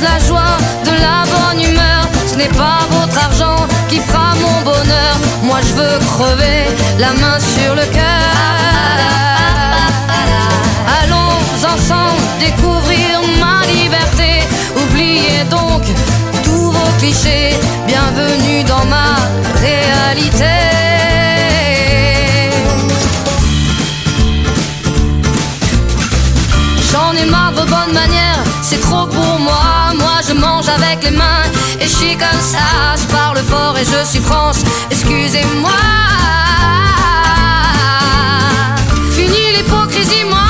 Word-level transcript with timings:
De 0.00 0.04
la 0.04 0.18
joie, 0.26 0.56
de 0.84 0.92
la 1.06 1.24
bonne 1.32 1.60
humeur. 1.60 2.02
Ce 2.26 2.34
n'est 2.36 2.54
pas 2.62 2.80
votre 2.90 3.18
argent 3.26 3.66
qui 3.88 3.98
fera 3.98 4.34
mon 4.44 4.62
bonheur. 4.62 5.14
Moi 5.42 5.58
je 5.66 5.74
veux 5.74 5.98
crever 6.12 6.64
la 6.98 7.12
main 7.22 7.38
sur 7.38 7.74
le 7.74 7.84
cœur. 7.98 8.34
Allons 11.02 11.36
ensemble 11.74 12.22
découvrir 12.38 13.20
ma 13.42 13.66
liberté. 13.66 14.30
Oubliez 14.82 15.44
donc 15.50 15.82
tous 16.44 16.70
vos 16.76 16.92
clichés. 16.98 17.54
Bienvenue 17.86 18.64
dans 18.64 18.86
ma 18.86 19.16
réalité. 19.66 20.56
J'en 26.90 27.12
ai 27.12 27.26
marre 27.26 27.52
de 27.52 27.60
vos 27.60 27.66
bonnes 27.66 27.94
manières, 27.94 28.42
c'est 28.62 28.80
trop 28.80 29.06
pour 29.06 29.38
moi. 29.38 29.59
Avec 30.90 31.04
les 31.04 31.16
mains 31.16 31.44
et 31.80 31.84
je 31.84 31.88
suis 31.88 32.16
comme 32.16 32.40
ça. 32.40 32.96
Je 32.96 33.06
parle 33.06 33.38
fort 33.38 33.76
et 33.78 33.84
je 33.84 34.04
suis 34.04 34.20
France, 34.20 34.62
excusez-moi. 34.90 35.70
Fini 39.12 39.56
l'hypocrisie, 39.56 40.24
moi, 40.24 40.49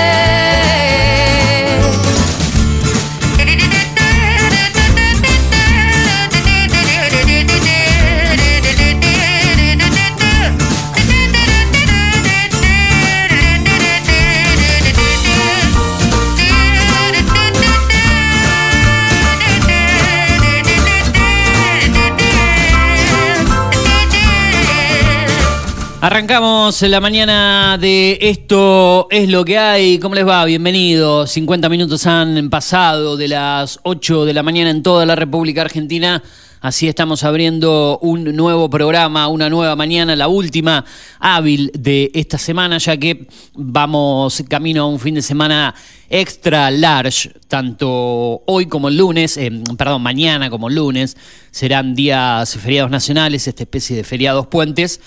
Arrancamos 26.03 26.81
la 26.81 26.99
mañana 26.99 27.77
de 27.79 28.17
Esto 28.21 29.07
es 29.11 29.29
lo 29.29 29.45
que 29.45 29.59
hay. 29.59 29.99
¿Cómo 29.99 30.15
les 30.15 30.27
va? 30.27 30.43
Bienvenidos. 30.45 31.29
50 31.29 31.69
minutos 31.69 32.07
han 32.07 32.49
pasado 32.49 33.15
de 33.17 33.27
las 33.27 33.79
8 33.83 34.25
de 34.25 34.33
la 34.33 34.41
mañana 34.41 34.71
en 34.71 34.81
toda 34.81 35.05
la 35.05 35.15
República 35.15 35.61
Argentina. 35.61 36.23
Así 36.59 36.87
estamos 36.87 37.23
abriendo 37.23 37.99
un 38.01 38.35
nuevo 38.35 38.67
programa, 38.67 39.27
una 39.27 39.47
nueva 39.47 39.75
mañana, 39.75 40.15
la 40.15 40.27
última 40.27 40.85
hábil 41.19 41.71
de 41.75 42.09
esta 42.15 42.39
semana, 42.39 42.79
ya 42.79 42.97
que 42.97 43.27
vamos 43.53 44.43
camino 44.49 44.83
a 44.83 44.87
un 44.87 44.99
fin 44.99 45.13
de 45.13 45.21
semana 45.21 45.75
extra 46.09 46.71
large, 46.71 47.31
tanto 47.47 48.41
hoy 48.47 48.65
como 48.65 48.87
el 48.87 48.97
lunes, 48.97 49.37
eh, 49.37 49.51
perdón, 49.77 50.01
mañana 50.01 50.49
como 50.49 50.67
el 50.67 50.75
lunes, 50.75 51.15
serán 51.51 51.93
días 51.93 52.57
feriados 52.57 52.89
nacionales, 52.89 53.47
esta 53.47 53.63
especie 53.63 53.95
de 53.95 54.03
feriados 54.03 54.47
puentes 54.47 54.99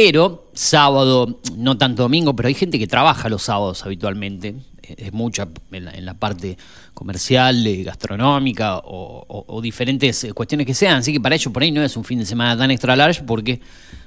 pero 0.00 0.48
sábado, 0.54 1.40
no 1.56 1.76
tanto 1.76 2.04
domingo, 2.04 2.36
pero 2.36 2.46
hay 2.46 2.54
gente 2.54 2.78
que 2.78 2.86
trabaja 2.86 3.28
los 3.28 3.42
sábados 3.42 3.84
habitualmente, 3.84 4.54
es 4.80 5.12
mucha 5.12 5.48
en 5.72 6.06
la, 6.06 6.14
parte 6.14 6.56
comercial, 6.94 7.66
eh, 7.66 7.82
gastronómica 7.82 8.80
o, 8.84 9.60
diferentes 9.60 10.22
eh, 10.22 10.32
cuestiones 10.32 10.68
que 10.68 10.74
sean, 10.74 10.98
así 10.98 11.12
que 11.12 11.18
para 11.18 11.34
ellos 11.34 11.52
por 11.52 11.64
ahí 11.64 11.72
no 11.72 11.82
es 11.82 11.96
un 11.96 12.04
fin 12.04 12.20
de 12.20 12.26
semana 12.26 12.56
tan 12.56 12.70
extra 12.70 12.94
large 12.94 13.24
porque 13.24 13.60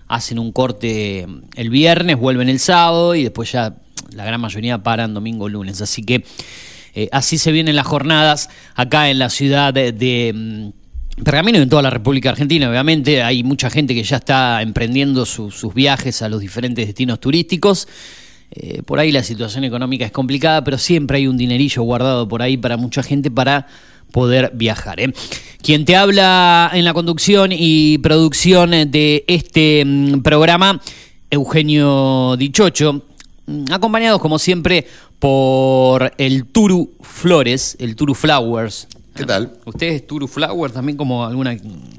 hacen 0.08 0.40
un 0.40 0.54
corte 0.54 1.28
el 1.58 1.70
viernes, 1.70 2.18
vuelven 2.18 2.48
el 2.48 2.60
sábado 2.60 3.14
y 3.14 3.24
después 3.24 3.52
ya 3.52 3.76
la 4.14 4.24
gran 4.24 4.40
mayoría 4.40 4.82
paran 4.82 5.14
domingo 5.14 5.50
lunes, 5.50 5.82
así 5.82 6.04
que 6.04 6.24
eh, 6.94 7.10
así 7.12 7.38
se 7.38 7.52
vienen 7.52 7.76
las 7.76 7.86
jornadas 7.86 8.50
acá 8.76 9.10
en 9.10 9.20
la 9.20 9.30
ciudad 9.30 9.74
de, 9.74 9.92
de, 9.92 10.32
mm, 10.34 10.81
Pergamino 11.24 11.60
en 11.60 11.70
toda 11.70 11.82
la 11.84 11.90
República 11.90 12.30
Argentina, 12.32 12.70
obviamente. 12.70 13.22
Hay 13.22 13.44
mucha 13.44 13.70
gente 13.70 13.94
que 13.94 14.04
ya 14.04 14.18
está 14.18 14.62
emprendiendo 14.62 15.26
su- 15.26 15.52
sus 15.52 15.74
viajes 15.74 16.22
a 16.22 16.30
los 16.30 16.40
diferentes 16.42 16.88
destinos 16.88 17.20
turísticos. 17.20 17.88
Eh, 18.52 18.82
por 18.84 19.00
ahí 19.00 19.12
la 19.12 19.24
situación 19.24 19.64
económica 19.64 20.06
es 20.06 20.12
complicada, 20.12 20.64
pero 20.64 20.78
siempre 20.78 21.18
hay 21.18 21.28
un 21.28 21.38
dinerillo 21.38 21.84
guardado 21.84 22.28
por 22.28 22.42
ahí 22.42 22.58
para 22.58 22.76
mucha 22.76 23.04
gente 23.04 23.30
para 23.32 23.68
poder 24.12 24.52
viajar. 24.56 25.00
¿eh? 25.00 25.14
Quien 25.62 25.86
te 25.86 25.96
habla 25.96 26.70
en 26.74 26.84
la 26.86 26.94
conducción 26.94 27.52
y 27.54 27.98
producción 28.00 28.72
de 28.72 29.24
este 29.28 29.84
mm, 29.86 30.22
programa, 30.22 30.82
Eugenio 31.30 32.36
Dichocho, 32.38 33.04
mm, 33.46 33.66
acompañados 33.72 34.20
como 34.20 34.38
siempre 34.40 34.86
por 35.20 36.12
el 36.18 36.46
Turu 36.46 36.92
Flores, 37.02 37.78
el 37.80 37.96
Turu 37.96 38.16
Flowers. 38.16 38.88
¿Qué 39.16 39.26
tal? 39.26 39.54
¿Usted 39.66 39.88
es 39.88 40.08
Turu 40.08 40.28
Flowers 40.28 40.74
también 40.74 40.98
como 40.98 41.26
alguna... 41.26 41.56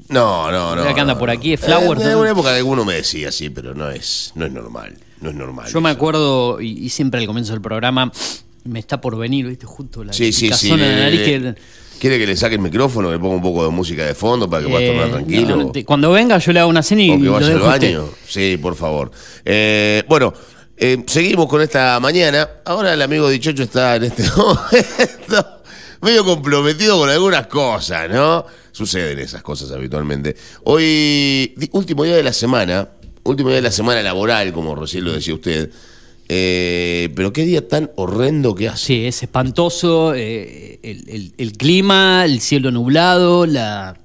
No, 0.09 0.51
no, 0.51 0.75
no. 0.75 0.83
Que 0.95 1.01
anda 1.01 1.13
no, 1.13 1.19
por 1.19 1.29
aquí, 1.29 1.53
es 1.53 1.59
Flowers, 1.59 2.01
Eh, 2.01 2.05
En 2.05 2.11
¿no? 2.13 2.21
una 2.21 2.31
época 2.31 2.55
alguno 2.55 2.83
me 2.85 2.95
decía 2.95 3.29
así, 3.29 3.49
pero 3.49 3.73
no 3.75 3.89
es, 3.91 4.31
no 4.35 4.45
es 4.45 4.51
normal. 4.51 4.97
No 5.21 5.29
es 5.29 5.35
normal. 5.35 5.71
Yo 5.71 5.79
me 5.79 5.89
acuerdo, 5.89 6.59
y, 6.59 6.71
y 6.85 6.89
siempre 6.89 7.19
al 7.21 7.27
comienzo 7.27 7.53
del 7.53 7.61
programa, 7.61 8.11
me 8.65 8.79
está 8.79 8.99
por 8.99 9.17
venir, 9.17 9.47
¿viste? 9.47 9.65
Justo 9.65 10.03
la 10.03 10.11
Sí, 10.11 10.33
sí, 10.33 10.51
sí. 10.53 10.69
la 10.69 10.75
le- 10.77 10.95
nariz 10.99 11.19
le- 11.19 11.25
que- 11.53 11.55
¿Quiere 11.99 12.17
que 12.19 12.27
le 12.27 12.35
saque 12.35 12.55
el 12.55 12.61
micrófono, 12.61 13.07
que 13.07 13.13
le 13.13 13.19
ponga 13.19 13.35
un 13.35 13.41
poco 13.41 13.63
de 13.63 13.69
música 13.69 14.05
de 14.05 14.13
fondo 14.15 14.49
para 14.49 14.63
que 14.63 14.69
pueda 14.69 14.83
eh, 14.83 14.87
tornar 14.87 15.11
tranquilo? 15.11 15.55
no, 15.55 15.71
te- 15.71 15.85
cuando 15.85 16.11
venga 16.11 16.37
yo 16.39 16.51
le 16.51 16.59
hago 16.59 16.69
una 16.69 16.83
cena 16.83 17.01
y 17.03 17.11
o 17.11 17.21
que 17.21 17.29
vaya 17.29 17.47
al 17.47 17.55
usted. 17.61 17.65
baño. 17.67 18.09
Sí, 18.27 18.57
por 18.61 18.75
favor. 18.75 19.11
Eh, 19.45 20.03
bueno, 20.09 20.33
eh, 20.75 21.01
seguimos 21.07 21.47
con 21.47 21.61
esta 21.61 21.97
mañana. 22.01 22.49
Ahora 22.65 22.93
el 22.93 23.01
amigo 23.01 23.29
Dichocho 23.29 23.63
está 23.63 23.95
en 23.95 24.03
este 24.05 24.23
momento 24.35 25.62
medio 26.03 26.23
comprometido 26.25 26.97
con 26.99 27.09
algunas 27.09 27.47
cosas, 27.47 28.09
¿no? 28.09 28.45
Suceden 28.71 29.19
esas 29.19 29.41
cosas 29.41 29.71
habitualmente. 29.71 30.35
Hoy, 30.63 31.53
último 31.71 32.03
día 32.03 32.15
de 32.15 32.23
la 32.23 32.33
semana, 32.33 32.89
último 33.23 33.49
día 33.49 33.57
de 33.57 33.61
la 33.63 33.71
semana 33.71 34.01
laboral, 34.01 34.51
como 34.53 34.75
recién 34.75 35.03
lo 35.05 35.13
decía 35.13 35.33
usted. 35.33 35.71
Eh, 36.29 37.09
pero 37.15 37.33
qué 37.33 37.43
día 37.43 37.67
tan 37.67 37.91
horrendo 37.95 38.55
que 38.55 38.69
hace. 38.69 38.85
Sí, 38.85 39.05
es 39.05 39.21
espantoso 39.23 40.13
eh, 40.15 40.79
el, 41.37 41.53
clima, 41.53 42.23
el 42.25 42.39
cielo 42.39 42.71
nublado, 42.71 43.45
la, 43.45 43.97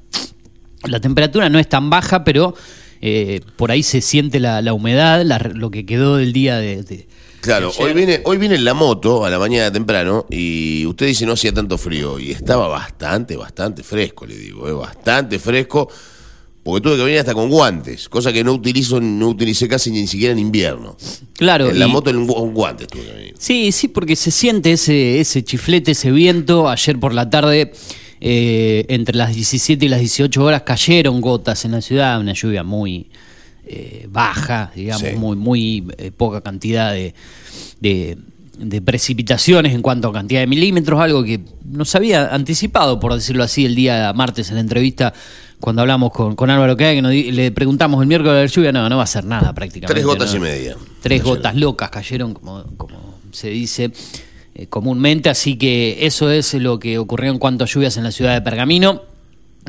la 0.84 1.00
temperatura 1.00 1.48
no 1.48 1.58
es 1.58 1.68
tan 1.68 1.90
baja, 1.90 2.24
pero 2.24 2.54
eh, 3.00 3.40
por 3.56 3.70
ahí 3.70 3.82
se 3.82 4.00
siente 4.00 4.40
la, 4.40 4.72
humedad, 4.72 5.24
lo 5.54 5.70
que 5.70 5.86
quedó 5.86 6.16
del 6.16 6.32
día 6.32 6.56
de- 6.58 7.06
Claro, 7.40 7.72
hoy 7.78 7.92
viene, 7.94 8.20
hoy 8.24 8.36
viene 8.36 8.56
en 8.56 8.64
la 8.64 8.74
moto 8.74 9.24
a 9.24 9.30
la 9.30 9.38
mañana 9.38 9.72
temprano 9.72 10.26
y 10.30 10.84
usted 10.86 11.06
dice 11.06 11.24
no 11.24 11.32
hacía 11.32 11.52
tanto 11.52 11.78
frío 11.78 12.18
y 12.18 12.30
estaba 12.32 12.66
bastante, 12.68 13.36
bastante 13.36 13.82
fresco, 13.82 14.26
le 14.26 14.36
digo, 14.36 14.68
eh, 14.68 14.72
bastante 14.72 15.38
fresco, 15.38 15.88
porque 16.64 16.80
tuve 16.82 16.96
que 16.96 17.04
venir 17.04 17.20
hasta 17.20 17.34
con 17.34 17.48
guantes, 17.48 18.08
cosa 18.08 18.32
que 18.32 18.42
no 18.44 18.52
utilizo, 18.52 19.00
no 19.00 19.28
utilicé 19.28 19.68
casi 19.68 19.90
ni 19.90 20.06
siquiera 20.06 20.32
en 20.32 20.40
invierno. 20.40 20.96
Claro, 21.34 21.70
en 21.70 21.78
la 21.78 21.86
y- 21.86 21.90
moto 21.90 22.10
en 22.10 22.26
gu- 22.26 22.34
con 22.34 22.52
guantes 22.52 22.88
tuve 22.88 23.04
que 23.04 23.12
venir. 23.12 23.34
Sí, 23.38 23.72
sí, 23.72 23.88
porque 23.88 24.16
se 24.16 24.30
siente 24.30 24.72
ese, 24.72 25.20
ese 25.20 25.42
chiflete, 25.44 25.92
ese 25.92 26.10
viento. 26.10 26.68
Ayer 26.68 26.98
por 26.98 27.14
la 27.14 27.30
tarde 27.30 27.72
eh, 28.20 28.84
entre 28.88 29.14
las 29.16 29.32
17 29.34 29.86
y 29.86 29.88
las 29.88 30.00
18 30.00 30.44
horas 30.44 30.62
cayeron 30.62 31.20
gotas 31.20 31.64
en 31.64 31.70
la 31.72 31.80
ciudad, 31.80 32.20
una 32.20 32.32
lluvia 32.34 32.64
muy 32.64 33.08
eh, 33.68 34.06
baja, 34.10 34.72
digamos, 34.74 35.08
Sí. 35.10 35.16
muy, 35.16 35.36
muy 35.36 35.86
eh, 35.98 36.10
poca 36.10 36.40
cantidad 36.40 36.92
de, 36.92 37.14
de- 37.80 38.18
de 38.58 38.82
precipitaciones 38.82 39.72
en 39.72 39.82
cuanto 39.82 40.08
a 40.08 40.12
cantidad 40.12 40.40
de 40.40 40.48
milímetros, 40.48 41.00
algo 41.00 41.22
que 41.22 41.38
nos 41.70 41.94
había 41.94 42.34
anticipado, 42.34 42.98
por 42.98 43.14
decirlo 43.14 43.44
así, 43.44 43.64
el 43.64 43.76
día 43.76 44.12
martes 44.14 44.48
en 44.48 44.56
la 44.56 44.60
entrevista 44.62 45.14
cuando 45.60 45.82
hablamos 45.82 46.10
con, 46.10 46.34
con 46.34 46.50
Álvaro 46.50 46.76
Cae, 46.76 46.96
que 46.96 47.02
nos 47.02 47.12
di- 47.12 47.30
le 47.30 47.52
preguntamos 47.52 48.00
el 48.02 48.08
miércoles 48.08 48.34
de 48.34 48.40
la 48.42 48.46
lluvia, 48.46 48.72
no, 48.72 48.88
no 48.88 48.96
va 48.96 49.04
a 49.04 49.06
ser 49.06 49.24
nada 49.24 49.52
prácticamente. 49.54 49.94
Tres 49.94 50.04
gotas 50.04 50.30
¿no? 50.32 50.38
y 50.38 50.40
media. 50.40 50.76
Tres 51.00 51.20
Cayeron. 51.20 51.36
gotas 51.36 51.54
locas 51.56 51.90
cayeron, 51.90 52.34
como, 52.34 52.64
como 52.76 53.14
se 53.30 53.50
dice 53.50 53.92
eh, 54.56 54.66
comúnmente, 54.66 55.28
así 55.30 55.56
que 55.56 55.98
eso 56.06 56.28
es 56.32 56.54
lo 56.54 56.80
que 56.80 56.98
ocurrió 56.98 57.30
en 57.30 57.38
cuanto 57.38 57.62
a 57.62 57.66
lluvias 57.68 57.96
en 57.96 58.02
la 58.04 58.10
ciudad 58.10 58.34
de 58.34 58.42
Pergamino. 58.42 59.02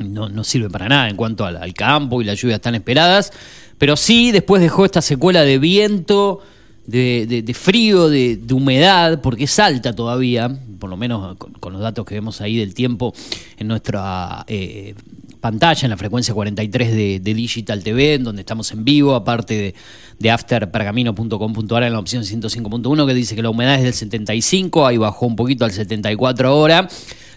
No, 0.03 0.29
no 0.29 0.43
sirve 0.43 0.69
para 0.69 0.87
nada 0.87 1.09
en 1.09 1.15
cuanto 1.15 1.45
al, 1.45 1.73
campo 1.73 2.21
y 2.21 2.25
las 2.25 2.39
lluvias 2.41 2.61
tan 2.61 2.75
esperadas, 2.75 3.31
pero 3.77 3.95
sí 3.97 4.31
después 4.31 4.61
dejó 4.61 4.85
esta 4.85 5.01
secuela 5.01 5.41
de 5.41 5.57
viento, 5.59 6.41
de, 6.85 7.25
de- 7.27 7.41
de 7.41 7.53
frío, 7.53 8.09
de, 8.09 8.37
de 8.37 8.53
humedad, 8.53 9.21
porque 9.21 9.43
es 9.45 9.59
alta 9.59 9.93
todavía, 9.93 10.49
por 10.79 10.89
lo 10.89 10.97
menos 10.97 11.37
con, 11.37 11.73
los 11.73 11.81
datos 11.81 12.05
que 12.05 12.15
vemos 12.15 12.41
ahí 12.41 12.57
del 12.57 12.73
tiempo 12.73 13.13
en 13.57 13.67
nuestra 13.67 14.43
eh, 14.47 14.95
pantalla, 15.39 15.85
en 15.85 15.89
la 15.91 15.97
frecuencia 15.97 16.33
43 16.33 16.91
de, 17.23 17.33
Digital 17.33 17.83
TV, 17.83 18.15
en 18.15 18.23
donde 18.23 18.41
estamos 18.41 18.71
en 18.71 18.83
vivo, 18.83 19.15
aparte 19.15 19.53
de, 19.55 19.75
de 20.17 20.31
afterpergamino.com.ar 20.31 21.83
en 21.83 21.93
la 21.93 21.99
opción 21.99 22.23
105.1, 22.23 23.05
que 23.07 23.13
dice 23.13 23.35
que 23.35 23.41
la 23.41 23.49
humedad 23.49 23.75
es 23.75 23.83
del 23.83 23.93
75, 23.93 24.85
ahí 24.87 24.97
bajó 24.97 25.25
un 25.27 25.35
poquito 25.35 25.65
al 25.65 25.71
74 25.71 26.49
ahora. 26.49 26.87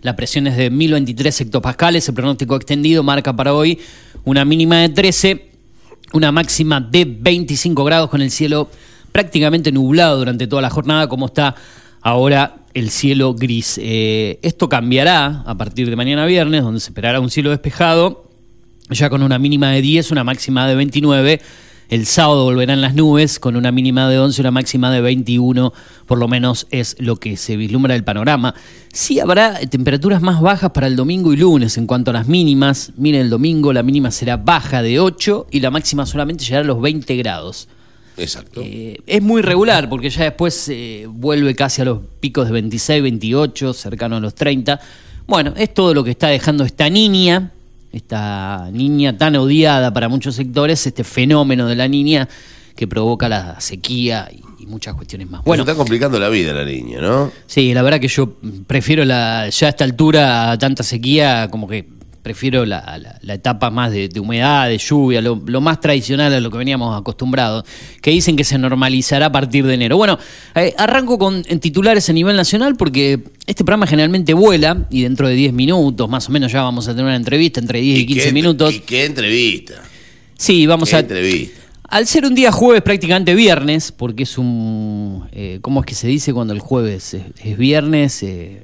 La 0.03 0.17
presión 0.17 0.49
es 0.49 0.57
de 0.57 0.69
1023 0.69 1.43
hectopascales, 1.43 2.09
el 2.09 2.15
pronóstico 2.15 2.57
extendido 2.57 3.05
marca 3.05 3.35
para 3.35 3.55
hoy 3.55 3.79
una 4.25 4.45
mínima 4.45 4.79
de 4.79 4.89
13, 4.89 5.51
una 6.13 6.33
máxima 6.33 6.81
de 6.81 7.05
25 7.05 7.85
grados 7.85 8.11
con 8.11 8.21
el 8.21 8.33
cielo 8.33 8.69
prácticamente 9.13 9.71
nublado 9.71 10.19
durante 10.19 10.49
toda 10.49 10.61
la 10.61 10.71
jornada, 10.71 11.09
como 11.09 11.27
está 11.27 11.55
ahora 12.01 12.57
el 12.75 12.91
cielo 12.91 13.35
gris. 13.35 13.79
Eh, 13.81 14.41
esto 14.43 14.69
cambiará 14.69 15.45
a 15.47 15.57
partir 15.57 15.89
de 15.89 15.95
mañana 15.95 16.27
viernes, 16.27 16.63
donde 16.63 16.81
se 16.81 16.91
esperará 16.91 17.21
un 17.21 17.31
cielo 17.31 17.51
despejado, 17.51 18.29
ya 18.91 19.09
con 19.09 19.23
una 19.23 19.39
mínima 19.39 19.71
de 19.71 19.83
10, 19.83 20.11
una 20.11 20.25
máxima 20.25 20.67
de 20.67 20.75
29. 20.75 21.41
El 21.89 22.07
sábado 22.07 22.45
volverán 22.45 22.81
las 22.81 22.95
nubes 22.95 23.39
con 23.39 23.55
una 23.55 23.71
mínima 23.71 24.09
de 24.09 24.19
11, 24.19 24.41
una 24.41 24.51
máxima 24.51 24.91
de 24.91 25.03
21, 25.03 25.73
por 26.07 26.19
lo 26.19 26.27
menos 26.27 26.67
es 26.71 26.97
lo 26.99 27.17
que 27.17 27.37
se 27.37 27.57
vislumbra 27.57 27.95
el 27.95 28.03
panorama. 28.03 28.55
Sí 28.93 29.21
habrá 29.21 29.59
temperaturas 29.61 30.23
más 30.23 30.41
bajas 30.41 30.71
para 30.71 30.87
el 30.87 30.97
domingo 30.97 31.33
y 31.33 31.37
lunes 31.37 31.77
en 31.77 31.87
cuanto 31.87 32.11
a 32.11 32.15
las 32.15 32.29
mínimas. 32.29 32.93
Miren, 32.97 33.23
el 33.23 33.31
domingo 33.31 33.73
la 33.73 33.83
mínima 33.83 34.11
será 34.11 34.39
baja 34.39 34.83
de 34.83 35.01
8 35.01 35.49
y 35.51 35.61
la 35.61 35.71
máxima 35.71 36.07
solamente 36.07 36.45
llegará 36.45 36.65
a 36.65 36.67
los 36.67 36.81
20 36.81 37.15
grados. 37.17 37.69
Exacto. 38.17 38.61
Eh, 38.63 38.99
es 39.07 39.23
muy 39.23 39.43
regular 39.43 39.89
porque 39.89 40.11
ya 40.11 40.25
después 40.25 40.69
eh, 40.69 41.07
vuelve 41.09 41.55
casi 41.55 41.83
a 41.83 41.87
los 41.87 42.01
picos 42.21 42.47
de 42.47 42.53
26, 42.53 43.03
28, 43.03 43.73
cercano 43.73 44.17
a 44.17 44.21
los 44.21 44.35
30. 44.35 44.81
Bueno, 45.27 45.55
es 45.57 45.73
todo 45.73 45.95
lo 45.95 46.05
que 46.05 46.11
está 46.11 46.29
dejando 46.29 46.65
esta 46.65 46.91
niña, 46.91 47.53
esta 47.93 48.69
niña 48.73 49.17
tan 49.17 49.37
odiada 49.37 49.93
para 49.93 50.09
muchos 50.09 50.35
sectores, 50.35 50.87
este 50.87 51.05
fenómeno 51.05 51.67
de 51.69 51.77
la 51.77 51.89
niña 51.89 52.29
que 52.75 52.87
provoca 52.89 53.29
la 53.29 53.61
sequía 53.61 54.29
y, 54.33 54.43
y 54.63 54.67
muchas 54.67 54.95
cuestiones 54.95 55.29
más. 55.31 55.43
Bueno, 55.45 55.63
Bueno, 55.63 55.63
está 55.65 55.75
complicando 55.75 56.19
la 56.19 56.29
vida 56.31 56.53
la 56.55 56.65
niña, 56.65 57.01
¿no? 57.01 57.31
sí, 57.47 57.75
la 57.75 57.83
verdad 57.83 58.01
que 58.01 58.09
yo 58.09 58.35
prefiero 58.67 59.05
la, 59.05 59.49
ya 59.51 59.67
a 59.67 59.71
esta 59.71 59.85
altura, 59.85 60.57
tanta 60.59 60.83
sequía, 60.83 61.49
como 61.51 61.69
que 61.69 61.87
prefiero 62.23 62.65
la, 62.65 62.99
la- 62.99 63.19
la 63.21 63.35
etapa 63.35 63.71
más 63.71 63.91
de, 63.93 64.09
de 64.09 64.21
humedad, 64.21 64.69
de 64.69 64.79
lluvia, 64.79 65.21
lo, 65.21 65.43
lo 65.45 65.61
más 65.61 65.81
tradicional 65.81 66.33
a 66.33 66.41
lo 66.41 66.51
que 66.51 66.59
veníamos 66.59 66.99
acostumbrados, 66.99 67.65
que 68.01 68.11
dicen 68.11 68.37
que 68.37 68.45
se 68.45 68.59
normalizará 68.59 69.27
a 69.27 69.33
partir 69.33 69.67
de 69.67 69.75
enero. 69.75 69.97
Bueno, 69.97 70.19
eh, 70.55 70.73
arranco 70.79 71.19
con 71.19 71.43
en 71.49 71.61
titulares 71.61 72.09
a 72.09 72.13
nivel 72.13 72.37
nacional 72.37 72.77
porque 72.77 73.21
este 73.47 73.65
programa 73.65 73.87
generalmente 73.87 74.35
vuela 74.35 74.87
y 74.91 75.03
dentro 75.03 75.27
de 75.29 75.35
10 75.35 75.53
minutos, 75.53 76.09
más 76.09 76.29
o 76.29 76.33
menos, 76.33 76.53
ya 76.53 76.63
vamos 76.63 76.87
a 76.89 76.93
tener 76.93 77.07
una 77.07 77.17
entrevista 77.17 77.59
entre 77.61 77.81
10 77.81 77.99
y 78.01 78.07
15 78.07 78.25
qué- 78.27 78.33
minutos. 78.33 78.75
Y 78.75 78.81
qué 78.81 79.05
entrevista. 79.05 79.83
Sí, 80.39 80.67
vamos 80.67 80.91
qué 80.91 80.97
a... 80.97 81.01
entrevista. 81.01 81.61
Al 81.89 82.07
ser 82.07 82.25
un 82.25 82.35
día 82.35 82.51
jueves, 82.51 82.81
prácticamente 82.83 83.35
viernes, 83.35 83.93
porque 83.93 84.23
es 84.23 84.39
un. 84.39 85.25
eh, 85.33 85.59
¿Cómo 85.61 85.81
es 85.81 85.87
que 85.87 85.95
se 85.95 86.07
dice 86.09 86.33
cuando 86.33 86.55
el 86.55 86.61
jueves 86.61 87.13
es, 87.13 87.23
es 87.45 87.59
viernes? 87.59 88.23
Eh, 88.23 88.63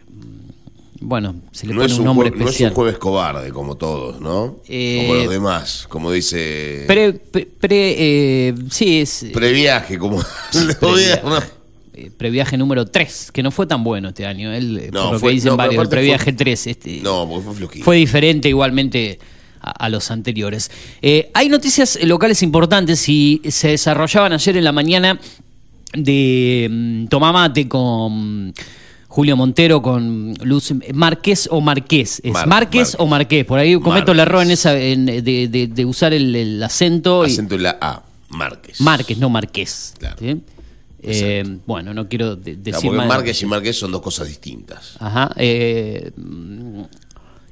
bueno, 1.00 1.34
se 1.52 1.66
le 1.66 1.74
No 1.74 1.80
pone 1.80 1.92
es, 1.92 1.98
un 1.98 2.00
un 2.00 2.04
nombre 2.06 2.28
jue- 2.28 2.32
no 2.32 2.36
es 2.36 2.42
un 2.42 2.48
especial. 2.48 2.72
jueves 2.74 2.98
cobarde, 2.98 3.50
como 3.52 3.76
todos, 3.76 4.20
¿no? 4.20 4.56
Eh, 4.68 5.04
como 5.06 5.14
los 5.14 5.30
demás, 5.30 5.86
como 5.88 6.10
dice. 6.12 6.84
Pre, 6.86 7.12
pre- 7.12 7.46
pre- 7.46 7.94
eh, 7.98 8.54
sí, 8.70 8.98
es. 9.00 9.22
eh, 9.24 9.30
previaje, 9.32 9.98
como. 9.98 10.20
Previaje. 10.80 11.46
eh, 11.94 12.10
previaje 12.16 12.56
número 12.56 12.86
3, 12.86 13.30
que 13.32 13.42
no 13.42 13.50
fue 13.50 13.66
tan 13.66 13.82
bueno 13.84 14.08
este 14.08 14.26
año. 14.26 14.52
Eh, 14.52 14.90
No, 14.92 15.04
por 15.04 15.12
lo 15.14 15.18
fue- 15.20 15.30
que 15.30 15.34
dicen 15.34 15.50
no, 15.50 15.56
varios, 15.56 15.82
el 15.82 15.88
previaje 15.88 16.24
fue- 16.24 16.32
3. 16.32 16.66
Este, 16.66 17.00
no, 17.02 17.26
porque 17.28 17.44
fue 17.44 17.54
flojito. 17.54 17.84
fue 17.84 17.96
diferente 17.96 18.48
igualmente 18.48 19.18
a, 19.60 19.70
a 19.70 19.88
los 19.88 20.10
anteriores. 20.10 20.70
Eh, 21.02 21.30
hay 21.34 21.48
noticias 21.48 21.98
locales 22.02 22.42
importantes 22.42 23.08
y 23.08 23.40
se 23.48 23.68
desarrollaban 23.68 24.32
ayer 24.32 24.56
en 24.56 24.64
la 24.64 24.72
mañana 24.72 25.18
de 25.94 26.68
mm, 26.70 27.06
Tomamate 27.08 27.66
con 27.68 28.52
Julio 29.08 29.36
Montero, 29.36 29.80
con 29.82 30.34
Luz 30.42 30.72
Márquez 30.92 31.48
o 31.50 31.60
Marqués. 31.60 32.20
¿Es 32.22 32.32
Mar- 32.32 32.46
Márquez 32.46 32.80
Márquez. 32.80 32.96
o 32.98 33.06
Marqués? 33.06 33.44
Por 33.46 33.58
ahí 33.58 33.80
cometo 33.80 34.12
el 34.12 34.20
error 34.20 34.42
en 34.42 34.50
esa, 34.50 34.78
en- 34.78 35.06
de, 35.06 35.48
de- 35.48 35.66
de 35.66 35.84
usar 35.86 36.12
el, 36.12 36.36
el 36.36 36.62
acento. 36.62 37.22
Acento 37.22 37.54
en 37.54 37.62
la 37.62 37.78
A. 37.80 38.02
Márquez. 38.30 38.80
Márquez, 38.82 39.16
no 39.18 39.30
Marqués. 39.30 39.94
Claro. 39.98 40.16
¿sí? 40.18 40.40
Eh, 41.00 41.58
bueno, 41.66 41.94
no 41.94 42.08
quiero 42.08 42.36
de- 42.36 42.52
Claro, 42.54 42.62
decir 42.62 42.90
porque 42.90 43.06
Márquez 43.06 43.42
y 43.42 43.46
Márquez 43.46 43.76
son 43.78 43.92
dos 43.92 44.02
cosas 44.02 44.28
distintas. 44.28 44.96
Ajá. 45.00 45.30
eh, 45.36 46.10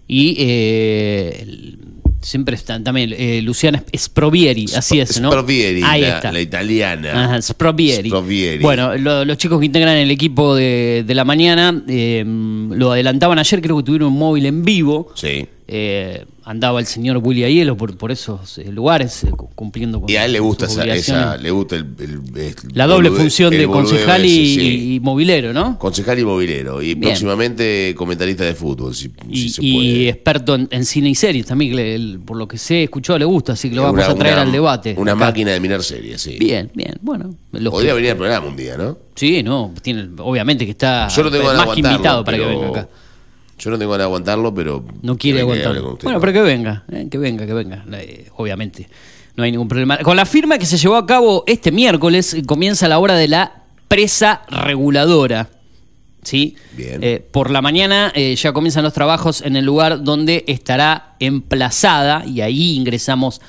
y 0.08 0.36
eh, 0.38 1.38
el- 1.42 1.78
siempre 2.26 2.56
están 2.56 2.82
también 2.84 3.14
eh, 3.16 3.40
Luciana 3.42 3.82
Sprovieri, 3.96 4.66
así 4.76 4.98
es, 5.00 5.20
¿no? 5.20 5.30
Sprovieri, 5.30 5.82
Ahí 5.84 6.02
la, 6.02 6.08
está. 6.16 6.32
la 6.32 6.40
italiana. 6.40 7.24
Ajá, 7.24 7.42
Sprovieri. 7.42 8.08
Sprovieri. 8.08 8.62
Bueno, 8.62 8.96
lo- 8.96 9.24
los 9.24 9.38
chicos 9.38 9.60
que 9.60 9.66
integran 9.66 9.96
el 9.96 10.10
equipo 10.10 10.54
de, 10.54 11.04
de 11.06 11.14
la 11.14 11.24
mañana 11.24 11.82
eh, 11.88 12.24
lo 12.26 12.92
adelantaban 12.92 13.38
ayer, 13.38 13.60
creo 13.62 13.76
que 13.76 13.82
tuvieron 13.84 14.08
un 14.12 14.18
móvil 14.18 14.46
en 14.46 14.64
vivo. 14.64 15.12
Sí. 15.14 15.46
Eh, 15.68 16.24
andaba 16.44 16.78
el 16.78 16.86
señor 16.86 17.16
Willy 17.20 17.42
Aiello 17.42 17.76
por, 17.76 17.96
por 17.98 18.12
esos 18.12 18.58
eh, 18.58 18.70
lugares, 18.70 19.24
eh, 19.24 19.30
cu- 19.32 19.50
cumpliendo 19.52 20.00
con 20.00 20.08
Y 20.08 20.14
a 20.14 20.24
él 20.24 20.32
le 20.32 20.38
gusta 20.38 20.66
esa, 20.66 20.84
esa- 20.84 21.36
le 21.36 21.50
gusta 21.50 21.74
el, 21.74 21.86
el- 21.98 22.20
el- 22.38 22.54
La 22.72 22.86
doble 22.86 23.10
bolude- 23.10 23.16
función 23.16 23.50
de 23.50 23.66
concejal 23.66 24.24
ese, 24.24 24.28
y, 24.32 24.54
sí. 24.54 24.94
y 24.94 25.00
movilero, 25.00 25.52
¿no? 25.52 25.76
Concejal 25.76 26.20
y 26.20 26.24
movilero. 26.24 26.80
Y 26.80 26.94
Bien. 26.94 27.00
próximamente 27.00 27.94
comentarista 27.96 28.44
de 28.44 28.54
fútbol, 28.54 28.94
si, 28.94 29.10
Y, 29.28 29.36
si 29.42 29.48
se 29.48 29.64
y 29.64 29.74
puede. 29.74 30.08
experto 30.10 30.54
en, 30.54 30.68
en 30.70 30.84
cine 30.84 31.08
y 31.08 31.14
series 31.16 31.46
también, 31.46 31.72
que 31.72 31.76
le- 31.78 31.94
el- 31.96 32.20
por 32.24 32.36
lo 32.36 32.46
que 32.46 32.58
sé, 32.58 32.84
escuchó, 32.84 33.18
le 33.18 33.24
gusta, 33.24 33.54
así 33.54 33.68
que 33.68 33.74
lo 33.74 33.82
Una- 33.82 33.90
vamos 34.02 34.08
a 34.08 34.14
traer 34.14 34.34
una- 34.34 34.42
al 34.42 34.52
debate. 34.52 34.94
Una 34.96 35.12
Acá. 35.12 35.24
máquina 35.26 35.50
de 35.50 35.58
mirar 35.58 35.82
series, 35.82 36.22
sí. 36.22 36.36
Bien, 36.38 36.70
bien, 36.74 36.94
bueno. 37.02 37.34
Podría 37.50 37.90
que- 37.90 37.94
venir 37.96 38.10
al 38.12 38.16
programa 38.18 38.46
un 38.46 38.56
día, 38.56 38.76
¿no? 38.76 38.96
Sí, 39.16 39.42
no, 39.42 39.74
tiene, 39.82 40.10
obviamente 40.18 40.64
que 40.64 40.70
está 40.70 41.08
Yo 41.08 41.28
tengo 41.28 41.52
más 41.52 41.70
que 41.70 41.80
invitado 41.80 42.22
para 42.24 42.36
que 42.38 42.44
venga 42.44 42.68
acá. 42.68 42.88
Yo 43.58 43.70
no 43.70 43.78
tengo 43.78 43.92
ganas 43.92 44.02
de 44.02 44.08
aguantarlo, 44.08 44.54
pero. 44.54 44.84
No 45.02 45.16
quiere 45.16 45.40
aguantarlo. 45.40 45.92
usted, 45.92 46.04
Bueno, 46.04 46.18
¿no? 46.18 46.20
pero 46.20 46.32
que 46.32 46.42
venga, 46.42 46.84
eh, 46.92 47.08
que 47.10 47.18
venga, 47.18 47.46
que 47.46 47.54
venga, 47.54 47.84
eh, 47.92 48.28
obviamente. 48.36 48.88
No 49.36 49.44
hay 49.44 49.50
ningún 49.50 49.68
problema. 49.68 49.98
Con 49.98 50.16
la 50.16 50.24
firma 50.26 50.58
que 50.58 50.66
se 50.66 50.76
llevó 50.78 50.96
a 50.96 51.06
cabo 51.06 51.44
este 51.46 51.70
miércoles, 51.72 52.34
eh, 52.34 52.42
comienza 52.44 52.88
la 52.88 52.98
hora 52.98 53.14
de 53.14 53.28
la 53.28 53.62
presa 53.88 54.42
reguladora. 54.48 55.50
¿Sí? 56.22 56.56
Bien. 56.76 56.98
Eh, 57.04 57.24
por 57.30 57.50
la 57.50 57.62
mañana 57.62 58.10
eh, 58.14 58.34
ya 58.34 58.52
comienzan 58.52 58.82
los 58.82 58.92
trabajos 58.92 59.42
en 59.42 59.54
el 59.54 59.64
lugar 59.64 60.02
donde 60.02 60.42
estará 60.48 61.14
emplazada, 61.20 62.24
y 62.26 62.40
ahí 62.40 62.74
ingresamos 62.74 63.40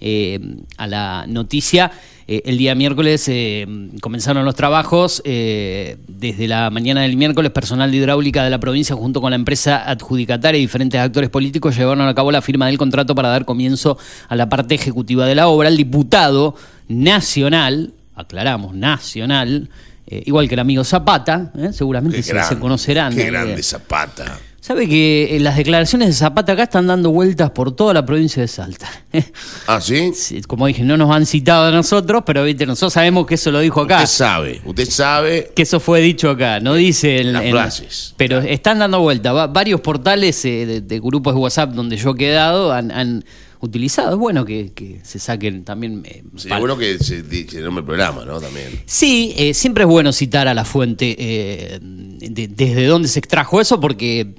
eh, 0.00 0.40
a 0.76 0.86
la 0.88 1.26
noticia. 1.28 1.92
Eh, 2.26 2.42
el 2.46 2.56
día 2.58 2.74
miércoles 2.74 3.28
eh, 3.28 3.66
comenzaron 4.00 4.44
los 4.44 4.54
trabajos. 4.54 5.22
eh, 5.24 5.96
desde 6.08 6.48
la 6.48 6.70
mañana 6.70 7.02
del 7.02 7.16
miércoles, 7.16 7.52
personal 7.52 7.90
de 7.90 7.98
hidráulica 7.98 8.42
de 8.44 8.50
la 8.50 8.58
provincia, 8.58 8.96
junto 8.96 9.20
con 9.20 9.30
la 9.30 9.36
empresa 9.36 9.88
adjudicataria 9.88 10.58
y 10.58 10.62
diferentes 10.62 10.98
actores 11.00 11.28
políticos, 11.28 11.76
llevaron 11.76 12.06
a 12.08 12.14
cabo 12.14 12.32
la 12.32 12.40
firma 12.40 12.66
del 12.66 12.78
contrato 12.78 13.14
para 13.14 13.28
dar 13.28 13.44
comienzo 13.44 13.98
a 14.28 14.36
la 14.36 14.48
parte 14.48 14.74
ejecutiva 14.74 15.26
de 15.26 15.34
la 15.34 15.48
obra. 15.48 15.68
El 15.68 15.76
diputado 15.76 16.54
nacional, 16.88 17.92
aclaramos, 18.14 18.74
nacional, 18.74 19.68
eh, 20.06 20.22
igual 20.26 20.48
que 20.48 20.54
el 20.54 20.60
amigo 20.60 20.84
Zapata, 20.84 21.52
eh, 21.56 21.72
seguramente 21.72 22.22
se, 22.22 22.42
se 22.42 22.58
conocerán. 22.58 23.14
Qué 23.14 23.26
grande 23.26 23.62
Zapata. 23.62 24.38
Sabe 24.64 24.88
que 24.88 25.36
eh, 25.36 25.40
las 25.40 25.58
declaraciones 25.58 26.08
de 26.08 26.14
Zapata 26.14 26.52
acá 26.52 26.62
están 26.62 26.86
dando 26.86 27.10
vueltas 27.10 27.50
por 27.50 27.76
toda 27.76 27.92
la 27.92 28.06
provincia 28.06 28.40
de 28.40 28.48
Salta. 28.48 28.88
¿Ah, 29.66 29.78
sí? 29.78 30.12
Sí, 30.14 30.40
Como 30.40 30.66
dije, 30.66 30.82
no 30.84 30.96
nos 30.96 31.14
han 31.14 31.26
citado 31.26 31.66
a 31.66 31.70
nosotros, 31.70 32.22
pero 32.24 32.44
¿viste? 32.44 32.64
nosotros 32.64 32.94
sabemos 32.94 33.26
que 33.26 33.34
eso 33.34 33.50
lo 33.50 33.60
dijo 33.60 33.82
acá. 33.82 33.96
Usted 33.96 34.06
sabe, 34.08 34.62
usted 34.64 34.88
sabe. 34.88 35.52
Que 35.54 35.60
eso 35.64 35.80
fue 35.80 36.00
dicho 36.00 36.30
acá, 36.30 36.60
no 36.60 36.72
dice 36.72 37.20
en 37.20 37.34
Las 37.34 37.42
en- 37.44 37.50
frases. 37.50 38.14
Pero 38.16 38.38
están 38.38 38.78
dando 38.78 39.00
vuelta. 39.00 39.34
Va- 39.34 39.48
varios 39.48 39.82
portales 39.82 40.42
eh, 40.46 40.64
de, 40.64 40.80
de 40.80 40.98
grupos 40.98 41.34
de 41.34 41.40
WhatsApp 41.40 41.72
donde 41.72 41.98
yo 41.98 42.12
he 42.12 42.16
quedado 42.16 42.72
han, 42.72 42.90
han 42.90 43.22
utilizado. 43.64 44.12
Es 44.12 44.18
bueno 44.18 44.44
que, 44.44 44.72
que 44.74 45.00
se 45.02 45.18
saquen 45.18 45.64
también. 45.64 46.02
eh, 46.04 46.22
Sería 46.36 46.56
pal- 46.56 46.60
bueno 46.60 46.76
que 46.78 46.98
se, 46.98 47.22
se 47.48 47.60
nombre 47.60 47.80
el 47.80 47.86
programa, 47.86 48.24
¿no? 48.24 48.40
También. 48.40 48.68
Sí, 48.86 49.34
eh, 49.36 49.54
siempre 49.54 49.84
es 49.84 49.88
bueno 49.90 50.12
citar 50.12 50.46
a 50.48 50.54
la 50.54 50.64
fuente 50.64 51.16
eh, 51.18 51.78
de- 51.80 52.48
desde 52.48 52.86
dónde 52.86 53.08
se 53.08 53.18
extrajo 53.18 53.60
eso, 53.60 53.80
porque 53.80 54.34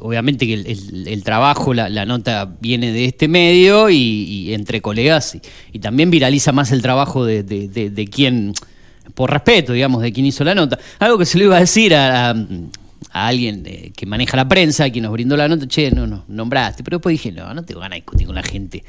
obviamente 0.00 0.46
que 0.46 0.54
el, 0.54 0.66
el- 0.66 1.08
el 1.08 1.22
trabajo, 1.24 1.72
la, 1.72 1.88
la 1.88 2.04
nota 2.04 2.56
viene 2.60 2.92
de 2.92 3.06
este 3.06 3.26
medio 3.26 3.88
y, 3.90 3.96
y 3.96 4.54
entre 4.54 4.80
colegas, 4.82 5.34
y, 5.34 5.40
y 5.72 5.78
también 5.78 6.10
viraliza 6.10 6.52
más 6.52 6.72
el 6.72 6.82
trabajo 6.82 7.24
de, 7.24 7.42
de- 7.42 7.68
de- 7.68 7.88
de 7.90 8.06
quien, 8.08 8.52
por 9.14 9.30
respeto, 9.30 9.72
digamos, 9.72 10.02
de 10.02 10.12
quien 10.12 10.26
hizo 10.26 10.44
la 10.44 10.54
nota. 10.54 10.78
Algo 10.98 11.16
que 11.18 11.24
se 11.24 11.38
lo 11.38 11.44
iba 11.44 11.56
a 11.56 11.60
decir 11.60 11.94
a, 11.94 12.30
a- 12.30 12.46
a 13.10 13.28
alguien 13.28 13.62
eh, 13.66 13.92
que 13.96 14.06
maneja 14.06 14.36
la 14.36 14.48
prensa, 14.48 14.90
quien 14.90 15.04
nos 15.04 15.12
brindó 15.12 15.36
la 15.36 15.48
nota, 15.48 15.66
che, 15.66 15.90
no, 15.90 16.06
no, 16.06 16.24
nombraste, 16.28 16.82
pero 16.82 16.98
después 16.98 17.12
dije, 17.14 17.32
no, 17.32 17.52
no 17.54 17.64
tengo 17.64 17.80
ganas 17.80 17.96
de 17.96 18.00
discutir 18.00 18.26
con 18.26 18.36
la 18.36 18.42
gente 18.42 18.84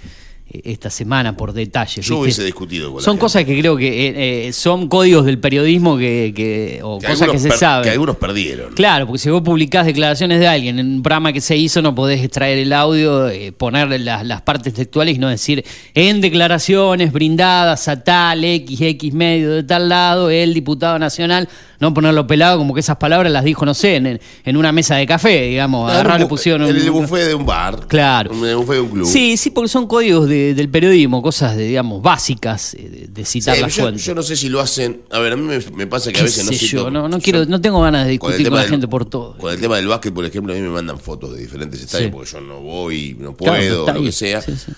esta 0.47 0.89
semana 0.89 1.35
por 1.35 1.53
detalles. 1.53 1.95
Yo 2.05 2.15
¿viste? 2.15 2.21
hubiese 2.21 2.43
discutido 2.43 2.89
con 2.91 2.97
la 3.01 3.03
Son 3.03 3.13
gente. 3.15 3.21
cosas 3.21 3.43
que 3.45 3.59
creo 3.59 3.75
que 3.75 3.87
eh, 4.07 4.47
eh, 4.47 4.53
son 4.53 4.87
códigos 4.87 5.25
del 5.25 5.39
periodismo 5.39 5.97
que, 5.97 6.33
que- 6.35 6.79
o 6.83 6.99
Que 6.99 7.07
cosas 7.07 7.29
que 7.29 7.39
se 7.39 7.51
saben. 7.51 7.83
Que 7.83 7.89
algunos 7.89 8.15
perdieron. 8.17 8.73
Claro, 8.73 9.07
porque 9.07 9.19
si 9.19 9.29
vos 9.29 9.41
publicás 9.41 9.85
declaraciones 9.85 10.39
de 10.39 10.47
alguien 10.47 10.77
en 10.79 10.87
un 10.97 11.03
programa 11.03 11.33
que 11.33 11.41
se 11.41 11.57
hizo, 11.57 11.81
no 11.81 11.95
podés 11.95 12.23
extraer 12.23 12.59
el 12.59 12.71
audio, 12.73 13.27
eh, 13.29 13.51
poner 13.51 13.99
las, 13.99 14.25
las 14.25 14.41
partes 14.43 14.73
textuales 14.75 15.15
y 15.15 15.19
no 15.19 15.29
decir 15.29 15.65
en 15.95 16.21
declaraciones 16.21 17.11
brindadas 17.11 17.87
a 17.87 18.03
tal 18.03 18.43
X, 18.43 18.79
X 18.81 19.13
medio 19.13 19.51
de 19.51 19.63
tal 19.63 19.89
lado, 19.89 20.29
el 20.29 20.53
diputado 20.53 20.99
nacional, 20.99 21.49
no 21.79 21.93
ponerlo 21.93 22.27
pelado 22.27 22.57
como 22.59 22.73
que 22.73 22.79
esas 22.81 22.97
palabras 22.97 23.31
las 23.33 23.43
dijo, 23.43 23.65
no 23.65 23.73
sé, 23.73 23.95
en, 23.95 24.19
en 24.45 24.57
una 24.57 24.71
mesa 24.71 24.95
de 24.95 25.05
café, 25.07 25.41
digamos, 25.47 25.91
agarrar 25.91 26.19
le 26.19 26.25
un 26.25 26.29
pusieron 26.29 26.61
En 26.69 26.75
un- 26.75 26.81
el 26.81 26.91
buffet 26.91 27.27
de 27.27 27.35
un 27.35 27.45
bar. 27.45 27.87
Claro. 27.87 28.31
En 28.31 28.45
el 28.45 28.55
buffet 28.55 28.75
de 28.75 28.81
un 28.81 28.89
club. 28.89 29.05
Sí, 29.07 29.35
sí, 29.37 29.49
porque 29.49 29.67
son 29.69 29.87
códigos 29.87 30.29
de- 30.29 30.34
del 30.53 30.69
periodismo, 30.69 31.21
cosas 31.21 31.55
de, 31.57 31.67
digamos, 31.67 32.01
básicas 32.01 32.73
eh, 32.75 32.89
de, 32.89 33.07
de 33.07 33.25
Sí, 33.25 33.41
citar 33.41 33.57
la 33.59 33.67
yo, 33.67 33.83
fuente. 33.83 34.01
yo 34.01 34.15
no 34.15 34.23
sé 34.23 34.35
si 34.35 34.49
lo 34.49 34.59
hacen. 34.61 35.01
A 35.11 35.19
ver, 35.19 35.33
a 35.33 35.35
mí 35.35 35.43
me, 35.43 35.59
me 35.75 35.87
pasa 35.87 36.11
que 36.11 36.17
a 36.17 36.21
¿Qué 36.21 36.25
veces 36.25 36.45
no 36.45 36.51
sé 36.51 36.57
cito- 36.57 36.71
yo? 36.83 36.91
No, 36.91 37.07
no 37.09 37.17
yo- 37.17 37.23
quiero, 37.23 37.45
no 37.45 37.59
tengo 37.61 37.81
ganas 37.81 38.05
de 38.05 38.11
discutir 38.11 38.47
con, 38.47 38.55
la 38.55 38.61
del- 38.61 38.71
gente 38.71 38.87
por 38.87 39.05
todo. 39.05 39.37
Con 39.37 39.53
el 39.53 39.59
tema 39.59 39.77
del 39.77 39.87
básquet, 39.87 40.13
por 40.13 40.25
ejemplo, 40.25 40.53
a 40.53 40.55
mí 40.55 40.61
me 40.61 40.69
mandan 40.69 40.99
fotos 40.99 41.33
de 41.33 41.39
diferentes 41.41 41.81
estadios 41.81 42.07
Sí. 42.09 42.11
porque 42.13 42.31
yo 42.31 42.41
no 42.41 42.59
voy, 42.61 43.15
no 43.19 43.35
puedo, 43.35 43.91
lo 43.91 44.01
que 44.03 44.11
sea. 44.11 44.41
Sí, 44.41 44.53
sí. 44.55 44.71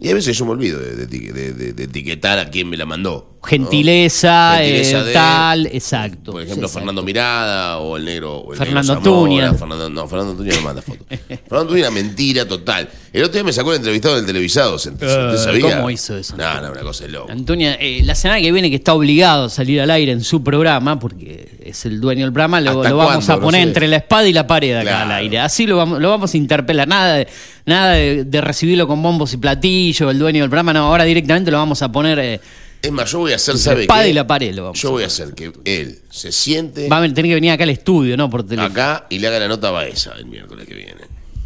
Y 0.00 0.10
a 0.10 0.14
veces 0.14 0.36
yo 0.38 0.44
me 0.44 0.52
olvido 0.52 0.78
de, 0.78 0.94
de 0.94 1.08
eti- 1.08 1.32
de- 1.32 1.52
de- 1.52 1.72
de 1.72 1.82
etiquetar 1.84 2.38
a 2.38 2.48
quien 2.50 2.68
me 2.68 2.76
la 2.76 2.86
mandó. 2.86 3.32
¿no? 3.42 3.48
Gentileza, 3.48 4.56
Gentileza 4.58 5.10
eh, 5.10 5.12
tal, 5.12 5.66
exacto. 5.66 6.32
Por 6.32 6.42
ejemplo, 6.42 6.68
Fernando. 6.68 7.02
Mirada 7.02 7.78
o 7.78 7.96
el 7.96 8.04
negro. 8.04 8.36
o 8.38 8.52
el 8.52 8.58
Fernando 8.58 8.94
negro 8.94 9.10
Zamora, 9.12 9.28
Tuña. 9.50 9.54
Fernando, 9.58 9.90
no, 9.90 10.08
Fernando 10.08 10.34
Tuña 10.34 10.54
no 10.56 10.60
manda 10.62 10.82
fotos. 10.82 11.06
Fernando 11.28 11.66
Tuña, 11.72 11.90
mentira 11.90 12.46
total. 12.46 12.88
El 13.12 13.22
otro 13.22 13.32
día 13.34 13.44
me 13.44 13.52
sacó 13.52 13.70
el 13.72 13.78
entrevistado 13.78 14.16
del 14.16 14.26
televisado. 14.26 14.78
¿se- 14.78 14.90
¿Usted 14.90 15.34
Eh, 15.34 15.38
sabía? 15.38 15.76
¿cómo 15.76 15.90
hizo 15.90 16.16
eso, 16.16 16.36
No, 16.36 16.60
no, 16.62 16.70
una 16.72 16.80
cosa 16.82 17.04
de 17.04 17.10
loco. 17.10 17.30
Antonia, 17.32 17.74
eh, 17.80 18.00
la 18.04 18.14
semana 18.14 18.40
que 18.40 18.52
viene 18.52 18.70
que 18.70 18.76
está 18.76 18.94
obligado 18.94 19.44
a 19.46 19.50
salir 19.50 19.80
al 19.80 19.90
aire 19.90 20.12
en 20.12 20.22
su 20.22 20.42
programa, 20.44 20.98
porque 21.00 21.58
es 21.64 21.84
el 21.86 22.00
dueño 22.00 22.24
del 22.24 22.32
programa, 22.32 22.60
lo, 22.60 22.78
¿Hasta 22.82 22.90
lo 22.90 22.96
vamos 22.98 23.24
cuándo? 23.24 23.32
a 23.32 23.36
No 23.36 23.42
poner 23.42 23.62
sé. 23.62 23.68
entre 23.68 23.88
la 23.88 23.96
espada 23.96 24.28
y 24.28 24.32
la 24.32 24.46
pared 24.46 24.74
acá 24.74 24.82
Claro. 24.90 25.04
al 25.06 25.12
aire. 25.12 25.38
Así 25.40 25.66
lo 25.66 25.76
vamos, 25.76 26.00
lo 26.00 26.08
vamos 26.10 26.34
a 26.34 26.36
interpelar. 26.36 26.86
Nada, 26.88 27.14
de, 27.14 27.28
nada 27.68 27.92
de, 27.92 28.24
de 28.24 28.40
recibirlo 28.40 28.86
con 28.88 29.00
bombos 29.02 29.32
y 29.34 29.36
platillos, 29.36 30.10
el 30.10 30.18
dueño 30.18 30.40
del 30.42 30.50
programa. 30.50 30.72
No, 30.72 30.86
ahora 30.86 31.04
directamente 31.04 31.50
lo 31.50 31.58
vamos 31.58 31.80
a 31.82 31.92
poner 31.92 32.18
eh, 32.18 32.40
Es 32.82 32.90
más, 32.90 33.10
yo 33.12 33.20
voy 33.20 33.32
a 33.32 33.36
hacer, 33.36 33.56
¿sabe 33.58 33.82
espada 33.82 34.02
qué? 34.04 34.10
y 34.10 34.12
la 34.12 34.26
pared. 34.26 34.54
Lo 34.54 34.64
vamos 34.64 34.80
Yo 34.80 34.88
a 34.88 34.92
voy 34.92 35.02
a 35.04 35.06
hacer. 35.06 35.34
que 35.34 35.52
él 35.64 35.98
se 36.10 36.32
siente 36.32 36.88
Va 36.88 36.98
a 36.98 37.02
tener 37.02 37.24
que 37.24 37.34
venir 37.34 37.50
acá 37.52 37.64
al 37.64 37.70
estudio, 37.70 38.16
¿no? 38.16 38.28
Por 38.28 38.42
teléfono. 38.44 38.70
acá 38.72 39.06
y 39.10 39.18
le 39.18 39.28
haga 39.28 39.38
la 39.38 39.48
nota 39.48 39.68
a 39.68 39.72
Baeza 39.72 40.14
el 40.18 40.26
miércoles 40.26 40.66
que 40.66 40.74
viene. 40.74 40.94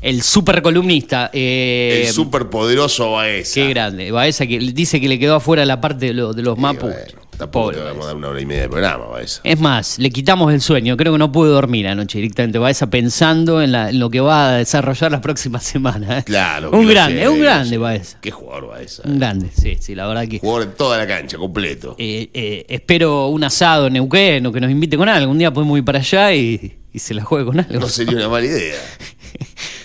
El 0.00 0.22
super 0.22 0.62
columnista. 0.62 1.30
eh, 1.32 2.04
el 2.08 2.12
superpoderoso 2.12 3.12
Baeza. 3.12 3.54
Qué 3.54 3.68
grande. 3.68 4.10
Baeza 4.10 4.46
que 4.46 4.58
dice 4.58 5.00
que 5.00 5.08
le 5.08 5.18
quedó 5.18 5.36
afuera 5.36 5.64
la 5.64 5.80
parte 5.80 6.06
de, 6.06 6.14
lo- 6.14 6.32
de 6.32 6.42
los 6.42 6.58
Y 6.58 6.60
mapus. 6.60 6.90
bueno, 6.90 7.21
tampoco 7.36 7.66
Pobre 7.66 7.78
te 7.78 7.82
vamos 7.84 8.04
a 8.04 8.08
dar 8.08 8.16
una 8.16 8.28
hora 8.28 8.40
y 8.40 8.46
media 8.46 8.62
de 8.62 8.68
programa, 8.68 9.06
Baeza. 9.06 9.40
Es 9.44 9.58
más, 9.60 9.98
le 9.98 10.10
quitamos 10.10 10.52
el 10.52 10.60
sueño. 10.60 10.96
Creo 10.96 11.12
que 11.12 11.18
no 11.18 11.32
pude 11.32 11.50
dormir 11.50 11.88
anoche 11.88 12.18
directamente. 12.18 12.58
Baeza 12.58 12.88
pensando 12.90 13.60
en, 13.62 13.72
la- 13.72 13.90
en 13.90 13.98
lo 13.98 14.10
que 14.10 14.20
va 14.20 14.50
a 14.50 14.52
desarrollar 14.58 15.10
las 15.12 15.20
próximas 15.20 15.62
semanas. 15.64 16.20
¿eh? 16.20 16.22
Claro. 16.24 16.70
Un 16.70 16.86
grande, 16.86 17.22
es 17.22 17.28
un 17.28 17.40
grande. 17.40 17.78
Baeza. 17.78 18.18
Qué 18.20 18.30
jugador 18.30 18.68
Baeza. 18.68 19.02
Un 19.04 19.18
grande, 19.18 19.50
sí, 19.54 19.76
sí, 19.80 19.94
la 19.94 20.06
verdad 20.06 20.26
que. 20.28 20.38
Jugador 20.38 20.62
en 20.68 20.74
toda 20.74 20.98
la 20.98 21.06
cancha, 21.06 21.36
completo. 21.38 21.96
eh, 21.98 22.30
eh, 22.32 22.66
espero 22.68 23.28
un 23.28 23.42
asado 23.44 23.86
en 23.88 23.94
Neuquén 23.94 24.46
o 24.46 24.52
que 24.52 24.60
nos 24.60 24.70
invite 24.70 24.96
con 24.96 25.08
algo. 25.08 25.30
Un 25.32 25.38
día 25.38 25.52
podemos 25.52 25.76
ir 25.78 25.84
para 25.84 25.98
allá 25.98 26.32
y, 26.34 26.76
y 26.92 26.98
se 26.98 27.14
la 27.14 27.24
juegue 27.24 27.46
con 27.46 27.58
algo. 27.60 27.80
No 27.80 27.88
sería 27.88 28.16
una 28.16 28.28
mala 28.28 28.46
idea. 28.46 28.76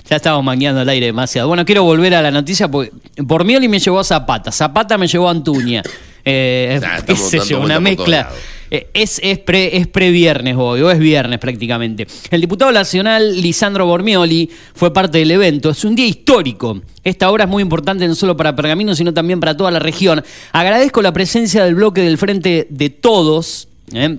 Ya 0.09 0.15
estamos 0.15 0.41
mangueando 0.41 0.79
al 0.79 0.87
aire 0.87 1.07
demasiado. 1.07 1.49
Bueno, 1.49 1.65
quiero 1.65 1.83
volver 1.83 2.15
a 2.15 2.21
la 2.21 2.31
noticia 2.31 2.69
porque 2.71 2.91
Bormioli 3.17 3.67
me 3.67 3.77
llevó 3.79 3.99
a 3.99 4.05
Zapata, 4.05 4.53
Zapata 4.53 4.97
me 4.97 5.05
llevó 5.05 5.27
a 5.27 5.31
Antuña. 5.31 5.83
Eh, 6.29 6.79
Nah, 6.81 6.95
qué 7.05 7.13
estamos 7.13 7.29
sé 7.29 7.37
dando 7.37 7.51
yo, 7.51 7.61
una 7.61 7.79
mezcla. 7.79 8.29
Eh, 8.69 8.89
es, 8.93 9.21
es, 9.23 9.39
pre, 9.39 9.77
es 9.77 9.87
previernes 9.87 10.55
hoy, 10.57 10.81
o 10.81 10.91
es 10.91 10.99
viernes 10.99 11.39
prácticamente. 11.39 12.05
El 12.29 12.41
diputado 12.41 12.71
nacional 12.71 13.39
Lisandro 13.41 13.85
Bormioli 13.85 14.49
fue 14.73 14.91
parte 14.91 15.19
del 15.19 15.31
evento. 15.31 15.69
Es 15.69 15.85
un 15.85 15.95
día 15.95 16.05
histórico. 16.05 16.81
Esta 17.03 17.31
obra 17.31 17.45
es 17.45 17.49
muy 17.49 17.63
importante 17.63 18.05
no 18.05 18.15
solo 18.15 18.35
para 18.35 18.55
Pergamino, 18.55 18.93
sino 18.93 19.13
también 19.13 19.39
para 19.39 19.55
toda 19.55 19.71
la 19.71 19.79
región. 19.79 20.21
Agradezco 20.51 21.01
la 21.01 21.13
presencia 21.13 21.63
del 21.63 21.75
bloque 21.75 22.01
del 22.01 22.17
Frente 22.17 22.67
de 22.69 22.89
Todos. 22.89 23.69
¿eh? 23.93 24.17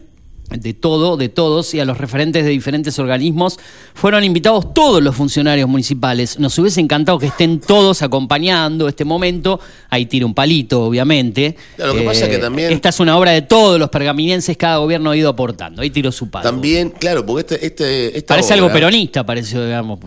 De 0.50 0.74
todo, 0.74 1.16
de 1.16 1.28
todos 1.28 1.74
y 1.74 1.80
a 1.80 1.84
los 1.84 1.98
referentes 1.98 2.44
de 2.44 2.50
diferentes 2.50 2.98
organismos. 2.98 3.58
Fueron 3.94 4.24
invitados 4.24 4.72
todos 4.72 5.02
los 5.02 5.14
funcionarios 5.14 5.68
municipales. 5.68 6.38
Nos 6.38 6.58
hubiese 6.58 6.80
encantado 6.80 7.18
que 7.18 7.26
estén 7.26 7.60
todos 7.60 8.02
acompañando 8.02 8.88
este 8.88 9.04
momento. 9.04 9.60
Ahí 9.90 10.06
tira 10.06 10.24
un 10.26 10.34
palito, 10.34 10.82
obviamente. 10.84 11.46
Eh, 11.46 11.56
lo 11.78 11.94
que 11.94 12.02
pasa 12.02 12.24
es 12.24 12.30
que 12.30 12.38
también- 12.38 12.72
Esta 12.72 12.88
es 12.88 13.00
una 13.00 13.16
obra 13.18 13.32
de 13.32 13.42
todos 13.42 13.78
los 13.78 13.90
pergaminenses, 13.90 14.56
cada 14.56 14.78
gobierno 14.78 15.10
ha 15.10 15.16
ido 15.16 15.28
aportando. 15.28 15.82
Ahí 15.82 15.90
tiró 15.90 16.10
su 16.12 16.30
palo. 16.30 16.44
También, 16.48 16.90
claro, 16.90 17.24
porque 17.26 17.40
este, 17.54 17.66
este, 17.66 18.16
esta 18.18 18.34
Parece 18.34 18.54
algo 18.54 18.72
peronista, 18.72 19.24
pareció, 19.24 19.64
digamos. 19.64 19.98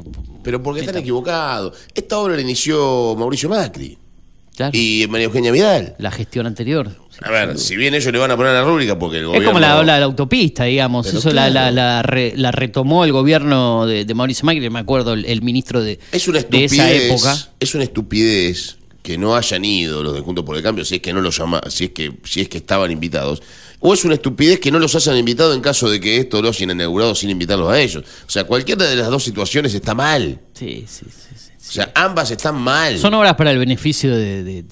Pero 0.44 0.62
porque 0.64 0.82
están 0.82 0.98
equivocados. 0.98 1.78
Esta 1.94 2.18
obra 2.18 2.36
la 2.36 2.42
inició 2.42 3.16
Mauricio 3.16 3.48
Macri 3.50 3.98
Claro. 4.56 4.72
y 4.78 5.06
María 5.10 5.26
Eugenia 5.26 5.52
Vidal. 5.52 5.96
La 5.98 6.12
gestión 6.12 6.46
anterior. 6.46 6.92
A 7.24 7.32
ver, 7.32 7.58
si 7.58 7.76
bien 7.76 7.94
ellos 7.94 8.12
le 8.12 8.20
van 8.20 8.32
a 8.32 8.38
poner 8.38 8.54
la 8.54 8.64
rúbrica 8.64 8.98
porque 9.00 9.18
el 9.18 9.24
Es 9.24 9.28
gobierno... 9.28 9.50
como 9.50 9.60
la 9.60 9.78
habla 9.78 9.94
de 9.96 10.00
la 10.02 10.06
autopista, 10.06 10.66
digamos. 10.66 11.06
Pero 11.08 11.20
Eso 11.20 11.32
la, 11.32 11.50
claro. 11.50 11.72
la, 11.76 11.84
la 11.96 12.02
re- 12.04 12.34
la 12.36 12.52
retomó 12.52 13.06
el 13.06 13.12
gobierno 13.12 13.86
de, 13.86 14.06
de 14.06 14.14
Mauricio 14.14 14.46
Macri, 14.46 14.70
me 14.70 14.80
acuerdo, 14.80 15.14
el, 15.14 15.26
el 15.26 15.42
ministro 15.42 15.82
de, 15.82 16.00
Es 16.12 16.28
una 16.28 16.40
de 16.40 16.46
estupidez. 16.66 16.72
esa 16.74 16.92
época. 16.92 17.38
Es 17.60 17.74
una 17.76 17.84
estupidez 17.86 18.78
que 19.02 19.18
no 19.18 19.36
hayan 19.36 19.66
ido 19.66 20.04
los 20.04 20.14
de 20.14 20.20
Juntos 20.22 20.44
por 20.46 20.56
el 20.58 20.62
Cambio, 20.64 20.86
si 20.86 20.96
es 20.96 21.02
que 21.02 21.12
no 21.14 21.22
los 21.22 21.36
llama, 21.38 21.62
si 21.70 21.86
es 21.86 21.90
que, 21.92 22.12
si 22.24 22.42
es 22.42 22.50
que 22.50 22.58
estaban 22.58 22.92
invitados. 22.92 23.42
O 23.80 23.94
es 23.96 24.04
una 24.06 24.14
estupidez 24.14 24.60
que 24.60 24.70
no 24.72 24.78
los 24.78 24.94
hayan 24.96 25.18
invitado 25.18 25.54
en 25.56 25.62
caso 25.62 25.90
de 25.90 26.00
que 26.00 26.18
esto 26.18 26.40
lo 26.42 26.50
hayan 26.50 26.70
inaugurado 26.72 27.16
sin 27.16 27.30
invitarlos 27.32 27.72
a 27.72 27.80
ellos. 27.80 28.04
O 28.28 28.30
sea, 28.30 28.44
cualquiera 28.44 28.86
de 28.86 28.96
las 28.96 29.08
dos 29.10 29.24
situaciones 29.24 29.74
está 29.74 29.96
mal. 29.96 30.40
Sí, 30.54 30.86
sí, 30.88 31.06
sí. 31.10 31.36
sí. 31.36 31.51
O 31.62 31.74
sea, 31.74 31.92
ambas 31.96 32.32
están 32.32 32.60
mal. 32.60 32.98
Son 32.98 33.14
obras 33.14 33.36
para 33.36 33.52
el 33.52 33.58
beneficio 33.60 34.16
de, 34.16 34.44
de- 34.44 34.64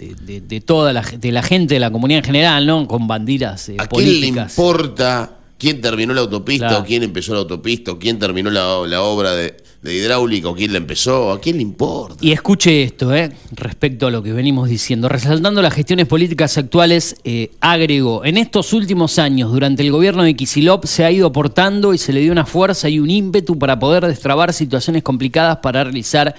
de- 0.42 0.62
toda 0.62 0.92
la, 0.92 1.02
de 1.02 1.32
la 1.32 1.44
gente 1.44 1.76
de 1.76 1.80
la 1.80 1.92
comunidad 1.92 2.20
en 2.20 2.26
general, 2.26 2.66
¿no? 2.66 2.88
Con 2.88 3.08
banderas 3.08 3.70
eh, 3.70 3.76
¿A 3.78 3.88
quién 3.88 4.06
le 4.06 4.10
políticas. 4.12 4.58
importa 4.58 5.32
quién 5.58 5.82
terminó 5.82 6.14
la 6.14 6.22
autopista 6.22 6.68
Claro. 6.68 6.84
o 6.84 6.86
quién 6.86 7.04
empezó 7.04 7.34
la 7.34 7.40
autopista 7.40 7.92
o 7.92 8.00
quién 8.00 8.18
terminó 8.18 8.50
la, 8.50 8.82
la 8.88 9.02
obra 9.04 9.34
de, 9.36 9.56
de 9.82 9.94
hidráulica 9.96 10.50
o 10.50 10.56
quién 10.56 10.72
la 10.72 10.78
empezó? 10.80 11.32
¿A 11.32 11.40
quién 11.40 11.58
le 11.58 11.62
importa? 11.62 12.18
Y 12.26 12.32
escuche 12.32 12.82
esto, 12.84 13.14
¿eh? 13.14 13.32
respecto 13.52 14.08
a 14.08 14.12
lo 14.12 14.24
que 14.24 14.34
venimos 14.34 14.68
diciendo. 14.68 15.08
Resaltando 15.10 15.62
las 15.62 15.74
gestiones 15.74 16.08
políticas 16.08 16.58
actuales, 16.58 17.16
eh, 17.24 17.52
agregó, 17.62 18.26
en 18.26 18.38
estos 18.38 18.74
últimos 18.74 19.20
años, 19.20 19.52
durante 19.52 19.84
el 19.84 19.92
gobierno 19.92 20.24
de 20.24 20.34
Kisilov, 20.36 20.86
se 20.88 21.06
ha 21.06 21.12
ido 21.12 21.28
aportando 21.28 21.94
y 21.94 21.98
se 21.98 22.14
le 22.14 22.22
dio 22.22 22.32
una 22.32 22.46
fuerza 22.46 22.90
y 22.90 23.00
un 23.00 23.10
ímpetu 23.10 23.58
para 23.60 23.78
poder 23.80 24.06
destrabar 24.08 24.54
situaciones 24.54 25.04
complicadas 25.04 25.58
para 25.58 25.84
realizar 25.84 26.36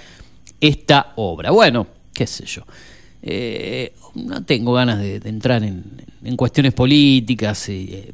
esta 0.61 1.13
obra. 1.17 1.51
Bueno, 1.51 1.87
qué 2.13 2.27
sé 2.27 2.45
yo. 2.47 2.63
Eh, 3.23 3.93
no 4.15 4.43
tengo 4.45 4.73
ganas 4.73 4.99
de, 4.99 5.21
de 5.21 5.29
entrar 5.29 5.63
en, 5.63 5.85
en 6.25 6.37
cuestiones 6.37 6.73
políticas. 6.73 7.69
eh, 7.69 8.13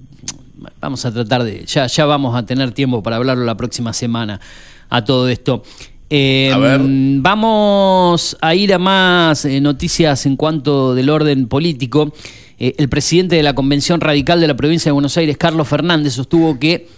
vamos 0.81 1.05
a 1.05 1.13
tratar 1.13 1.45
de. 1.45 1.65
Ya, 1.67 1.87
ya 1.87 2.07
vamos 2.07 2.35
a 2.37 2.45
tener 2.45 2.73
tiempo 2.73 3.03
para 3.03 3.17
hablarlo 3.17 3.45
la 3.45 3.57
próxima 3.57 3.93
semana 3.93 4.41
a 4.89 5.05
todo 5.05 5.29
esto. 5.29 5.63
Eh, 6.09 6.51
A 6.53 6.59
ver. 6.59 6.81
Vamos 6.85 8.37
a 8.41 8.55
ir 8.55 8.73
a 8.73 8.79
más 8.79 9.45
noticias 9.45 10.27
en 10.27 10.37
cuanto 10.37 10.95
del 10.95 11.11
orden 11.11 11.49
político. 11.49 12.13
El 12.59 12.89
presidente 12.89 13.37
de 13.37 13.43
la 13.43 13.55
Convención 13.55 14.01
Radical 14.01 14.41
de 14.41 14.47
la 14.47 14.57
provincia 14.57 14.89
de 14.89 14.95
Buenos 14.95 15.17
Aires, 15.19 15.37
Carlos 15.37 15.69
Fernández, 15.69 16.15
sostuvo 16.15 16.59
que 16.59 16.89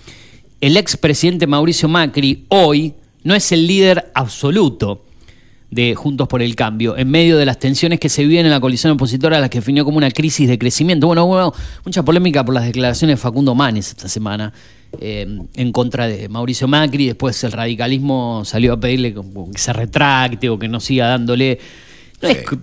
el 0.61 0.77
expresidente 0.77 1.47
Mauricio 1.49 1.89
Macri 1.89 2.45
hoy 2.49 2.95
no 3.25 3.35
es 3.35 3.51
el 3.51 3.67
líder 3.67 4.13
absoluto 4.15 5.05
de 5.71 5.95
Juntos 5.95 6.29
por 6.29 6.43
el 6.43 6.57
Cambio, 6.57 6.97
en 6.97 7.11
medio 7.11 7.37
de 7.37 7.45
las 7.45 7.59
tensiones 7.59 8.01
que 8.01 8.09
se 8.09 8.25
viven 8.25 8.47
en 8.47 8.53
la 8.53 8.61
coalición 8.61 8.93
opositora, 8.93 9.37
a 9.37 9.41
las 9.41 9.51
que 9.51 9.59
definió 9.59 9.85
como 9.85 9.99
una 9.99 10.11
crisis 10.11 10.49
de 10.49 10.59
crecimiento. 10.59 11.07
Bueno, 11.07 11.25
hubo 11.27 11.55
mucha 11.85 12.03
polémica 12.03 12.45
por 12.45 12.55
las 12.55 12.65
declaraciones 12.65 13.17
de 13.17 13.21
Facundo 13.21 13.55
Manes 13.55 13.89
esta 13.89 14.09
semana 14.09 14.53
eh, 15.01 15.27
en 15.55 15.73
contra 15.73 16.09
de 16.09 16.29
Mauricio 16.29 16.67
Macri, 16.67 17.07
después 17.07 17.43
el 17.45 17.53
radicalismo 17.53 18.43
salió 18.45 18.73
a 18.73 18.81
pedirle 18.81 19.15
que 19.15 19.59
se 19.59 19.73
retracte 19.73 20.49
o 20.49 20.59
que 20.59 20.69
no 20.69 20.81
siga 20.81 21.09
dándole... 21.09 21.59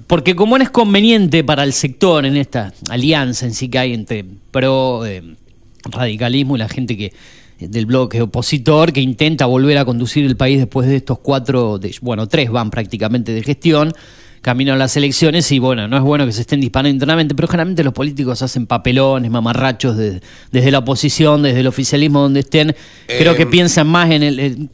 porque 0.07 0.35
como 0.35 0.57
no 0.57 0.63
es 0.63 0.69
conveniente 0.71 1.43
para 1.43 1.63
el 1.63 1.71
sector 1.71 2.25
en 2.25 2.35
esta 2.35 2.73
alianza 2.89 3.45
en 3.45 3.53
sí 3.53 3.69
que 3.69 3.79
hay 3.79 3.93
entre 3.93 4.25
pro 4.51 5.05
eh, 5.05 5.35
radicalismo 5.83 6.55
y 6.55 6.59
la 6.59 6.67
gente 6.67 6.97
que 6.97 7.13
del 7.59 7.85
bloque 7.85 8.21
opositor 8.21 8.91
que 8.91 9.01
intenta 9.01 9.45
volver 9.45 9.77
a 9.77 9.85
conducir 9.85 10.25
el 10.25 10.35
país 10.35 10.59
después 10.59 10.87
de 10.87 10.97
estos 10.97 11.19
cuatro, 11.19 11.77
de, 11.77 11.95
bueno, 12.01 12.27
tres 12.27 12.51
van 12.51 12.69
prácticamente 12.69 13.33
de 13.33 13.43
gestión, 13.43 13.93
camino 14.41 14.73
a 14.73 14.75
las 14.75 14.95
elecciones 14.95 15.51
y 15.51 15.57
bueno, 15.57 15.87
no 15.87 15.97
es 15.97 16.03
bueno 16.03 16.25
que 16.25 16.31
se 16.31 16.41
estén 16.41 16.61
disparando 16.61 16.89
internamente, 16.89 17.33
pero 17.33 17.47
generalmente 17.47 17.83
los 17.83 17.93
políticos 17.93 18.41
hacen 18.43 18.67
papelones, 18.67 19.31
mamarrachos 19.31 19.97
desde 19.97 20.71
la 20.71 20.79
oposición, 20.79 21.41
desde 21.41 21.61
el 21.61 21.67
oficialismo 21.67 22.21
donde 22.21 22.41
estén, 22.41 22.75
creo 23.07 23.35
que 23.35 23.43
em, 23.43 23.49
piensan 23.49 23.87
más 23.87 24.11
en 24.11 24.21
el, 24.21 24.69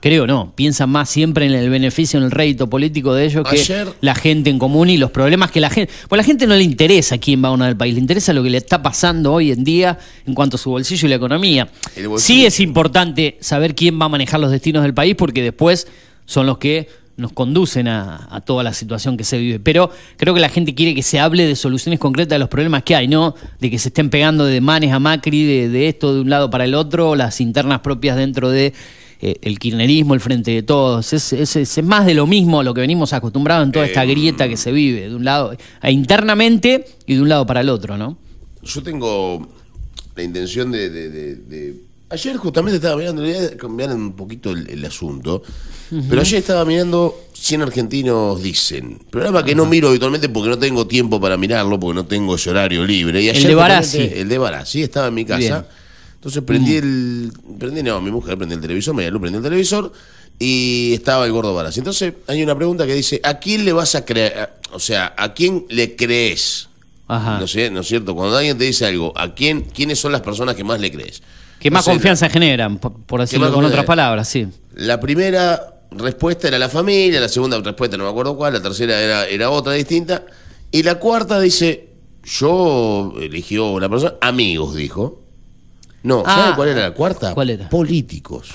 creo 0.00 0.26
no, 0.26 0.52
piensan 0.54 0.90
más 0.90 1.08
siempre 1.08 1.46
en 1.46 1.52
el 1.52 1.70
beneficio, 1.70 2.18
en 2.18 2.24
el 2.24 2.30
rédito 2.30 2.68
político 2.68 3.14
de 3.14 3.24
ellos 3.24 3.46
que 3.48 3.86
la 4.00 4.14
gente 4.14 4.50
en 4.50 4.58
común 4.58 4.90
y 4.90 4.96
los 4.96 5.10
problemas 5.10 5.50
que 5.50 5.60
la 5.60 5.70
gente. 5.70 5.92
Pues 6.08 6.18
a 6.18 6.22
la 6.22 6.24
gente 6.24 6.46
no 6.46 6.54
le 6.54 6.62
interesa 6.62 7.18
quién 7.18 7.42
va 7.42 7.48
a 7.48 7.50
ganar 7.52 7.70
el 7.70 7.76
país, 7.76 7.94
le 7.94 8.00
interesa 8.00 8.32
lo 8.32 8.42
que 8.42 8.50
le 8.50 8.58
está 8.58 8.82
pasando 8.82 9.32
hoy 9.32 9.52
en 9.52 9.64
día 9.64 9.98
en 10.26 10.34
cuanto 10.34 10.56
a 10.56 10.58
su 10.58 10.70
bolsillo 10.70 11.06
y 11.06 11.10
la 11.10 11.16
economía. 11.16 11.68
Sí 12.16 12.46
es 12.46 12.60
importante 12.60 13.36
saber 13.40 13.74
quién 13.74 14.00
va 14.00 14.06
a 14.06 14.08
manejar 14.08 14.40
los 14.40 14.50
destinos 14.50 14.82
del 14.82 14.94
país 14.94 15.14
porque 15.16 15.42
después 15.42 15.86
son 16.24 16.46
los 16.46 16.58
que 16.58 16.88
nos 17.16 17.32
conducen 17.32 17.88
a, 17.88 18.42
toda 18.46 18.62
la 18.62 18.72
situación 18.72 19.16
que 19.16 19.24
se 19.24 19.38
vive. 19.38 19.60
Pero 19.60 19.90
creo 20.16 20.34
que 20.34 20.40
la 20.40 20.48
gente 20.48 20.74
quiere 20.74 20.94
que 20.94 21.02
se 21.02 21.20
hable 21.20 21.46
de 21.46 21.56
soluciones 21.56 21.98
concretas 21.98 22.36
de 22.36 22.38
los 22.38 22.48
problemas 22.48 22.82
que 22.82 22.96
hay, 22.96 23.06
no 23.06 23.34
de 23.60 23.70
que 23.70 23.78
se 23.78 23.88
estén 23.88 24.10
pegando 24.10 24.44
de 24.44 24.60
manes 24.60 24.92
a 24.92 24.98
Macri, 24.98 25.44
de, 25.44 25.68
de 25.68 25.88
esto 25.88 26.14
de 26.14 26.20
un 26.22 26.30
lado 26.30 26.50
para 26.50 26.64
el 26.64 26.74
otro, 26.74 27.14
las 27.14 27.40
internas 27.40 27.80
propias 27.80 28.16
dentro 28.16 28.50
de 28.50 28.72
eh, 29.24 29.38
el 29.42 29.60
kirchnerismo, 29.60 30.14
el 30.14 30.20
frente 30.20 30.50
de 30.50 30.64
todos. 30.64 31.12
Es, 31.12 31.32
es, 31.32 31.84
más 31.84 32.06
de 32.06 32.12
lo 32.12 32.26
mismo 32.26 32.58
a 32.58 32.64
lo 32.64 32.74
que 32.74 32.80
venimos 32.80 33.12
acostumbrados 33.12 33.64
en 33.64 33.70
toda 33.70 33.86
esta 33.86 34.04
grieta 34.04 34.48
que 34.48 34.56
se 34.56 34.72
vive, 34.72 35.08
de 35.08 35.14
un 35.14 35.24
lado 35.24 35.52
eh, 35.52 35.92
internamente 35.92 36.84
y 37.06 37.14
de 37.14 37.22
un 37.22 37.28
lado 37.28 37.46
para 37.46 37.60
el 37.60 37.68
otro, 37.68 37.96
¿no? 37.96 38.18
Yo 38.64 38.82
tengo 38.82 39.48
la 40.16 40.22
intención 40.24 40.72
de, 40.72 41.76
Ayer 42.10 42.36
justamente 42.36 42.76
estaba 42.76 42.96
mirando, 42.96 43.22
voy 43.22 43.32
a 43.32 43.56
cambiar 43.56 43.94
un 43.94 44.12
poquito 44.14 44.50
el, 44.50 44.84
asunto, 44.84 45.42
pero 46.08 46.20
ayer 46.20 46.40
estaba 46.40 46.64
mirando 46.64 47.26
100 47.32 47.62
argentinos 47.62 48.42
dicen, 48.42 48.98
programa 49.08 49.44
que 49.44 49.54
no 49.54 49.66
miro 49.66 49.88
habitualmente 49.88 50.28
porque 50.28 50.50
no 50.50 50.58
tengo 50.58 50.88
tiempo 50.88 51.20
para 51.20 51.36
mirarlo, 51.36 51.78
porque 51.78 51.94
no 51.94 52.06
tengo 52.06 52.34
ese 52.34 52.50
horario 52.50 52.84
libre. 52.84 53.22
Y 53.22 53.28
ayer 53.28 53.42
el 53.42 53.48
de 53.48 53.54
Barassi. 53.54 54.10
El 54.14 54.28
de 54.28 54.38
Barassi, 54.38 54.82
estaba 54.82 55.06
en 55.06 55.14
mi 55.14 55.24
casa. 55.24 55.68
Entonces 56.22 56.44
prendí 56.44 56.74
mm. 56.74 56.76
el. 56.76 57.32
Prendí, 57.58 57.82
no, 57.82 58.00
mi 58.00 58.12
mujer 58.12 58.38
prendí 58.38 58.54
el 58.54 58.60
televisor, 58.60 58.94
me 58.94 59.10
prendí 59.10 59.38
el 59.38 59.42
televisor 59.42 59.92
y 60.38 60.92
estaba 60.94 61.26
el 61.26 61.32
gordo 61.32 61.52
Baras. 61.52 61.76
Entonces 61.78 62.14
hay 62.28 62.40
una 62.44 62.54
pregunta 62.54 62.86
que 62.86 62.94
dice: 62.94 63.20
¿a 63.24 63.40
quién 63.40 63.64
le 63.64 63.72
vas 63.72 63.96
a 63.96 64.04
creer? 64.04 64.50
O 64.72 64.78
sea, 64.78 65.14
¿a 65.18 65.34
quién 65.34 65.66
le 65.68 65.96
crees? 65.96 66.68
Ajá. 67.08 67.40
No, 67.40 67.48
sé, 67.48 67.70
¿No 67.70 67.80
es 67.80 67.88
cierto? 67.88 68.14
Cuando 68.14 68.36
alguien 68.36 68.56
te 68.56 68.62
dice 68.62 68.86
algo, 68.86 69.12
¿a 69.16 69.34
quién, 69.34 69.62
quiénes 69.62 69.98
son 69.98 70.12
las 70.12 70.20
personas 70.20 70.54
que 70.54 70.62
más 70.62 70.78
le 70.78 70.92
crees? 70.92 71.24
Que 71.58 71.72
más 71.72 71.84
confianza 71.84 72.28
generan, 72.28 72.78
por, 72.78 73.20
decirlo 73.20 73.52
con 73.52 73.64
otras 73.64 73.84
palabras, 73.84 74.28
sí. 74.28 74.46
La 74.76 75.00
primera 75.00 75.80
respuesta 75.90 76.46
era 76.46 76.56
la 76.56 76.68
familia, 76.68 77.20
la 77.20 77.28
segunda 77.28 77.60
respuesta 77.60 77.96
no 77.96 78.04
me 78.04 78.10
acuerdo 78.10 78.36
cuál, 78.36 78.52
la 78.52 78.62
tercera 78.62 79.00
era, 79.00 79.26
era 79.26 79.50
otra 79.50 79.72
distinta, 79.72 80.24
y 80.70 80.84
la 80.84 81.00
cuarta 81.00 81.40
dice, 81.40 81.88
yo 82.22 83.12
eligió 83.20 83.72
una 83.72 83.88
persona, 83.88 84.14
amigos, 84.20 84.76
dijo. 84.76 85.21
No, 86.02 86.24
¿sabe 86.24 86.50
ah, 86.50 86.52
cuál 86.56 86.68
era 86.68 86.80
la 86.80 86.94
cuarta? 86.94 87.34
¿Cuál 87.34 87.50
era? 87.50 87.68
Políticos. 87.68 88.50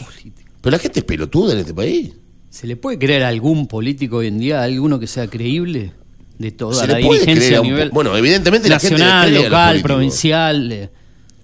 Pero 0.62 0.72
la 0.72 0.80
gente 0.80 1.00
es 1.00 1.06
pelotuda 1.06 1.54
en 1.54 1.60
este 1.60 1.74
país. 1.74 2.14
¿Se 2.50 2.68
le 2.68 2.76
puede 2.76 3.00
creer 3.00 3.24
a 3.24 3.30
algún 3.30 3.68
político 3.68 4.18
hoy 4.18 4.28
en 4.28 4.40
día, 4.40 4.64
alguno 4.64 5.00
que 5.00 5.08
sea 5.08 5.28
creíble? 5.28 5.94
De 6.38 6.52
toda 6.52 6.86
la 6.86 6.98
dirigencia 6.98 7.60
a 7.60 7.62
nivel 7.62 7.90
Bueno, 7.90 8.16
evidentemente 8.16 8.70
nacional, 8.70 9.34
local, 9.34 9.82
provincial. 9.82 10.72
Eh. 10.72 10.90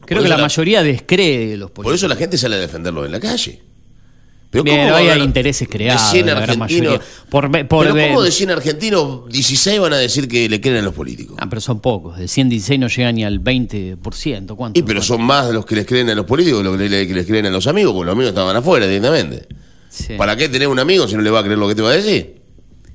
Creo 0.05 0.21
que 0.21 0.29
la, 0.29 0.37
mayoría 0.37 0.83
descree 0.83 1.47
de 1.47 1.57
los 1.57 1.71
políticos. 1.71 1.85
Por 1.85 1.95
eso 1.95 2.07
la 2.07 2.15
gente 2.15 2.37
sale 2.37 2.57
a 2.57 2.59
defenderlo 2.59 3.05
en 3.05 3.11
la 3.11 3.19
calle. 3.19 3.62
Pero, 4.53 4.65
¿cómo 4.65 4.95
hay 4.95 5.19
intereses 5.19 5.67
creados. 5.67 6.13
De 6.13 6.23
100 6.23 6.29
argentinos, 6.29 6.99
por, 7.27 7.49
por, 7.67 7.87
pero 7.87 8.07
¿cómo 8.09 8.21
de 8.21 8.31
100 8.31 8.51
argentinos 8.51 9.27
16 9.27 9.79
van 9.79 9.93
a 9.93 9.97
decir 9.97 10.27
que 10.27 10.47
le 10.47 10.61
creen 10.61 10.77
a 10.77 10.81
los 10.83 10.93
políticos? 10.93 11.37
Ah, 11.39 11.47
pero 11.49 11.59
son 11.59 11.79
pocos. 11.79 12.19
De 12.19 12.27
116 12.27 12.79
no 12.79 12.87
llegan 12.87 13.15
ni 13.15 13.23
al 13.23 13.43
20%. 13.43 14.55
¿Cuánto? 14.55 14.79
Y 14.79 14.83
pero 14.83 15.01
son 15.01 15.23
más 15.23 15.49
los 15.49 15.65
que 15.65 15.75
les 15.75 15.87
creen 15.87 16.07
a 16.11 16.15
los 16.15 16.27
políticos 16.27 16.59
que 16.59 16.65
los 16.65 16.77
que 16.77 17.13
les 17.15 17.25
creen 17.25 17.47
a 17.47 17.49
los 17.49 17.65
amigos, 17.65 17.93
porque 17.93 18.05
los 18.05 18.13
amigos 18.13 18.29
estaban 18.29 18.55
afuera 18.55 18.85
directamente. 18.85 19.47
¿Para 20.19 20.35
qué 20.35 20.49
tener 20.49 20.67
un 20.67 20.77
amigo 20.77 21.07
si 21.07 21.15
no 21.15 21.23
le 21.23 21.31
va 21.31 21.39
a 21.39 21.43
creer 21.43 21.57
lo 21.57 21.67
que 21.67 21.73
te 21.73 21.81
va 21.81 21.89
a 21.89 21.93
decir? 21.93 22.39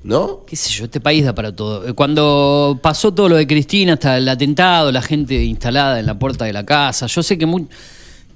¿No? 0.01 0.45
Qué 0.47 0.55
sé 0.55 0.69
yo, 0.69 0.85
este 0.85 1.01
país 1.01 1.25
da 1.25 1.35
para 1.35 1.53
todo. 1.53 1.93
Cuando 1.93 2.79
pasó 2.81 3.13
todo 3.13 3.27
lo 3.27 3.35
de 3.35 3.45
Cristina, 3.45 3.93
hasta 3.93 4.17
el 4.17 4.29
atentado, 4.29 4.93
la 4.93 5.01
gente 5.01 5.43
instalada 5.43 5.99
en 5.99 6.05
la 6.05 6.17
puerta 6.17 6.45
de 6.45 6.53
la 6.53 6.65
casa, 6.65 7.07
yo 7.07 7.21
sé 7.21 7.37
que 7.37 7.45
muy, 7.45 7.67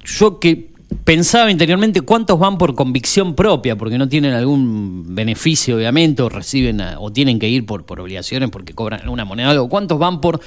yo 0.03 0.41
que 0.41 0.72
pensaba 1.03 1.51
interiormente 1.51 2.01
cuántos 2.01 2.39
van 2.39 2.57
por 2.57 2.75
convicción 2.75 3.35
propia, 3.35 3.77
porque 3.77 3.97
no 3.97 4.07
tienen 4.07 4.33
algún 4.33 5.15
beneficio, 5.15 5.77
obviamente, 5.77 6.21
o 6.21 6.29
reciben 6.29 6.81
o 6.99 7.11
tienen 7.11 7.39
que 7.39 7.47
ir 7.49 7.65
por, 7.65 7.85
por 7.85 7.99
obligaciones 7.99 8.49
porque 8.49 8.73
cobran 8.73 9.07
una 9.09 9.25
moneda 9.25 9.49
o 9.49 9.51
algo. 9.51 9.69
¿Cuántos 9.69 9.99
van 9.99 10.21
por 10.21 10.39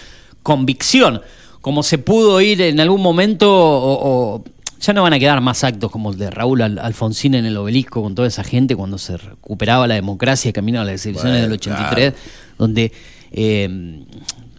convicción? 0.43 1.23
Como 1.61 1.83
se 1.83 1.99
pudo 1.99 2.41
ir 2.41 2.61
en 2.63 2.81
algún 2.81 3.03
momento, 3.03 3.49
o, 3.51 4.45
ya 4.81 4.93
no 4.93 5.03
van 5.03 5.15
a 5.15 5.19
quedar 5.19 5.41
más 5.41 5.65
actos 5.65 5.91
como 5.91 6.13
el 6.13 6.19
de 6.19 6.31
Raúl 6.31 6.63
Alfonsín 6.63 7.35
en 7.35 7.47
el 7.47 7.57
obelisco 7.57 8.03
con 8.03 8.15
toda 8.15 8.29
esa 8.29 8.45
gente 8.45 8.77
cuando 8.77 8.99
se 8.99 9.17
recuperaba 9.17 9.87
la 9.87 9.95
democracia 9.95 10.51
y 10.51 10.53
caminaba 10.53 10.89
a 10.89 10.93
las 10.93 11.05
elecciones 11.07 11.43
del 11.43 11.53
83, 11.53 12.15
donde 12.59 12.93
eh, 13.33 14.05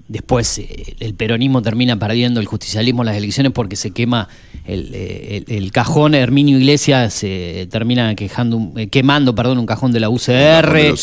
después 0.08 0.58
eh, 0.58 0.96
el 1.00 1.14
peronismo 1.14 1.62
termina 1.62 1.98
perdiendo 2.00 2.40
el 2.40 2.46
justicialismo 2.46 3.02
en 3.02 3.08
las 3.08 3.18
elecciones 3.18 3.52
porque 3.52 3.76
se 3.76 3.92
quema 3.92 4.28
el, 4.66 4.92
eh, 4.94 5.44
el, 5.48 5.72
cajón, 5.72 6.16
Herminio 6.16 6.58
Iglesias 6.58 7.14
se 7.14 7.68
termina 7.72 8.16
quejando, 8.16 8.72
eh, 8.76 8.88
quemando 8.88 9.36
perdón, 9.36 9.60
un 9.60 9.66
cajón 9.66 9.92
de 9.92 10.00
la 10.00 10.10
UCR, 10.10 10.94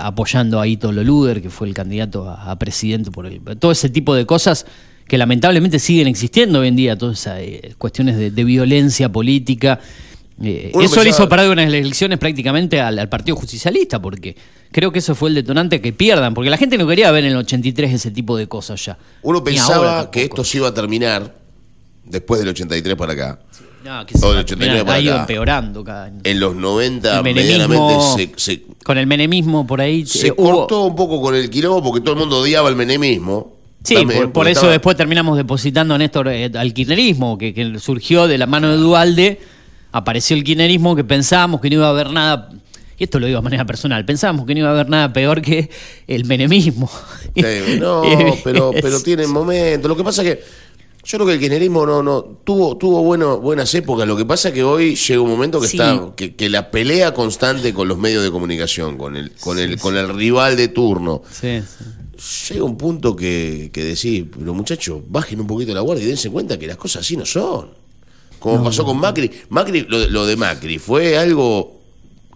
apoyando 0.00 0.60
a 0.60 0.66
Ito 0.66 0.92
Loluder, 0.92 1.42
que 1.42 1.50
fue 1.50 1.68
el 1.68 1.74
candidato 1.74 2.28
a, 2.28 2.56
presidente 2.58 3.10
por 3.10 3.26
el, 3.26 3.40
todo 3.58 3.72
ese 3.72 3.88
tipo 3.88 4.14
de 4.14 4.26
cosas 4.26 4.66
que 5.06 5.18
lamentablemente 5.18 5.78
siguen 5.78 6.06
existiendo 6.06 6.60
hoy 6.60 6.68
en 6.68 6.76
día, 6.76 6.98
todas 6.98 7.18
esas 7.20 7.40
cuestiones 7.76 8.16
de, 8.16 8.44
violencia 8.44 9.10
política. 9.10 9.80
Eso 10.40 11.02
le 11.02 11.10
hizo 11.10 11.28
parar 11.28 11.48
unas 11.48 11.66
elecciones 11.66 12.18
prácticamente 12.18 12.80
al 12.80 13.08
Partido 13.08 13.36
Justicialista, 13.36 14.00
porque 14.00 14.36
creo 14.70 14.92
que 14.92 15.00
eso 15.00 15.14
fue 15.14 15.30
el 15.30 15.34
detonante 15.34 15.80
que 15.80 15.92
pierdan, 15.92 16.34
porque 16.34 16.50
la 16.50 16.56
gente 16.56 16.78
no 16.78 16.86
quería 16.86 17.10
ver 17.10 17.24
en 17.24 17.32
el 17.32 17.38
83 17.38 17.92
ese 17.92 18.10
tipo 18.10 18.36
de 18.36 18.46
cosas 18.46 18.84
ya. 18.84 18.98
Uno 19.22 19.42
pensaba 19.42 20.10
que 20.10 20.24
esto 20.24 20.44
se 20.44 20.58
iba 20.58 20.68
a 20.68 20.74
terminar 20.74 21.34
después 22.04 22.40
del 22.40 22.50
83 22.50 22.96
para 22.96 23.12
acá. 23.12 23.38
No, 23.84 24.04
que 24.04 24.18
se 24.18 24.26
ha 24.26 25.00
ido 25.00 25.16
empeorando 25.16 25.84
cada 25.84 26.04
año. 26.04 26.20
En 26.24 26.40
los 26.40 26.54
90 26.54 27.22
medianamente 27.22 28.32
se, 28.36 28.62
Con 28.84 28.98
el 28.98 29.06
menemismo 29.06 29.66
por 29.66 29.80
ahí... 29.80 30.04
Se 30.04 30.32
cortó 30.32 30.84
un 30.84 30.96
poco 30.96 31.22
con 31.22 31.34
el 31.34 31.48
quilombo 31.48 31.82
porque 31.82 32.00
todo 32.00 32.14
el 32.14 32.20
mundo 32.20 32.38
odiaba 32.38 32.68
el 32.68 32.76
menemismo. 32.76 33.56
Sí, 33.84 33.96
por, 34.32 34.48
eso 34.48 34.68
después 34.68 34.96
terminamos 34.96 35.36
depositando 35.36 35.94
a 35.94 35.98
Néstor 35.98 36.28
eh, 36.28 36.50
al 36.52 36.74
kirchnerismo, 36.74 37.38
que, 37.38 37.54
que, 37.54 37.78
surgió 37.78 38.26
de 38.26 38.36
la 38.36 38.46
mano 38.46 38.70
de 38.70 38.76
Dualde, 38.76 39.40
apareció 39.92 40.36
el 40.36 40.44
kirchnerismo 40.44 40.94
que 40.96 41.04
pensábamos 41.04 41.60
que 41.60 41.70
no 41.70 41.76
iba 41.76 41.86
a 41.86 41.90
haber 41.90 42.10
nada 42.10 42.50
y 42.98 43.04
esto 43.04 43.20
lo 43.20 43.26
digo 43.26 43.38
de 43.38 43.44
manera 43.44 43.64
personal, 43.64 44.04
pensábamos 44.04 44.44
que 44.44 44.54
no 44.54 44.60
iba 44.60 44.68
a 44.70 44.72
haber 44.72 44.88
nada 44.88 45.12
peor 45.12 45.40
que 45.40 45.70
el 46.08 46.24
menemismo. 46.24 46.90
no, 47.78 48.02
pero, 48.42 48.72
pero 48.72 49.00
tiene 49.00 49.26
momentos. 49.28 49.88
Lo 49.88 49.96
que 49.96 50.02
pasa 50.02 50.22
es 50.22 50.34
que 50.34 50.44
yo 51.04 51.16
creo 51.16 51.26
que 51.26 51.34
el 51.34 51.38
kirchnerismo 51.38 51.86
no, 51.86 52.02
no, 52.02 52.22
tuvo, 52.42 52.76
tuvo 52.76 53.04
bueno, 53.04 53.38
buenas 53.38 53.72
épocas. 53.74 54.06
Lo 54.06 54.16
que 54.16 54.24
pasa 54.24 54.48
es 54.48 54.54
que 54.54 54.64
hoy 54.64 54.96
llega 54.96 55.20
un 55.20 55.30
momento 55.30 55.60
que 55.60 55.68
está, 55.68 56.12
que, 56.16 56.48
la 56.48 56.72
pelea 56.72 57.14
constante 57.14 57.72
con 57.72 57.86
los 57.86 57.98
medios 57.98 58.24
de 58.24 58.32
comunicación, 58.32 58.98
con 58.98 59.16
el, 59.16 59.30
con 59.40 59.60
el, 59.60 59.78
con 59.78 59.96
el 59.96 60.08
rival 60.08 60.56
de 60.56 60.68
turno. 60.68 61.22
Llega 61.40 62.64
un 62.64 62.76
punto 62.76 63.14
que, 63.14 63.70
que 63.72 63.84
decís, 63.84 64.24
pero 64.36 64.52
muchachos, 64.54 65.02
bajen 65.08 65.40
un 65.40 65.46
poquito 65.46 65.72
la 65.72 65.82
guardia 65.82 66.04
y 66.04 66.08
dense 66.08 66.30
cuenta 66.30 66.58
que 66.58 66.66
las 66.66 66.76
cosas 66.76 67.02
así 67.02 67.16
no 67.16 67.24
son. 67.24 67.87
Como 68.38 68.62
pasó 68.64 68.84
con 68.84 68.98
Macri. 68.98 69.30
Macri, 69.50 69.86
lo 69.88 70.26
de 70.26 70.36
Macri 70.36 70.78
fue 70.78 71.16
algo 71.18 71.76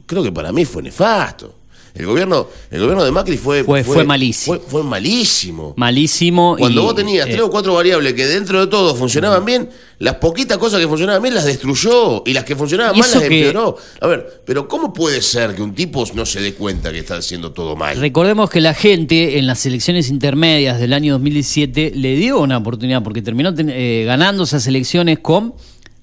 creo 0.06 0.22
que 0.22 0.32
para 0.32 0.52
mí 0.52 0.64
fue 0.64 0.82
nefasto. 0.82 1.56
El 1.94 2.06
gobierno, 2.06 2.48
el 2.70 2.80
gobierno 2.80 3.04
de 3.04 3.10
Macri 3.12 3.36
fue, 3.36 3.64
Fue- 3.64 3.84
fue 3.84 4.02
malísimo. 4.02 4.56
Fue, 4.56 4.64
fue 4.66 4.82
malísimo. 4.82 5.74
Malísimo. 5.76 6.56
Cuando 6.58 6.80
y, 6.80 6.84
vos 6.84 6.94
tenías 6.94 7.26
eh, 7.26 7.32
tres 7.32 7.42
o 7.42 7.50
cuatro 7.50 7.74
variables 7.74 8.14
que 8.14 8.24
dentro 8.26 8.60
de 8.60 8.66
todo 8.66 8.94
funcionaban 8.94 9.44
bien, 9.44 9.68
las 9.98 10.14
poquitas 10.14 10.56
cosas 10.56 10.80
que 10.80 10.88
funcionaban 10.88 11.20
bien 11.22 11.34
las 11.34 11.44
destruyó 11.44 12.22
y 12.24 12.32
las 12.32 12.44
que 12.44 12.56
funcionaban 12.56 12.98
mal 12.98 13.10
las 13.10 13.20
que- 13.22 13.26
empeoró. 13.26 13.76
A 14.00 14.06
ver, 14.06 14.42
pero 14.46 14.66
¿cómo 14.68 14.90
puede 14.94 15.20
ser 15.20 15.54
que 15.54 15.60
un 15.60 15.74
tipo 15.74 16.02
no 16.14 16.24
se 16.24 16.40
dé 16.40 16.54
cuenta 16.54 16.90
que 16.92 16.98
está 17.00 17.16
haciendo 17.16 17.52
todo 17.52 17.76
mal? 17.76 17.98
Recordemos 18.00 18.48
que 18.48 18.62
la 18.62 18.72
gente 18.72 19.38
en 19.38 19.46
las 19.46 19.66
elecciones 19.66 20.08
intermedias 20.08 20.80
del 20.80 20.94
año 20.94 21.12
2017 21.14 21.92
le 21.94 22.16
dio 22.16 22.40
una 22.40 22.56
oportunidad 22.56 23.02
porque 23.02 23.20
terminó 23.20 23.54
ten- 23.54 23.68
eh, 23.70 24.04
ganando 24.06 24.44
esas 24.44 24.66
elecciones 24.66 25.18
con, 25.18 25.52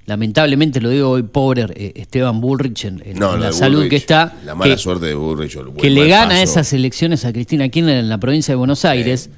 lamentablemente 0.09 0.81
lo 0.81 0.89
digo 0.89 1.11
hoy, 1.11 1.23
pobre 1.23 1.67
eh, 1.75 1.93
Esteban 1.95 2.41
Bullrich 2.41 2.83
en, 2.85 3.01
en 3.05 3.17
No, 3.17 3.31
lo 3.33 3.37
la 3.37 3.51
salud 3.53 3.77
Bullrich, 3.77 3.89
que 3.91 3.95
está. 3.95 4.33
La 4.45 4.55
mala 4.55 4.75
que- 4.75 4.81
suerte 4.81 5.05
de 5.05 5.15
Bullrich. 5.15 5.55
el 5.55 5.73
que 5.73 5.89
le 5.89 6.07
gana 6.07 6.31
paso. 6.31 6.41
esas 6.43 6.73
elecciones 6.73 7.23
a 7.23 7.31
Cristina 7.31 7.69
Kirchner 7.69 7.97
en 7.97 8.09
la 8.09 8.17
provincia 8.17 8.51
de 8.51 8.57
Buenos 8.57 8.83
Aires, 8.83 9.29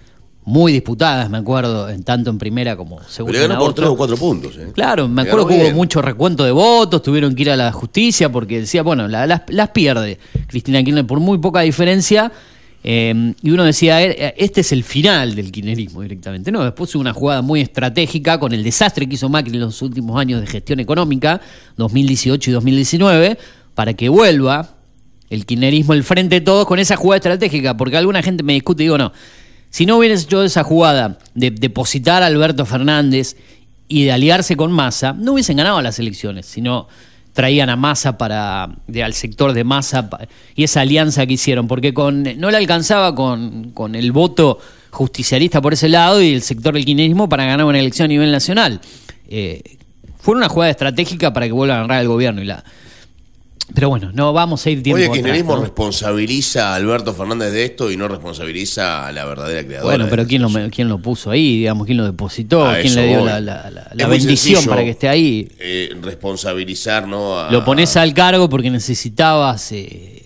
muy 0.44 0.72
disputadas, 0.74 1.30
me 1.30 1.38
acuerdo, 1.38 1.88
en 1.90 2.02
tanto 2.04 2.32
en 2.32 2.40
primera 2.40 2.76
como 2.76 2.96
Pero 2.98 3.10
segunda. 3.10 3.40
le 3.40 3.48
ganó 3.48 3.60
por 3.60 3.74
tres 3.76 3.90
o 3.90 3.96
cuatro 3.96 4.18
puntos. 4.18 4.58
¿eh? 4.58 4.72
Claro, 4.74 5.08
me 5.08 5.22
acuerdo 5.22 5.46
que 5.48 5.54
hubo 5.54 5.72
mucho 5.76 6.02
recuento 6.02 6.44
de 6.44 6.52
votos, 6.52 7.04
tuvieron 7.04 7.36
que 7.36 7.44
ir 7.44 7.52
a 7.52 7.56
la 7.56 7.72
justicia 7.72 8.32
porque 8.32 8.62
decía, 8.62 8.82
bueno, 8.82 9.08
la- 9.08 9.28
las, 9.28 9.42
las 9.50 9.70
pierde 9.70 10.18
Cristina 10.48 10.82
Kirchner 10.84 11.06
por 11.06 11.20
muy 11.20 11.38
poca 11.38 11.60
diferencia. 11.62 12.32
Eh, 12.84 13.34
y 13.42 13.52
uno 13.52 13.64
decía, 13.64 14.04
eh, 14.04 14.34
este 14.38 14.62
es 14.62 14.72
el 14.72 14.84
final 14.84 15.36
del 15.36 15.52
kirchnerismo 15.52 16.02
directamente. 16.02 16.52
No, 16.52 16.64
después 16.64 16.94
hubo 16.96 17.02
una 17.02 17.14
jugada 17.14 17.42
muy 17.42 17.62
estratégica 17.62 18.40
con 18.40 18.54
el 18.54 18.64
desastre 18.64 19.08
que 19.08 19.16
hizo 19.16 19.30
Macri 19.30 19.54
en 19.54 19.62
los 19.62 19.82
últimos 19.82 20.20
años 20.20 20.42
de 20.42 20.48
gestión 20.48 20.80
económica, 20.80 21.42
2018 21.78 22.50
y 22.50 22.54
2019, 22.54 23.38
para 23.76 23.94
que 23.94 24.10
vuelva 24.10 24.78
el 25.30 25.46
kirchnerismo 25.46 25.94
el 25.94 26.04
frente 26.04 26.36
de 26.36 26.42
todos 26.42 26.66
con 26.66 26.80
esa 26.80 26.96
jugada 26.96 27.18
estratégica, 27.18 27.78
porque 27.78 27.98
alguna 27.98 28.22
gente 28.22 28.44
me 28.44 28.54
discute 28.54 28.84
y 28.84 28.86
digo, 28.88 28.98
no, 28.98 29.14
si 29.70 29.86
no 29.86 29.98
hubieras 29.98 30.24
hecho 30.24 30.44
esa 30.44 30.64
jugada 30.64 31.20
de 31.34 31.52
depositar 31.52 32.24
a 32.24 32.26
Alberto 32.26 32.66
Fernández 32.66 33.38
y 33.88 34.04
de 34.04 34.12
aliarse 34.12 34.58
con 34.58 34.72
Massa, 34.72 35.14
no 35.14 35.34
hubiesen 35.34 35.58
ganado 35.58 35.82
las 35.82 36.00
elecciones, 36.00 36.48
sino 36.48 36.88
traían 37.34 37.70
a 37.70 37.76
Massa 37.76 38.18
para 38.18 38.70
de, 38.88 39.04
al 39.04 39.14
sector 39.14 39.54
de 39.54 39.64
Massa 39.64 40.10
y 40.56 40.64
esa 40.64 40.82
alianza 40.82 41.26
que 41.26 41.34
hicieron, 41.34 41.68
porque 41.68 41.94
con 41.94 42.24
no 42.38 42.52
le 42.52 42.58
alcanzaba 42.58 43.16
con, 43.16 43.72
con 43.72 43.96
el 43.96 44.12
voto 44.12 44.60
justicialista 44.90 45.62
por 45.62 45.74
ese 45.74 45.90
lado 45.90 46.22
y 46.22 46.34
el 46.34 46.42
sector 46.42 46.74
del 46.74 46.86
kirchnerismo 46.86 47.30
para 47.30 47.46
ganar 47.46 47.66
una 47.66 47.80
elección 47.80 48.06
a 48.06 48.10
nivel 48.10 48.32
nacional. 48.32 48.82
Eh, 49.30 49.62
fue 50.20 50.36
una 50.36 50.50
jugada 50.50 50.72
estratégica 50.72 51.34
para 51.34 51.48
que 51.48 51.54
vuelva 51.54 51.78
a 51.78 51.82
ganar 51.82 52.02
el 52.02 52.08
gobierno 52.08 52.42
y 52.42 52.46
la 52.46 52.64
pero 53.74 53.90
bueno, 53.90 54.12
no 54.14 54.34
vamos 54.34 54.66
a 54.66 54.70
ir 54.70 54.82
tiempo 54.84 54.96
Oye, 54.98 55.06
el 55.06 55.10
atrás, 55.12 55.24
kirchnerismo 55.24 55.56
¿no? 55.56 55.62
responsabiliza 55.62 56.72
a 56.74 56.76
Alberto 56.76 57.14
Fernández 57.14 57.52
de 57.54 57.66
esto 57.66 57.92
y 57.92 57.98
no 57.98 58.08
responsabiliza 58.08 59.08
a 59.08 59.12
la 59.12 59.26
verdadera 59.26 59.66
creadora. 59.66 59.96
Bueno, 59.98 60.08
pero 60.10 60.26
¿quién 60.28 60.42
lo, 60.42 60.50
quién 60.70 60.88
lo 60.90 60.98
puso 61.00 61.32
ahí? 61.32 61.58
Digamos, 61.60 61.86
¿quién 61.86 61.98
lo 61.98 62.06
depositó? 62.06 62.66
A 62.66 62.80
¿Quién 62.80 62.96
le 62.96 63.08
dio 63.08 63.20
voy. 63.20 63.28
la, 63.28 63.40
la- 63.40 63.70
la- 63.72 63.92
la 63.94 64.08
bendición 64.08 64.38
sencillo, 64.56 64.70
para 64.70 64.84
que 64.84 64.90
esté 64.92 65.08
ahí? 65.10 65.48
eh, 65.60 65.90
responsabilizar, 66.02 67.08
¿no? 67.08 67.40
A- 67.40 67.52
Lo 67.52 67.64
pones 67.66 67.96
al 67.98 68.14
cargo 68.14 68.50
porque 68.50 68.70
necesitabas, 68.70 69.72
eh, 69.72 70.21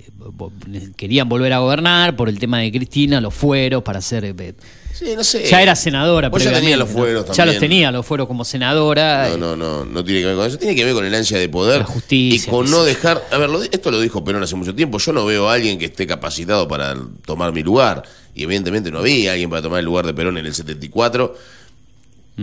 querían 0.95 1.27
volver 1.29 1.53
a 1.53 1.59
gobernar 1.59 2.15
por 2.15 2.29
el 2.29 2.39
tema 2.39 2.59
de 2.59 2.71
Cristina, 2.71 3.19
los 3.21 3.33
fueros 3.33 3.83
para 3.83 3.99
hacer... 3.99 4.25
eh, 4.25 4.53
Sí, 4.93 5.07
no 5.13 5.25
sé. 5.25 5.43
ya 5.45 5.61
era 5.61 5.75
senadora 5.75 6.29
Vos 6.29 6.41
ya 6.41 6.51
previamente, 6.51 6.61
tenías 6.71 6.79
los 6.79 6.87
¿no? 6.89 6.95
fueros 6.95 7.25
Ya 7.25 7.33
también. 7.33 7.47
los 7.47 7.59
tenía, 7.59 7.91
los 7.91 8.05
fueros 8.05 8.27
como 8.27 8.45
senadora. 8.45 9.27
No, 9.31 9.37
no, 9.37 9.55
no, 9.57 9.83
no 9.83 10.03
tiene 10.05 10.21
que 10.21 10.27
ver 10.27 10.35
con 10.37 10.47
eso. 10.47 10.57
Tiene 10.57 10.73
que 10.73 10.85
ver 10.85 10.93
con 10.93 11.03
el 11.05 11.13
ansia 11.13 11.37
de 11.37 11.49
poder. 11.49 11.79
La 11.79 11.85
justicia, 11.85 12.47
Y 12.47 12.49
con 12.49 12.71
no 12.71 12.85
dejar. 12.85 13.21
A 13.29 13.37
ver, 13.37 13.49
esto 13.73 13.91
lo 13.91 13.99
dijo 13.99 14.23
Perón 14.23 14.41
hace 14.43 14.55
mucho 14.55 14.73
tiempo. 14.73 14.97
Yo 14.97 15.11
no 15.11 15.25
veo 15.25 15.49
a 15.49 15.53
alguien 15.55 15.77
que 15.77 15.83
esté 15.85 16.07
capacitado 16.07 16.65
para 16.69 16.95
tomar 17.25 17.51
mi 17.51 17.61
lugar. 17.61 18.03
Y 18.33 18.43
evidentemente 18.43 18.89
no 18.89 18.99
había 18.99 19.33
alguien 19.33 19.49
para 19.49 19.61
tomar 19.61 19.79
el 19.79 19.85
lugar 19.85 20.05
de 20.05 20.13
Perón 20.13 20.37
en 20.37 20.45
el 20.45 20.53
74. 20.55 21.35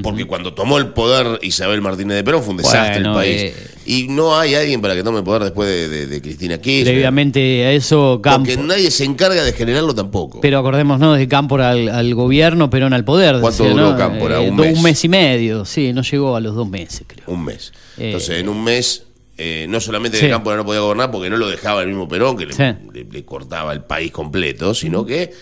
Porque 0.03 0.25
cuando 0.25 0.55
tomó 0.55 0.79
el 0.79 0.87
poder 0.89 1.39
Isabel 1.43 1.83
Martínez 1.83 2.17
de 2.17 2.25
Perón 2.25 2.43
fue 2.43 2.53
un 2.53 2.57
desastre 2.57 3.03
Bueno, 3.03 3.11
el 3.11 3.15
país. 3.15 3.43
eh. 3.43 3.55
y 3.85 4.09
no 4.09 4.39
hay 4.39 4.55
alguien 4.55 4.81
para 4.81 4.95
que 4.95 5.03
tome 5.03 5.19
el 5.19 5.25
poder 5.25 5.43
después 5.43 5.69
de, 5.69 5.89
de- 5.91 6.07
de 6.07 6.23
Cristina 6.23 6.57
Kirchner. 6.57 6.95
Previamente 6.95 7.67
a 7.67 7.73
eso, 7.73 8.21
Campo. 8.23 8.47
Porque 8.49 8.57
nadie 8.63 8.91
se 8.91 9.05
encarga 9.05 9.45
de 9.45 9.53
generarlo 9.53 9.95
tampoco. 9.95 10.41
Pero 10.41 10.59
acordémonos 10.61 11.19
de 11.19 11.29
Cámpora 11.29 11.71
al, 11.73 11.91
al 11.91 12.15
gobierno, 12.15 12.71
Perón 12.71 12.95
al 12.95 13.05
poder. 13.05 13.39
¿Cuánto 13.43 13.65
decía, 13.65 13.71
duró 13.79 13.91
¿no? 13.93 13.99
Cámpora? 13.99 14.43
Eh, 14.43 14.49
¿Un 14.49 14.57
do- 14.57 14.65
mes? 14.83 15.05
y 15.05 15.09
medio, 15.11 15.67
sí, 15.67 15.93
no 15.93 16.01
llegó 16.01 16.37
a 16.37 16.41
los 16.41 16.55
dos 16.55 16.67
meses, 16.71 17.03
creo. 17.07 17.27
Un 17.27 17.45
mes. 17.45 17.71
Eh, 17.99 18.07
Entonces, 18.07 18.39
en 18.41 18.49
un 18.49 18.65
mes, 18.65 19.03
eh, 19.37 19.67
no 19.69 19.79
solamente 19.79 20.17
Sí. 20.17 20.25
que 20.25 20.31
Cámpora 20.31 20.57
no 20.57 20.65
podía 20.65 20.81
gobernar 20.81 21.11
porque 21.11 21.29
no 21.29 21.37
lo 21.37 21.49
dejaba 21.51 21.83
el 21.83 21.89
mismo 21.89 22.09
Perón, 22.09 22.39
que 22.39 22.47
le, 22.47 22.55
Sí. 22.55 22.63
le- 22.95 23.05
le 23.05 23.25
cortaba 23.27 23.75
el 23.75 23.83
país 23.83 24.11
completo, 24.11 24.73
sino 24.73 25.05
que 25.05 25.33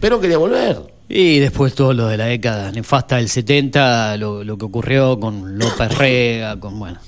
Perón 0.00 0.22
quería 0.22 0.38
volver. 0.38 0.96
Y 1.08 1.38
después 1.38 1.74
todo 1.74 1.92
lo 1.94 2.06
de 2.08 2.16
la 2.18 2.26
década 2.26 2.70
nefasta 2.70 3.16
del 3.16 3.28
70, 3.28 4.16
lo, 4.18 4.44
lo 4.44 4.58
que 4.58 4.64
ocurrió 4.66 5.18
con 5.18 5.58
López 5.58 5.96
Rega, 5.96 6.60
con, 6.60 6.78
bueno, 6.78 6.98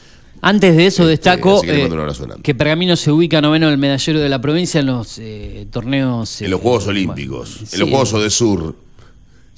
Antes 0.42 0.76
de 0.76 0.86
eso 0.86 1.02
Este, 1.08 1.10
destaco 1.30 1.62
que 1.62 1.84
eh, 1.86 1.88
que 2.42 2.54
Pergamino 2.54 2.94
se 2.96 3.10
ubica 3.10 3.40
noveno 3.40 3.66
en 3.68 3.72
el 3.72 3.78
medallero 3.78 4.20
de 4.20 4.28
la 4.28 4.38
provincia 4.40 4.80
en 4.80 4.86
los 4.86 5.18
eh, 5.18 5.66
torneos... 5.70 6.42
En 6.42 6.50
los 6.50 6.60
eh, 6.60 6.62
Juegos 6.62 6.84
bueno, 6.84 6.98
Olímpicos, 6.98 7.48
sí, 7.64 7.74
en 7.74 7.80
los 7.80 7.88
Juegos 7.88 8.22
de 8.22 8.30
Sur. 8.30 8.76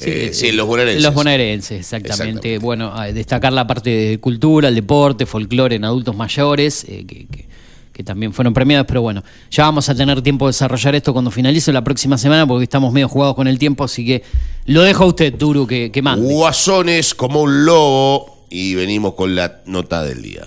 Eh, 0.00 0.30
sí, 0.32 0.48
en 0.48 0.56
los 0.56 0.66
bonaerenses. 0.66 1.02
Los 1.02 1.14
bonaerenses, 1.14 1.78
exactamente. 1.80 2.22
Exactamente. 2.54 2.58
Bueno, 2.58 2.94
destacar 3.12 3.52
la 3.52 3.66
parte 3.66 3.90
de 3.90 4.18
cultura, 4.20 4.68
el 4.68 4.74
deporte, 4.74 5.26
folclore 5.26 5.76
en 5.76 5.84
adultos 5.84 6.14
mayores, 6.16 6.84
eh, 6.88 7.04
que, 7.06 7.26
que- 7.26 7.48
que 7.92 8.04
también 8.04 8.32
fueron 8.32 8.54
premiados, 8.54 8.86
pero 8.86 9.02
bueno, 9.02 9.24
ya 9.50 9.64
vamos 9.64 9.88
a 9.88 9.94
tener 9.96 10.22
tiempo 10.22 10.46
de 10.46 10.50
desarrollar 10.50 10.94
esto 10.94 11.12
cuando 11.12 11.32
finalice 11.32 11.72
la 11.72 11.82
próxima 11.82 12.16
semana, 12.16 12.46
porque 12.46 12.62
estamos 12.62 12.92
medio 12.92 13.08
jugados 13.08 13.34
con 13.34 13.48
el 13.48 13.58
tiempo, 13.58 13.82
así 13.82 14.06
que 14.06 14.22
lo 14.66 14.82
dejo 14.82 15.02
a 15.02 15.06
usted, 15.08 15.34
Turu, 15.34 15.66
que, 15.66 15.90
que 15.90 16.00
mande. 16.00 16.32
Guasones 16.32 17.12
como 17.12 17.42
un 17.42 17.64
lobo. 17.64 18.44
Y 18.50 18.74
venimos 18.76 19.14
con 19.14 19.34
la 19.34 19.60
nota 19.66 20.02
del 20.04 20.22
día. 20.22 20.46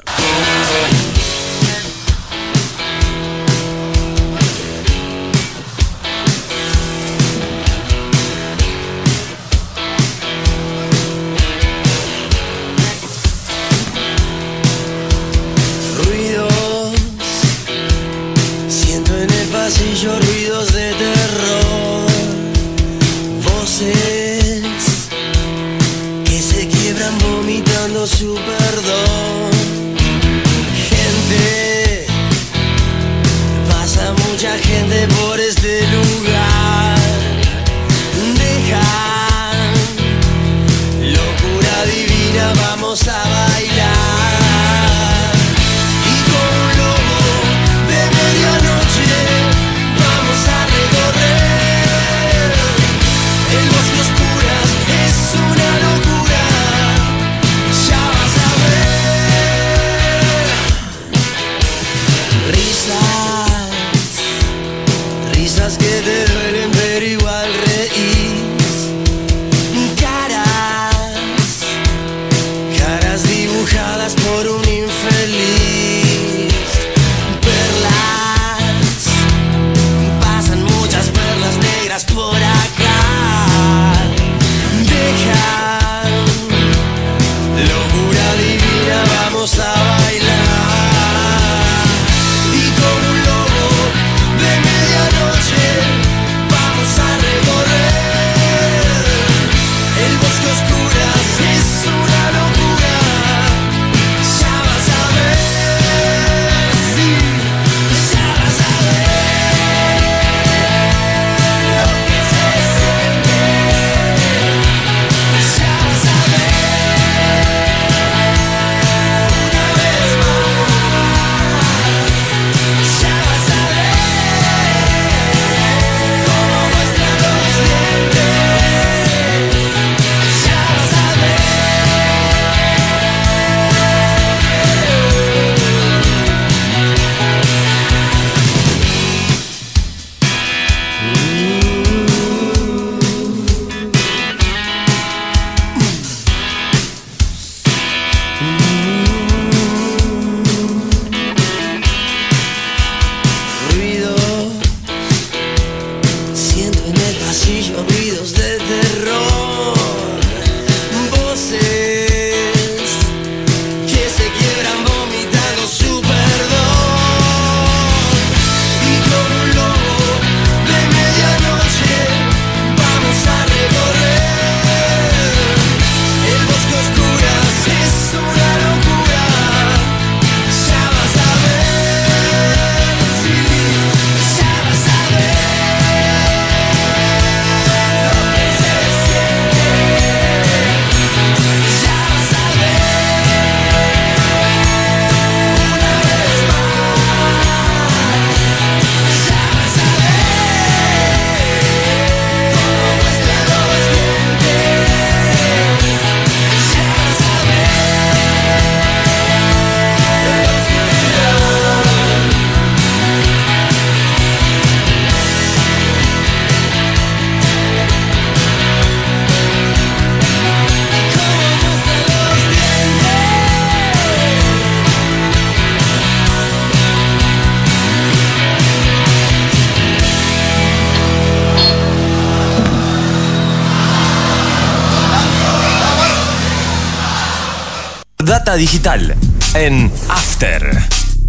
Digital 238.61 239.15
en 239.55 239.91
After 240.07 240.61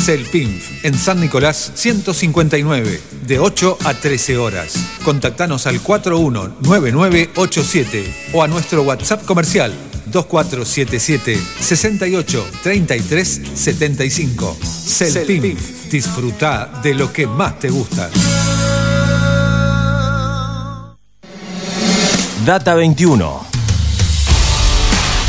Celpinf, 0.00 0.84
en 0.84 0.98
San 0.98 1.20
Nicolás 1.20 1.70
159, 1.74 3.00
de 3.26 3.38
8 3.38 3.76
a 3.84 3.92
13 3.92 4.38
horas. 4.38 4.72
Contactanos 5.04 5.66
al 5.66 5.82
419987 5.82 8.30
o 8.32 8.42
a 8.42 8.48
nuestro 8.48 8.82
WhatsApp 8.82 9.22
comercial 9.26 9.74
2477 10.06 11.38
68 11.60 12.46
33 12.62 13.42
75. 13.54 14.56
Celpinf, 14.62 15.90
disfruta 15.90 16.80
de 16.82 16.94
lo 16.94 17.12
que 17.12 17.26
más 17.26 17.58
te 17.58 17.68
gusta. 17.68 18.08
Data 22.46 22.74
21. 22.74 23.44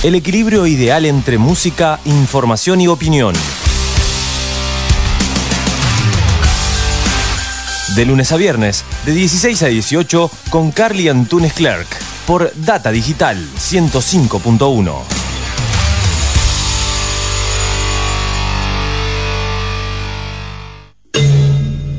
El 0.04 0.16
equilibrio 0.16 0.66
ideal 0.66 1.06
entre 1.06 1.38
música, 1.38 2.00
información 2.06 2.80
y 2.80 2.88
opinión. 2.88 3.36
De 7.96 8.06
lunes 8.06 8.32
a 8.32 8.38
viernes, 8.38 8.86
de 9.06 9.12
16 9.12 9.64
a 9.64 9.68
18, 9.68 10.32
con 10.50 10.72
Carly 10.72 11.10
Antunes 11.10 11.52
Clerk, 11.52 11.88
por 12.26 12.54
Data 12.56 12.90
Digital 12.90 13.38
105.1. 13.58 14.96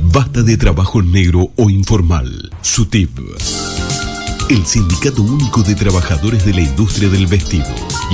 Basta 0.05 0.43
de 0.43 0.57
trabajo 0.57 1.03
negro 1.03 1.51
o 1.57 1.69
informal. 1.69 2.51
SUTIP. 2.63 3.11
El 4.49 4.65
Sindicato 4.65 5.23
Único 5.23 5.63
de 5.63 5.75
Trabajadores 5.75 6.47
de 6.47 6.55
la 6.55 6.63
Industria 6.63 7.11
del 7.11 7.27
Vestido 7.27 7.69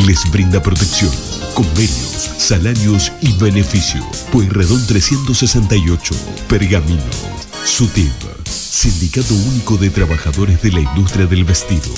les 0.04 0.28
brinda 0.32 0.60
protección, 0.60 1.10
convenios, 1.54 2.30
salarios 2.38 3.12
y 3.20 3.32
beneficio. 3.38 4.04
Pueyrredón 4.32 4.84
368, 4.84 6.14
Pergamino. 6.48 7.37
SUTIP. 7.68 8.12
Sindicato 8.44 9.34
Único 9.34 9.76
de 9.76 9.90
Trabajadores 9.90 10.60
de 10.62 10.72
la 10.72 10.80
Industria 10.80 11.26
del 11.26 11.44
Vestido. 11.44 11.94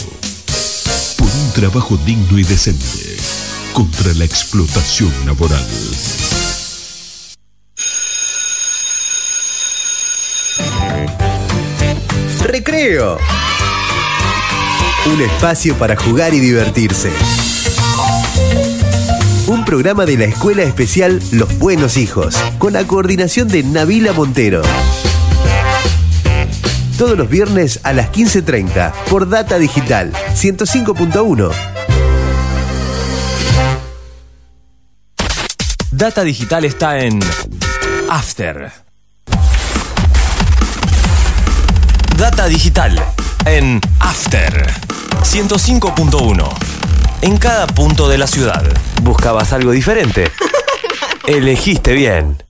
Por 1.16 1.28
un 1.28 1.52
trabajo 1.54 1.96
digno 2.04 2.38
y 2.38 2.42
decente. 2.42 3.16
Contra 3.72 4.12
la 4.14 4.24
explotación 4.24 5.10
laboral. 5.24 5.64
Recreo. 12.42 13.16
Un 15.06 15.20
espacio 15.22 15.76
para 15.76 15.96
jugar 15.96 16.34
y 16.34 16.40
divertirse. 16.40 17.10
Un 19.46 19.64
programa 19.64 20.04
de 20.04 20.18
la 20.18 20.24
Escuela 20.24 20.62
Especial 20.62 21.22
Los 21.30 21.58
Buenos 21.58 21.96
Hijos, 21.96 22.36
con 22.58 22.72
la 22.72 22.86
coordinación 22.86 23.48
de 23.48 23.62
Navila 23.62 24.12
Montero. 24.12 24.62
Todos 27.00 27.16
los 27.16 27.30
viernes 27.30 27.80
a 27.82 27.94
las 27.94 28.12
15.30 28.12 28.92
por 29.08 29.26
Data 29.26 29.58
Digital 29.58 30.12
105.1. 30.34 31.50
Data 35.92 36.22
Digital 36.22 36.66
está 36.66 36.98
en 36.98 37.18
After. 38.10 38.70
Data 42.18 42.46
Digital 42.48 43.02
en 43.46 43.80
After 43.98 44.70
105.1. 45.22 46.48
En 47.22 47.38
cada 47.38 47.66
punto 47.66 48.10
de 48.10 48.18
la 48.18 48.26
ciudad. 48.26 48.62
¿Buscabas 49.00 49.54
algo 49.54 49.70
diferente? 49.70 50.30
Elegiste 51.26 51.94
bien. 51.94 52.49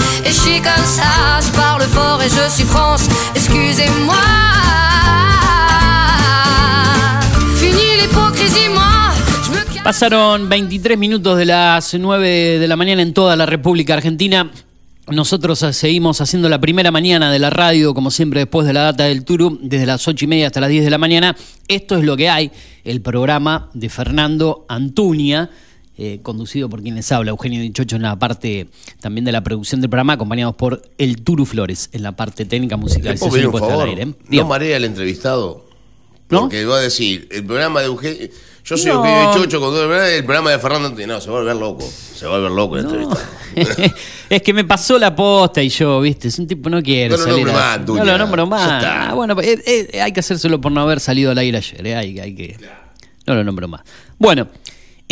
Pasaron 9.83 10.47
23 10.47 10.97
minutos 10.97 11.37
de 11.37 11.45
las 11.45 11.93
9 11.93 12.59
de 12.59 12.67
la 12.67 12.75
mañana 12.75 13.01
en 13.01 13.13
toda 13.13 13.35
la 13.35 13.45
República 13.45 13.95
Argentina. 13.95 14.51
Nosotros 15.07 15.63
eh, 15.63 15.73
seguimos 15.73 16.21
haciendo 16.21 16.47
la 16.47 16.61
primera 16.61 16.91
mañana 16.91 17.31
de 17.31 17.39
la 17.39 17.49
radio, 17.49 17.93
como 17.93 18.11
siempre 18.11 18.41
después 18.41 18.65
de 18.67 18.73
la 18.73 18.83
data 18.83 19.05
del 19.05 19.25
Turu, 19.25 19.59
desde 19.61 19.85
las 19.85 20.07
8 20.07 20.23
y 20.23 20.27
media 20.27 20.47
hasta 20.47 20.61
las 20.61 20.69
10 20.69 20.85
de 20.85 20.89
la 20.91 20.97
mañana. 20.97 21.35
Esto 21.67 21.97
es 21.97 22.05
lo 22.05 22.15
que 22.15 22.29
hay, 22.29 22.51
el 22.83 23.01
programa 23.01 23.69
de 23.73 23.89
Fernando 23.89 24.65
Antuña, 24.69 25.49
eh, 25.97 26.19
conducido 26.23 26.69
por 26.69 26.81
quien 26.81 26.95
les 26.95 27.11
habla, 27.11 27.31
Eugenio 27.31 27.61
Dichocho 27.61 27.95
en 27.95 28.01
la 28.03 28.17
parte 28.17 28.67
también 28.99 29.25
de 29.25 29.31
la 29.31 29.41
producción 29.43 29.81
del 29.81 29.89
programa, 29.89 30.13
acompañados 30.13 30.55
por 30.55 30.81
el 30.97 31.21
Turu 31.21 31.45
Flores 31.45 31.89
en 31.91 32.03
la 32.03 32.13
parte 32.13 32.45
técnica 32.45 32.77
musical. 32.77 33.13
¿Le 33.13 33.19
puedo 33.19 33.35
Ese 33.35 33.35
pedir 33.35 33.41
sí 33.43 33.45
un 33.47 33.51
puesto 33.51 33.65
al 33.67 33.71
favor? 33.73 33.89
aire, 33.89 34.03
¿eh? 34.03 34.15
No 34.29 34.47
marea 34.47 34.77
al 34.77 34.85
entrevistado. 34.85 35.65
¿No? 36.29 36.41
Porque 36.41 36.63
va 36.65 36.77
a 36.77 36.81
decir, 36.81 37.27
el 37.31 37.45
programa 37.45 37.81
de 37.81 37.87
Eugenio. 37.87 38.29
Yo 38.63 38.77
soy 38.77 38.91
No. 38.91 38.99
Eugenio 39.03 39.33
Chocho 39.33 39.59
con 39.59 39.69
todo 39.71 39.81
el 39.83 39.87
programa, 39.89 40.09
el 40.09 40.23
programa 40.23 40.51
de 40.51 40.59
Fernando. 40.59 41.07
No, 41.07 41.19
se 41.19 41.29
va 41.29 41.37
a 41.37 41.39
volver 41.41 41.55
loco. 41.57 41.83
Se 42.15 42.25
va 42.25 42.35
a 42.35 42.37
volver 42.37 42.51
loco 42.51 42.77
el 42.77 42.85
entrevistado. 42.85 43.21
es 44.29 44.41
que 44.41 44.53
me 44.53 44.63
pasó 44.63 44.97
la 44.97 45.13
posta 45.13 45.61
y 45.61 45.67
yo, 45.69 45.99
viste, 45.99 46.29
es 46.29 46.39
un 46.39 46.47
tipo 46.47 46.69
no 46.69 46.81
quiere 46.81 47.09
No 47.09 47.17
lo 47.17 47.23
salir. 47.23 47.45
nombro 47.47 47.53
más, 47.53 47.79
no 47.85 48.05
lo 48.05 48.17
nombro 48.17 48.47
más. 48.47 48.83
Ah, 48.85 49.13
bueno, 49.13 49.35
eh, 49.41 49.61
eh, 49.93 50.01
hay 50.01 50.13
que 50.13 50.21
hacérselo 50.21 50.61
por 50.61 50.71
no 50.71 50.79
haber 50.81 50.99
salido 51.01 51.31
al 51.31 51.37
aire 51.39 51.57
ayer, 51.57 51.85
eh, 51.85 51.95
hay, 51.95 52.19
hay 52.19 52.33
que. 52.33 52.57
No 53.27 53.35
lo 53.35 53.43
nombro 53.43 53.67
más. 53.67 53.81
Bueno, 54.17 54.47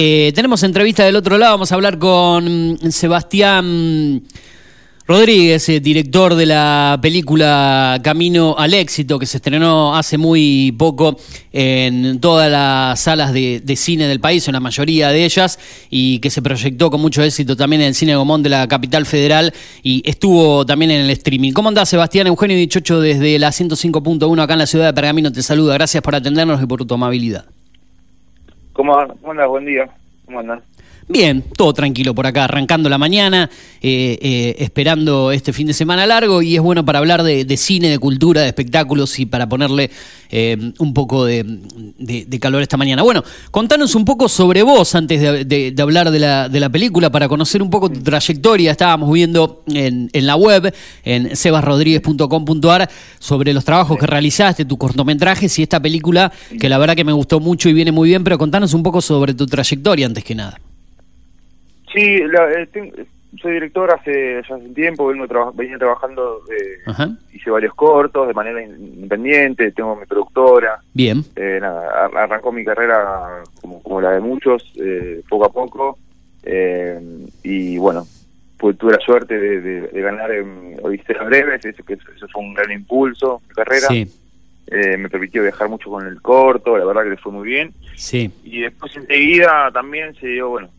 eh, 0.01 0.31
tenemos 0.33 0.63
entrevista 0.63 1.03
del 1.03 1.17
otro 1.17 1.37
lado, 1.37 1.55
vamos 1.55 1.73
a 1.73 1.75
hablar 1.75 1.99
con 1.99 2.75
mm, 2.75 2.89
Sebastián 2.89 4.23
Rodríguez, 5.05 5.67
eh, 5.67 5.81
director 5.81 6.35
de 6.35 6.45
la 6.45 6.97
película 7.01 7.99
Camino 8.01 8.55
al 8.57 8.75
Éxito, 8.75 9.19
que 9.19 9.25
se 9.25 9.39
estrenó 9.39 9.97
hace 9.97 10.17
muy 10.17 10.73
poco 10.77 11.19
en 11.51 12.21
todas 12.21 12.49
las 12.49 12.97
salas 13.01 13.33
de, 13.33 13.59
de 13.61 13.75
cine 13.75 14.07
del 14.07 14.21
país, 14.21 14.47
en 14.47 14.53
la 14.53 14.61
mayoría 14.61 15.09
de 15.09 15.25
ellas, 15.25 15.59
y 15.89 16.19
que 16.19 16.29
se 16.29 16.41
proyectó 16.41 16.89
con 16.89 17.01
mucho 17.01 17.21
éxito 17.21 17.57
también 17.57 17.81
en 17.81 17.89
el 17.89 17.95
Cine 17.95 18.15
Gomón 18.15 18.41
de 18.41 18.47
la 18.47 18.69
capital 18.69 19.05
federal 19.05 19.53
y 19.83 20.01
estuvo 20.05 20.65
también 20.65 20.91
en 20.91 21.01
el 21.01 21.09
streaming. 21.09 21.51
¿Cómo 21.51 21.67
andás, 21.67 21.89
Sebastián? 21.89 22.25
Eugenio 22.27 22.55
Dichocho 22.55 23.01
desde 23.01 23.37
la 23.37 23.49
105.1 23.49 24.41
acá 24.41 24.53
en 24.53 24.59
la 24.59 24.65
ciudad 24.65 24.85
de 24.85 24.93
Pergamino 24.93 25.29
te 25.29 25.43
saluda. 25.43 25.73
Gracias 25.73 26.01
por 26.01 26.15
atendernos 26.15 26.63
y 26.63 26.65
por 26.65 26.85
tu 26.85 26.93
amabilidad. 26.93 27.58
¿Cómo, 28.79 28.93
cómo 28.93 29.31
andas? 29.31 29.49
Buen 29.49 29.65
día. 29.65 29.89
¿Cómo 30.23 30.39
andas? 30.39 30.63
Bien, 31.11 31.43
todo 31.57 31.73
tranquilo 31.73 32.13
por 32.13 32.27
acá, 32.27 32.43
arrancando 32.43 32.87
la 32.87 32.99
mañana, 32.99 33.49
eh, 33.81 34.19
eh, 34.21 34.55
esperando 34.59 35.31
este 35.31 35.53
fin 35.53 35.65
de 35.65 35.73
semana 35.73 36.05
largo 36.05 36.43
y 36.43 36.55
es 36.55 36.61
bueno 36.61 36.85
para 36.85 36.99
hablar 36.99 37.23
de, 37.23 37.57
cine, 37.57 37.89
de 37.89 37.97
cultura, 37.97 38.41
de 38.41 38.47
espectáculos 38.49 39.17
y 39.17 39.25
para 39.25 39.49
ponerle 39.49 39.89
eh, 40.29 40.71
un 40.77 40.93
poco 40.93 41.25
de, 41.25 41.43
calor 42.39 42.61
esta 42.61 42.77
mañana. 42.77 43.01
Bueno, 43.01 43.23
contanos 43.49 43.95
un 43.95 44.05
poco 44.05 44.29
sobre 44.29 44.61
vos 44.61 44.93
antes 44.93 45.47
de, 45.47 45.75
hablar 45.81 46.11
de 46.11 46.19
la, 46.19 46.47
de 46.47 46.59
la 46.59 46.69
película, 46.69 47.09
para 47.09 47.27
conocer 47.27 47.63
un 47.63 47.71
poco 47.71 47.89
tu 47.89 48.01
trayectoria. 48.01 48.69
Estábamos 48.69 49.11
viendo 49.11 49.63
en, 49.65 50.11
en 50.13 50.27
la 50.27 50.35
web, 50.35 50.71
en 51.03 51.35
sebasrodríguez.com.ar, 51.35 52.87
sobre 53.17 53.51
los 53.55 53.65
trabajos 53.65 53.97
que 53.97 54.05
realizaste, 54.05 54.63
tus 54.63 54.77
cortometrajes 54.77 55.57
y 55.57 55.63
esta 55.63 55.79
película 55.79 56.31
que 56.59 56.69
la 56.69 56.77
verdad 56.77 56.95
que 56.95 57.03
me 57.03 57.13
gustó 57.13 57.39
mucho 57.39 57.67
y 57.67 57.73
viene 57.73 57.91
muy 57.91 58.09
bien, 58.09 58.23
pero 58.23 58.37
contanos 58.37 58.75
un 58.75 58.83
poco 58.83 59.01
sobre 59.01 59.33
tu 59.33 59.47
trayectoria 59.47 60.05
antes 60.05 60.23
que 60.23 60.35
nada. 60.35 60.59
Sí, 61.99 62.19
la- 62.27 62.51
eh, 62.53 62.67
ten- 62.67 62.93
soy 63.41 63.53
director 63.53 63.91
hace 63.93 64.33
ya 64.35 64.39
hace 64.39 64.53
un 64.53 64.73
tiempo, 64.73 65.07
vengo 65.07 65.27
traba- 65.27 65.51
venía 65.53 65.77
trabajando, 65.77 66.41
eh, 66.51 66.79
hice 67.33 67.51
varios 67.51 67.73
cortos 67.75 68.27
de 68.27 68.33
manera 68.33 68.61
in- 68.63 68.75
independiente, 68.95 69.71
tengo 69.71 69.95
mi 69.95 70.05
productora. 70.05 70.79
Bien. 70.93 71.23
Eh, 71.35 71.59
nada, 71.61 72.05
ar- 72.05 72.17
arrancó 72.17 72.51
mi 72.51 72.63
carrera 72.65 73.43
como, 73.61 73.81
como 73.83 74.01
la 74.01 74.11
de 74.11 74.19
muchos, 74.19 74.71
eh, 74.81 75.21
poco 75.29 75.45
a 75.45 75.51
poco. 75.51 75.97
eh, 76.43 76.97
y 77.43 77.77
bueno, 77.77 78.07
pues 78.57 78.77
tuve 78.77 78.93
la 78.93 78.99
suerte 78.99 79.37
de, 79.37 79.59
de- 79.61 79.87
de 79.89 80.01
ganar 80.01 80.31
en 80.31 80.77
Odisea 80.81 81.21
Breves, 81.23 81.63
eso, 81.65 81.83
que 81.83 81.93
eso, 81.95 82.27
fue 82.31 82.41
un 82.41 82.53
gran 82.53 82.71
impulso 82.71 83.41
mi 83.47 83.53
carrera. 83.53 83.87
Sí, 83.89 84.07
Eh, 84.71 84.97
me 84.97 85.09
permitió 85.09 85.41
viajar 85.41 85.67
mucho 85.67 85.89
con 85.89 86.05
el 86.07 86.21
corto, 86.21 86.77
la 86.77 86.85
verdad 86.85 87.03
que 87.03 87.09
le 87.09 87.17
fue 87.17 87.31
muy 87.31 87.45
bien. 87.47 87.73
sí. 87.95 88.31
Y 88.43 88.61
después 88.61 88.95
enseguida 88.95 89.69
también 89.73 90.13
se 90.15 90.27
dio, 90.27 90.49
bueno, 90.49 90.69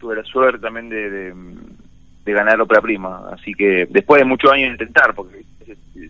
tuve 0.00 0.16
la 0.16 0.24
suerte 0.24 0.58
también 0.60 0.88
de, 0.88 1.10
de, 1.10 1.34
de 2.24 2.32
ganar 2.32 2.60
ópera 2.60 2.80
prima. 2.80 3.28
Así 3.32 3.54
que 3.54 3.86
después 3.90 4.20
de 4.20 4.24
muchos 4.24 4.50
años 4.50 4.68
de 4.68 4.72
intentar, 4.84 5.14
porque 5.14 5.42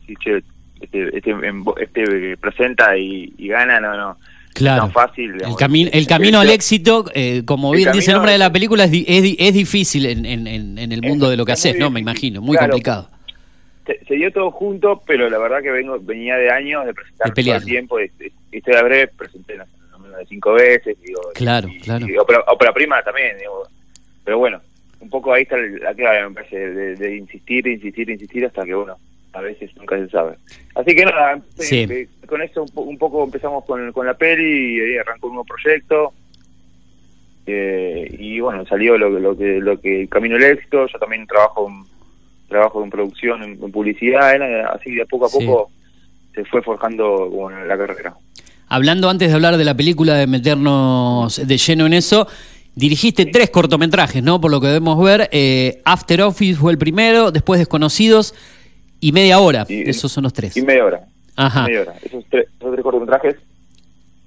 si 0.07 0.17
che, 0.17 0.43
este, 0.81 1.17
este, 1.17 1.31
en- 1.31 1.65
este 1.79 2.37
presenta 2.39 2.97
y, 2.97 3.35
y 3.37 3.49
gana, 3.49 3.81
no, 3.81 3.97
no. 3.97 4.17
Claro. 4.53 4.83
tan 4.83 4.93
fácil. 4.93 5.35
El, 5.35 5.53
cami- 5.53 5.89
el 5.93 6.07
camino 6.09 6.41
al 6.41 6.51
éxito, 6.51 7.05
eh, 7.15 7.43
como 7.45 7.73
El 7.73 7.79
bien 7.79 7.93
dice 7.93 8.11
el 8.11 8.17
nombre 8.17 8.33
de 8.33 8.39
la 8.39 8.51
película, 8.53 8.85
es, 8.85 8.91
di- 8.91 9.05
es, 9.07 9.23
di- 9.23 9.37
es 9.39 9.55
difícil 9.55 10.07
en, 10.07 10.27
en- 10.27 10.47
en- 10.49 10.77
en 10.79 10.91
el 10.93 11.03
mundo 11.03 11.31
de 11.31 11.37
lo 11.37 11.45
que 11.47 11.53
es 11.53 11.59
haces, 11.61 11.79
¿no? 11.79 11.89
Me 11.91 12.01
imagino, 12.01 12.41
muy 12.43 12.57
Claro. 12.57 12.73
complicado. 12.73 13.09
se, 14.09 14.15
dio 14.17 14.31
todo 14.33 14.51
junto, 14.51 15.03
pero 15.07 15.29
la 15.31 15.39
verdad 15.39 15.63
que 15.63 15.71
vengo 15.71 15.99
venía 16.01 16.37
de 16.37 16.51
años 16.51 16.85
de 16.85 16.95
presentar 16.95 17.33
De 17.33 17.43
todo 17.45 17.55
el 17.57 17.65
tiempo. 17.65 18.01
y- 18.01 18.11
y- 18.21 18.57
Historia 18.57 18.83
breve, 18.83 19.07
presenté 19.17 19.57
no, 19.57 19.65
de 20.19 20.27
cinco 20.27 20.53
veces. 20.55 20.97
Digo, 21.01 21.21
Claro, 21.35 21.69
y, 21.69 21.79
claro. 21.79 22.07
y 22.09 22.17
ópera, 22.19 22.41
ópera 22.49 22.73
prima 22.73 23.01
también. 23.03 23.39
Digo. 23.39 23.63
Pero 24.25 24.39
bueno, 24.39 24.61
un 25.01 25.09
poco 25.09 25.33
ahí 25.33 25.43
está 25.43 25.57
la 25.57 25.95
clave, 25.95 26.29
me 26.29 26.35
parece, 26.35 26.57
de, 26.59 26.97
de 26.97 27.17
insistir, 27.17 27.67
insistir, 27.67 28.11
insistir 28.11 28.45
hasta 28.45 28.65
que, 28.65 28.75
bueno, 28.75 28.97
a 29.33 29.41
veces 29.41 29.71
nunca 29.77 29.97
se 29.99 30.09
sabe. 30.11 30.35
Así 30.75 30.95
que 30.95 31.05
nada, 31.05 31.41
Sí. 31.59 31.87
eh, 31.89 32.09
con 32.27 32.43
eso 32.43 32.63
un, 32.63 32.69
po- 32.69 32.83
un 32.83 32.99
poco 32.99 33.25
empezamos 33.25 33.65
con, 33.65 33.93
con 33.93 34.07
la 34.07 34.15
peli 34.15 34.77
y 34.77 34.81
ahí 34.81 34.97
arrancó 34.99 35.29
un 35.29 35.35
nuevo 35.35 35.47
proyecto. 35.47 36.13
Eh, 37.47 38.15
y 38.19 38.41
bueno, 38.41 38.65
salió 38.67 38.97
lo, 38.99 39.09
lo 39.11 39.37
que 39.37 39.59
lo 39.61 39.81
que 39.81 40.07
Camino 40.09 40.37
al 40.37 40.43
Éxito. 40.43 40.87
Yo 40.87 40.99
también 40.99 41.27
trabajo 41.27 41.69
en, 41.69 41.85
trabajo 42.49 42.85
en 42.85 42.91
producción, 42.91 43.43
en, 43.43 43.53
en 43.63 43.73
publicidad. 43.73 44.35
eh, 44.37 44.63
así 44.73 44.95
de 44.95 45.07
poco 45.07 45.27
a 45.27 45.29
Sí. 45.29 45.39
poco 45.47 45.71
se 46.35 46.45
fue 46.45 46.63
forjando 46.63 47.29
bueno, 47.31 47.65
la 47.65 47.77
carrera. 47.79 48.15
Hablando 48.69 49.09
antes 49.11 49.29
de 49.29 49.35
hablar 49.35 49.57
de 49.57 49.65
la 49.65 49.75
película, 49.77 50.15
de 50.15 50.29
meternos 50.29 51.45
de 51.45 51.57
lleno 51.57 51.87
en 51.87 51.95
eso, 51.95 52.29
dirigiste 52.81 53.27
tres 53.27 53.51
cortometrajes, 53.51 54.23
¿no? 54.23 54.41
Por 54.41 54.51
lo 54.51 54.61
que 54.61 54.67
debemos 54.69 55.03
ver. 55.03 55.29
eh, 55.33 55.81
After 55.85 56.23
Office 56.23 56.59
fue 56.59 56.73
el 56.73 56.79
primero, 56.79 57.31
después 57.31 57.59
Desconocidos 57.61 58.35
y 59.01 59.13
Media 59.13 59.39
Hora. 59.39 59.67
Y- 59.69 59.89
Esos 59.89 60.11
son 60.11 60.25
los 60.25 60.33
tres. 60.33 60.57
Y 60.57 60.63
media 60.63 60.85
hora. 60.85 61.01
Ajá. 61.37 61.65
Media 61.65 61.83
hora. 61.83 61.95
Esos 62.03 62.25
tres, 62.29 62.47
esos 62.59 62.73
tres 62.73 62.83
cortometrajes, 62.83 63.37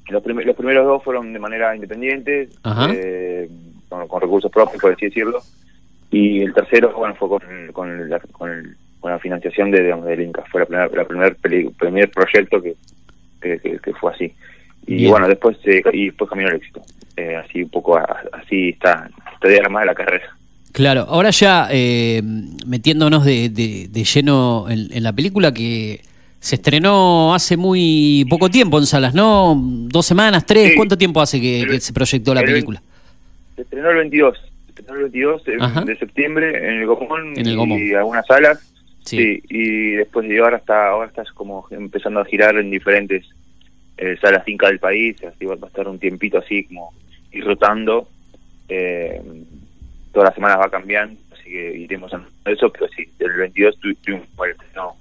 los, 0.10 0.24
prim- 0.24 0.40
los 0.46 0.56
primeros 0.56 0.86
dos 0.86 1.04
fueron 1.04 1.34
de 1.34 1.40
manera 1.40 1.76
independiente, 1.76 2.50
eh, 2.94 3.50
con, 3.90 4.08
con 4.08 4.22
recursos 4.22 4.52
propios, 4.52 4.82
por 4.82 4.94
así 4.94 5.06
decirlo. 5.08 5.42
Y 6.12 6.42
el 6.42 6.54
tercero, 6.54 6.94
bueno, 6.96 7.16
fue 7.16 7.28
con, 7.30 7.42
con, 7.74 8.10
la, 8.10 8.20
con, 8.20 8.50
el- 8.52 8.76
con 9.00 9.12
la 9.12 9.20
financiación 9.20 9.72
de, 9.72 9.84
digamos, 9.84 10.06
del 10.06 10.22
Inca. 10.22 10.44
Fue 10.52 10.62
la 10.62 10.66
primer, 10.68 10.94
la 10.96 11.06
primer, 11.06 11.36
peli- 11.36 11.70
primer 11.70 12.10
proyecto 12.12 12.62
que, 12.62 12.76
que, 13.42 13.60
que- 13.60 13.80
que 13.80 13.94
fue 13.94 14.12
así. 14.14 14.34
Y 14.86 14.96
Bien. 14.96 15.12
bueno, 15.12 15.28
después 15.28 15.58
eh, 15.66 15.82
y 15.94 16.06
después 16.08 16.30
camino 16.30 16.50
al 16.50 16.56
éxito. 16.56 16.82
Eh, 17.18 17.36
así 17.36 17.64
un 17.64 17.70
poco, 17.70 17.98
a- 17.98 18.22
así 18.34 18.70
está, 18.70 19.10
de 19.42 19.60
armada 19.60 19.86
la 19.88 19.96
carrera. 19.96 20.26
Claro, 20.72 21.02
ahora 21.08 21.30
ya 21.30 21.68
eh, 21.72 22.22
metiéndonos 22.66 23.24
de, 23.26 23.50
de- 23.50 23.88
de 23.90 24.04
lleno 24.04 24.66
en, 24.70 24.88
en 24.92 25.04
la 25.04 25.14
película, 25.14 25.54
que 25.54 26.02
Se 26.40 26.56
estrenó 26.56 27.34
hace 27.34 27.56
muy 27.56 28.26
poco 28.30 28.50
tiempo 28.50 28.78
en 28.78 28.86
salas, 28.86 29.14
¿no? 29.14 29.56
¿Dos 29.58 30.06
semanas, 30.06 30.46
tres? 30.46 30.72
Sí. 30.72 30.76
¿Cuánto 30.76 30.98
tiempo 30.98 31.22
hace 31.22 31.40
que, 31.40 31.62
El- 31.62 31.70
que 31.70 31.80
se 31.80 31.94
proyectó 31.94 32.34
la 32.34 32.42
el- 32.42 32.48
película? 32.48 32.82
Se 33.56 33.62
estrenó 33.62 33.92
el 33.92 33.98
22. 33.98 34.38
Se 34.66 34.70
estrenó 34.82 34.96
el 34.96 35.04
22 35.04 35.44
de- 35.46 35.58
Ajá. 35.62 35.82
de 35.86 35.96
septiembre 35.96 36.50
en 36.58 36.80
el 36.82 36.86
Gomón 36.88 37.34
En 37.38 37.48
el 37.48 37.56
Gomón. 37.56 37.80
y 37.80 37.94
algunas 37.94 38.26
salas. 38.26 38.60
Sí. 39.06 39.18
Sí. 39.18 39.44
y 39.50 39.92
después 39.92 40.28
de 40.28 40.40
ahora 40.40 40.58
está 40.58 40.90
ahora 40.90 41.08
estás 41.08 41.30
como 41.34 41.66
empezando 41.72 42.20
a 42.22 42.26
girar 42.26 42.58
en 42.58 42.72
diferentes 42.72 43.26
eh, 43.98 44.18
salas 44.22 44.44
fincas 44.44 44.70
del 44.72 44.80
país, 44.80 45.16
así 45.24 45.46
va 45.46 45.54
a 45.62 45.68
estar 45.68 45.88
un 45.88 46.00
tiempito 46.00 46.38
así 46.40 46.64
como 46.66 46.94
ir 47.34 47.44
rotando. 47.46 48.08
Eh, 48.70 49.22
todas 50.12 50.30
las 50.30 50.36
semanas 50.36 50.60
va 50.60 50.70
cambiando, 50.70 51.20
así 51.34 51.44
que 51.50 51.76
iremos 51.78 52.14
a 52.14 52.22
eso, 52.46 52.72
pero 52.72 52.88
sí, 52.96 53.04
el 53.20 53.32
22 53.34 53.80
tu- 53.80 53.94
tuvimos 53.96 54.28
el 54.46 54.52
estreno, 54.52 54.96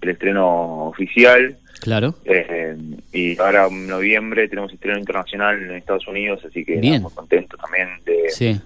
el 0.00 0.08
estreno 0.08 0.84
oficial. 0.86 1.56
Claro. 1.80 2.14
Eh, 2.24 2.76
y 3.12 3.38
ahora 3.38 3.66
en 3.68 3.86
noviembre 3.86 4.48
tenemos 4.48 4.72
estreno 4.72 4.98
internacional 4.98 5.62
en 5.62 5.70
Estados 5.76 6.08
Unidos, 6.08 6.44
así 6.44 6.64
que 6.64 6.76
Bien. 6.76 6.94
estamos 6.94 7.12
contentos 7.14 7.60
también 7.60 7.88
de, 8.04 8.30
Sí. 8.30 8.60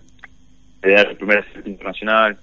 de 0.82 0.90
dar 0.92 1.08
el 1.10 1.16
primer 1.16 1.38
estreno 1.40 1.68
internacional, 1.68 2.38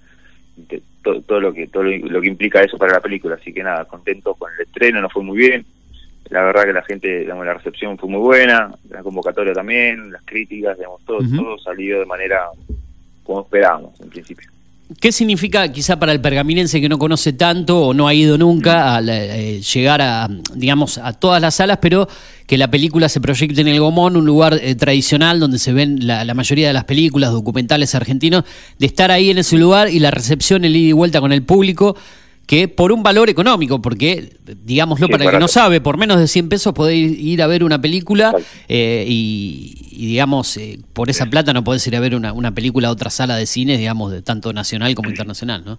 de 0.58 0.82
to- 1.02 1.22
todo, 1.22 1.40
lo 1.40 1.54
que 1.54 1.68
todo 1.68 1.84
lo, 1.84 1.96
lo 1.98 2.22
que 2.22 2.28
implica 2.28 2.62
eso 2.62 2.78
para 2.78 2.94
la 2.94 3.00
película. 3.00 3.36
Así 3.36 3.52
que 3.54 3.64
nada, 3.64 3.86
contento 3.86 4.36
con 4.36 4.52
el 4.54 4.62
estreno, 4.62 5.02
nos 5.02 5.12
fue 5.12 5.24
muy 5.24 5.38
bien. 5.38 5.66
La 6.30 6.44
verdad 6.44 6.64
que 6.66 6.74
la 6.74 6.84
gente, 6.84 7.20
digamos, 7.22 7.46
la 7.46 7.56
recepción 7.56 7.98
fue 7.98 8.08
muy 8.10 8.20
buena, 8.22 8.70
la 8.90 9.02
convocatoria 9.02 9.54
también, 9.54 10.12
las 10.12 10.22
críticas, 10.24 10.78
digamos, 10.78 11.02
todo, 11.06 11.20
todo 11.36 11.58
salió 11.58 12.00
de 12.00 12.06
manera 12.06 12.42
como 13.24 13.42
esperábamos 13.42 14.00
en 14.02 14.10
principio. 14.10 14.50
¿Qué 15.00 15.12
significa 15.12 15.72
quizá 15.72 16.00
para 16.00 16.12
el 16.12 16.20
pergaminense 16.20 16.82
que 16.82 16.90
no 16.90 16.98
conoce 16.98 17.34
tanto 17.34 17.80
o 17.80 17.94
no 17.94 18.08
ha 18.08 18.14
ido 18.16 18.40
nunca 18.40 18.96
a 18.96 19.02
la- 19.02 19.24
eh, 19.38 19.62
llegar 19.62 20.02
a, 20.02 20.28
digamos, 20.56 20.98
a 20.98 21.14
todas 21.14 21.40
las 21.40 21.54
salas, 21.56 21.78
pero 21.80 22.08
que 22.48 22.58
la 22.58 22.72
película 22.72 23.08
se 23.08 23.22
proyecte 23.22 23.62
en 23.62 23.68
el 23.68 23.80
Gomón, 23.80 24.18
un 24.18 24.26
lugar 24.26 24.56
eh, 24.60 24.74
tradicional 24.74 25.40
donde 25.40 25.60
se 25.60 25.74
ven 25.74 26.08
la, 26.08 26.26
la 26.26 26.34
mayoría 26.34 26.68
de 26.68 26.74
las 26.74 26.86
películas 26.86 27.32
documentales 27.32 27.94
argentinos, 27.94 28.46
de 28.80 28.86
estar 28.88 29.12
ahí 29.12 29.30
en 29.30 29.38
ese 29.38 29.58
lugar 29.60 29.90
y 29.90 30.00
la 30.00 30.10
recepción, 30.10 30.66
el 30.66 30.76
ida 30.76 30.90
y 30.90 30.94
vuelta 30.94 31.22
con 31.22 31.32
el 31.34 31.44
público, 31.44 31.96
que 32.50 32.68
por 32.68 32.92
un 32.92 33.04
valor 33.04 33.30
económico, 33.30 33.80
porque, 33.80 34.34
digámoslo, 34.64 35.06
Sí, 35.06 35.12
para 35.12 35.24
el 35.26 35.30
que 35.30 35.38
no 35.38 35.48
sabe, 35.48 35.82
por 35.82 35.98
menos 35.98 36.18
de 36.20 36.28
100 36.28 36.50
pesos 36.50 36.74
podés 36.74 36.96
ir 36.98 37.44
a 37.44 37.48
ver 37.48 37.64
una 37.64 37.80
película 37.80 38.34
eh, 38.68 39.06
y, 39.08 39.78
y, 39.92 40.08
digamos, 40.08 40.58
eh, 40.58 40.80
por 40.94 41.12
esa 41.12 41.28
plata 41.28 41.54
no 41.54 41.64
podés 41.64 41.86
ir 41.86 41.96
a 41.96 42.00
ver 42.00 42.16
una, 42.16 42.34
una 42.34 42.52
película 42.56 42.88
a 42.88 42.92
otra 42.92 43.12
sala 43.12 43.36
de 43.36 43.46
cine, 43.46 43.78
digamos, 43.78 44.12
de 44.12 44.24
tanto 44.24 44.52
nacional 44.52 44.96
como 44.96 45.12
internacional, 45.12 45.64
¿no? 45.64 45.78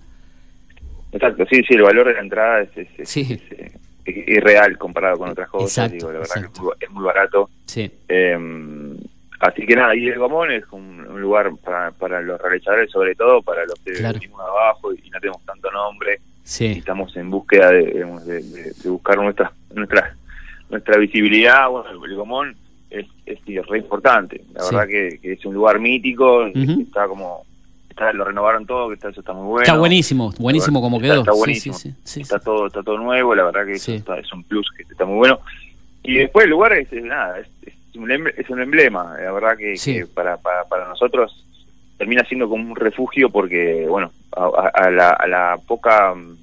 Exacto, 1.10 1.44
sí, 1.50 1.60
sí, 1.66 1.74
el 1.74 1.82
valor 1.82 2.06
de 2.06 2.14
la 2.14 2.20
entrada 2.20 2.60
es, 2.62 2.68
es, 2.76 3.08
Sí. 3.08 3.22
es, 3.28 3.40
eh, 3.58 3.72
es 4.04 4.28
irreal 4.28 4.78
comparado 4.78 5.18
con 5.18 5.30
otras 5.30 5.48
cosas, 5.48 5.86
Exacto, 5.92 5.94
digo, 5.96 6.12
la 6.12 6.18
verdad 6.20 6.34
que 6.34 6.38
es 6.38 6.44
exacto. 6.46 6.62
muy, 6.62 6.72
es 6.78 6.90
muy 6.90 7.04
barato. 7.04 7.50
Sí. 7.66 7.90
Eh, 8.08 8.38
así 9.40 9.66
que 9.66 9.74
nada, 9.74 9.96
y 9.96 10.06
el 10.06 10.20
Gomón 10.20 10.52
es 10.52 10.62
un, 10.70 11.04
un 11.04 11.20
lugar 11.20 11.50
para, 11.64 11.90
para 11.90 12.20
los 12.20 12.40
realizadores, 12.40 12.92
sobre 12.92 13.16
todo 13.16 13.42
para 13.42 13.64
los 13.64 13.74
que 13.84 13.92
Claro. 13.94 14.20
venimos 14.20 14.40
abajo 14.40 14.92
y 14.94 15.10
no 15.10 15.18
tenemos 15.18 15.44
tanto 15.44 15.68
nombre. 15.72 16.20
Y 16.50 16.52
Sí, 16.52 16.66
estamos 16.78 17.16
en 17.16 17.30
búsqueda 17.30 17.70
de, 17.70 17.86
digamos, 17.92 18.26
de, 18.26 18.42
de- 18.42 18.72
de 18.72 18.90
buscar 18.90 19.16
nuestra, 19.18 19.52
nuestra, 19.72 20.16
nuestra 20.68 20.98
visibilidad. 20.98 21.68
Bueno, 21.68 22.04
el 22.04 22.14
Gomón 22.16 22.56
es, 22.90 23.06
es 23.24 23.38
sí, 23.46 23.56
re 23.60 23.78
importante. 23.78 24.42
La 24.52 24.62
Sí. 24.64 24.74
verdad 24.74 24.88
que, 24.88 25.18
que 25.22 25.32
es 25.34 25.44
un 25.46 25.54
lugar 25.54 25.78
mítico, 25.78 26.50
que 26.52 26.58
Ujú. 26.58 26.80
está 26.82 27.06
como. 27.06 27.44
Está, 27.88 28.12
lo 28.12 28.24
renovaron 28.24 28.66
todo, 28.66 28.88
que 28.88 28.94
está, 28.94 29.10
eso 29.10 29.20
está 29.20 29.32
muy 29.32 29.46
bueno. 29.46 29.62
está 29.62 29.76
buenísimo, 29.78 30.32
buenísimo 30.40 30.80
como 30.80 31.00
quedó. 31.00 31.20
Está 31.20 31.32
buenísimo. 31.32 31.74
sí, 31.76 31.90
sí, 31.90 31.96
sí, 32.02 32.20
está 32.22 32.38
todo 32.40 32.66
está 32.66 32.82
todo 32.82 32.98
nuevo, 32.98 33.34
la 33.34 33.44
verdad 33.44 33.66
que 33.66 33.72
eso 33.74 33.92
está- 33.92 34.18
es 34.18 34.32
un 34.32 34.42
plus 34.44 34.68
que 34.76 34.82
está 34.84 35.04
muy 35.04 35.18
bueno. 35.18 35.38
Y 36.02 36.14
después 36.14 36.44
el 36.44 36.50
lugar 36.50 36.72
es, 36.72 36.92
es 36.92 37.04
nada, 37.04 37.38
es, 37.38 37.46
es 37.66 37.74
un, 37.96 38.10
es 38.10 38.48
un 38.50 38.60
emblema, 38.60 39.16
la 39.20 39.30
verdad 39.32 39.56
que, 39.56 39.74
que 39.74 40.06
para, 40.06 40.36
para, 40.38 40.64
para 40.64 40.88
nosotros 40.88 41.44
termina 42.00 42.24
siendo 42.24 42.48
como 42.48 42.70
un 42.70 42.76
refugio 42.76 43.28
porque, 43.28 43.84
bueno, 43.86 44.10
a, 44.34 44.70
a- 44.72 44.90
la, 44.90 45.10
a 45.10 45.26
la 45.28 45.58
poca, 45.68 46.14
mm, 46.14 46.34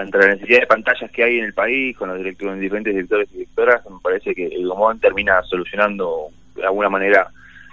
entre 0.00 0.20
la 0.20 0.34
necesidad 0.34 0.60
de 0.60 0.66
pantallas 0.68 1.10
que 1.10 1.24
hay 1.24 1.38
en 1.40 1.46
el 1.46 1.52
país, 1.54 1.96
con 1.96 2.08
los, 2.08 2.18
directores, 2.18 2.60
diferentes 2.60 2.94
directores 2.94 3.28
y 3.32 3.38
directoras, 3.38 3.82
me 3.90 3.98
parece 4.00 4.32
que 4.32 4.46
el 4.46 4.68
Gomón 4.68 5.00
termina 5.00 5.42
solucionando 5.42 6.28
de 6.54 6.64
alguna 6.64 6.88
manera 6.88 7.26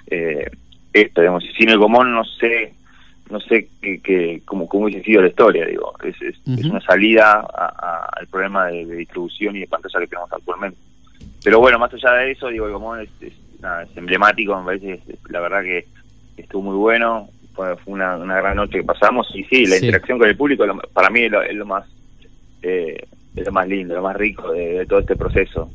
eh, 0.09 0.49
esto, 0.91 1.21
digamos, 1.21 1.43
y 1.45 1.53
sin 1.53 1.69
el 1.69 1.77
Gomón 1.77 2.11
no 2.11 2.23
sé 2.25 2.73
no 3.29 3.39
sé 3.41 3.67
qué, 3.79 4.01
qué- 4.01 4.41
cómo, 4.45 4.67
cómo 4.67 4.85
hubiese 4.85 5.03
sido 5.03 5.21
la 5.21 5.27
historia, 5.27 5.65
digo, 5.67 5.93
es, 6.03 6.19
es, 6.23 6.35
una 6.71 6.81
salida 6.81 7.45
a- 7.53 8.09
al 8.11 8.25
problema 8.27 8.67
de, 8.67 8.85
de 8.87 8.95
distribución 8.95 9.55
y 9.55 9.59
de 9.59 9.67
pantalla 9.67 9.99
que 9.99 10.07
tenemos 10.07 10.33
actualmente. 10.33 10.79
Pero 11.43 11.59
bueno, 11.59 11.77
más 11.77 11.93
allá 11.93 12.13
de 12.13 12.31
eso, 12.31 12.47
digo, 12.47 12.65
el 12.65 12.71
Gomón 12.73 13.01
es, 13.01 13.09
es, 13.21 13.33
nada, 13.61 13.85
emblemático, 13.95 14.57
me 14.57 14.65
parece, 14.65 14.99
la 15.29 15.41
verdad 15.41 15.61
que 15.61 15.85
estuvo 16.37 16.61
muy 16.61 16.75
bueno, 16.75 17.29
fue, 17.53 17.75
una, 17.87 18.15
una 18.17 18.37
gran 18.37 18.55
noche 18.55 18.77
que 18.79 18.83
pasamos 18.83 19.27
y 19.35 19.43
sí, 19.45 19.65
la 19.65 19.75
Sí. 19.77 19.85
interacción 19.85 20.19
con 20.19 20.29
el 20.29 20.37
público 20.37 20.65
lo- 20.65 20.77
para 20.93 21.09
mí 21.09 21.21
es 21.23 21.31
lo, 21.31 21.41
es 21.41 21.55
lo 21.55 21.65
más 21.65 21.85
eh, 22.61 22.97
es 23.35 23.45
lo 23.45 23.51
más 23.51 23.67
lindo, 23.67 23.93
lo 23.95 24.01
más 24.01 24.15
rico 24.15 24.51
de, 24.51 24.79
de 24.79 24.85
todo 24.85 24.99
este 24.99 25.15
proceso. 25.15 25.71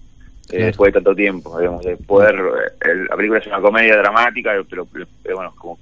eh, 0.51 0.65
después 0.67 0.89
de 0.93 1.01
tanto 1.01 1.15
tiempo, 1.15 1.57
digamos, 1.59 1.85
de 1.85 1.97
poder, 1.97 2.35
eh, 2.35 2.91
el- 2.91 3.05
la 3.07 3.17
película 3.17 3.39
es 3.39 3.47
una 3.47 3.61
comedia 3.61 3.97
dramática, 3.97 4.51
pero, 4.69 4.85
pero, 4.87 5.07
pero 5.23 5.37
bueno, 5.37 5.55
como 5.57 5.79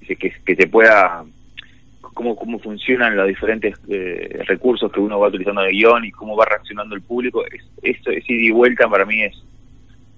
que, 0.00 0.16
que, 0.16 0.56
se 0.56 0.66
pueda, 0.66 1.24
cómo, 2.00 2.34
cómo 2.34 2.58
funcionan 2.58 3.14
los 3.16 3.28
diferentes 3.28 3.76
eh, 3.88 4.40
recursos 4.46 4.90
que 4.90 5.00
uno 5.00 5.20
va 5.20 5.28
utilizando 5.28 5.60
de 5.62 5.70
guion 5.72 6.04
y 6.06 6.10
cómo 6.10 6.34
va 6.36 6.46
reaccionando 6.46 6.94
el 6.94 7.02
público, 7.02 7.44
es, 7.46 7.62
eso, 7.82 8.10
ida 8.10 8.22
y 8.28 8.50
vuelta 8.50 8.88
para 8.88 9.04
mí 9.04 9.22
es, 9.22 9.36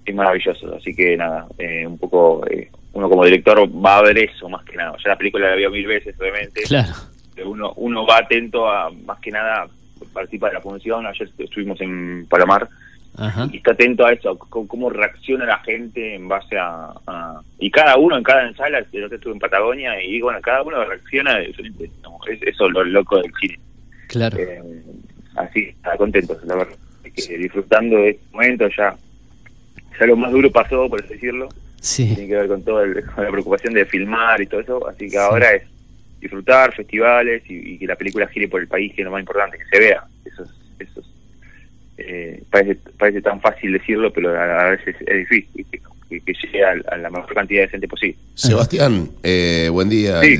es 0.05 0.15
maravilloso, 0.15 0.75
así 0.75 0.93
que 0.95 1.15
nada, 1.17 1.47
eh, 1.57 1.85
un 1.85 1.97
poco, 1.97 2.45
eh, 2.49 2.69
uno 2.93 3.09
como 3.09 3.23
director 3.25 3.59
va 3.83 3.97
a 3.99 4.01
ver 4.01 4.17
eso 4.17 4.49
más 4.49 4.63
que 4.65 4.75
nada, 4.75 4.95
ya 5.03 5.09
la 5.09 5.17
película 5.17 5.49
la 5.49 5.55
vio 5.55 5.69
mil 5.69 5.85
veces, 5.87 6.15
obviamente, 6.19 6.61
claro. 6.63 6.93
pero 7.35 7.49
uno, 7.51 7.73
uno 7.77 8.05
va 8.05 8.17
atento 8.19 8.67
a, 8.69 8.89
más 8.91 9.19
que 9.19 9.31
nada, 9.31 9.67
participa 10.13 10.47
de 10.47 10.55
la 10.55 10.61
función, 10.61 11.05
ayer 11.05 11.29
estuvimos 11.37 11.79
en 11.81 12.25
Palomar, 12.29 12.67
Ajá. 13.17 13.47
y 13.51 13.57
está 13.57 13.73
atento 13.73 14.05
a 14.05 14.13
eso, 14.13 14.37
cómo 14.37 14.89
reacciona 14.89 15.45
la 15.45 15.59
gente 15.59 16.15
en 16.15 16.27
base 16.27 16.57
a, 16.57 16.91
a- 17.07 17.41
y 17.59 17.69
cada 17.69 17.97
uno 17.97 18.17
en 18.17 18.23
cada 18.23 18.51
sala, 18.55 18.79
otro 18.79 19.15
estuve 19.15 19.33
en 19.33 19.39
Patagonia 19.39 20.01
y 20.01 20.19
bueno, 20.21 20.39
cada 20.41 20.63
uno 20.63 20.83
reacciona 20.85 21.37
de 21.37 21.47
diferente, 21.47 21.91
¿no? 22.03 22.17
es 22.29 22.41
eso 22.41 22.69
lo 22.69 22.83
loco 22.83 23.21
del 23.21 23.31
cine. 23.39 23.59
Claro. 24.07 24.37
Eh, 24.37 24.61
así, 25.35 25.59
está 25.69 25.95
contentos, 25.97 26.43
la 26.45 26.55
verdad, 26.55 26.75
que 27.15 27.37
disfrutando 27.37 27.97
de 27.97 28.09
este 28.11 28.25
momento 28.31 28.67
ya, 28.77 28.95
ya 29.99 30.05
lo 30.05 30.15
más 30.15 30.31
duro 30.31 30.51
pasó, 30.51 30.89
por 30.89 31.03
así 31.03 31.13
decirlo, 31.13 31.49
Sí. 31.79 32.05
tiene 32.13 32.27
que 32.27 32.35
ver 32.35 32.47
con 32.47 32.63
toda 32.63 32.85
la 32.85 33.31
preocupación 33.31 33.73
de 33.73 33.85
filmar 33.85 34.39
y 34.41 34.45
todo 34.47 34.61
eso, 34.61 34.87
así 34.87 35.09
que 35.09 35.17
ahora 35.17 35.53
es 35.53 35.63
disfrutar 36.19 36.73
festivales 36.75 37.41
y, 37.49 37.73
y 37.73 37.77
que 37.79 37.87
la 37.87 37.95
película 37.95 38.27
gire 38.27 38.47
por 38.47 38.61
el 38.61 38.67
país, 38.67 38.93
que 38.93 39.01
es 39.01 39.05
lo 39.05 39.11
más 39.11 39.21
importante, 39.21 39.57
que 39.57 39.65
se 39.65 39.79
vea. 39.79 40.03
Eso 40.23 40.43
es, 40.43 40.49
eso 40.79 40.99
es, 40.99 41.05
eh, 41.97 42.43
parece, 42.51 42.75
parece 42.97 43.21
tan 43.23 43.41
fácil 43.41 43.73
decirlo, 43.73 44.13
pero 44.13 44.29
a, 44.37 44.67
a 44.67 44.69
veces 44.71 44.95
es 45.01 45.17
difícil, 45.29 45.65
que, 45.71 45.79
que, 46.11 46.19
que 46.21 46.33
llegue 46.43 46.63
a, 46.63 46.71
a 46.93 46.97
la 46.97 47.09
mayor 47.09 47.33
cantidad 47.33 47.61
de 47.61 47.69
gente 47.69 47.87
posible. 47.87 48.17
Sebastián, 48.35 49.09
eh, 49.23 49.69
buen 49.71 49.87
día. 49.89 50.21
Sí. 50.21 50.39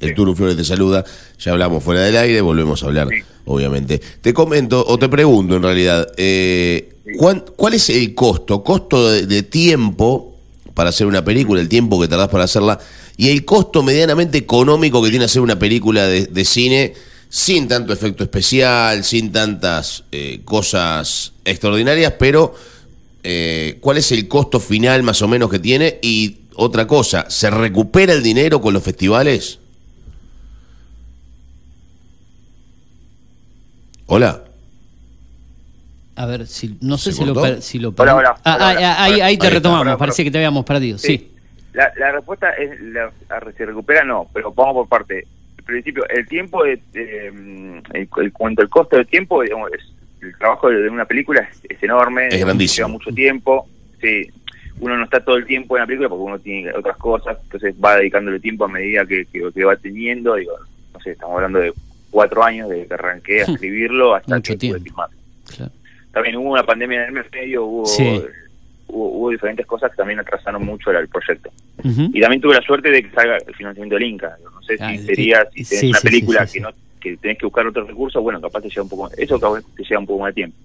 El, 0.00 0.14
Turu 0.14 0.34
Flores 0.36 0.56
te 0.56 0.64
saluda. 0.64 1.04
Ya 1.38 1.52
hablamos 1.52 1.82
fuera 1.82 2.02
del 2.02 2.16
aire, 2.16 2.40
volvemos 2.42 2.82
a 2.82 2.86
hablar, 2.86 3.08
Sí. 3.10 3.22
obviamente. 3.46 3.98
Te 4.20 4.34
comento, 4.34 4.84
o 4.86 4.98
te 4.98 5.08
pregunto 5.08 5.56
en 5.56 5.62
realidad, 5.62 6.06
eh, 6.16 6.90
¿cuán- 7.16 7.44
¿cuál 7.56 7.74
es 7.74 7.88
el 7.90 8.14
costo? 8.14 8.62
Costo 8.62 9.10
de, 9.10 9.26
de 9.26 9.42
tiempo 9.42 10.36
para 10.74 10.90
hacer 10.90 11.06
una 11.06 11.24
película, 11.24 11.60
el 11.60 11.68
tiempo 11.68 12.00
que 12.00 12.08
tardás 12.08 12.28
para 12.28 12.44
hacerla, 12.44 12.78
y 13.16 13.30
el 13.30 13.44
costo 13.44 13.82
medianamente 13.82 14.38
económico 14.38 15.02
que 15.02 15.10
tiene 15.10 15.24
hacer 15.24 15.42
una 15.42 15.58
película 15.58 16.06
de, 16.06 16.26
de 16.26 16.44
cine 16.44 16.94
sin 17.28 17.68
tanto 17.68 17.92
efecto 17.92 18.24
especial, 18.24 19.04
sin 19.04 19.30
tantas 19.30 20.04
eh, 20.10 20.40
cosas 20.44 21.32
extraordinarias, 21.44 22.14
pero 22.18 22.54
eh, 23.22 23.78
cuál 23.80 23.98
es 23.98 24.12
el 24.12 24.28
costo 24.28 24.60
final 24.60 25.02
más 25.02 25.20
o 25.22 25.28
menos 25.28 25.50
que 25.50 25.58
tiene 25.58 25.98
y 26.02 26.38
otra 26.54 26.86
cosa, 26.86 27.28
¿se 27.30 27.50
recupera 27.50 28.12
el 28.12 28.22
dinero 28.22 28.60
con 28.60 28.74
los 28.74 28.82
festivales? 28.82 29.58
Hola. 34.06 34.44
A 36.16 36.26
ver, 36.26 36.46
si, 36.46 36.76
no 36.82 36.98
sé 36.98 37.12
¿Se 37.12 37.18
si 37.18 37.24
lo, 37.24 37.34
cortó? 37.34 37.62
si 37.62 37.78
lo 37.78 37.94
Hola, 37.96 38.14
hola, 38.16 38.36
Ah, 38.44 38.56
hola, 38.56 38.68
ah, 38.68 38.72
hola. 38.76 38.92
ah, 38.92 39.04
ahí, 39.04 39.12
ahí 39.12 39.18
te 39.20 39.24
Ahí 39.24 39.34
está. 39.36 39.50
retomamos, 39.50 39.86
Hola, 39.86 39.96
parecía 39.96 40.24
que 40.24 40.30
te 40.30 40.38
habíamos 40.38 40.64
perdido. 40.64 40.98
Sí. 40.98 41.30
La, 41.72 41.90
la 41.98 42.12
respuesta 42.12 42.50
es, 42.50 42.78
la, 42.80 43.12
la- 43.28 43.52
se 43.56 43.64
recupera 43.64 44.04
no, 44.04 44.28
pero 44.34 44.52
vamos 44.52 44.74
por 44.74 44.88
parte. 44.88 45.26
Al 45.56 45.64
principio, 45.64 46.02
el 46.08 46.26
tiempo, 46.26 46.64
de, 46.64 46.82
de, 46.92 47.30
mm, 47.30 47.82
el, 47.94 48.08
el- 48.16 48.32
cuanto 48.32 48.60
al 48.62 48.68
costo 48.68 48.96
del 48.96 49.06
tiempo, 49.06 49.40
digamos, 49.42 49.70
es- 49.72 49.89
el 50.22 50.36
trabajo 50.38 50.68
de, 50.70 50.88
una 50.88 51.04
película 51.04 51.40
es, 51.50 51.60
es 51.68 51.82
enorme. 51.82 52.24
Es 52.28 52.34
digamos, 52.34 52.46
grandísimo. 52.48 52.86
Lleva 52.88 52.98
mucho 52.98 53.10
tiempo. 53.12 53.68
Sí, 54.00 54.28
uno 54.80 54.96
no 54.96 55.04
está 55.04 55.22
todo 55.22 55.36
el 55.36 55.46
tiempo 55.46 55.76
en 55.76 55.80
la 55.82 55.86
película 55.86 56.08
porque 56.08 56.22
uno 56.24 56.38
tiene 56.38 56.72
otras 56.72 56.96
cosas, 56.96 57.36
entonces 57.42 57.74
va 57.82 57.96
dedicándole 57.96 58.40
tiempo 58.40 58.64
a 58.64 58.68
medida 58.68 59.04
que, 59.04 59.26
que, 59.26 59.50
que 59.54 59.64
va 59.64 59.76
teniendo. 59.76 60.34
Digo, 60.36 60.52
no 60.94 61.00
sé, 61.00 61.10
estamos 61.12 61.36
hablando 61.36 61.58
de 61.58 61.72
cuatro 62.10 62.42
años 62.42 62.68
desde 62.68 62.86
que 62.86 62.94
arranqué 62.94 63.40
a 63.42 63.44
escribirlo 63.44 64.14
hasta 64.14 64.34
Mucho 64.36 64.52
que 64.52 64.56
pude 64.58 64.68
tiempo. 64.68 64.84
filmar. 64.84 65.08
Claro. 65.56 65.72
También 66.12 66.36
hubo 66.36 66.50
una 66.52 66.64
pandemia 66.64 67.06
en 67.06 67.16
el 67.16 67.24
medio, 67.30 67.64
hubo, 67.64 67.86
Sí. 67.86 68.22
hubo, 68.88 69.08
hubo 69.18 69.30
diferentes 69.30 69.64
cosas 69.66 69.90
que 69.92 69.96
también 69.98 70.18
atrasaron 70.18 70.64
mucho 70.64 70.90
el, 70.90 70.96
el 70.96 71.08
proyecto. 71.08 71.50
Y 71.84 72.20
también 72.20 72.40
tuve 72.42 72.54
la 72.54 72.62
suerte 72.62 72.90
de 72.90 73.02
que 73.02 73.10
salga 73.10 73.36
el 73.36 73.54
financiamiento 73.54 73.94
del 73.94 74.04
Inca. 74.04 74.36
No 74.42 74.60
sé 74.62 74.76
Ah, 74.80 74.90
si 74.90 74.98
sería, 75.04 75.46
sí, 75.54 75.64
si 75.64 75.70
tenés 75.70 75.80
sí, 75.80 75.86
una 75.90 75.98
sí, 75.98 76.00
sí, 76.00 76.08
película 76.12 76.46
que 76.46 76.60
no 76.60 76.70
que 77.00 77.16
tenés 77.16 77.38
que 77.38 77.46
buscar 77.46 77.66
otros 77.66 77.88
recursos, 77.88 78.22
bueno, 78.22 78.40
capaz 78.40 78.60
te 78.60 78.68
lleva 78.68 78.82
un 78.82 78.88
poco 78.88 79.02
más, 79.04 79.18
eso 79.18 79.38
capaz 79.40 79.62
te 79.76 79.82
lleva 79.84 80.00
un 80.00 80.06
poco 80.06 80.20
más 80.20 80.28
de 80.30 80.34
tiempo. 80.34 80.56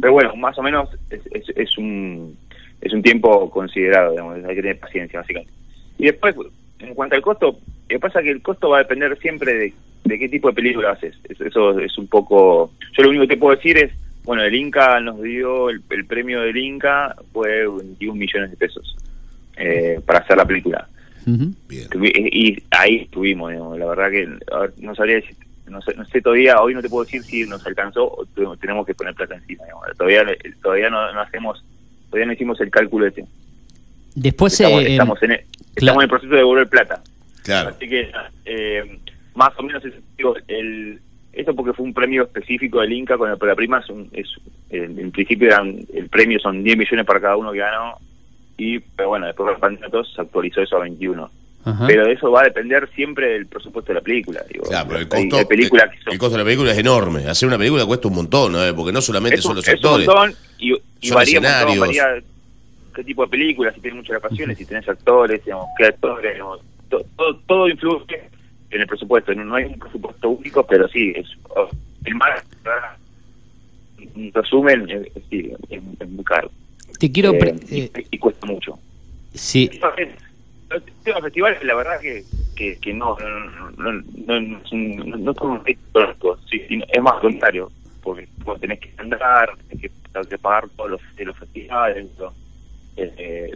Pero 0.00 0.12
bueno, 0.12 0.34
más 0.36 0.58
o 0.58 0.62
menos 0.62 0.88
es, 1.10 1.20
es, 1.30 1.44
es 1.56 1.78
un 1.78 2.36
es 2.80 2.92
un 2.92 3.02
tiempo 3.02 3.48
considerado, 3.50 4.10
digamos, 4.10 4.36
hay 4.44 4.56
que 4.56 4.62
tener 4.62 4.78
paciencia, 4.80 5.20
básicamente. 5.20 5.52
Y 5.98 6.06
después, 6.06 6.34
en 6.80 6.94
cuanto 6.94 7.14
al 7.14 7.22
costo, 7.22 7.46
lo 7.52 7.58
que 7.88 7.98
pasa 8.00 8.18
es 8.18 8.24
que 8.24 8.30
el 8.32 8.42
costo 8.42 8.70
va 8.70 8.78
a 8.78 8.82
depender 8.82 9.16
siempre 9.20 9.54
de, 9.54 9.72
de 10.04 10.18
qué 10.18 10.28
tipo 10.28 10.48
de 10.48 10.54
película 10.54 10.90
haces. 10.90 11.14
Es- 11.28 11.40
Eso 11.40 11.78
es 11.78 11.96
un 11.96 12.08
poco... 12.08 12.72
Yo 12.96 13.04
lo 13.04 13.10
único 13.10 13.22
que 13.22 13.34
te 13.34 13.40
puedo 13.40 13.54
decir 13.54 13.78
es, 13.78 13.92
bueno, 14.24 14.42
el 14.42 14.52
Inca 14.56 14.98
nos 14.98 15.22
dio, 15.22 15.70
el, 15.70 15.80
el 15.90 16.04
premio 16.06 16.40
del 16.40 16.56
Inca 16.56 17.14
fue 17.32 17.68
21 17.68 18.14
millones 18.18 18.50
de 18.50 18.56
pesos 18.56 18.96
eh, 19.56 20.00
para 20.04 20.18
hacer 20.18 20.36
la 20.36 20.44
película. 20.44 20.88
Bien. 21.68 21.86
Y 22.32 22.60
ahí 22.70 22.96
estuvimos, 22.96 23.52
digamos, 23.52 23.78
la 23.78 23.86
verdad 23.86 24.10
que 24.10 24.26
ver, 24.26 24.72
no 24.78 24.92
sabría 24.96 25.16
decir, 25.16 25.36
no 25.66 25.80
sé, 25.82 25.94
no 25.94 26.04
sé 26.06 26.20
todavía, 26.20 26.60
hoy 26.60 26.74
no 26.74 26.82
te 26.82 26.88
puedo 26.88 27.04
decir 27.04 27.22
si 27.22 27.44
nos 27.44 27.64
alcanzó 27.66 28.04
o 28.06 28.26
tu- 28.26 28.56
tenemos 28.56 28.86
que 28.86 28.94
poner 28.94 29.14
plata 29.14 29.34
encima, 29.36 29.64
digamos. 29.64 29.86
todavía 29.96 30.24
todavía 30.62 30.90
no, 30.90 31.12
no 31.12 31.20
hacemos, 31.20 31.64
todavía 32.10 32.26
no 32.26 32.32
hicimos 32.32 32.60
el 32.60 32.70
cálculo 32.70 33.06
ese. 33.06 33.24
Después, 34.14 34.52
Estamos, 34.60 34.82
eh, 34.82 34.90
estamos, 34.92 35.22
en 35.22 35.30
el, 35.32 35.38
claro. 35.38 35.52
estamos 35.76 35.96
en 35.96 36.02
el 36.04 36.08
proceso 36.10 36.30
de 36.32 36.38
devolver 36.38 36.68
plata. 36.68 37.02
Claro. 37.42 37.70
Así 37.70 37.88
que 37.88 38.10
eh, 38.44 38.98
más 39.34 39.50
o 39.58 39.62
menos 39.62 39.84
es, 39.84 39.94
digo, 40.16 40.34
el, 40.48 41.00
esto 41.32 41.54
porque 41.54 41.72
fue 41.72 41.86
un 41.86 41.94
premio 41.94 42.24
específico 42.24 42.80
del 42.80 42.92
Inca 42.92 43.16
con 43.16 43.30
el 43.30 43.38
Prueba 43.38 43.56
Prima, 43.56 43.78
es 43.80 43.88
un, 43.88 44.08
es, 44.12 44.28
en, 44.70 44.98
en 44.98 45.10
principio 45.10 45.48
eran, 45.48 45.78
el 45.94 46.08
premio 46.08 46.38
son 46.40 46.62
10 46.62 46.76
millones 46.76 47.06
para 47.06 47.20
cada 47.20 47.36
uno 47.36 47.52
que 47.52 47.58
ganó, 47.58 47.96
y 48.58 48.78
pero 48.80 49.08
bueno, 49.08 49.26
después 49.26 49.46
de 49.46 49.52
la 49.54 49.58
pandemia 49.58 49.88
todo 49.88 50.04
se 50.04 50.20
actualizó 50.20 50.60
eso 50.60 50.76
a 50.76 50.80
21. 50.80 51.30
Ajá. 51.64 51.86
Pero 51.86 52.06
eso 52.06 52.30
va 52.30 52.40
a 52.40 52.44
depender 52.44 52.88
siempre 52.94 53.28
del 53.34 53.46
presupuesto 53.46 53.92
de 53.92 53.94
la 53.94 54.00
película. 54.00 54.42
Digo. 54.52 54.64
Claro, 54.64 54.88
pero 54.88 54.98
el 55.00 55.04
Hay- 55.04 55.08
costo, 55.28 55.38
hay 55.38 55.44
películas 55.44 55.90
que 55.90 55.96
el, 55.98 56.02
son- 56.04 56.12
el 56.14 56.18
costo 56.18 56.32
de 56.32 56.38
la 56.38 56.44
película 56.44 56.72
es 56.72 56.78
enorme. 56.78 57.28
Hacer 57.28 57.46
una 57.46 57.58
película 57.58 57.86
cuesta 57.86 58.08
un 58.08 58.14
montón, 58.14 58.52
¿no? 58.52 58.58
Porque 58.76 58.92
no 58.92 59.00
solamente 59.00 59.36
es 59.36 59.42
son 59.42 59.52
un, 59.52 59.56
los 59.56 59.68
es 59.68 59.74
un 59.74 59.76
actores. 59.76 60.06
montón 60.08 60.34
y, 60.58 60.72
y 61.00 61.06
son 61.08 61.14
varía 61.16 61.38
un 61.38 61.44
montón, 61.44 61.60
escenarios. 61.70 61.78
varía 62.06 62.24
qué 62.94 63.04
tipo 63.04 63.22
de 63.22 63.28
película, 63.30 63.72
si 63.72 63.80
tienes 63.80 63.96
muchas 63.98 64.14
locaciones, 64.14 64.58
si 64.58 64.64
tenés 64.66 64.88
actores, 64.88 65.42
digamos, 65.44 65.66
qué 65.78 65.84
actores, 65.86 66.32
digamos, 66.34 66.60
to- 66.90 67.04
todo, 67.16 67.36
todo 67.46 67.68
influye 67.68 68.22
en 68.70 68.80
el 68.80 68.86
presupuesto. 68.86 69.32
No, 69.34 69.44
no 69.44 69.54
hay 69.54 69.64
un 69.64 69.78
presupuesto 69.78 70.28
único, 70.30 70.66
pero 70.66 70.88
sí, 70.88 71.12
es 71.16 71.26
oh, 71.50 71.68
el 72.04 72.14
más, 72.16 72.42
en 74.14 74.32
resumen, 74.32 74.90
es, 74.90 75.06
es- 75.16 75.22
sí, 75.30 75.52
es, 75.70 75.80
es 76.00 76.08
muy 76.08 76.24
caro. 76.24 76.50
te 76.98 77.10
quiero... 77.10 77.32
Eh, 77.34 77.54
y- 77.70 77.80
eh, 77.82 78.06
y, 78.10 78.18
cuesta 78.18 78.46
mucho. 78.46 78.78
sí, 79.32 79.70
El 79.72 79.80
tema 81.02 81.20
festival, 81.20 81.58
la 81.62 81.74
verdad 81.74 82.00
que, 82.00 82.24
que, 82.56 82.78
que 82.78 82.94
no, 82.94 83.16
no, 83.76 83.92
no, 83.92 84.40
no, 84.40 85.62
es 86.88 87.02
más 87.02 87.20
contrario, 87.20 87.70
porque 88.02 88.28
vos 88.44 88.60
tenés 88.60 88.80
que 88.80 88.92
andar, 88.98 89.50
tenés 89.68 89.90
que, 90.28 90.38
pagar 90.38 90.68
todos 90.76 90.90
los, 90.90 91.00
los 91.18 91.38
festivales, 91.38 92.06
todo. 92.16 92.32
Eh, 92.96 93.50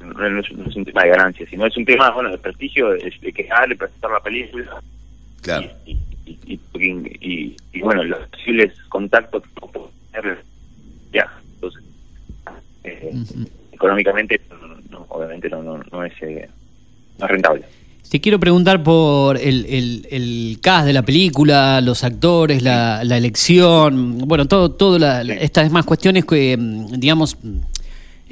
no, 0.00 0.12
no 0.12 0.40
es, 0.40 0.76
un 0.76 0.84
tema 0.84 1.04
de 1.04 1.10
ganancia, 1.10 1.46
sino 1.48 1.66
es 1.66 1.76
un 1.76 1.84
tema 1.84 2.10
bueno 2.10 2.30
de 2.30 2.38
prestigio, 2.38 2.90
de, 2.90 3.32
quejar, 3.32 3.68
de 3.68 3.76
presentar 3.76 4.10
la 4.10 4.20
película 4.20 4.80
Claro. 5.40 5.68
y, 5.84 5.98
y, 6.24 7.56
y, 7.72 7.80
bueno, 7.80 8.04
los 8.04 8.28
posibles 8.28 8.72
contactos 8.88 9.42
que 9.42 9.78
tener 10.12 10.38
ya, 11.12 11.28
entonces 11.54 11.82
eh, 12.84 13.12
económicamente 13.72 14.40
obviamente 15.08 15.48
no, 15.48 15.62
no, 15.62 15.82
no 15.90 16.04
es 16.04 16.12
eh, 16.22 16.48
no 17.22 17.26
es 17.26 17.32
rentable. 17.32 17.62
Te 18.10 18.20
quiero 18.20 18.38
preguntar 18.38 18.82
por 18.82 19.38
el, 19.38 19.64
el, 19.66 20.06
el 20.10 20.58
cast 20.60 20.84
de 20.84 20.92
la 20.92 21.00
película, 21.02 21.80
los 21.80 22.04
actores, 22.04 22.62
la, 22.62 23.02
la 23.04 23.16
elección, 23.16 24.18
bueno, 24.26 24.46
todo, 24.46 24.70
todo 24.72 24.98
la- 24.98 25.22
estas 25.22 25.64
demás 25.64 25.86
cuestiones 25.86 26.26
que, 26.26 26.54
mm, 26.58 26.92
digamos, 26.98 27.38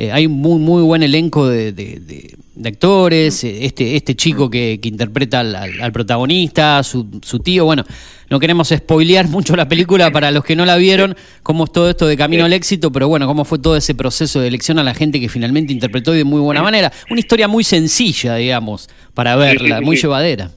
eh, 0.03 0.13
hay 0.13 0.27
un 0.27 0.33
muy, 0.33 0.59
muy 0.59 0.83
buen 0.83 1.03
elenco 1.03 1.47
de, 1.49 1.73
de- 1.73 2.01
de- 2.01 2.35
de 2.55 2.69
actores, 2.69 3.43
eh, 3.45 3.65
este, 3.65 3.97
este 3.97 4.15
chico 4.15 4.51
que, 4.51 4.79
que 4.83 4.89
interpreta 4.89 5.41
al, 5.41 5.55
al- 5.57 5.81
al 5.81 5.93
protagonista, 5.93 6.83
su, 6.83 7.21
su 7.23 7.39
tío, 7.41 7.65
bueno, 7.65 7.85
no 8.29 8.39
queremos 8.41 8.69
spoilear 8.69 9.29
mucho 9.37 9.57
la 9.57 9.69
película 9.69 10.11
para 10.11 10.31
los 10.31 10.45
que 10.45 10.57
no 10.57 10.65
la 10.65 10.77
vieron, 10.77 11.17
cómo 11.43 11.65
es 11.65 11.73
todo 11.73 11.91
esto 11.91 12.07
de 12.07 12.17
camino 12.17 12.45
al 12.45 12.53
éxito, 12.53 12.91
pero 12.93 13.09
bueno, 13.09 13.27
cómo 13.27 13.45
fue 13.45 13.59
todo 13.59 13.77
ese 13.77 13.95
proceso 13.95 14.41
de 14.41 14.49
elección 14.49 14.79
a 14.79 14.83
la 14.85 14.95
gente 14.95 15.21
que 15.21 15.29
finalmente 15.29 15.73
interpretó 15.73 16.13
de 16.13 16.25
muy 16.25 16.41
buena 16.41 16.63
manera. 16.63 16.93
Una 17.11 17.21
historia 17.21 17.47
muy 17.49 17.65
sencilla, 17.65 18.37
digamos, 18.37 18.89
para 19.15 19.37
verla, 19.37 19.79
sí, 19.79 19.85
muy 19.85 19.97
sí. 19.97 20.03
llevadera. 20.03 20.51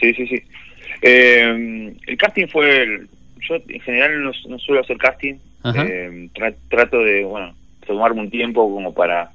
Sí, 0.00 0.14
sí, 0.14 0.26
sí. 0.26 0.42
Eh, 1.02 1.94
el 2.06 2.16
casting 2.16 2.46
fue, 2.48 2.82
el- 2.82 3.08
yo 3.48 3.56
en 3.68 3.80
general 3.80 4.22
no, 4.24 4.32
no 4.48 4.58
suelo 4.58 4.80
hacer 4.80 4.96
casting. 4.98 5.34
Eh, 5.64 6.28
tra- 6.34 6.54
trato 6.70 6.98
de, 7.02 7.24
bueno, 7.24 7.54
tomarme 7.88 8.20
un 8.20 8.30
tiempo 8.30 8.72
como 8.72 8.94
para 8.94 9.30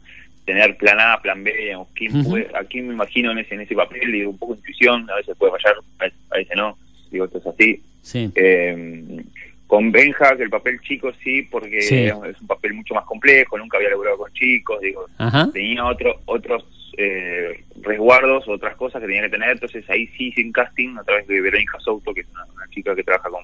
tener 0.46 0.78
plan 0.78 1.00
A, 1.00 1.20
plan 1.22 1.44
B, 1.44 1.54
digamos, 1.54 1.88
quién 1.96 2.24
puede- 2.24 2.48
a 2.54 2.64
quién 2.64 2.88
me 2.88 2.94
imagino 2.94 3.32
en 3.32 3.40
ese, 3.40 3.56
en 3.56 3.62
ese 3.62 3.76
papel, 3.76 4.12
digo, 4.12 4.30
un 4.32 4.38
poco 4.38 4.54
de 4.54 4.60
intuición, 4.60 5.10
a 5.10 5.16
veces 5.16 5.36
puede 5.38 5.52
fallar, 5.54 5.76
a 6.00 6.04
veces, 6.04 6.20
a 6.32 6.38
veces 6.38 6.58
no, 6.58 6.78
digo, 7.12 7.26
esto 7.26 7.38
es 7.40 7.48
así. 7.48 7.82
Sí. 8.02 8.32
Eh, 8.36 9.24
con 9.68 9.92
Benja, 9.92 10.36
que 10.38 10.44
el 10.44 10.50
papel 10.50 10.80
chico 10.82 11.12
sí, 11.24 11.42
porque 11.44 11.82
Sí. 11.82 11.96
digamos, 11.96 12.28
es 12.28 12.40
un 12.42 12.48
papel 12.48 12.74
mucho 12.74 12.94
más 12.94 13.06
complejo, 13.06 13.58
nunca 13.58 13.78
había 13.78 13.90
logrado 13.90 14.18
con 14.18 14.32
chicos, 14.34 14.80
digo, 14.82 15.06
Ajá. 15.18 15.50
tenía 15.52 15.84
otro, 15.86 16.22
otros 16.26 16.64
eh, 16.96 17.64
resguardos, 17.82 18.48
otras 18.48 18.76
cosas 18.76 19.02
que 19.02 19.08
tenía 19.08 19.24
que 19.24 19.30
tener, 19.30 19.50
entonces 19.52 19.84
ahí 19.90 20.06
sí 20.16 20.28
hice 20.28 20.44
un 20.44 20.52
casting 20.52 20.96
a 20.98 21.04
través 21.04 21.26
de 21.28 21.42
Verónica 21.42 21.80
Souto, 21.80 22.14
que 22.14 22.22
es 22.22 22.28
una, 22.30 22.46
una 22.54 22.68
chica 22.70 22.94
que 22.96 23.04
trabaja 23.04 23.30
con, 23.30 23.44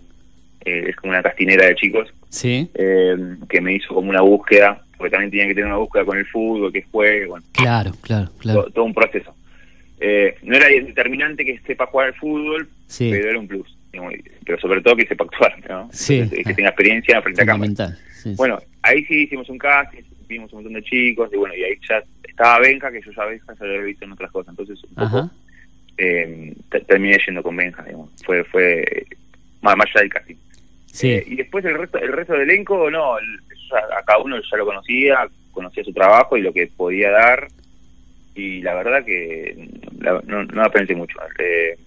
eh, 0.66 0.86
es 0.90 0.96
como 0.98 1.12
una 1.14 1.24
castinera 1.24 1.66
de 1.66 1.74
chicos, 1.76 2.14
Sí, 2.28 2.70
eh, 2.76 3.18
que 3.50 3.60
me 3.62 3.74
hizo 3.74 3.96
como 3.96 4.12
una 4.12 4.22
búsqueda, 4.22 4.84
porque 5.00 5.10
también 5.12 5.32
tenía 5.32 5.48
que 5.48 5.54
tener 5.56 5.66
una 5.68 5.78
búsqueda 5.78 6.06
con 6.06 6.18
el 6.20 6.26
fútbol, 6.28 6.72
que 6.72 6.84
juegue, 6.84 7.26
bueno, 7.26 7.44
claro, 7.54 7.92
claro, 8.02 8.30
claro. 8.38 8.62
todo, 8.64 8.72
todo 8.72 8.86
un 8.86 8.94
proceso. 8.94 9.34
Eh, 10.02 10.36
no 10.44 10.56
era 10.56 10.68
determinante 10.68 11.44
que 11.44 11.58
sepa 11.66 11.88
jugar 11.88 12.08
al 12.10 12.14
fútbol, 12.16 12.70
Sí. 12.88 13.10
pero 13.12 13.30
era 13.30 13.40
un 13.40 13.48
plus, 13.48 13.76
digamos, 13.92 14.14
pero 14.46 14.60
sobre 14.60 14.82
todo 14.82 14.96
que 14.98 15.08
sepa 15.08 15.24
actuar, 15.24 15.56
¿no? 15.68 15.90
Sí. 15.92 16.20
Entonces, 16.20 16.46
que 16.46 16.54
tenga 16.54 16.70
experiencia 16.70 17.22
frente 17.22 17.42
a 17.42 17.46
cámara. 17.46 17.98
Sí. 18.14 18.34
Bueno, 18.36 18.60
ahí 18.84 19.04
sí 19.06 19.24
hicimos 19.24 19.50
un 19.50 19.58
casting, 19.58 20.02
vimos 20.28 20.52
un 20.54 20.58
montón 20.58 20.74
de 20.74 20.84
chicos, 20.84 21.30
y 21.34 21.38
bueno, 21.38 21.56
y 21.56 21.64
ahí 21.64 21.74
ya 21.90 22.04
estaba 22.28 22.60
Benja, 22.60 22.92
que 22.92 23.02
yo 23.02 23.12
ya 23.12 23.26
Benja 23.26 23.54
ya 23.58 23.66
lo 23.66 23.72
había 23.72 23.86
visto 23.86 24.06
en 24.06 24.12
otras 24.12 24.32
cosas, 24.32 24.50
entonces 24.52 24.84
un 24.84 24.96
poco 24.96 25.32
eh, 25.98 26.54
te- 26.70 26.82
terminé 26.82 27.18
yendo 27.26 27.42
con 27.44 27.56
Benja, 27.56 27.84
digamos. 27.84 28.10
fue 28.26 28.44
fue 28.46 29.06
más, 29.62 29.76
más 29.76 29.88
allá 29.94 30.02
del 30.02 30.10
casting. 30.10 30.36
Sí. 30.92 31.12
Eh, 31.12 31.24
y 31.28 31.36
después 31.36 31.64
el 31.66 31.78
resto 31.78 31.98
el 32.00 32.12
resto 32.12 32.34
del 32.34 32.50
elenco, 32.50 32.90
no, 32.92 33.16
a 33.16 34.04
cada 34.06 34.20
uno 34.20 34.38
ya 34.42 34.58
lo 34.58 34.66
conocía, 34.66 35.28
conocía 35.52 35.84
su 35.84 35.94
trabajo 35.94 36.38
y 36.38 36.42
lo 36.42 36.52
que 36.54 36.68
podía 36.68 37.12
dar, 37.12 37.48
y 38.36 38.62
la 38.62 38.74
verdad 38.76 39.04
que 39.06 39.70
la- 40.00 40.22
no, 40.26 40.44
no 40.46 40.62
la 40.64 40.70
pensé 40.70 40.96
mucho. 40.96 41.18
Eh, 41.40 41.78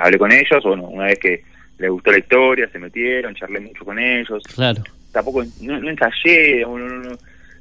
hablé 0.00 0.18
con 0.18 0.32
ellos, 0.32 0.62
bueno, 0.64 0.84
una 0.84 1.06
vez 1.06 1.18
que 1.18 1.42
les 1.78 1.90
gustó 1.90 2.10
la 2.10 2.18
historia, 2.18 2.68
se 2.70 2.78
metieron, 2.78 3.34
charlé 3.34 3.60
mucho 3.60 3.84
con 3.84 3.98
ellos, 3.98 4.42
Claro. 4.54 4.82
tampoco 5.12 5.44
no, 5.60 5.78
no 5.80 5.90
ensayé, 5.90 6.62
no, 6.62 6.78
no. 6.78 7.16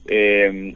Eh, 0.08 0.74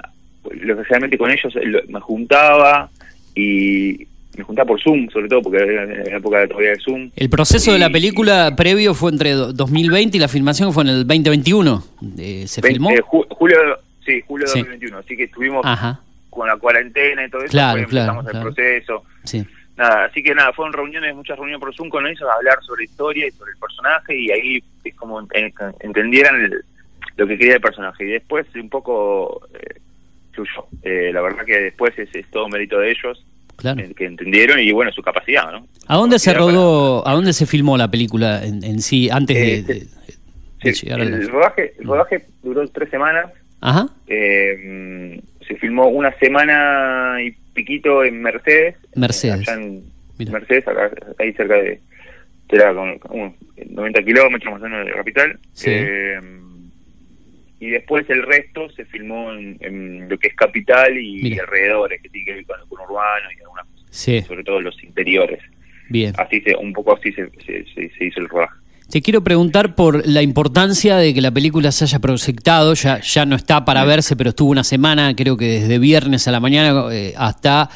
lo 0.52 0.76
que 0.78 0.84
realmente 0.84 1.18
con 1.18 1.32
ellos 1.32 1.54
lo- 1.56 1.82
me 1.88 2.00
juntaba 2.00 2.90
y 3.36 4.08
me 4.40 4.44
juntaba 4.46 4.68
por 4.68 4.82
Zoom, 4.82 5.10
sobre 5.10 5.28
todo 5.28 5.42
porque 5.44 5.58
era 5.58 5.84
en 5.84 6.04
la 6.12 6.18
época 6.18 6.48
todavía 6.48 6.72
de 6.72 6.80
Zoom. 6.80 7.12
El 7.16 7.30
proceso 7.30 7.72
de 7.74 7.80
la 7.80 7.90
película 7.90 8.56
previo 8.56 8.94
fue 8.94 9.12
entre 9.12 9.32
do- 9.34 9.54
2020 9.54 10.18
y 10.18 10.20
la 10.20 10.28
filmación 10.28 10.74
fue 10.74 10.84
en 10.84 10.90
el 10.90 11.08
2021. 11.08 11.84
Eh, 12.18 12.46
¿Se 12.48 12.62
filmó? 12.62 12.90
eh, 12.92 13.02
ju- 13.02 13.28
julio, 13.30 13.58
sí, 14.06 14.22
julio 14.26 14.46
de 14.46 14.52
Sí. 14.54 14.60
2021, 14.60 14.98
así 14.98 15.16
que 15.18 15.24
estuvimos 15.26 15.66
Ajá. 15.66 16.00
con 16.30 16.48
la 16.48 16.58
cuarentena 16.58 17.26
y 17.26 17.30
todo 17.30 17.42
eso, 17.44 17.52
Claro, 17.52 17.86
claro, 17.88 18.20
empezamos 18.22 18.26
el 18.26 18.32
claro. 18.32 18.46
proceso. 18.54 19.04
Sí. 19.26 19.46
Nada, 19.78 20.06
así 20.06 20.22
que 20.24 20.34
nada, 20.36 20.52
fueron 20.54 20.74
reuniones, 20.74 21.16
muchas 21.16 21.38
reuniones 21.38 21.60
por 21.62 21.74
Zoom 21.76 21.90
con 21.90 22.06
ellos 22.08 22.22
a 22.30 22.36
hablar 22.36 22.58
sobre 22.64 22.84
historia 22.86 23.28
y 23.28 23.32
sobre 23.32 23.52
el 23.52 23.58
personaje 23.58 24.18
y 24.18 24.32
ahí 24.32 24.64
es 24.84 24.96
como 24.96 25.20
en- 25.22 25.54
entendieran 25.80 26.36
el- 26.42 26.64
lo 27.18 27.28
que 27.28 27.38
quería 27.38 27.56
el 27.56 27.62
personaje. 27.62 28.06
Y 28.06 28.12
después 28.12 28.46
un 28.56 28.70
poco 28.70 29.42
eh, 29.54 29.80
fluyó. 30.34 30.66
Eh, 30.84 31.12
la 31.14 31.22
verdad 31.22 31.44
que 31.46 31.60
después 31.60 31.98
es, 32.00 32.14
es 32.14 32.26
todo 32.32 32.48
mérito 32.50 32.78
de 32.80 32.92
ellos 32.92 33.26
Claro. 33.60 33.84
que 33.96 34.06
entendieron 34.06 34.60
y 34.60 34.72
bueno, 34.72 34.92
su 34.92 35.02
capacidad, 35.02 35.52
¿no? 35.52 35.68
¿A 35.88 35.96
dónde 35.98 36.18
se 36.20 36.34
rodó, 36.34 37.06
a 37.08 37.14
dónde 37.14 37.34
se 37.34 37.46
filmó 37.46 37.78
la 37.78 37.90
película 37.92 38.44
en, 38.44 38.64
en 38.64 38.82
sí, 38.82 39.10
antes 39.12 39.36
de, 39.38 39.54
Eh, 39.56 39.64
de- 39.64 39.80
sí, 39.82 39.88
de 40.64 40.74
Sí, 40.74 40.86
la- 40.88 40.96
el 41.04 41.28
rodaje, 41.30 41.74
el 41.80 41.86
rodaje 41.86 42.26
duró 42.44 42.68
tres 42.70 42.90
semanas. 42.90 43.32
Ajá. 43.62 43.90
eh, 44.08 45.22
se 45.48 45.56
filmó 45.56 45.88
una 45.90 46.12
semana 46.20 47.18
y 47.22 47.32
piquito 47.54 48.04
en 48.06 48.22
Mercedes. 48.22 48.76
Mercedes. 48.96 49.48
allá 49.50 49.60
en 49.62 49.84
Mira. 50.18 50.32
Mercedes, 50.32 50.68
acá, 50.68 50.90
ahí 51.18 51.34
cerca 51.34 51.56
de. 51.56 51.80
como, 52.50 53.00
como 53.00 53.36
90 53.70 54.04
kilómetros 54.04 54.54
más 54.54 54.62
o 54.62 54.66
menos 54.66 54.86
de 54.86 54.92
la 54.92 54.98
capital. 54.98 55.40
Sí. 55.54 55.70
Eh, 55.72 56.20
y 57.60 57.70
después 57.70 58.10
el 58.10 58.24
resto 58.24 58.70
se 58.72 58.86
filmó 58.86 59.32
en, 59.34 59.58
en 59.62 60.10
lo 60.10 60.18
que 60.18 60.30
es 60.30 60.36
Capital 60.36 60.98
y 60.98 61.38
alrededores, 61.40 62.02
que 62.02 62.10
tiene 62.10 62.26
que 62.26 62.34
ver 62.36 62.46
con 62.46 62.60
el 62.60 62.86
urbano 62.86 63.28
y 63.38 63.42
algunas 63.42 63.66
cosas, 63.68 63.88
Sí, 63.92 64.22
sobre 64.22 64.44
todo 64.44 64.62
los 64.62 64.82
interiores. 64.84 65.40
bien. 65.90 66.14
Así 66.18 66.42
se, 66.42 66.56
un 66.56 66.72
poco 66.74 66.96
así 66.96 67.12
se, 67.12 67.28
se, 67.46 68.06
hizo 68.06 68.20
el 68.20 68.30
rodaje. 68.30 68.54
Te 68.90 69.02
quiero 69.02 69.24
preguntar 69.24 69.76
por 69.76 70.08
la 70.08 70.22
importancia 70.24 70.98
de 70.98 71.14
que 71.14 71.22
la 71.22 71.32
película 71.32 71.72
se 71.72 71.84
haya 71.84 72.00
proyectado, 72.00 72.74
ya, 72.74 73.00
ya 73.02 73.26
no 73.26 73.36
está 73.36 73.64
para 73.66 73.84
verse, 73.86 74.16
pero 74.16 74.30
estuvo 74.32 74.50
una 74.50 74.64
semana, 74.64 75.16
creo 75.16 75.38
que 75.38 75.46
desde 75.46 75.78
viernes 75.80 76.28
a 76.28 76.32
la 76.32 76.40
mañana 76.40 76.86
eh, 76.92 77.14
hasta 77.18 77.70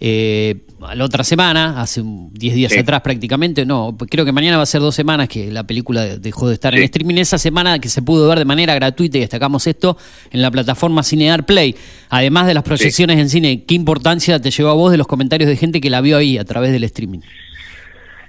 eh, 0.00 0.56
la 0.94 1.04
otra 1.04 1.22
semana, 1.24 1.80
hace 1.80 2.00
un 2.00 2.32
10 2.32 2.54
días 2.54 2.72
Sí. 2.72 2.78
atrás 2.78 3.02
prácticamente, 3.02 3.66
no, 3.66 3.96
creo 4.10 4.24
que 4.24 4.32
mañana 4.32 4.56
va 4.56 4.62
a 4.62 4.66
ser 4.66 4.80
dos 4.80 4.94
semanas 4.94 5.28
que 5.28 5.50
la 5.50 5.64
película 5.64 6.16
dejó 6.18 6.48
de 6.48 6.54
estar 6.54 6.74
en 6.74 6.82
streaming, 6.84 7.16
esa 7.16 7.38
semana 7.38 7.78
que 7.78 7.88
se 7.88 8.00
pudo 8.02 8.28
ver 8.28 8.38
de 8.38 8.44
manera 8.44 8.74
gratuita 8.74 9.18
y 9.18 9.20
destacamos 9.20 9.66
esto 9.66 9.96
en 10.30 10.40
la 10.42 10.50
plataforma 10.50 11.02
Cinear 11.02 11.44
Play, 11.44 11.74
además 12.08 12.46
de 12.46 12.54
las 12.54 12.62
proyecciones 12.62 13.18
en 13.18 13.28
cine, 13.28 13.64
¿qué 13.66 13.74
importancia 13.74 14.40
te 14.40 14.50
llevó 14.50 14.70
a 14.70 14.74
vos 14.74 14.90
de 14.90 14.96
los 14.98 15.06
comentarios 15.06 15.48
de 15.50 15.56
gente 15.56 15.80
que 15.80 15.90
la 15.90 16.00
vio 16.00 16.16
ahí 16.16 16.38
a 16.38 16.44
través 16.44 16.72
del 16.72 16.84
streaming? 16.84 17.20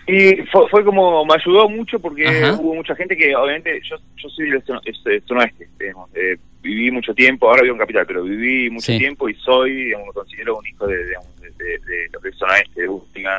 Y 0.07 0.35
fue, 0.51 0.67
fue 0.69 0.83
como, 0.83 1.23
me 1.25 1.35
ayudó 1.35 1.69
mucho 1.69 1.99
porque 1.99 2.27
Ajá. 2.27 2.53
hubo 2.59 2.75
mucha 2.75 2.95
gente 2.95 3.15
que, 3.15 3.33
obviamente, 3.35 3.79
yo, 3.89 3.95
yo 4.17 4.29
soy 4.29 4.49
del 4.49 4.61
zona- 4.63 4.81
este, 4.83 5.21
digamos, 5.79 6.09
eh, 6.15 6.35
viví 6.61 6.91
mucho 6.91 7.13
tiempo, 7.13 7.47
ahora 7.47 7.61
vivo 7.61 7.75
en 7.75 7.79
Capital, 7.79 8.05
pero 8.07 8.23
viví 8.23 8.69
mucho 8.69 8.91
Sí. 8.91 8.97
tiempo 8.97 9.29
y 9.29 9.35
soy, 9.35 9.85
digamos, 9.85 10.07
me 10.07 10.13
considero 10.13 10.57
un 10.57 10.67
hijo 10.67 10.85
de, 10.87 11.05
digamos, 11.05 11.27
de, 11.63 11.77
de- 11.79 12.09
lo 12.11 12.19
que 12.19 12.29
es 12.29 12.35
zona 12.37 12.57
este, 12.59 12.81
de 12.81 12.87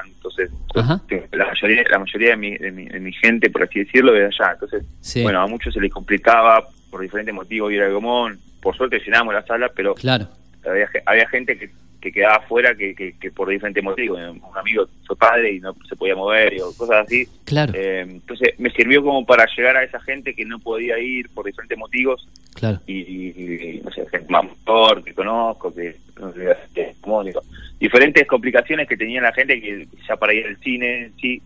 entonces, 0.06 0.50
Ajá. 0.74 1.00
la 1.32 1.46
mayoría, 1.46 1.84
la 1.90 1.98
mayoría 1.98 2.30
de, 2.30 2.36
mi, 2.36 2.56
de, 2.56 2.70
mi, 2.72 2.86
de 2.86 3.00
mi 3.00 3.12
gente, 3.12 3.50
por 3.50 3.62
así 3.64 3.80
decirlo, 3.84 4.12
de 4.12 4.26
allá, 4.26 4.52
entonces, 4.52 4.84
Sí. 5.00 5.22
bueno, 5.22 5.40
a 5.40 5.46
muchos 5.46 5.74
se 5.74 5.80
les 5.80 5.92
complicaba 5.92 6.66
por 6.90 7.00
diferentes 7.00 7.34
motivos 7.34 7.72
ir 7.72 7.82
al 7.82 7.92
Gomón, 7.92 8.38
por 8.60 8.76
suerte 8.76 9.00
llenamos 9.04 9.34
la 9.34 9.44
sala, 9.44 9.70
pero 9.74 9.94
Claro, 9.94 10.26
había, 10.64 10.88
había 11.06 11.28
gente 11.28 11.58
que, 11.58 11.70
que 12.00 12.12
quedaba 12.12 12.36
afuera 12.36 12.74
que, 12.74 12.94
que, 12.96 13.12
que 13.18 13.30
por 13.30 13.48
diferentes 13.48 13.82
motivos. 13.82 14.18
Un 14.20 14.58
amigo 14.58 14.86
fue 15.06 15.16
padre 15.16 15.52
y 15.52 15.60
no 15.60 15.72
se 15.88 15.94
podía 15.96 16.16
mover 16.16 16.52
y 16.52 16.60
o 16.60 16.72
cosas 16.76 17.04
así. 17.06 17.26
claro, 17.44 17.72
Eh, 17.76 18.00
entonces 18.00 18.58
me 18.58 18.70
sirvió 18.70 19.02
como 19.04 19.24
para 19.24 19.46
llegar 19.56 19.76
a 19.76 19.84
esa 19.84 20.00
gente 20.00 20.34
que 20.34 20.44
no 20.44 20.58
podía 20.58 20.98
ir 20.98 21.28
por 21.30 21.46
diferentes 21.46 21.78
motivos 21.78 22.28
claro. 22.54 22.80
y, 22.86 22.98
y- 22.98 23.76
y, 23.76 23.80
no 23.84 23.90
sé, 23.92 24.04
gente 24.10 24.26
más 24.30 24.44
mayor 24.44 25.02
que 25.04 25.14
conozco, 25.14 25.72
que, 25.74 25.96
no 26.20 26.32
sé, 26.32 26.56
que- 26.74 26.94
como 27.00 27.22
digo, 27.24 27.40
diferentes 27.82 28.26
complicaciones 28.26 28.88
que 28.88 28.96
tenía 28.96 29.20
la 29.20 29.32
gente 29.32 29.60
que 29.60 29.86
ya 30.08 30.16
para 30.16 30.32
ir 30.32 30.46
al 30.46 30.56
cine, 30.60 31.10
sí. 31.20 31.42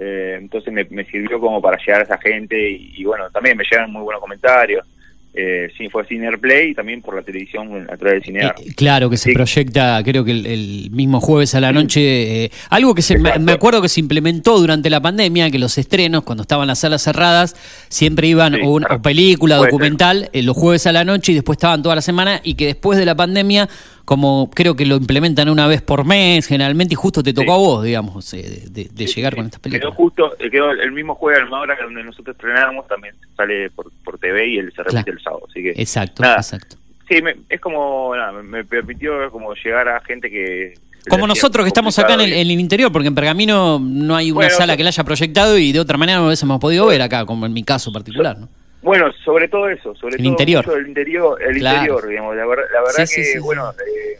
Eh, 0.00 0.38
entonces 0.40 0.72
me, 0.72 0.84
me 0.90 1.04
sirvió 1.04 1.38
como 1.38 1.60
para 1.60 1.76
llegar 1.78 2.00
a 2.00 2.04
esa 2.04 2.18
gente 2.18 2.56
y, 2.70 2.92
y 2.96 3.04
bueno, 3.04 3.28
también 3.30 3.56
me 3.56 3.64
llegan 3.70 3.90
muy 3.92 4.02
buenos 4.02 4.20
comentarios. 4.22 4.86
Eh, 5.34 5.70
sí, 5.78 5.88
fue 5.88 6.04
Cine 6.04 6.36
Play 6.36 6.72
y 6.72 6.74
también 6.74 7.00
por 7.00 7.16
la 7.16 7.22
televisión 7.22 7.86
a 7.90 7.96
través 7.96 8.16
del 8.16 8.22
Cinear. 8.22 8.54
Eh, 8.58 8.74
claro 8.76 9.08
que 9.08 9.16
se 9.16 9.30
Sí. 9.30 9.34
proyecta, 9.34 9.98
creo 10.04 10.24
que 10.26 10.30
el, 10.32 10.44
el 10.44 10.90
mismo 10.90 11.20
jueves 11.22 11.54
a 11.54 11.60
la 11.60 11.72
noche, 11.72 12.44
eh, 12.44 12.50
algo 12.68 12.94
que 12.94 13.00
se, 13.00 13.14
me, 13.14 13.30
Exacto. 13.30 13.40
me 13.46 13.52
acuerdo 13.52 13.80
que 13.80 13.88
se 13.88 14.00
implementó 14.00 14.58
durante 14.60 14.90
la 14.90 15.00
pandemia, 15.00 15.50
que 15.50 15.58
los 15.58 15.78
estrenos, 15.78 16.22
cuando 16.24 16.42
estaban 16.42 16.66
las 16.68 16.80
salas 16.80 17.00
cerradas, 17.02 17.56
siempre 17.88 18.26
iban 18.28 18.54
Sí, 18.56 18.60
o, 18.62 18.72
una- 18.72 18.86
claro. 18.88 19.00
o 19.00 19.02
película, 19.02 19.56
Puede 19.56 19.70
documental, 19.70 20.28
eh, 20.34 20.42
los 20.42 20.54
jueves 20.54 20.86
a 20.86 20.92
la 20.92 21.04
noche 21.04 21.32
y 21.32 21.34
después 21.36 21.56
estaban 21.56 21.82
toda 21.82 21.94
la 21.94 22.02
semana, 22.02 22.40
y 22.44 22.54
que 22.54 22.66
después 22.66 22.98
de 22.98 23.06
la 23.06 23.14
pandemia, 23.14 23.70
como 24.12 24.50
creo 24.50 24.76
que 24.76 24.84
lo 24.84 24.96
implementan 24.96 25.48
una 25.48 25.66
vez 25.66 25.80
por 25.80 26.04
mes 26.04 26.46
generalmente, 26.46 26.92
y 26.92 26.96
justo 26.96 27.22
te 27.22 27.32
tocó 27.32 27.46
Sí. 27.46 27.50
a 27.52 27.56
vos, 27.56 27.84
digamos, 27.84 28.34
eh, 28.34 28.42
de, 28.70 28.82
de- 28.84 28.90
de 28.92 29.06
llegar 29.06 29.34
con 29.34 29.46
estas 29.46 29.58
Quedó 29.62 29.70
películas. 29.70 29.96
justo, 29.96 30.36
eh, 30.38 30.50
quedó 30.50 30.70
el 30.70 30.92
mismo 30.92 31.14
jueves 31.14 31.38
a 31.38 31.40
la 31.40 31.46
misma 31.46 31.60
hora 31.60 31.76
que 31.78 31.82
donde 31.84 32.04
nosotros 32.04 32.36
estrenamos, 32.36 32.86
también 32.88 33.14
sale 33.34 33.70
por, 33.70 33.90
por 34.04 34.18
TV 34.18 34.46
y 34.48 34.58
él 34.58 34.70
se 34.76 34.82
repite 34.82 35.04
Claro. 35.04 35.12
el 35.18 35.24
sábado. 35.24 35.42
Así 35.48 35.62
que, 35.62 35.70
Exacto, 35.70 36.22
nada, 36.22 36.36
exacto. 36.36 36.76
Sí, 37.08 37.22
me- 37.22 37.36
es 37.48 37.58
como, 37.60 38.14
nada, 38.14 38.32
me- 38.42 38.64
permitió 38.64 39.30
como 39.30 39.54
llegar 39.54 39.88
a 39.88 40.00
gente 40.02 40.28
que... 40.30 40.74
Como 41.08 41.26
nosotros 41.26 41.64
que 41.64 41.68
estamos 41.68 41.98
acá 41.98 42.12
en 42.14 42.20
el, 42.20 42.32
en 42.34 42.38
el 42.50 42.60
interior, 42.60 42.92
porque 42.92 43.08
en 43.08 43.14
Pergamino 43.14 43.80
no 43.82 44.14
hay 44.14 44.30
una 44.30 44.34
Bueno, 44.46 44.54
sala 44.54 44.76
que 44.76 44.82
la 44.84 44.90
haya 44.90 45.02
proyectado 45.04 45.56
y 45.56 45.72
de 45.72 45.80
otra 45.80 45.96
manera 45.96 46.18
no 46.18 46.26
hubiésemos 46.26 46.60
podido 46.60 46.84
ver 46.86 47.00
acá, 47.00 47.24
como 47.24 47.46
en 47.46 47.52
mi 47.54 47.62
caso 47.64 47.90
particular, 47.90 48.38
¿no? 48.38 48.48
Bueno, 48.82 49.12
sobre 49.24 49.48
todo 49.48 49.68
eso, 49.68 49.94
sobre 49.94 50.16
El 50.16 50.22
todo 50.22 50.28
interior. 50.32 50.66
mucho 50.66 50.76
el 50.76 50.88
interior, 50.88 51.42
el 51.42 51.58
Claro. 51.58 51.76
interior, 51.78 52.08
digamos. 52.08 52.36
La, 52.36 52.46
ver- 52.46 52.58
la 52.72 52.80
verdad 52.82 53.06
Sí, 53.06 53.16
que, 53.16 53.24
sí, 53.24 53.32
sí. 53.34 53.38
bueno, 53.38 53.70
eh, 53.70 54.18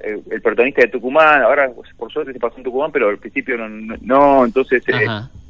eh, 0.00 0.18
el 0.30 0.42
protagonista 0.42 0.82
de 0.82 0.88
Tucumán, 0.88 1.42
ahora 1.42 1.70
por 1.96 2.12
suerte 2.12 2.32
se 2.32 2.40
pasó 2.40 2.56
en 2.58 2.64
Tucumán, 2.64 2.90
pero 2.92 3.08
al 3.08 3.18
principio 3.18 3.56
no, 3.56 3.68
no, 3.68 3.96
no, 4.02 4.44
entonces 4.44 4.82
eh, 4.88 5.06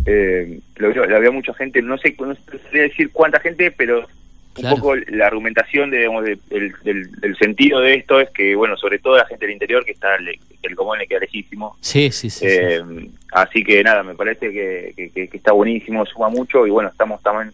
eh, 0.07 0.61
lo, 0.77 0.93
vio- 0.93 1.07
lo 1.07 1.17
había 1.17 1.31
mucha 1.31 1.55
gente, 1.55 1.81
no 1.83 1.97
sé, 1.99 2.15
no 2.19 2.35
sé 2.35 2.79
decir 2.79 3.11
cuánta 3.11 3.41
gente, 3.41 3.71
pero 3.71 4.07
Claro. 4.53 4.75
un 4.77 4.81
poco 4.81 4.97
la 4.97 5.27
argumentación 5.27 5.91
de, 5.91 5.99
digamos, 5.99 6.25
de- 6.25 6.39
del, 6.49 6.73
del- 6.83 7.11
del 7.13 7.37
sentido 7.37 7.81
de 7.81 7.95
esto 7.95 8.21
es 8.21 8.31
que, 8.31 8.55
bueno, 8.55 8.77
sobre 8.77 8.99
todo 8.99 9.17
la 9.17 9.27
gente 9.27 9.45
del 9.47 9.53
interior, 9.55 9.85
que 9.85 9.93
está 9.93 10.17
le- 10.19 10.39
el 10.63 10.75
común 10.75 10.97
le 10.99 11.07
queda 11.07 11.21
lejísimo. 11.21 11.77
Sí, 11.81 12.11
sí, 12.11 12.29
sí. 12.31 12.41
sí. 12.41 12.47
Eh, 12.49 12.83
Así 13.33 13.63
que 13.63 13.83
nada, 13.85 14.03
me 14.03 14.15
parece 14.15 14.51
que- 14.51 15.11
que 15.13 15.29
está 15.37 15.53
buenísimo, 15.53 16.07
suma 16.07 16.31
mucho 16.31 16.67
y 16.67 16.71
bueno, 16.71 16.89
estamos 16.89 17.23
también. 17.23 17.53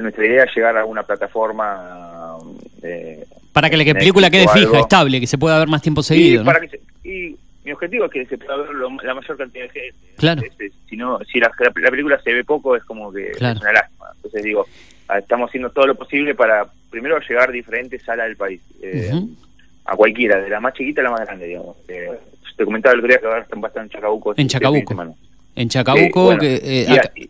Nuestra 0.00 0.26
idea 0.26 0.44
es 0.44 0.54
llegar 0.54 0.76
a 0.76 0.84
una 0.84 1.02
plataforma. 1.02 2.36
eh, 2.82 3.24
Para 3.52 3.70
que 3.70 3.76
la 3.76 3.84
que 3.84 3.94
película 3.94 4.30
quede 4.30 4.46
fija, 4.48 4.80
estable, 4.80 5.20
que 5.20 5.26
se 5.26 5.38
pueda 5.38 5.58
ver 5.58 5.68
más 5.68 5.82
tiempo 5.82 6.00
y, 6.00 6.04
seguido. 6.04 6.42
¿no? 6.44 6.46
para 6.46 6.60
que 6.60 6.68
se- 6.68 7.08
y 7.08 7.36
mi 7.64 7.72
objetivo 7.72 8.06
es 8.06 8.10
que 8.10 8.26
se 8.26 8.38
pueda 8.38 8.56
ver 8.56 8.70
lo- 8.70 8.90
la 9.02 9.14
mayor 9.14 9.36
cantidad 9.36 9.64
de 9.64 9.70
gente. 9.70 9.94
Claro. 10.16 10.42
Es- 10.42 10.60
es- 10.60 10.72
si 10.88 10.96
no, 10.96 11.18
si 11.30 11.38
la, 11.38 11.50
la- 11.58 11.72
la 11.74 11.90
película 11.90 12.20
se 12.22 12.32
ve 12.32 12.44
poco, 12.44 12.76
es 12.76 12.84
como 12.84 13.12
que 13.12 13.30
Claro. 13.32 13.56
es 13.56 13.62
una 13.62 13.72
lástima. 13.72 14.06
Entonces 14.16 14.42
digo, 14.42 14.66
ah, 15.08 15.18
estamos 15.18 15.48
haciendo 15.48 15.70
todo 15.70 15.86
lo 15.86 15.94
posible 15.94 16.34
para 16.34 16.66
primero 16.90 17.18
llegar 17.20 17.48
a 17.48 17.52
diferentes 17.52 18.02
salas 18.02 18.26
del 18.26 18.36
país. 18.36 18.60
eh. 18.82 19.10
A 19.84 19.96
cualquiera, 19.96 20.40
de 20.40 20.48
la 20.48 20.60
más 20.60 20.74
chiquita 20.74 21.00
a 21.00 21.04
la 21.04 21.10
más 21.10 21.20
grande, 21.22 21.46
digamos. 21.48 21.76
Eh, 21.88 22.08
te 22.56 22.64
comentaba 22.64 22.92
el 22.92 23.00
otro 23.00 23.08
día 23.08 23.18
que 23.18 23.26
ahora 23.26 23.40
están 23.40 23.60
bastante 23.60 23.86
en 23.94 24.00
Chacabuco. 24.00 24.30
En 24.32 24.40
este 24.46 24.52
Chacabuco. 24.52 25.14
En 25.56 25.68
Chacabuco, 25.68 26.24
bueno, 26.26 26.40
que, 26.40 26.54
eh, 26.62 26.86
y 27.16 27.28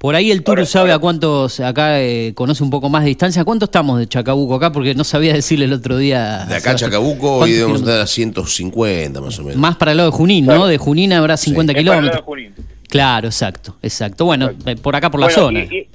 por 0.00 0.14
ahí 0.14 0.30
el 0.30 0.42
Turu 0.42 0.64
sabe 0.64 0.92
a 0.92 0.98
cuántos 0.98 1.60
acá 1.60 2.00
eh, 2.00 2.32
conoce 2.34 2.62
un 2.64 2.70
poco 2.70 2.88
más 2.88 3.02
de 3.02 3.08
distancia. 3.08 3.44
¿Cuánto 3.44 3.66
estamos 3.66 3.98
de 3.98 4.06
Chacabuco 4.06 4.54
acá? 4.54 4.72
Porque 4.72 4.94
no 4.94 5.04
sabía 5.04 5.34
decirle 5.34 5.66
el 5.66 5.74
otro 5.74 5.98
día. 5.98 6.46
De 6.48 6.54
acá 6.56 6.70
a 6.70 6.74
Chacabuco 6.74 7.32
hoy 7.32 7.38
¿Cuántos 7.40 7.48
debemos 7.50 7.80
kilómetros? 7.82 7.88
estar 7.88 8.00
a 8.02 8.06
150 8.06 9.20
más 9.20 9.38
o 9.38 9.42
menos. 9.42 9.56
Más 9.60 9.76
para 9.76 9.90
el 9.90 9.98
lado 9.98 10.10
de 10.10 10.16
Junín, 10.16 10.46
¿no? 10.46 10.66
De 10.66 10.78
Junín 10.78 11.12
habrá 11.12 11.36
50 11.36 11.72
es 11.72 11.74
para 11.74 11.80
el 11.80 11.86
lado 11.86 11.96
de 11.96 12.00
kilómetros. 12.08 12.24
Junín. 12.24 12.54
Claro, 12.88 13.26
exacto, 13.28 13.76
exacto. 13.82 14.24
Bueno, 14.24 14.50
por 14.82 14.96
acá 14.96 15.10
por 15.10 15.20
la 15.20 15.28
zona. 15.28 15.60
y- 15.64 15.76
y- 15.76 15.88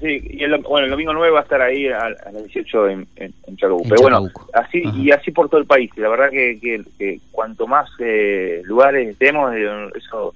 sí, 0.00 0.20
y 0.38 0.42
el, 0.42 0.56
bueno, 0.62 0.86
el 0.86 0.90
domingo 0.90 1.12
9 1.12 1.30
va 1.30 1.40
a 1.40 1.42
estar 1.42 1.60
ahí 1.60 1.88
a, 1.88 1.98
a 2.04 2.32
las 2.32 2.42
18 2.44 2.88
en, 2.88 3.06
en, 3.16 3.34
en 3.46 3.56
Chacabuco. 3.58 3.84
En 3.84 3.90
Pero 3.90 4.02
bueno, 4.02 4.30
así 4.54 4.82
Ajá. 4.84 4.96
y 4.98 5.10
así 5.10 5.30
por 5.30 5.50
todo 5.50 5.60
el 5.60 5.66
país. 5.66 5.90
La 5.96 6.08
verdad 6.08 6.30
que, 6.30 6.58
que, 6.58 6.82
que 6.98 7.20
cuanto 7.30 7.66
más 7.66 7.86
eh, 8.00 8.62
lugares 8.64 9.08
estemos, 9.10 9.52
eh, 9.54 9.66
eso 9.94 10.34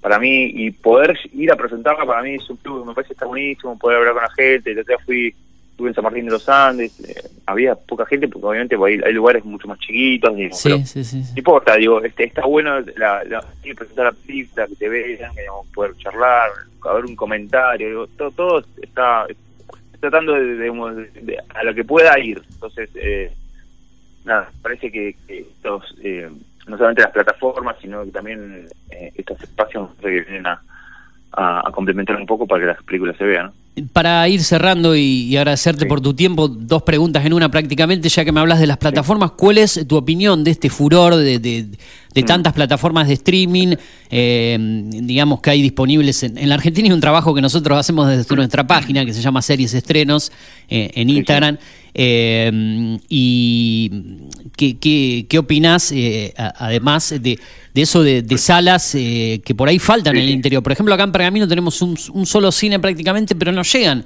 para 0.00 0.18
mí, 0.18 0.44
y 0.54 0.70
poder 0.70 1.18
ir 1.32 1.52
a 1.52 1.56
presentarla 1.56 2.06
para 2.06 2.22
mí 2.22 2.34
es 2.36 2.48
un 2.48 2.56
plus, 2.56 2.86
me 2.86 2.94
parece 2.94 3.08
que 3.08 3.12
está 3.14 3.26
buenísimo, 3.26 3.78
poder 3.78 3.98
hablar 3.98 4.14
con 4.14 4.22
la 4.22 4.30
gente. 4.30 4.70
Otro 4.72 4.84
día 4.84 4.98
fui, 5.04 5.34
estuve 5.72 5.88
en 5.88 5.94
San 5.94 6.04
Martín 6.04 6.24
de 6.24 6.30
los 6.30 6.48
Andes, 6.48 6.98
eh, 7.00 7.22
había 7.46 7.74
poca 7.74 8.06
gente 8.06 8.26
porque 8.28 8.46
obviamente 8.46 8.76
pues, 8.78 8.94
hay, 8.98 9.08
hay 9.08 9.12
lugares 9.12 9.44
mucho 9.44 9.68
más 9.68 9.78
chiquitos. 9.78 10.34
digamos, 10.36 10.58
Sí, 10.58 10.68
pero- 10.70 10.86
sí, 10.86 11.04
sí. 11.04 11.22
sí. 11.24 11.30
no 11.32 11.38
importa, 11.38 11.76
digo, 11.76 12.02
este, 12.02 12.24
está 12.24 12.46
bueno 12.46 12.80
la, 12.96 13.24
la, 13.24 13.44
presentar 13.76 14.06
la 14.06 14.12
película, 14.12 14.66
que 14.66 14.76
te 14.76 14.88
vean, 14.88 15.34
que 15.34 15.40
digamos, 15.42 15.66
poder 15.68 15.94
charlar, 15.98 16.50
haber 16.88 17.04
un 17.04 17.16
comentario, 17.16 17.88
digo, 17.88 18.06
todo, 18.16 18.30
todo 18.30 18.64
está, 18.80 19.26
está 19.28 19.98
tratando 20.00 20.32
de, 20.32 20.44
de- 20.44 20.62
digamos, 20.62 20.96
de- 20.96 21.10
de- 21.20 21.38
a 21.54 21.62
lo 21.62 21.74
que 21.74 21.84
pueda 21.84 22.18
ir. 22.18 22.40
Entonces, 22.52 22.88
eh, 22.94 23.30
nada, 24.24 24.50
parece 24.62 24.90
que, 24.90 25.14
que 25.26 25.40
estos, 25.40 25.94
eh, 26.02 26.30
no 26.70 26.76
solamente 26.76 27.02
las 27.02 27.12
plataformas, 27.12 27.76
sino 27.80 28.04
que 28.04 28.10
también 28.12 28.66
eh, 28.90 29.12
estos 29.16 29.42
espacios 29.42 29.90
que 30.00 30.08
vienen 30.08 30.46
a, 30.46 30.62
a, 31.32 31.68
a 31.68 31.72
complementar 31.72 32.16
un 32.16 32.26
poco 32.26 32.46
para 32.46 32.60
que 32.60 32.66
las 32.68 32.82
películas 32.84 33.16
se 33.16 33.24
vean. 33.24 33.46
¿no? 33.46 33.52
Para 33.92 34.28
ir 34.28 34.42
cerrando 34.42 34.94
y, 34.96 35.00
y 35.28 35.36
agradecerte 35.36 35.84
Sí. 35.84 35.88
por 35.88 36.00
tu 36.00 36.14
tiempo, 36.14 36.48
dos 36.48 36.82
preguntas 36.82 37.24
en 37.24 37.32
una 37.32 37.50
prácticamente, 37.50 38.08
ya 38.08 38.24
que 38.24 38.32
me 38.32 38.40
hablas 38.40 38.60
de 38.60 38.66
las 38.66 38.76
plataformas, 38.78 39.32
¿cuál 39.32 39.58
es 39.58 39.86
tu 39.86 39.96
opinión 39.96 40.42
de 40.44 40.50
este 40.50 40.68
furor 40.70 41.16
de, 41.16 41.38
de- 41.38 41.66
de 42.12 42.22
Mm. 42.22 42.26
tantas 42.26 42.52
plataformas 42.52 43.06
de 43.06 43.14
streaming, 43.14 43.76
eh, 44.10 44.58
digamos 44.60 45.40
que 45.40 45.50
hay 45.50 45.62
disponibles 45.62 46.22
en, 46.24 46.36
en 46.38 46.48
la 46.48 46.56
Argentina? 46.56 46.88
y 46.88 46.92
un 46.92 47.00
trabajo 47.00 47.32
que 47.34 47.40
nosotros 47.40 47.78
hacemos 47.78 48.08
desde 48.08 48.34
nuestra 48.36 48.66
página, 48.66 49.04
que 49.06 49.12
se 49.12 49.22
llama 49.22 49.40
Series 49.42 49.72
Estrenos, 49.74 50.32
eh, 50.68 50.90
en 50.94 51.08
Instagram. 51.10 51.56
Eh, 51.94 52.98
¿Y 53.08 53.90
qué, 54.56 54.76
qué, 54.78 55.26
qué 55.28 55.38
opinás, 55.38 55.92
eh, 55.92 56.32
además 56.36 57.10
de, 57.10 57.38
de 57.74 57.82
eso 57.82 58.02
de, 58.02 58.22
de 58.22 58.38
salas 58.38 58.92
que 58.92 59.54
por 59.56 59.68
ahí 59.68 59.78
faltan 59.78 60.16
en 60.16 60.22
el 60.22 60.30
interior? 60.30 60.62
Por 60.62 60.72
ejemplo, 60.72 60.94
acá 60.94 61.04
en 61.04 61.12
Pergamino 61.12 61.46
tenemos 61.48 61.80
un, 61.82 61.96
un 62.12 62.26
solo 62.26 62.50
cine 62.52 62.78
prácticamente, 62.78 63.34
pero 63.34 63.52
no 63.52 63.62
llegan 63.72 64.04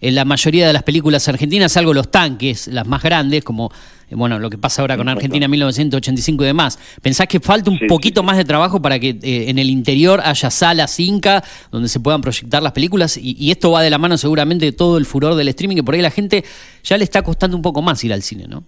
en 0.00 0.14
la 0.14 0.24
mayoría 0.24 0.66
de 0.66 0.72
las 0.72 0.82
películas 0.82 1.26
argentinas, 1.28 1.72
salvo 1.72 1.94
los 1.94 2.10
tanques, 2.10 2.68
las 2.68 2.86
más 2.86 3.02
grandes, 3.02 3.42
como 3.42 3.70
eh, 4.10 4.14
bueno, 4.14 4.38
lo 4.38 4.50
que 4.50 4.58
pasa 4.58 4.82
ahora 4.82 4.96
con 4.96 5.08
Argentina 5.08 5.48
1985 5.48 6.44
y 6.44 6.46
demás. 6.46 6.78
¿Pensás 7.00 7.26
que 7.26 7.40
falta 7.40 7.70
un 7.70 7.78
poquito 7.88 8.22
más 8.22 8.36
de 8.36 8.44
trabajo 8.44 8.82
para 8.82 8.98
que 8.98 9.10
eh, 9.22 9.48
en 9.48 9.58
el 9.58 9.70
interior 9.70 10.20
haya 10.22 10.50
salas 10.50 11.00
Inca 11.00 11.42
donde 11.70 11.88
se 11.88 12.00
puedan 12.00 12.20
proyectar 12.20 12.62
las 12.62 12.72
películas? 12.72 13.16
Y, 13.16 13.36
y 13.38 13.50
esto 13.50 13.70
va 13.70 13.82
de 13.82 13.90
la 13.90 13.98
mano 13.98 14.18
seguramente 14.18 14.66
de 14.66 14.72
todo 14.72 14.98
el 14.98 15.06
furor 15.06 15.34
del 15.36 15.48
streaming, 15.48 15.76
que 15.76 15.84
por 15.84 15.94
ahí 15.94 16.02
la 16.02 16.10
gente 16.10 16.44
ya 16.82 16.98
le 16.98 17.04
está 17.04 17.22
costando 17.22 17.56
un 17.56 17.62
poco 17.62 17.80
más 17.80 18.02
ir 18.04 18.12
al 18.12 18.22
cine, 18.22 18.46
¿no? 18.46 18.62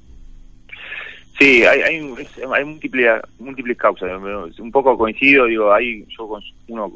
Sí, 1.39 1.65
hay, 1.65 1.81
hay, 1.81 2.15
hay 2.55 2.65
múltiples, 2.65 3.21
múltiples 3.39 3.77
causas. 3.77 4.11
Un 4.59 4.73
poco 4.73 4.97
coincido, 4.97 5.45
digo, 5.45 5.71
hay, 5.71 6.07
yo 6.17 6.41
uno 6.69 6.93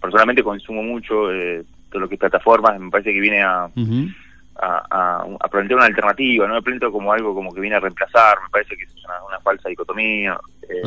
personalmente 0.00 0.42
consumo 0.42 0.82
mucho 0.82 1.32
eh, 1.32 1.62
todo 1.94 2.02
lo 2.02 2.08
que 2.08 2.16
es 2.16 2.20
plataformas, 2.20 2.78
me 2.80 2.90
parece 2.90 3.12
que 3.12 3.20
viene 3.20 3.40
a, 3.42 3.68
a, 4.60 4.84
a, 4.90 5.26
a 5.40 5.48
plantear 5.48 5.76
una 5.78 5.86
alternativa, 5.86 6.48
no 6.48 6.54
me 6.54 6.62
planteo 6.62 6.90
como 6.90 7.12
algo 7.12 7.34
como 7.34 7.54
que 7.54 7.60
viene 7.60 7.76
a 7.76 7.80
reemplazar, 7.80 8.36
me 8.42 8.48
parece 8.50 8.76
que 8.76 8.82
es 8.82 8.94
una, 9.04 9.14
una 9.28 9.38
falsa 9.40 9.68
dicotomía, 9.68 10.36
eh, 10.68 10.80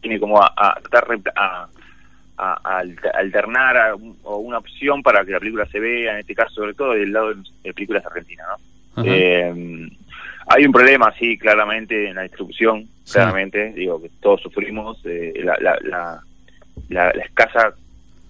tiene 0.00 0.18
como 0.18 0.40
a, 0.42 0.52
a 0.56 0.80
tratar 0.80 1.18
a, 1.36 1.66
a- 2.38 2.60
a 2.64 2.78
alter- 2.78 3.14
alternar 3.14 3.76
a 3.76 3.94
un- 3.94 4.16
una 4.24 4.58
opción 4.58 5.02
para 5.02 5.24
que 5.24 5.32
la 5.32 5.38
película 5.40 5.66
se 5.66 5.80
vea, 5.80 6.12
en 6.14 6.18
este 6.20 6.34
caso 6.34 6.54
sobre 6.54 6.72
todo 6.74 6.92
del 6.92 7.12
lado 7.12 7.34
de, 7.34 7.72
películas 7.74 8.04
argentinas, 8.06 8.46
¿no? 8.48 9.02
Eh, 9.06 9.88
hay 10.50 10.64
un 10.64 10.72
problema, 10.72 11.12
sí, 11.18 11.36
claramente, 11.36 12.08
en 12.08 12.14
la 12.16 12.22
distribución, 12.22 12.88
claramente, 13.20 13.72
digo, 13.74 14.00
que 14.00 14.08
todos 14.20 14.40
sufrimos, 14.40 14.98
eh, 15.04 15.34
la, 15.44 15.56
la, 15.60 15.76
la, 15.82 16.20
la, 16.88 17.12
la 17.14 17.22
escasa 17.24 17.74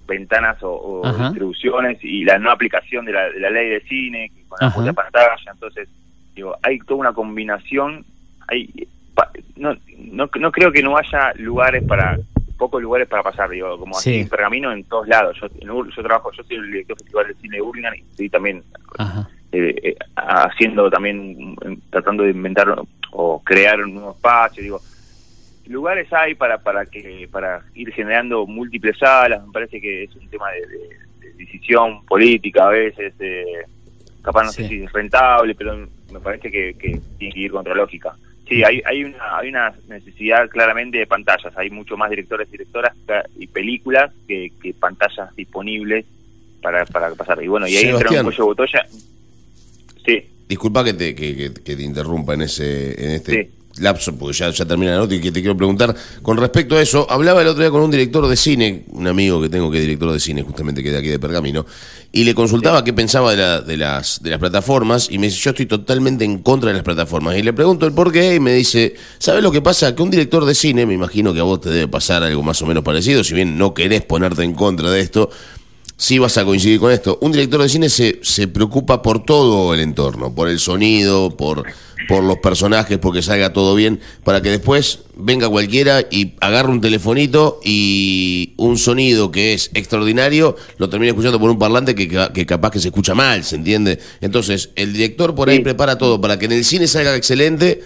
ventanas 0.09 0.61
o, 0.63 0.73
o 1.03 1.13
distribuciones 1.13 1.99
y 2.03 2.25
la 2.25 2.39
no 2.39 2.51
aplicación 2.51 3.05
de 3.05 3.13
la, 3.13 3.29
de 3.31 3.39
la 3.39 3.51
ley 3.51 3.69
de 3.69 3.81
cine 3.83 4.33
con 4.49 4.59
la 4.61 4.73
puesta 4.75 4.93
pantalla, 4.95 5.53
entonces, 5.53 5.89
digo, 6.35 6.57
hay 6.63 6.79
toda 6.81 7.01
una 7.01 7.13
combinación, 7.13 8.05
hay 8.49 8.89
pa- 9.15 9.31
no, 9.57 9.77
no, 9.99 10.29
no 10.41 10.51
creo 10.53 10.73
que 10.73 10.83
no 10.83 10.97
haya 10.97 11.33
lugares 11.37 11.85
para 11.85 12.19
pocos 12.57 12.83
lugares 12.83 13.07
para 13.07 13.23
pasar, 13.23 13.51
digo, 13.51 13.79
como 13.79 13.95
Sí. 13.95 14.11
así 14.11 14.21
en 14.23 14.29
pergamino 14.29 14.73
en 14.73 14.83
todos 14.85 15.07
lados. 15.07 15.37
Yo, 15.41 15.47
en 15.61 15.69
yo 15.91 16.03
trabajo, 16.03 16.33
yo 16.33 16.43
soy 16.43 16.57
el 16.57 16.67
director 16.73 16.97
del 16.97 17.05
Festival 17.05 17.27
de 17.29 17.35
Cine 17.35 17.57
de 17.57 17.63
Urlingan 17.63 17.95
y 17.95 18.01
estoy 18.01 18.29
también 18.31 18.63
eh, 19.53 19.75
eh, 19.83 19.97
haciendo 20.17 20.91
también, 20.91 21.53
mm, 21.53 21.77
tratando 21.91 22.25
de 22.25 22.31
inventar 22.31 22.75
o 23.13 23.43
crear 23.45 23.81
un 23.81 23.95
nuevo 23.95 24.11
espacio, 24.13 24.63
digo, 24.63 24.81
lugares 25.69 26.13
hay 26.13 26.35
para 26.35 26.59
para 26.59 26.85
que 26.87 27.29
para 27.31 27.63
ir 27.75 27.93
generando 27.93 28.47
múltiples 28.47 28.99
salas, 28.99 29.47
me 29.47 29.53
parece 29.53 29.81
que 29.81 30.05
es 30.05 30.17
un 30.17 30.29
tema 30.29 30.51
de, 30.53 30.61
de- 30.67 30.99
de 31.29 31.33
decisión 31.45 32.05
política 32.07 32.67
a 32.67 32.71
veces, 32.71 33.13
eh, 33.21 33.45
capaz 34.23 34.45
no 34.45 34.53
sé 34.53 34.63
Sí. 34.63 34.69
si 34.69 34.83
es 34.85 34.93
rentable, 34.93 35.55
pero 35.55 35.89
me 36.13 36.21
parece 36.21 36.51
que, 36.51 36.75
que 36.75 37.01
tiene 37.19 37.35
que 37.35 37.41
ir 37.41 37.51
contra 37.51 37.75
lógica. 37.75 38.15
Sí, 38.49 38.65
hay, 38.65 38.81
hay 38.87 39.05
una 39.05 39.37
hay 39.39 39.49
una 39.51 39.75
necesidad 39.89 40.49
claramente 40.49 40.97
de 40.99 41.07
pantallas, 41.07 41.53
hay 41.57 41.69
mucho 41.71 41.97
más 41.99 42.09
directores, 42.09 42.51
directoras 42.51 42.95
y 43.39 43.47
películas 43.47 44.11
que, 44.27 44.51
que 44.63 44.73
pantallas 44.73 45.35
disponibles 45.37 46.07
para, 46.63 46.87
para 46.87 47.15
pasar. 47.15 47.43
Y 47.43 47.49
bueno, 47.49 47.69
y 47.69 47.77
ahí 47.77 47.91
entra 47.91 48.09
un 48.11 48.23
cuello 48.25 48.37
de 48.37 48.43
botella. 48.55 48.87
Sí, 50.05 50.25
Disculpa 50.49 50.83
que 50.83 50.95
te, 50.95 51.15
que, 51.15 51.37
que- 51.37 51.53
que 51.63 51.77
te 51.77 51.83
interrumpa 51.83 52.33
en 52.33 52.41
ese 52.43 53.05
en 53.05 53.11
este 53.13 53.51
lapso, 53.81 54.15
porque 54.17 54.37
ya, 54.37 54.51
ya 54.51 54.65
termina 54.65 54.93
la 54.93 54.99
nota 54.99 55.15
y 55.15 55.21
que 55.21 55.31
te 55.33 55.41
quiero 55.41 55.57
preguntar. 55.57 55.95
Con 56.23 56.37
respecto 56.37 56.77
a 56.77 56.83
eso, 56.83 57.07
hablaba 57.11 57.43
el 57.43 57.49
otro 57.49 57.63
día 57.63 57.71
con 57.71 57.81
un 57.83 57.91
director 57.91 58.27
de 58.27 58.37
cine, 58.37 58.85
un 58.93 59.07
amigo 59.07 59.41
que 59.41 59.49
tengo 59.49 59.71
que 59.71 59.79
es 59.79 59.83
director 59.85 60.13
de 60.13 60.21
cine, 60.21 60.43
justamente 60.43 60.83
que 60.83 60.91
de 60.91 60.99
aquí 60.99 61.09
de 61.09 61.19
Pergamino, 61.19 61.65
y 62.11 62.25
le 62.25 62.35
consultaba 62.35 62.83
qué 62.85 62.93
pensaba 62.93 63.33
de, 63.33 63.37
la- 63.37 63.61
de, 63.61 63.77
las, 63.77 64.23
de 64.23 64.31
las 64.31 64.39
plataformas, 64.39 65.09
y 65.11 65.19
me 65.19 65.27
dice, 65.27 65.39
yo 65.41 65.51
estoy 65.51 65.67
totalmente 65.67 66.25
en 66.25 66.39
contra 66.39 66.69
de 66.71 66.75
las 66.75 66.83
plataformas. 66.83 67.37
Y 67.37 67.43
le 67.43 67.53
pregunto 67.53 67.87
el 67.87 67.93
por 67.93 68.13
qué, 68.13 68.37
y 68.37 68.41
me 68.41 68.55
dice, 68.55 68.95
¿sabes 69.19 69.43
lo 69.43 69.53
que 69.53 69.61
pasa? 69.63 69.95
Que 69.95 70.03
un 70.03 70.11
director 70.11 70.45
de 70.45 70.55
cine, 70.55 70.87
me 70.87 70.95
imagino 70.95 71.33
que 71.35 71.41
a 71.41 71.45
vos 71.45 71.61
te 71.61 71.71
debe 71.71 71.89
pasar 71.89 72.23
algo 72.23 72.43
más 72.43 72.61
o 72.63 72.67
menos 72.67 72.83
parecido, 72.83 73.23
si 73.25 73.35
bien 73.35 73.59
no 73.59 73.75
querés 73.75 74.03
ponerte 74.03 74.43
en 74.43 74.55
contra 74.55 74.91
de 74.91 75.01
esto, 75.01 75.31
sí 75.99 76.19
vas 76.19 76.39
a 76.39 76.45
coincidir 76.45 76.79
con 76.79 76.93
esto. 76.93 77.19
Un 77.21 77.33
director 77.33 77.61
de 77.61 77.69
cine 77.69 77.89
se, 77.91 78.21
se 78.23 78.49
preocupa 78.49 79.03
por 79.03 79.25
todo 79.25 79.75
el 79.75 79.81
entorno, 79.81 80.33
por 80.33 80.49
el 80.49 80.61
sonido, 80.61 81.37
por, 81.37 81.65
por 82.09 82.23
los 82.23 82.39
personajes, 82.39 82.99
porque 82.99 83.21
salga 83.21 83.53
todo 83.53 83.75
bien, 83.75 84.01
para 84.23 84.41
que 84.41 84.49
después 84.49 85.01
venga 85.17 85.49
cualquiera 85.49 86.01
y 86.09 86.35
agarre 86.41 86.71
un 86.71 86.81
telefonito 86.81 87.59
y 87.65 88.55
un 88.57 88.79
sonido 88.79 89.33
que 89.33 89.53
es 89.55 89.71
extraordinario 89.75 90.57
lo 90.79 90.89
termine 90.89 91.11
escuchando 91.11 91.41
por 91.41 91.51
un 91.51 91.59
parlante 91.59 91.97
que, 91.97 92.09
que 92.33 92.47
capaz 92.47 92.71
que 92.71 92.79
se 92.79 92.89
escucha 92.89 93.15
mal, 93.17 93.43
¿se 93.43 93.57
entiende? 93.57 93.99
Entonces, 94.21 94.71
el 94.77 94.93
director 94.93 95.35
por 95.35 95.51
ahí 95.51 95.59
prepara 95.59 95.99
todo 95.99 96.21
para 96.21 96.39
que 96.39 96.45
en 96.45 96.53
el 96.53 96.65
cine 96.65 96.87
salga 96.87 97.15
excelente. 97.17 97.83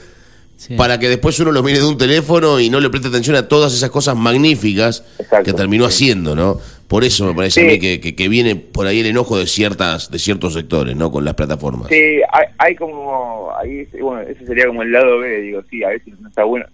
Para 0.76 0.96
que 1.00 1.08
después 1.08 1.40
uno 1.40 1.50
lo 1.50 1.60
mire 1.64 1.80
de 1.80 1.84
un 1.84 1.98
teléfono 1.98 2.60
y 2.60 2.70
no 2.70 2.78
le 2.78 2.88
preste 2.88 3.08
atención 3.08 3.34
a 3.34 3.48
todas 3.48 3.74
esas 3.74 3.90
cosas 3.90 4.14
magníficas 4.14 5.02
que 5.44 5.52
terminó 5.52 5.86
haciendo, 5.86 6.36
¿no? 6.36 6.60
Por 6.92 7.04
eso 7.04 7.24
me 7.24 7.34
parece 7.34 7.62
a 7.62 7.64
mí 7.64 7.78
que, 7.78 8.00
que- 8.02 8.14
que 8.14 8.28
viene 8.28 8.54
por 8.54 8.86
ahí 8.86 9.00
el 9.00 9.06
enojo 9.06 9.38
de 9.38 9.46
ciertas 9.46 10.10
de 10.10 10.18
ciertos 10.18 10.52
sectores, 10.52 10.94
¿no? 10.94 11.10
Con 11.10 11.24
las 11.24 11.32
plataformas. 11.32 11.88
Sí, 11.88 12.20
hay, 12.30 12.46
hay 12.58 12.74
como, 12.76 13.50
ahí, 13.56 13.88
bueno, 13.98 14.20
ese 14.20 14.44
sería 14.44 14.66
como 14.66 14.82
el 14.82 14.92
lado 14.92 15.18
B, 15.20 15.40
digo, 15.40 15.62
sí, 15.70 15.82
a 15.82 15.88
veces 15.88 16.12
no 16.20 16.28
está 16.28 16.44
bueno, 16.44 16.66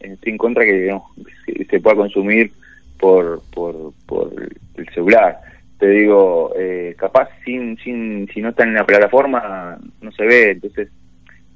estoy 0.00 0.32
en 0.32 0.36
contra 0.36 0.62
que, 0.66 0.88
no, 0.90 1.02
que 1.46 1.64
se 1.64 1.80
pueda 1.80 1.96
consumir 1.96 2.52
por, 3.00 3.40
por, 3.54 3.94
por 4.04 4.30
el 4.76 4.88
celular. 4.90 5.40
Te 5.78 5.88
digo, 5.88 6.52
eh, 6.58 6.94
capaz 6.98 7.30
sin, 7.42 7.78
sin, 7.78 8.28
si 8.34 8.42
no 8.42 8.50
está 8.50 8.64
en 8.64 8.74
la 8.74 8.84
plataforma 8.84 9.78
no 10.02 10.12
se 10.12 10.24
ve, 10.26 10.50
entonces 10.50 10.88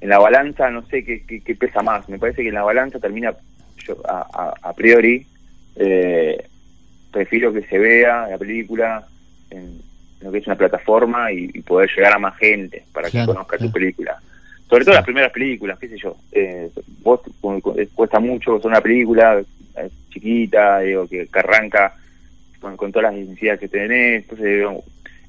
en 0.01 0.09
la 0.09 0.17
balanza 0.17 0.71
no 0.71 0.81
sé 0.87 1.05
qué, 1.05 1.23
qué, 1.23 1.41
qué 1.41 1.53
pesa 1.53 1.83
más, 1.83 2.09
me 2.09 2.17
parece 2.17 2.41
que 2.41 2.49
en 2.49 2.55
la 2.55 2.63
balanza 2.63 2.97
termina, 2.99 3.35
yo 3.85 3.95
a, 4.09 4.25
a, 4.33 4.69
a 4.69 4.73
priori, 4.73 5.23
eh, 5.75 6.43
prefiero 7.11 7.51
que 7.53 7.61
se 7.63 7.77
vea 7.77 8.27
la 8.27 8.37
película 8.37 9.05
en 9.49 9.79
lo 10.21 10.31
que 10.31 10.39
es 10.39 10.47
una 10.47 10.55
plataforma 10.55 11.31
y, 11.31 11.49
y 11.53 11.61
poder 11.61 11.89
llegar 11.95 12.13
a 12.13 12.19
más 12.19 12.37
gente 12.37 12.83
para 12.93 13.09
Claro, 13.09 13.27
que 13.27 13.33
conozca 13.35 13.57
tu 13.57 13.71
película. 13.71 14.17
Sobre 14.69 14.83
todo 14.83 14.95
las 14.95 15.03
primeras 15.05 15.31
películas, 15.31 15.79
qué 15.79 15.87
sé 15.87 15.97
yo. 15.97 16.17
Eh, 16.31 16.69
vos 17.01 17.21
eh, 17.77 17.87
cuesta 17.93 18.19
mucho 18.19 18.55
hacer 18.55 18.67
una 18.67 18.81
película 18.81 19.39
eh, 19.77 19.89
chiquita, 20.11 20.79
digo, 20.79 21.07
que, 21.07 21.27
que 21.27 21.39
arranca 21.39 21.93
con, 22.59 22.75
con 22.75 22.91
todas 22.91 23.11
las 23.13 23.21
necesidades 23.21 23.59
que 23.61 23.67
tenés. 23.69 24.23
Entonces, 24.23 24.57
digo, 24.57 24.83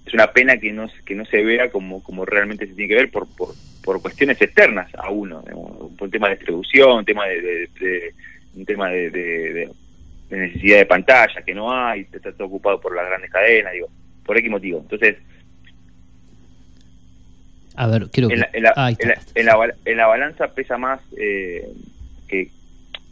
es 0.07 0.15
una 0.15 0.27
pena 0.33 0.57
que 0.57 0.73
no, 0.73 0.89
que 1.05 1.15
no 1.15 1.25
se 1.27 1.45
vea 1.45 1.71
como, 1.71 2.03
como 2.03 2.25
realmente 2.25 2.67
se 2.67 2.75
tiene 2.75 2.89
que 2.89 2.95
ver 3.03 3.11
por, 3.11 3.29
por, 3.37 3.51
por 3.85 4.01
cuestiones 4.03 4.41
externas 4.43 4.91
a 4.97 5.11
uno. 5.11 5.43
digamos, 5.43 5.93
Por 5.97 6.07
un 6.07 6.11
tema 6.11 6.29
de 6.29 6.35
distribución, 6.37 6.99
un 6.99 7.05
tema 7.05 7.27
de, 7.27 7.41
de- 7.41 7.69
de- 7.79 8.15
un 8.57 8.65
tema 8.65 8.89
de, 8.89 9.11
de- 9.11 9.71
de- 10.31 10.37
necesidad 10.39 10.79
de 10.79 10.87
pantalla 10.87 11.43
que 11.43 11.55
no 11.55 11.73
hay, 11.73 12.07
está 12.13 12.33
todo 12.33 12.47
ocupado 12.49 12.81
por 12.81 12.95
las 12.95 13.07
grandes 13.07 13.31
cadenas, 13.31 13.73
digo, 13.73 13.89
por 14.25 14.37
X 14.39 14.51
motivo. 14.51 14.81
Entonces, 14.81 15.17
A 17.77 17.87
ver, 17.87 18.09
quiero 18.11 18.29
que... 18.29 18.35
en 18.35 18.41
la, 18.41 18.51
en 18.53 18.63
la- 18.65 18.73
Ahí 18.77 18.93
está. 18.95 19.05
en 19.05 19.09
la- 19.15 19.23
en 19.35 19.47
la 19.47 19.57
bal- 19.57 19.75
en 19.85 19.97
la 19.97 20.07
balanza 20.07 20.49
pesa 20.55 20.77
más 20.79 21.01
eh, 21.17 21.69
que 22.27 22.51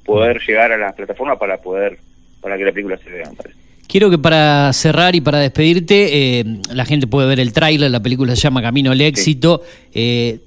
poder 0.04 0.40
llegar 0.46 0.72
a 0.72 0.76
las 0.78 0.94
plataformas 0.94 1.38
para 1.38 1.58
poder 1.58 1.98
para 2.40 2.56
que 2.58 2.64
la 2.64 2.72
película 2.72 2.96
se 2.98 3.10
vea 3.10 3.28
me 3.30 3.36
parece. 3.36 3.56
Quiero 3.88 4.10
que 4.10 4.18
para 4.18 4.72
cerrar 4.72 5.14
y 5.14 5.20
para 5.20 5.38
despedirte, 5.38 6.40
eh, 6.40 6.44
la 6.74 6.84
gente 6.84 7.06
puede 7.06 7.28
ver 7.28 7.38
el 7.38 7.52
tráiler, 7.52 7.88
la 7.90 8.02
película 8.02 8.34
se 8.34 8.42
llama 8.42 8.60
Camino 8.60 8.90
al 8.90 9.00
Éxito. 9.00 9.62
eh, 9.94 10.40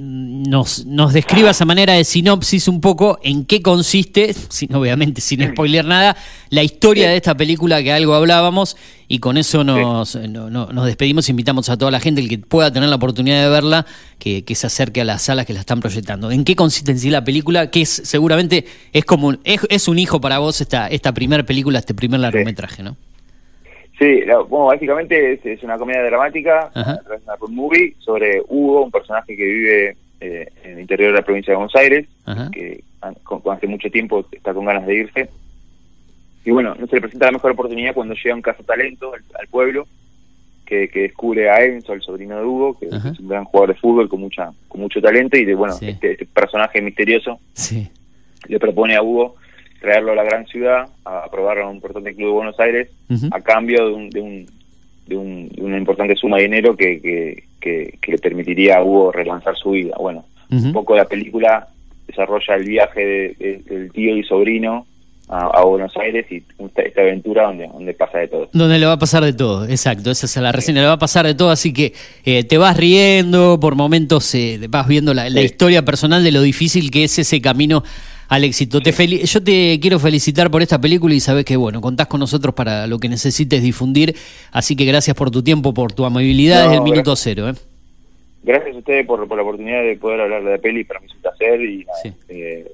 nos, 0.00 0.86
nos 0.86 1.12
describas 1.12 1.60
a 1.60 1.64
manera 1.64 1.94
de 1.94 2.04
sinopsis 2.04 2.68
un 2.68 2.80
poco 2.80 3.18
en 3.22 3.44
qué 3.44 3.62
consiste, 3.62 4.34
sin, 4.48 4.74
obviamente 4.74 5.20
sin 5.20 5.42
spoiler 5.52 5.84
nada, 5.84 6.16
la 6.50 6.62
historia 6.62 7.08
de 7.10 7.16
esta 7.16 7.36
película 7.36 7.82
que 7.82 7.92
algo 7.92 8.14
hablábamos 8.14 8.76
y 9.08 9.18
con 9.18 9.36
eso 9.36 9.62
nos, 9.64 10.14
no- 10.16 10.48
no- 10.50 10.66
nos 10.72 10.86
despedimos, 10.86 11.28
invitamos 11.28 11.68
a 11.68 11.76
toda 11.76 11.90
la 11.90 12.00
gente, 12.00 12.20
el 12.20 12.28
que 12.28 12.38
pueda 12.38 12.72
tener 12.72 12.88
la 12.88 12.96
oportunidad 12.96 13.42
de 13.42 13.48
verla, 13.50 13.86
que, 14.18 14.44
que 14.44 14.54
se 14.54 14.66
acerque 14.66 15.00
a 15.02 15.04
las 15.04 15.22
salas 15.22 15.46
que 15.46 15.52
la 15.52 15.60
están 15.60 15.80
proyectando. 15.80 16.30
¿En 16.30 16.44
qué 16.44 16.56
consiste 16.56 16.92
en 16.92 16.98
sí 16.98 17.10
la 17.10 17.22
película? 17.24 17.70
Que 17.70 17.82
es 17.82 17.90
seguramente 18.04 18.64
es 18.92 19.04
como 19.04 19.28
un, 19.28 19.40
es, 19.44 19.60
es 19.68 19.88
un 19.88 19.98
hijo 19.98 20.20
para 20.20 20.38
vos 20.38 20.60
esta, 20.60 20.86
esta 20.88 21.12
primera 21.12 21.44
película, 21.44 21.78
este 21.78 21.94
primer 21.94 22.20
largometraje, 22.20 22.82
¿no? 22.82 22.96
Sí, 24.02 24.20
la- 24.26 24.40
bueno, 24.40 24.66
básicamente 24.66 25.32
es, 25.34 25.46
es 25.46 25.62
una 25.62 25.78
comedia 25.78 26.02
dramática, 26.02 26.70
Ajá. 26.74 27.00
es 27.14 27.22
una 27.24 27.36
road 27.36 27.50
movie 27.50 27.94
sobre 28.00 28.42
Hugo, 28.48 28.84
un 28.84 28.90
personaje 28.90 29.36
que 29.36 29.44
vive 29.44 29.96
eh, 30.20 30.48
en 30.64 30.72
el 30.72 30.80
interior 30.80 31.12
de 31.12 31.18
la 31.18 31.24
provincia 31.24 31.52
de 31.52 31.56
Buenos 31.56 31.74
Aires, 31.76 32.06
Ajá. 32.26 32.50
que 32.52 32.82
hace 33.00 33.66
mucho 33.66 33.90
tiempo 33.90 34.24
está 34.32 34.52
con 34.54 34.64
ganas 34.64 34.86
de 34.86 34.94
irse. 34.94 35.28
Y 36.44 36.50
bueno, 36.50 36.74
no 36.76 36.86
se 36.88 36.96
le 36.96 37.00
presenta 37.00 37.26
la 37.26 37.32
mejor 37.32 37.52
oportunidad 37.52 37.94
cuando 37.94 38.14
llega 38.14 38.34
un 38.34 38.42
talento 38.42 39.14
al, 39.14 39.22
al 39.38 39.46
pueblo, 39.48 39.86
que, 40.66 40.88
que 40.88 41.02
descubre 41.02 41.50
a 41.50 41.62
Enzo, 41.64 41.92
el 41.92 42.02
sobrino 42.02 42.36
de 42.38 42.44
Hugo, 42.44 42.78
que 42.78 42.86
Ajá. 42.92 43.10
es 43.10 43.20
un 43.20 43.28
gran 43.28 43.44
jugador 43.44 43.74
de 43.74 43.80
fútbol 43.80 44.08
con 44.08 44.20
mucha 44.20 44.50
con 44.68 44.80
mucho 44.80 45.00
talento, 45.00 45.36
y 45.36 45.44
de 45.44 45.54
bueno, 45.54 45.74
Sí. 45.74 45.88
este, 45.90 46.12
este 46.12 46.26
personaje 46.26 46.80
misterioso 46.80 47.38
Sí. 47.52 47.88
le 48.48 48.58
propone 48.58 48.96
a 48.96 49.02
Hugo 49.02 49.36
traerlo 49.82 50.12
a 50.12 50.14
la 50.14 50.24
gran 50.24 50.46
ciudad, 50.46 50.86
a 51.04 51.28
probarlo 51.30 51.64
a 51.64 51.68
un 51.68 51.74
importante 51.76 52.14
club 52.14 52.28
de 52.28 52.32
Buenos 52.32 52.58
Aires, 52.60 52.88
a 53.30 53.40
cambio 53.42 53.86
de, 53.88 53.92
un, 53.92 54.08
de, 54.10 54.20
un, 54.20 54.46
de, 55.06 55.16
un- 55.16 55.48
de 55.50 55.62
una 55.62 55.76
importante 55.76 56.16
suma 56.16 56.38
de 56.38 56.44
dinero 56.44 56.74
que, 56.76 57.00
que, 57.02 57.44
que, 57.60 57.98
que 58.00 58.12
le 58.12 58.18
permitiría 58.18 58.78
a 58.78 58.82
Hugo 58.84 59.12
relanzar 59.12 59.54
su 59.56 59.72
vida. 59.72 59.94
Bueno, 59.98 60.24
un 60.50 60.72
poco 60.72 60.96
la 60.96 61.04
película 61.04 61.68
desarrolla 62.06 62.54
el 62.56 62.64
viaje 62.64 63.00
de- 63.04 63.34
de- 63.38 63.58
del 63.74 63.92
tío 63.92 64.16
y 64.16 64.22
sobrino 64.24 64.86
a, 65.28 65.46
a 65.46 65.64
Buenos 65.64 65.96
Aires 65.96 66.26
y 66.30 66.42
esta, 66.58 66.82
esta 66.82 67.00
aventura 67.00 67.44
donde, 67.44 67.66
donde 67.68 67.94
pasa 67.94 68.18
de 68.18 68.28
todo. 68.28 68.50
Donde 68.52 68.78
le 68.78 68.84
va 68.86 68.92
a 68.92 68.98
pasar 68.98 69.24
de 69.24 69.32
todo, 69.32 69.64
exacto, 69.66 70.10
esa 70.10 70.26
es 70.26 70.36
la 70.36 70.52
reseña, 70.52 70.82
le 70.82 70.88
va 70.88 70.94
a 70.94 70.98
pasar 70.98 71.24
de 71.24 71.34
todo, 71.34 71.50
así 71.50 71.72
que 71.72 71.94
eh, 72.24 72.44
te 72.44 72.58
vas 72.58 72.76
riendo, 72.76 73.58
por 73.60 73.74
momentos 73.76 74.34
eh, 74.34 74.58
vas 74.68 74.86
viendo 74.86 75.14
la, 75.14 75.30
la 75.30 75.40
Sí. 75.40 75.46
historia 75.46 75.84
personal 75.84 76.22
de 76.22 76.32
lo 76.32 76.42
difícil 76.42 76.90
que 76.90 77.04
es 77.04 77.18
ese 77.18 77.40
camino 77.40 77.82
al 78.34 78.44
éxito. 78.44 78.80
Te 78.80 78.92
fel- 78.94 79.22
yo 79.24 79.42
te 79.42 79.78
quiero 79.80 79.98
felicitar 79.98 80.50
por 80.50 80.62
esta 80.62 80.80
película 80.80 81.14
y 81.14 81.20
sabes 81.20 81.44
que, 81.44 81.56
bueno, 81.56 81.80
contás 81.80 82.06
con 82.06 82.18
nosotros 82.20 82.54
para 82.54 82.86
lo 82.86 82.98
que 82.98 83.08
necesites 83.08 83.62
difundir, 83.62 84.14
así 84.52 84.74
que 84.74 84.84
gracias 84.86 85.14
por 85.14 85.30
tu 85.30 85.42
tiempo, 85.42 85.74
por 85.74 85.92
tu 85.92 86.04
amabilidad 86.06 86.60
No, 86.64 86.70
desde 86.70 86.76
el 86.76 86.82
minuto 86.82 87.10
gracias. 87.10 87.20
cero. 87.24 87.48
¿eh? 87.50 87.54
Gracias 88.44 88.74
a 88.74 88.78
ustedes 88.78 89.06
por, 89.06 89.28
por 89.28 89.36
la 89.36 89.42
oportunidad 89.42 89.82
de 89.82 89.96
poder 89.96 90.20
hablar 90.22 90.42
de 90.44 90.50
la 90.52 90.58
peli, 90.58 90.82
para 90.84 91.00
mí 91.00 91.06
es 91.08 91.14
un 91.14 91.20
placer 91.20 91.60
y 91.60 91.78
nada, 91.84 91.98
Sí. 92.02 92.12
eh, 92.30 92.72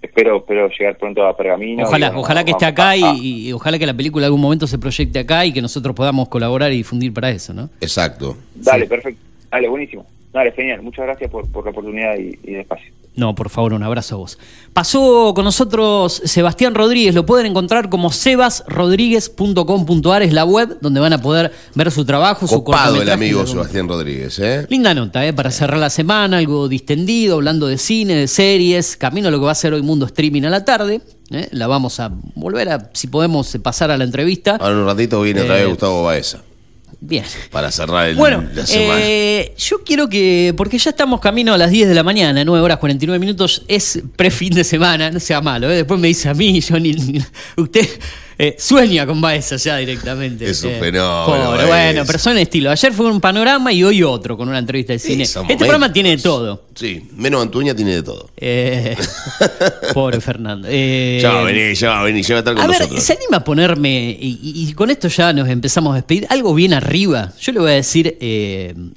espero 0.00 0.38
espero 0.38 0.68
llegar 0.78 0.96
pronto 0.96 1.26
a 1.26 1.36
Pergamino. 1.36 1.84
Ojalá, 1.84 2.12
ojalá 2.16 2.44
que 2.44 2.52
esté 2.52 2.64
acá 2.66 2.96
y, 2.96 3.52
ojalá 3.52 3.78
que 3.78 3.86
la 3.86 3.94
película 3.94 4.24
en 4.24 4.28
algún 4.28 4.40
momento 4.40 4.66
se 4.66 4.78
proyecte 4.78 5.18
acá 5.18 5.44
y 5.44 5.52
que 5.52 5.60
nosotros 5.60 5.94
podamos 5.94 6.28
colaborar 6.28 6.72
y 6.72 6.76
difundir 6.76 7.12
para 7.12 7.30
eso, 7.30 7.52
¿no? 7.52 7.68
Exacto. 7.80 8.36
Dale, 8.54 8.86
perfecto. 8.86 9.20
Dale, 9.50 9.68
buenísimo. 9.68 10.06
Dale, 10.32 10.52
genial. 10.52 10.80
Muchas 10.82 11.04
gracias 11.04 11.28
por, 11.30 11.50
por 11.50 11.64
la 11.64 11.72
oportunidad 11.72 12.16
y, 12.16 12.38
y 12.48 12.54
el 12.54 12.60
espacio. 12.60 12.92
No, 13.16 13.34
por 13.34 13.50
favor, 13.50 13.72
un 13.74 13.82
abrazo 13.82 14.14
a 14.14 14.18
vos. 14.18 14.38
Pasó 14.72 15.32
con 15.34 15.44
nosotros 15.44 16.22
Sebastián 16.24 16.74
Rodríguez, 16.74 17.14
lo 17.14 17.26
pueden 17.26 17.46
encontrar 17.46 17.90
como 17.90 18.12
sebasrodríguez.com.ar, 18.12 20.22
es 20.22 20.32
la 20.32 20.44
web 20.44 20.78
donde 20.80 21.00
van 21.00 21.12
a 21.12 21.20
poder 21.20 21.52
ver 21.74 21.90
su 21.90 22.04
trabajo, 22.04 22.46
su 22.46 22.62
Copado 22.62 23.02
el 23.02 23.10
amigo 23.10 23.46
Sebastián 23.46 23.88
Rodríguez, 23.88 24.38
¿eh? 24.38 24.66
Linda 24.70 24.94
nota, 24.94 25.26
¿eh? 25.26 25.32
para 25.32 25.50
cerrar 25.50 25.78
la 25.78 25.90
semana, 25.90 26.38
algo 26.38 26.68
distendido, 26.68 27.36
hablando 27.36 27.66
de 27.66 27.78
cine, 27.78 28.14
de 28.14 28.28
series, 28.28 28.96
camino 28.96 29.28
a 29.28 29.30
lo 29.30 29.38
que 29.40 29.46
va 29.46 29.52
a 29.52 29.56
ser 29.56 29.74
hoy 29.74 29.82
Mundo 29.82 30.06
Streaming 30.06 30.42
a 30.44 30.50
la 30.50 30.64
tarde. 30.64 31.00
¿eh? 31.30 31.48
La 31.50 31.66
vamos 31.66 31.98
a 32.00 32.10
volver 32.36 32.68
a, 32.68 32.90
si 32.94 33.08
podemos, 33.08 33.52
eh, 33.54 33.58
pasar 33.58 33.90
a 33.90 33.98
la 33.98 34.04
entrevista. 34.04 34.56
Ahora 34.60 34.72
en 34.72 34.78
un 34.78 34.86
ratito 34.86 35.20
viene 35.20 35.42
otra 35.42 35.56
Eh, 35.56 35.60
vez 35.62 35.68
Gustavo 35.68 36.04
Baeza 36.04 36.42
Bien. 37.10 37.24
para 37.50 37.70
cerrar 37.70 38.08
el, 38.08 38.16
Bueno, 38.16 38.42
la 38.54 38.64
semana. 38.64 39.00
eh, 39.02 39.52
yo 39.58 39.82
quiero 39.84 40.08
que, 40.08 40.54
porque 40.56 40.78
ya 40.78 40.90
estamos 40.90 41.20
camino 41.20 41.52
a 41.52 41.58
las 41.58 41.70
10 41.70 41.88
de 41.88 41.94
la 41.94 42.02
mañana, 42.04 42.42
9 42.44 42.64
horas 42.64 42.78
49 42.78 43.18
minutos, 43.18 43.64
es 43.68 44.00
pre-fin 44.16 44.54
de 44.54 44.64
semana, 44.64 45.10
no 45.10 45.20
sea 45.20 45.40
malo, 45.42 45.68
¿eh? 45.70 45.74
después 45.76 45.98
me 46.00 46.08
dice 46.08 46.28
a 46.28 46.34
mí, 46.34 46.60
yo 46.60 46.78
ni, 46.78 46.92
ni- 46.92 47.20
usted 47.56 47.86
eh, 48.42 48.56
sueña 48.58 49.04
con 49.04 49.20
Baeza 49.20 49.56
ya 49.56 49.76
directamente. 49.76 50.48
Es 50.48 50.64
un 50.64 50.70
Eh, 50.70 50.80
fenómeno, 50.80 51.26
pobre, 51.26 51.66
bueno, 51.66 52.04
pero 52.06 52.18
son 52.18 52.38
estilo. 52.38 52.70
Ayer 52.70 52.90
fue 52.90 53.04
un 53.04 53.20
panorama 53.20 53.70
y 53.70 53.84
hoy 53.84 54.02
otro 54.02 54.34
con 54.34 54.48
una 54.48 54.58
entrevista 54.58 54.94
de 54.94 54.98
cine. 54.98 55.24
Este 55.24 55.38
momentos. 55.40 55.58
programa 55.58 55.92
tiene 55.92 56.16
de 56.16 56.22
todo. 56.22 56.68
Sí, 56.74 57.06
menos 57.16 57.42
Antuña 57.42 57.74
tiene 57.74 57.96
de 57.96 58.02
todo. 58.02 58.30
Eh, 58.38 58.96
pobre 59.92 60.22
Fernando. 60.22 60.66
Eh, 60.70 61.18
ya 61.20 61.32
va 61.32 61.40
a 61.42 61.44
venir, 61.44 61.74
ya 61.74 61.90
va 61.90 62.00
a 62.00 62.04
venir, 62.04 62.24
ya 62.24 62.34
va 62.34 62.38
a 62.38 62.40
estar 62.40 62.54
con 62.54 62.64
a 62.64 62.66
ver, 62.66 62.78
nosotros. 62.80 63.02
¿se 63.02 63.12
anima 63.12 63.36
a 63.36 63.44
ponerme, 63.44 64.16
y, 64.18 64.72
con 64.72 64.88
esto 64.88 65.08
ya 65.08 65.34
nos 65.34 65.46
empezamos 65.46 65.92
a 65.92 65.96
despedir, 65.96 66.26
algo 66.30 66.54
bien 66.54 66.72
arriba? 66.72 67.34
Yo 67.38 67.52
le 67.52 67.60
voy 67.60 67.72
a 67.72 67.74
decir 67.74 68.16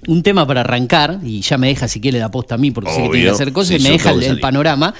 un 0.08 0.24
tema 0.24 0.48
para 0.48 0.62
arrancar, 0.62 1.20
y 1.22 1.42
ya 1.42 1.58
me 1.58 1.68
deja 1.68 1.90
si 1.90 2.00
quiere 2.00 2.18
la 2.18 2.32
posta 2.32 2.56
a 2.56 2.58
mí, 2.58 2.72
porque 2.72 2.92
sé 2.92 3.04
que 3.04 3.10
tiene 3.10 3.26
que 3.26 3.32
hacer 3.32 3.52
cosas, 3.52 3.76
Sí, 3.76 3.76
y 3.76 3.84
me 3.84 3.90
deja 3.90 4.12
el, 4.12 4.40
panorama. 4.40 4.94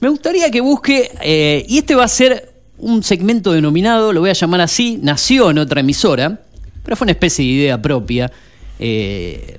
Me 0.00 0.10
gustaría 0.10 0.50
que 0.50 0.60
busque, 0.60 1.64
y 1.66 1.78
este 1.78 1.94
va 1.94 2.04
a 2.04 2.08
ser 2.08 2.57
un 2.78 3.02
segmento 3.02 3.52
denominado, 3.52 4.12
lo 4.12 4.20
voy 4.20 4.30
a 4.30 4.34
llamar 4.34 4.60
así, 4.60 4.98
nació 5.02 5.50
en 5.50 5.58
otra 5.58 5.80
emisora, 5.80 6.40
pero 6.84 6.96
fue 6.96 7.04
una 7.06 7.12
especie 7.12 7.44
de 7.44 7.50
idea 7.52 7.82
propia. 7.82 8.30
eh, 8.78 9.58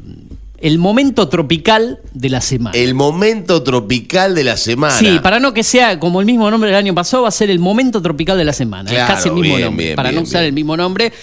el 0.61 0.77
momento 0.77 1.29
tropical 1.29 1.99
de 2.13 2.27
la 2.29 2.41
semana. 2.41 2.77
El 2.77 2.93
momento 2.93 3.63
tropical 3.63 4.35
de 4.35 4.43
la 4.43 4.57
semana. 4.57 4.93
Sí, 4.93 5.17
para 5.23 5.39
no 5.39 5.53
que 5.53 5.63
sea 5.63 5.97
como 5.99 6.19
el 6.19 6.25
mismo 6.25 6.51
nombre 6.51 6.69
del 6.69 6.77
año 6.77 6.93
pasado, 6.93 7.23
va 7.23 7.29
a 7.29 7.31
ser 7.31 7.49
el 7.49 7.59
momento 7.59 8.01
tropical 8.01 8.37
de 8.37 8.43
la 8.43 8.51
semana. 8.51 8.89
Claro, 8.89 9.05
es 9.09 9.15
casi 9.15 9.29
el 9.29 9.35
mismo 9.35 9.55
bien, 9.55 9.65
nombre. 9.67 9.85
bien, 9.85 9.95
para 9.95 10.09
bien, 10.09 10.21
no 10.21 10.27
usar 10.27 10.43
el 10.43 10.51
mismo 10.51 10.75
nombre, 10.75 11.13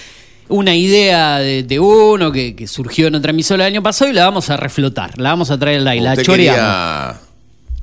una 0.48 0.74
idea 0.74 1.38
de, 1.38 1.64
de 1.64 1.78
uno 1.78 2.32
que, 2.32 2.56
que 2.56 2.66
surgió 2.66 3.08
en 3.08 3.14
otra 3.16 3.32
emisora 3.32 3.66
el 3.66 3.74
año 3.74 3.82
pasado 3.82 4.10
y 4.10 4.14
la 4.14 4.24
vamos 4.24 4.48
a 4.48 4.56
reflotar. 4.56 5.18
La 5.18 5.30
vamos 5.30 5.50
a 5.50 5.58
traer 5.58 5.80
al 5.80 5.88
aire, 5.88 6.04
la 6.04 6.16
choreamos. 6.16 6.56
quería- 6.60 7.20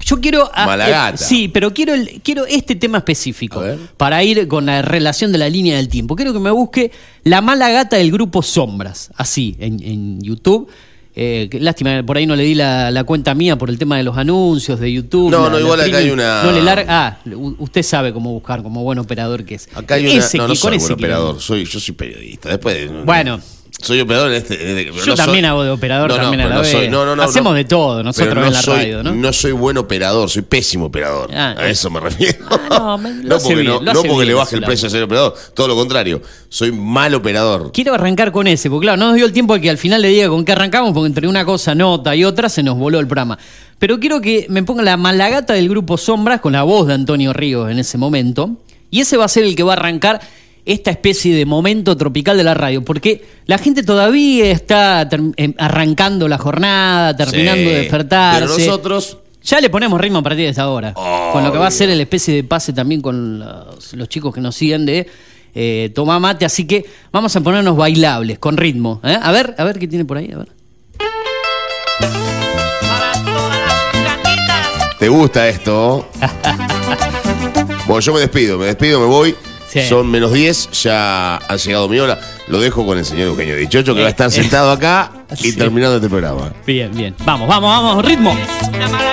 Yo 0.05 0.19
quiero. 0.19 0.49
a- 0.53 0.65
Malagata. 0.65 1.15
eh, 1.23 1.25
sí, 1.27 1.47
pero 1.47 1.73
quiero, 1.73 1.93
el- 1.93 2.21
quiero 2.23 2.45
este 2.45 2.75
tema 2.75 2.99
específico. 2.99 3.63
Para 3.97 4.23
ir 4.23 4.47
con 4.47 4.65
la 4.65 4.81
relación 4.81 5.31
de 5.31 5.37
la 5.37 5.49
línea 5.49 5.77
del 5.77 5.87
tiempo. 5.89 6.15
Quiero 6.15 6.33
que 6.33 6.39
me 6.39 6.51
busque 6.51 6.91
la 7.23 7.41
mala 7.41 7.69
gata 7.69 7.97
del 7.97 8.11
grupo 8.11 8.41
Sombras. 8.41 9.09
Así, 9.15 9.55
en, 9.59 9.81
en 9.83 10.21
YouTube. 10.21 10.67
Eh, 11.15 11.47
lástima, 11.61 12.01
por 12.03 12.17
ahí 12.17 12.25
no 12.25 12.35
le 12.35 12.43
di 12.43 12.55
la, 12.55 12.89
la 12.89 13.03
cuenta 13.03 13.35
mía 13.35 13.55
por 13.55 13.69
el 13.69 13.77
tema 13.77 13.97
de 13.97 14.01
los 14.03 14.17
anuncios 14.17 14.79
de 14.79 14.91
YouTube. 14.91 15.29
No, 15.29 15.43
la- 15.43 15.49
no, 15.51 15.59
igual 15.59 15.79
acá 15.81 15.97
hay 15.97 16.09
una- 16.09 16.41
No 16.43 16.51
le 16.51 16.63
larga. 16.63 16.85
Ah, 16.89 17.17
usted 17.59 17.83
sabe 17.83 18.11
cómo 18.13 18.31
buscar, 18.33 18.63
como 18.63 18.81
buen 18.83 18.97
operador 18.97 19.45
que 19.45 19.55
es. 19.55 19.69
Acá 19.75 19.93
hay 19.95 20.07
una. 20.07 20.13
Ese 20.25 20.37
no, 20.39 20.47
no 20.47 20.55
soy 20.55 20.77
buen 20.79 20.91
operador, 20.93 21.39
soy, 21.39 21.65
yo 21.65 21.79
soy 21.79 21.93
periodista. 21.93 22.49
Después. 22.49 22.89
no- 22.89 23.05
Bueno. 23.05 23.39
Soy 23.83 23.99
operador 24.01 24.29
en 24.31 24.37
este. 24.37 24.53
este- 24.55 24.85
Yo 24.85 24.93
no 24.93 25.01
soy- 25.03 25.15
también 25.15 25.45
hago 25.45 25.63
de 25.63 25.69
operador 25.71 26.09
No, 26.09 26.15
no, 26.15 26.21
también 26.23 26.41
a 26.41 26.49
la 26.49 26.55
no 26.55 26.63
soy- 26.63 26.81
vez. 26.81 26.89
no, 26.89 27.05
no, 27.05 27.15
no, 27.15 27.23
Hacemos 27.23 27.51
no. 27.51 27.57
de 27.57 27.65
todo 27.65 28.01
nosotros 28.03 28.33
no 28.35 28.45
en 28.47 28.53
la 28.53 28.61
soy, 28.61 28.75
radio, 28.77 29.03
¿no? 29.03 29.33
soy 29.33 29.51
buen 29.51 29.77
operador, 29.77 30.29
soy 30.29 30.41
pésimo 30.43 30.85
operador. 30.85 31.29
Ah, 31.33 31.55
a 31.57 31.67
eso 31.67 31.89
me 31.89 31.99
refiero. 31.99 32.37
no, 32.69 32.97
me- 32.97 33.09
no 33.23 33.37
porque, 33.37 33.55
bien, 33.55 33.67
no, 33.67 33.81
no 33.81 33.93
porque 33.93 34.09
bien 34.09 34.27
le 34.27 34.33
baje 34.33 34.55
el 34.55 34.61
precio 34.63 34.87
a 34.87 34.91
ser 34.91 35.03
operador, 35.03 35.35
todo 35.53 35.67
lo 35.67 35.75
contrario. 35.75 36.21
Soy 36.49 36.71
mal 36.71 37.13
operador. 37.13 37.71
Quiero 37.73 37.93
arrancar 37.93 38.31
con 38.31 38.47
ese, 38.47 38.69
porque 38.69 38.85
claro, 38.85 38.97
no 38.97 39.07
nos 39.07 39.15
dio 39.15 39.25
el 39.25 39.33
tiempo 39.33 39.53
de 39.55 39.61
que 39.61 39.69
al 39.69 39.77
final 39.77 40.01
le 40.01 40.07
diga 40.09 40.29
con 40.29 40.45
qué 40.45 40.53
arrancamos, 40.53 40.93
porque 40.93 41.07
entre 41.07 41.27
una 41.27 41.43
cosa, 41.45 41.75
nota 41.75 42.15
y 42.15 42.23
otra 42.23 42.47
se 42.49 42.63
nos 42.63 42.77
voló 42.77 42.99
el 42.99 43.07
programa. 43.07 43.37
Pero 43.79 43.99
quiero 43.99 44.21
que 44.21 44.45
me 44.49 44.63
ponga 44.63 44.81
la 44.83 44.95
malagata 44.95 45.53
del 45.55 45.67
grupo 45.67 45.97
Sombras 45.97 46.39
con 46.39 46.53
la 46.53 46.63
voz 46.63 46.87
de 46.87 46.93
Antonio 46.93 47.33
Ríos 47.33 47.69
en 47.69 47.79
ese 47.79 47.97
momento. 47.97 48.51
Y 48.89 49.01
ese 49.01 49.17
va 49.17 49.25
a 49.25 49.27
ser 49.27 49.43
el 49.43 49.55
que 49.55 49.63
va 49.63 49.73
a 49.73 49.75
arrancar 49.75 50.21
esta 50.65 50.91
especie 50.91 51.35
de 51.35 51.45
momento 51.45 51.97
tropical 51.97 52.37
de 52.37 52.43
la 52.43 52.53
radio, 52.53 52.83
porque 52.83 53.25
la 53.45 53.57
gente 53.57 53.83
todavía 53.83 54.51
está 54.51 55.07
em, 55.11 55.53
arrancando 55.57 56.27
la 56.27 56.37
jornada, 56.37 57.15
terminando 57.15 57.63
Sí, 57.63 57.69
de 57.69 57.79
despertarse. 57.79 58.41
Pero 58.41 58.57
nosotros. 58.57 59.17
Ya 59.43 59.59
le 59.59 59.69
ponemos 59.69 59.99
ritmo 59.99 60.19
a 60.19 60.23
partir 60.23 60.45
de 60.45 60.51
esta 60.51 60.69
hora. 60.69 60.93
Con 60.93 61.43
lo 61.43 61.51
que 61.51 61.57
va 61.57 61.67
a 61.67 61.71
ser 61.71 61.89
el 61.89 61.99
especie 61.99 62.33
de 62.33 62.45
pase 62.45 62.71
también 62.71 63.01
con 63.01 63.39
los, 63.39 63.93
los 63.93 64.07
chicos 64.07 64.33
que 64.33 64.39
nos 64.39 64.55
siguen 64.55 64.85
de 64.85 65.05
eh, 65.53 65.91
Tomá 65.93 66.17
Mate. 66.17 66.45
Así 66.45 66.65
que 66.65 66.85
vamos 67.11 67.35
a 67.35 67.41
ponernos 67.41 67.75
bailables, 67.75 68.39
con 68.39 68.55
ritmo. 68.55 69.01
¿eh? 69.03 69.17
A 69.21 69.31
ver, 69.33 69.53
a 69.57 69.65
ver 69.65 69.79
qué 69.79 69.87
tiene 69.87 70.05
por 70.05 70.17
ahí. 70.17 70.31
A 70.33 70.37
ver. 70.37 70.47
¿Te 74.97 75.09
gusta 75.09 75.49
esto? 75.49 76.07
bueno, 77.85 77.99
yo 77.99 78.13
me 78.13 78.21
despido, 78.21 78.57
me 78.57 78.67
despido, 78.67 79.01
me 79.01 79.07
voy. 79.07 79.35
Sí. 79.73 79.81
Son 79.89 80.07
menos 80.09 80.31
10, 80.31 80.69
ya 80.83 81.37
ha 81.37 81.55
llegado 81.55 81.89
mi 81.89 81.97
hora. 81.99 82.19
Lo 82.47 82.59
dejo 82.59 82.85
con 82.85 82.97
el 82.99 83.05
señor 83.05 83.29
Eugenio 83.29 83.55
Dichocho, 83.57 83.95
que 83.95 84.01
va 84.01 84.07
a 84.07 84.11
estar 84.11 84.27
Eh, 84.27 84.29
eh. 84.29 84.41
sentado 84.41 84.71
acá 84.71 85.11
y 85.41 85.51
Sí. 85.51 85.57
terminando 85.57 85.95
este 85.95 86.09
programa. 86.09 86.53
Bien, 86.65 86.91
bien. 86.95 87.15
Vamos, 87.25 87.47
vamos, 87.47 87.69
vamos, 87.69 88.05
ritmo. 88.05 88.31
Encontré 88.31 89.07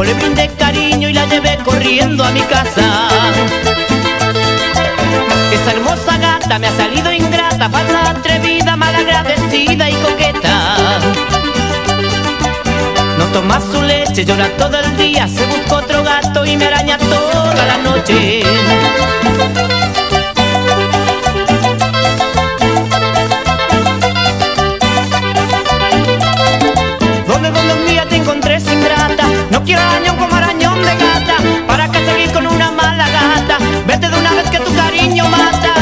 mi 0.00 0.04
cuerpo, 0.04 0.04
le 0.04 0.14
brindé 0.14 0.48
cariño 0.56 1.08
y 1.08 1.12
la 1.12 1.26
llevé 1.26 1.58
corriendo 1.64 2.24
a 2.24 2.30
mi 2.30 2.40
casa. 2.40 3.08
Esa 5.52 5.72
hermosa 5.72 6.18
gata 6.18 6.58
me 6.58 6.68
ha 6.68 6.76
salido 6.76 7.12
ingrata, 7.12 7.68
falsa, 7.68 8.10
atrevida, 8.10 8.76
malagradecida 8.76 9.90
y 9.90 9.94
coqueta. 9.94 10.98
No 13.18 13.24
toma 13.26 13.60
su 13.60 13.82
leche, 13.82 14.24
llora 14.24 14.48
todo 14.56 14.78
el 14.78 14.96
día, 14.96 15.28
se 15.28 15.44
busca 15.46 15.76
otro 15.76 16.02
gato 16.02 16.44
y 16.44 16.56
me 16.56 16.66
araña 16.66 16.98
toda 16.98 17.66
la 17.66 17.78
noche. 17.78 18.42
No 29.60 29.66
quiero 29.66 29.82
arañón 29.82 30.16
como 30.16 30.34
arañón 30.34 30.82
de 30.82 30.96
gata, 30.96 31.36
para 31.66 31.86
que 31.90 32.02
seguir 32.06 32.32
con 32.32 32.46
una 32.46 32.70
mala 32.70 33.06
gata. 33.10 33.58
Vete 33.86 34.08
de 34.08 34.18
una 34.18 34.32
vez 34.32 34.48
que 34.48 34.58
tu 34.58 34.74
cariño 34.74 35.28
mata. 35.28 35.74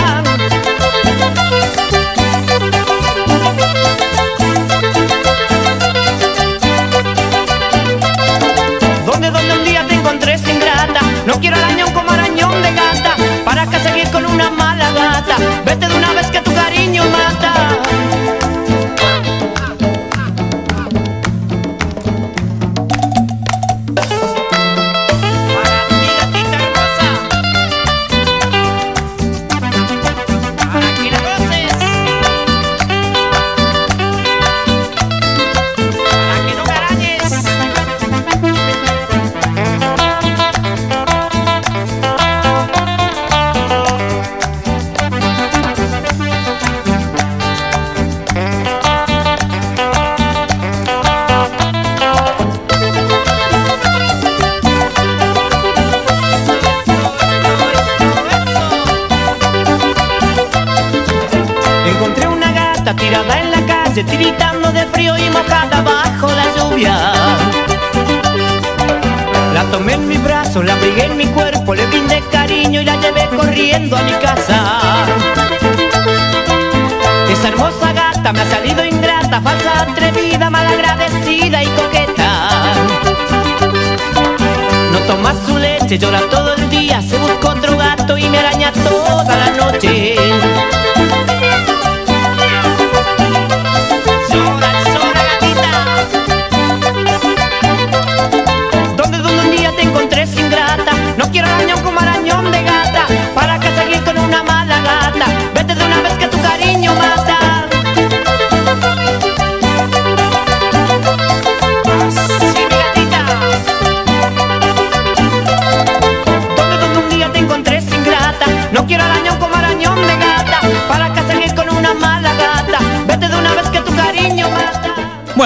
Donde, 9.07 9.31
donde 9.31 9.59
un 9.59 9.65
día 9.65 9.87
te 9.87 9.95
encontré 9.95 10.39
sin 10.39 10.59
grata, 10.59 11.01
no 11.25 11.41
quiero 11.41 11.57
arañón 11.57 11.93
como 11.93 12.11
arañón 12.11 12.61
de 12.61 12.73
gata, 12.73 13.15
para 13.45 13.65
que 13.69 13.79
seguir 13.79 14.11
con 14.11 14.27
una 14.27 14.51
mala 14.51 14.91
gata. 14.91 15.37
Vete 15.65 15.87
de 15.87 15.95
una 15.95 16.13
vez 16.15 16.27
que 16.33 16.41
tu 16.41 16.53
cariño 16.53 17.05
mata. 17.05 17.79
Leche, 85.89 85.99
llora 85.99 86.21
todo 86.29 86.55
el 86.55 86.69
día, 86.69 87.01
se 87.01 87.17
busca 87.19 87.49
otro 87.51 87.77
gato 87.77 88.19
y 88.19 88.29
me 88.29 88.39
araña 88.39 88.73
toda 88.73 89.37
la 89.37 89.51
noche. 89.53 90.17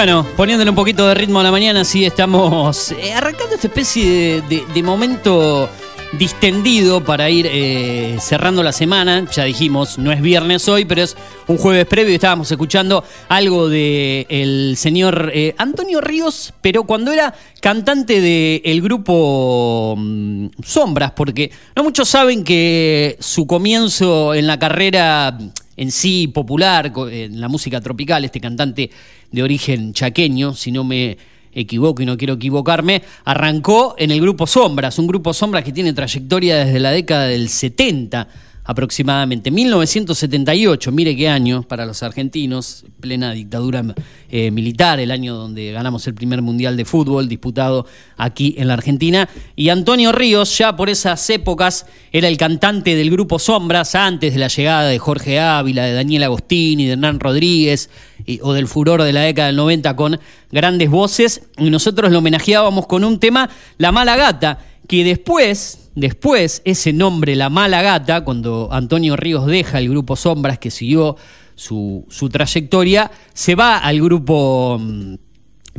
Bueno, 0.03 0.27
poniéndole 0.35 0.69
un 0.69 0.75
poquito 0.75 1.07
de 1.07 1.13
ritmo 1.13 1.39
a 1.39 1.43
la 1.43 1.51
mañana, 1.51 1.85
sí 1.85 2.03
estamos 2.03 2.91
eh, 2.91 3.13
arrancando 3.13 3.55
esta 3.55 3.67
especie 3.67 4.03
de, 4.05 4.41
de- 4.49 4.63
de 4.73 4.83
momento 4.83 5.69
distendido 6.19 7.01
para 7.01 7.29
ir 7.29 7.47
eh, 7.49 8.17
cerrando 8.19 8.61
la 8.63 8.73
semana. 8.73 9.25
Ya 9.31 9.45
dijimos, 9.45 9.97
no 9.97 10.11
es 10.11 10.21
viernes 10.21 10.67
hoy, 10.67 10.83
pero 10.83 11.03
es 11.03 11.15
un 11.47 11.57
jueves 11.57 11.85
previo 11.85 12.11
y 12.11 12.15
estábamos 12.15 12.51
escuchando 12.51 13.01
algo 13.29 13.69
de 13.69 14.25
el 14.27 14.75
señor 14.75 15.31
eh, 15.33 15.55
Antonio 15.57 16.01
Ríos, 16.01 16.53
pero 16.59 16.83
cuando 16.83 17.13
era 17.13 17.33
cantante 17.61 18.19
del 18.19 18.81
grupo 18.81 19.95
mm, 19.97 20.47
Sombras, 20.65 21.11
porque 21.11 21.49
no 21.77 21.83
muchos 21.85 22.09
saben 22.09 22.43
que 22.43 23.15
su 23.21 23.47
comienzo 23.47 24.33
en 24.33 24.47
la 24.47 24.59
carrera 24.59 25.37
en 25.77 25.91
sí 25.91 26.27
popular, 26.27 26.91
co- 26.91 27.09
en 27.09 27.39
la 27.41 27.47
música 27.47 27.81
tropical, 27.81 28.25
este 28.25 28.39
cantante 28.39 28.89
de 29.31 29.43
origen 29.43 29.93
chaqueño, 29.93 30.53
si 30.53 30.71
no 30.71 30.83
me 30.83 31.17
equivoco 31.53 32.01
y 32.01 32.05
no 32.05 32.17
quiero 32.17 32.33
equivocarme, 32.33 33.03
arrancó 33.25 33.95
en 33.97 34.11
el 34.11 34.19
grupo 34.21 34.47
Sombras, 34.47 34.97
un 34.99 35.07
grupo 35.07 35.33
Sombras 35.33 35.63
que 35.63 35.71
tiene 35.71 35.93
trayectoria 35.93 36.65
desde 36.65 36.79
la 36.79 36.91
década 36.91 37.27
del 37.27 37.49
70 37.49 38.27
aproximadamente, 38.63 39.51
1978, 39.51 40.91
mire 40.91 41.15
qué 41.15 41.27
año 41.27 41.63
para 41.63 41.85
los 41.85 42.01
argentinos, 42.03 42.85
plena 42.99 43.33
dictadura 43.33 43.83
eh, 44.29 44.51
militar, 44.51 44.99
el 44.99 45.11
año 45.11 45.35
donde 45.35 45.71
ganamos 45.71 46.07
el 46.07 46.13
primer 46.13 46.41
mundial 46.41 46.77
de 46.77 46.85
fútbol 46.85 47.27
disputado 47.27 47.85
aquí 48.17 48.55
en 48.57 48.67
la 48.67 48.75
Argentina, 48.75 49.27
y 49.55 49.69
Antonio 49.69 50.11
Ríos 50.11 50.57
ya 50.57 50.75
por 50.75 50.89
esas 50.89 51.29
épocas 51.29 51.85
era 52.11 52.27
el 52.27 52.37
cantante 52.37 52.95
del 52.95 53.11
grupo 53.11 53.39
Sombras 53.39 53.95
antes 53.95 54.33
de 54.33 54.39
la 54.39 54.47
llegada 54.47 54.89
de 54.89 54.99
Jorge 54.99 55.39
Ávila, 55.39 55.83
de 55.85 55.93
Daniel 55.93 56.23
Agostini, 56.23 56.85
de 56.85 56.93
Hernán 56.93 57.19
Rodríguez 57.19 57.89
o 58.41 58.53
del 58.53 58.67
furor 58.67 59.03
de 59.03 59.13
la 59.13 59.21
década 59.21 59.47
del 59.47 59.57
90 59.57 59.95
con 59.95 60.19
grandes 60.51 60.89
voces. 60.89 61.43
Y 61.57 61.69
nosotros 61.69 62.11
lo 62.11 62.19
homenajeábamos 62.19 62.87
con 62.87 63.03
un 63.03 63.19
tema 63.19 63.49
La 63.77 63.91
Mala 63.91 64.15
Gata 64.15 64.59
que 64.87 65.03
después, 65.03 65.82
después 65.95 66.61
ese 66.65 66.93
nombre 66.93 67.35
La 67.35 67.49
Mala 67.49 67.81
Gata, 67.81 68.23
cuando 68.23 68.69
Antonio 68.71 69.15
Ríos 69.15 69.45
deja 69.45 69.79
el 69.79 69.89
grupo 69.89 70.15
Sombras 70.15 70.59
que 70.59 70.71
siguió 70.71 71.15
su, 71.55 72.05
su 72.09 72.29
trayectoria, 72.29 73.11
se 73.33 73.55
va 73.55 73.77
al 73.77 74.01
grupo 74.01 74.77
mm, 74.79 75.15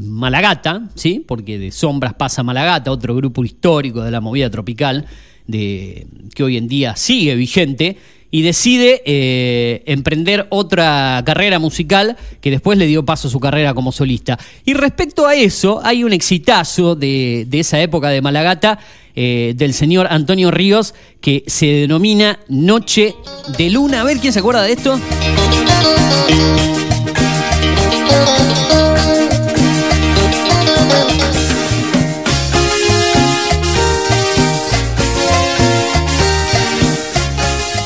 Malagata, 0.01 0.89
¿sí? 0.95 1.25
Porque 1.27 1.59
de 1.59 1.71
Sombras 1.71 2.15
pasa 2.15 2.43
Malagata, 2.43 2.91
otro 2.91 3.15
grupo 3.15 3.45
histórico 3.45 4.03
de 4.03 4.11
la 4.11 4.21
movida 4.21 4.51
tropical, 4.51 5.07
de, 5.47 6.07
que 6.35 6.43
hoy 6.43 6.57
en 6.57 6.69
día 6.69 6.97
sigue 6.97 7.35
vigente, 7.35 7.97
y 8.35 8.43
decide 8.43 9.01
eh, 9.05 9.85
emprender 9.87 10.49
otra 10.51 11.23
carrera 11.25 11.61
musical 11.61 12.17
que 12.41 12.51
después 12.51 12.77
le 12.77 12.89
dio 12.89 13.05
paso 13.05 13.29
a 13.29 13.31
su 13.31 13.39
carrera 13.39 13.75
como 13.75 13.93
solista. 13.93 14.37
Y 14.65 14.75
respecto 14.75 15.29
a 15.29 15.37
eso, 15.37 15.81
hay 15.85 16.03
un 16.03 16.12
exitazo 16.12 16.97
de, 16.97 17.47
de 17.49 17.61
esa 17.61 17.81
época 17.81 18.09
de 18.09 18.21
Malagata, 18.21 18.81
eh, 19.17 19.55
del 19.57 19.75
señor 19.75 20.09
Antonio 20.11 20.51
Ríos, 20.51 20.95
que 21.21 21.45
se 21.47 21.67
denomina 21.67 22.39
Noche 22.49 23.15
de 23.57 23.71
Luna. 23.71 24.01
A 24.01 24.05
ver, 24.05 24.19
¿quién 24.19 24.33
se 24.33 24.41
acuerda 24.41 24.62
de 24.62 24.73
esto? 24.73 24.99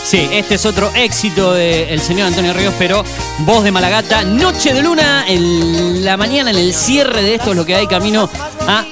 Sí, 0.09 0.27
este 0.33 0.55
es 0.55 0.65
otro 0.65 0.91
éxito 0.95 1.53
del 1.53 2.01
señor 2.01 2.29
Antonio 2.29 2.55
Ríos, 2.55 2.73
pero 2.79 3.05
voz 3.41 3.63
de 3.63 3.71
Malagata, 3.71 4.23
Noche 4.25 4.73
de 4.73 4.81
Luna, 4.81 5.27
en 5.29 6.03
la 6.03 6.17
mañana, 6.17 6.51
en 6.51 6.57
el 6.57 6.73
cierre 6.73 7.23
de 7.23 7.35
esto 7.35 7.51
es 7.51 7.57
lo 7.59 7.67
que 7.67 7.75
hay 7.75 7.87
camino 7.87 8.27
a 8.67 8.87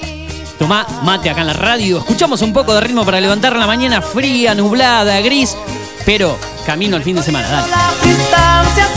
tomar 0.59 0.86
mate 1.02 1.30
acá 1.30 1.40
en 1.42 1.48
la 1.48 1.52
radio. 1.52 1.98
Escuchamos 1.98 2.42
un 2.42 2.52
poco 2.52 2.74
de 2.74 2.80
ritmo 2.80 3.04
para 3.04 3.20
levantar 3.20 3.57
la 3.57 3.66
mañana 3.66 4.02
fría, 4.02 4.54
nublada, 4.54 5.20
gris, 5.20 5.57
pero 6.04 6.38
camino 6.64 6.96
al 6.96 7.02
fin 7.02 7.16
de 7.16 7.22
semana. 7.22 7.48
Dale. 7.48 7.70
Las 7.70 8.02
distancias 8.02 8.96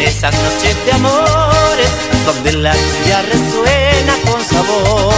esas 0.00 0.34
noches 0.34 0.76
de 0.84 0.92
amores, 0.92 1.90
donde 2.26 2.52
la 2.52 2.72
resuena 2.72 4.14
con 4.30 4.44
sabor. 4.44 5.14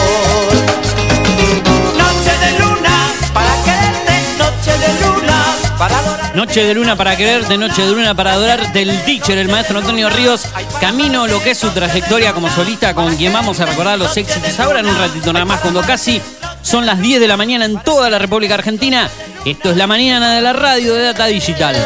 Noche 1.96 2.38
de 2.40 2.58
luna, 2.58 3.12
para 3.34 3.62
quererte, 3.64 4.12
noche 4.38 4.78
de 4.78 5.06
luna, 5.06 5.44
para 5.78 5.98
adorar. 5.98 6.36
Noche 6.36 6.64
de 6.64 6.74
luna 6.74 6.96
para 6.96 7.16
quererte, 7.16 7.58
noche 7.58 7.82
de 7.82 7.92
luna 7.92 8.14
para 8.14 8.32
adorar 8.34 8.72
del 8.72 9.02
teacher, 9.04 9.38
el 9.38 9.48
maestro 9.48 9.78
Antonio 9.78 10.08
Ríos. 10.10 10.46
Camino 10.80 11.26
lo 11.26 11.42
que 11.42 11.52
es 11.52 11.58
su 11.58 11.70
trayectoria 11.70 12.32
como 12.32 12.48
solista, 12.50 12.94
con 12.94 13.16
quien 13.16 13.32
vamos 13.32 13.60
a 13.60 13.66
recordar 13.66 13.98
los 13.98 14.16
éxitos 14.16 14.58
ahora 14.60 14.80
en 14.80 14.86
un 14.86 14.98
ratito 14.98 15.32
nada 15.32 15.44
más, 15.44 15.60
cuando 15.60 15.82
casi 15.82 16.22
son 16.62 16.86
las 16.86 17.00
10 17.00 17.20
de 17.20 17.28
la 17.28 17.36
mañana 17.36 17.64
en 17.64 17.78
toda 17.80 18.10
la 18.10 18.18
República 18.18 18.54
Argentina. 18.54 19.08
Esto 19.44 19.70
es 19.70 19.76
la 19.76 19.86
mañana 19.86 20.34
de 20.34 20.42
la 20.42 20.52
radio 20.52 20.94
de 20.94 21.02
Data 21.04 21.26
Digital. 21.26 21.76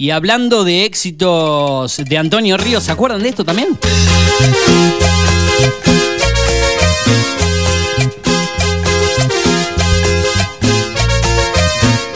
Y 0.00 0.12
hablando 0.12 0.64
de 0.64 0.86
éxitos 0.86 1.98
de 1.98 2.16
Antonio 2.16 2.56
Ríos, 2.56 2.84
¿se 2.84 2.90
acuerdan 2.90 3.22
de 3.22 3.28
esto 3.28 3.44
también? 3.44 3.78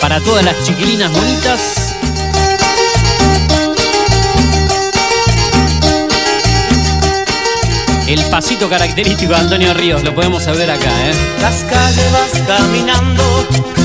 Para 0.01 0.19
todas 0.20 0.44
las 0.44 0.65
chiquilinas 0.65 1.12
bonitas. 1.12 1.84
Pasito 8.35 8.69
característico 8.69 9.32
de 9.32 9.39
Antonio 9.39 9.73
Ríos, 9.74 10.02
lo 10.02 10.12
podemos 10.12 10.44
ver 10.44 10.69
acá, 10.69 10.90
¿eh? 11.09 11.15
Las 11.40 11.62
calles 11.62 12.12
vas 12.12 12.43
caminando, 12.44 13.23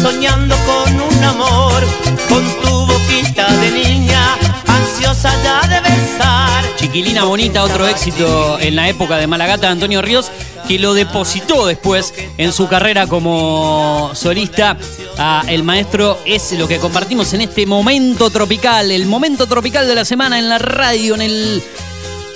soñando 0.01 0.55
con 0.65 0.99
un 0.99 1.23
amor, 1.23 1.83
con 2.27 2.43
tu 2.63 2.87
boquita 2.87 3.47
de 3.57 3.69
niña, 3.69 4.19
ansiosa 4.65 5.31
ya 5.43 5.67
de 5.67 5.79
besar. 5.81 6.65
Chiquilina 6.77 7.25
Bonita, 7.25 7.63
otro 7.63 7.87
éxito 7.87 8.57
en 8.59 8.75
la 8.75 8.89
época 8.89 9.17
de 9.17 9.27
Malagata 9.27 9.67
de 9.67 9.73
Antonio 9.73 10.01
Ríos, 10.01 10.31
que 10.67 10.79
lo 10.79 10.95
depositó 10.95 11.67
después 11.67 12.11
en 12.39 12.51
su 12.51 12.67
carrera 12.67 13.05
como 13.05 14.09
solista. 14.15 14.77
a 15.19 15.43
el 15.47 15.61
maestro 15.61 16.17
es 16.25 16.53
lo 16.53 16.67
que 16.67 16.79
compartimos 16.79 17.31
en 17.33 17.41
este 17.41 17.67
momento 17.67 18.31
tropical, 18.31 18.89
el 18.89 19.05
momento 19.05 19.45
tropical 19.45 19.87
de 19.87 19.93
la 19.93 20.05
semana 20.05 20.39
en 20.39 20.49
la 20.49 20.57
radio, 20.57 21.13
en 21.13 21.21
el 21.21 21.63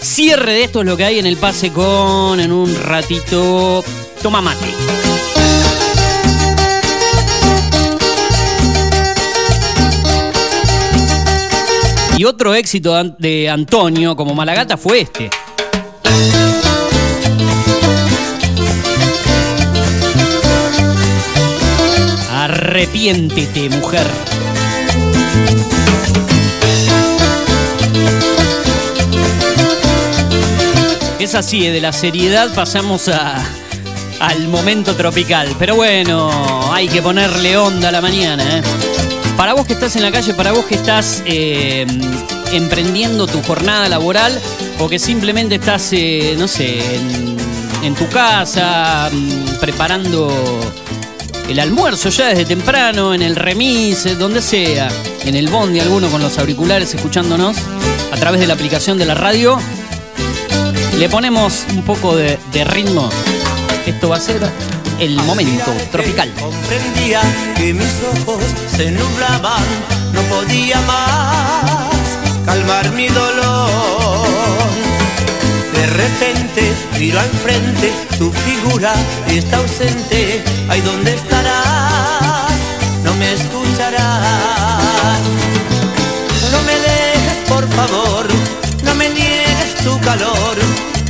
cierre 0.04 0.54
de 0.54 0.64
esto 0.66 0.82
es 0.82 0.86
lo 0.86 0.98
que 0.98 1.06
hay 1.06 1.20
en 1.20 1.26
el 1.26 1.38
pase 1.38 1.72
con 1.72 2.40
en 2.40 2.52
un 2.52 2.74
ratito. 2.84 3.84
Toma 4.22 4.42
mate. 4.42 4.66
Y 12.18 12.26
otro 12.26 12.54
éxito 12.54 12.94
de 12.94 13.00
An- 13.00 13.16
de 13.18 13.50
Antonio 13.50 14.16
como 14.16 14.36
Malagata 14.36 14.78
fue 14.78 15.02
este. 15.02 15.30
Arrepiéntete, 22.32 23.70
mujer. 23.70 24.08
Es 31.24 31.36
así, 31.36 31.66
eh, 31.66 31.72
de 31.72 31.80
la 31.80 31.94
seriedad 31.94 32.54
pasamos 32.54 33.08
a, 33.08 33.41
al 34.20 34.50
momento 34.50 34.94
tropical. 34.94 35.48
Pero 35.58 35.74
bueno, 35.78 36.30
hay 36.74 36.90
que 36.90 37.02
ponerle 37.02 37.56
onda 37.56 37.88
a 37.88 37.91
la 37.94 38.02
mañana. 38.02 38.58
¿eh? 38.58 38.62
Para 39.38 39.54
vos 39.54 39.66
que 39.66 39.72
estás 39.72 39.95
en 39.95 40.02
la 40.02 40.12
calle, 40.12 40.34
para 40.34 40.52
vos 40.52 40.66
que 40.66 40.76
estás 40.76 41.24
eh, 41.26 41.88
emprendiendo 42.52 43.26
tu 43.26 43.41
jornada 43.41 43.88
laboral 43.88 44.38
o 44.80 44.90
que 44.90 45.00
simplemente 45.00 45.56
estás, 45.56 45.94
no 46.38 46.50
sé, 46.50 46.95
en, 46.95 47.38
en 47.84 47.95
tu 47.95 48.10
casa 48.10 49.10
mm, 49.10 49.60
preparando 49.62 50.30
el 51.48 51.58
almuerzo 51.58 52.10
ya 52.10 52.28
desde 52.28 52.44
temprano, 52.44 53.14
en 53.14 53.22
el 53.22 53.38
remis, 53.38 54.20
donde 54.20 54.41
sea, 54.41 54.90
en 55.24 55.36
el 55.36 55.48
bondi, 55.48 55.80
alguno 55.80 56.10
con 56.10 56.22
los 56.22 56.38
auriculares 56.38 56.94
escuchándonos 56.94 57.56
a 58.12 58.18
través 58.18 58.41
de 58.41 58.48
la 58.48 58.56
aplicación 58.56 58.98
de 58.98 59.06
la 59.06 59.16
radio. 59.16 59.58
Le 60.98 61.10
ponemos 61.10 61.65
un 61.72 61.84
poco 61.84 62.15
de, 62.15 62.38
de 62.52 62.64
ritmo. 62.64 63.10
Esto 63.86 64.10
va 64.10 64.18
a 64.18 64.20
ser 64.20 64.41
el 64.99 65.15
momento 65.24 65.72
tropical. 65.91 66.32
Comprendía 66.40 67.22
que 67.57 67.74
mis 67.74 67.94
ojos 68.22 68.44
se 68.76 68.91
nublaban, 68.91 69.64
no 70.14 70.22
podía 70.24 70.80
más 70.82 71.94
calmar 72.45 72.91
mi 72.91 73.07
dolor. 73.07 74.28
De 75.74 75.88
repente 75.88 76.72
miro 76.99 77.20
al 77.20 77.30
frente, 77.30 77.91
tu 78.18 78.32
figura 78.32 78.94
está 79.28 79.57
ausente. 79.57 80.44
Ay, 80.70 80.82
¿dónde 80.82 81.15
estarás? 81.15 82.53
No 83.03 83.14
me 83.15 83.34
escucharás. 83.34 85.20
No 86.52 86.61
me 86.61 86.74
dejes, 86.74 87.38
por 87.49 87.68
favor, 87.70 88.28
tu 89.84 90.00
calor. 90.00 90.58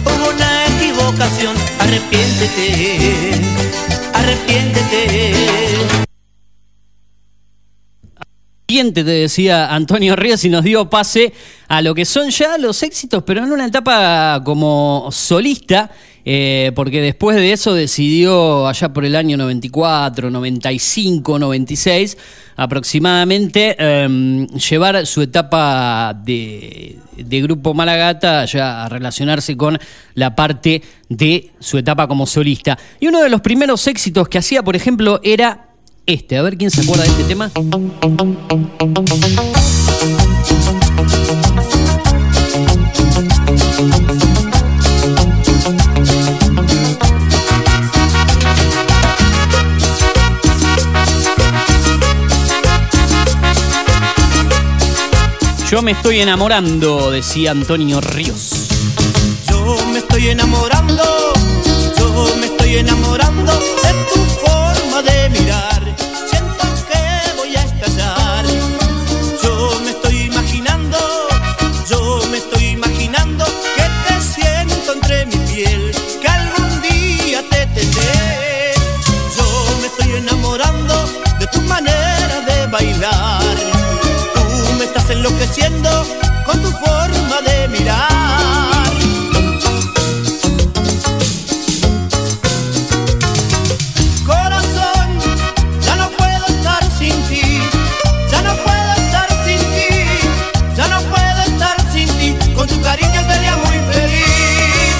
Hubo 0.03 0.29
una 0.29 0.65
equivocación, 0.65 1.55
arrepiéntete, 1.79 3.39
arrepiéntete. 4.13 5.33
Siguiente, 8.67 9.03
te 9.03 9.11
decía 9.11 9.73
Antonio 9.73 10.15
Ríos 10.15 10.43
y 10.45 10.49
nos 10.49 10.63
dio 10.63 10.89
pase 10.89 11.33
a 11.67 11.81
lo 11.83 11.93
que 11.93 12.05
son 12.05 12.31
ya 12.31 12.57
los 12.57 12.81
éxitos, 12.81 13.23
pero 13.23 13.43
en 13.43 13.51
una 13.51 13.67
etapa 13.67 14.41
como 14.43 15.09
solista, 15.11 15.91
eh, 16.25 16.71
porque 16.75 17.01
después 17.01 17.35
de 17.35 17.51
eso 17.51 17.73
decidió 17.73 18.67
allá 18.67 18.93
por 18.93 19.05
el 19.05 19.15
año 19.15 19.37
94, 19.37 20.29
95, 20.29 21.39
96 21.39 22.17
aproximadamente 22.55 23.75
em, 23.77 24.47
llevar 24.47 25.05
su 25.05 25.21
etapa 25.21 26.13
de, 26.23 26.99
de 27.17 27.41
grupo 27.41 27.73
Malagata 27.73 28.45
ya 28.45 28.85
a 28.85 28.89
relacionarse 28.89 29.57
con 29.57 29.77
la 30.13 30.35
parte 30.35 30.81
de 31.09 31.51
su 31.59 31.77
etapa 31.77 32.07
como 32.07 32.25
solista. 32.25 32.77
Y 32.99 33.07
uno 33.07 33.21
de 33.21 33.29
los 33.29 33.41
primeros 33.41 33.87
éxitos 33.87 34.29
que 34.29 34.37
hacía, 34.37 34.63
por 34.63 34.75
ejemplo, 34.75 35.19
era 35.23 35.67
este. 36.05 36.37
A 36.37 36.41
ver 36.41 36.57
quién 36.57 36.71
se 36.71 36.81
acuerda 36.81 37.03
de 37.03 37.09
este 37.09 37.23
tema. 37.23 37.51
Yo 55.73 55.81
me 55.81 55.93
estoy 55.93 56.19
enamorando, 56.19 57.09
decía 57.09 57.49
Antonio 57.49 57.99
Ríos. 57.99 58.67
Yo 59.49 59.75
me 59.91 59.97
estoy 59.97 60.27
enamorando, 60.27 61.03
yo 61.97 62.35
me 62.39 62.45
estoy 62.45 62.75
enamorando 62.75 63.51
de 63.51 63.93
tu 64.13 64.19
forma 64.45 65.01
de 65.01 65.29
mirar. 65.31 65.81
Siento 66.29 66.63
que 66.87 67.37
voy 67.37 67.55
a 67.55 67.63
estallar. 67.63 68.45
Yo 69.41 69.79
me 69.83 69.89
estoy 69.89 70.17
imaginando, 70.25 70.97
yo 71.89 72.21
me 72.29 72.37
estoy 72.37 72.65
imaginando 72.65 73.43
que 73.75 73.89
te 74.07 74.21
siento 74.21 74.93
entre 74.93 75.25
mi 75.25 75.37
piel, 75.37 75.91
que 76.21 76.27
algún 76.27 76.81
día 76.83 77.41
te 77.49 77.65
tendré. 77.65 78.73
Yo 79.35 79.77
me 79.81 79.87
estoy 79.87 80.17
enamorando 80.17 80.93
de 81.39 81.47
tu 81.47 81.61
manera 81.61 82.41
de 82.41 82.67
bailar. 82.67 83.12
Estás 85.03 85.17
enloqueciendo 85.17 85.89
con 86.45 86.61
tu 86.61 86.71
forma 86.71 87.41
de 87.45 87.67
mirar. 87.67 88.87
Corazón, 94.25 95.19
ya 95.81 95.95
no 95.97 96.09
puedo 96.11 96.45
estar 96.47 96.83
sin 96.97 97.21
ti, 97.23 97.41
ya 98.31 98.41
no 98.43 98.55
puedo 98.55 98.93
estar 98.93 99.27
sin 99.45 99.59
ti, 99.59 99.89
ya 100.77 100.87
no 100.87 101.01
puedo 101.01 101.41
estar 101.47 101.91
sin 101.91 102.07
ti, 102.07 102.53
con 102.55 102.65
tu 102.69 102.79
cariño 102.81 103.21
sería 103.29 103.57
muy 103.57 103.93
feliz. 103.93 104.95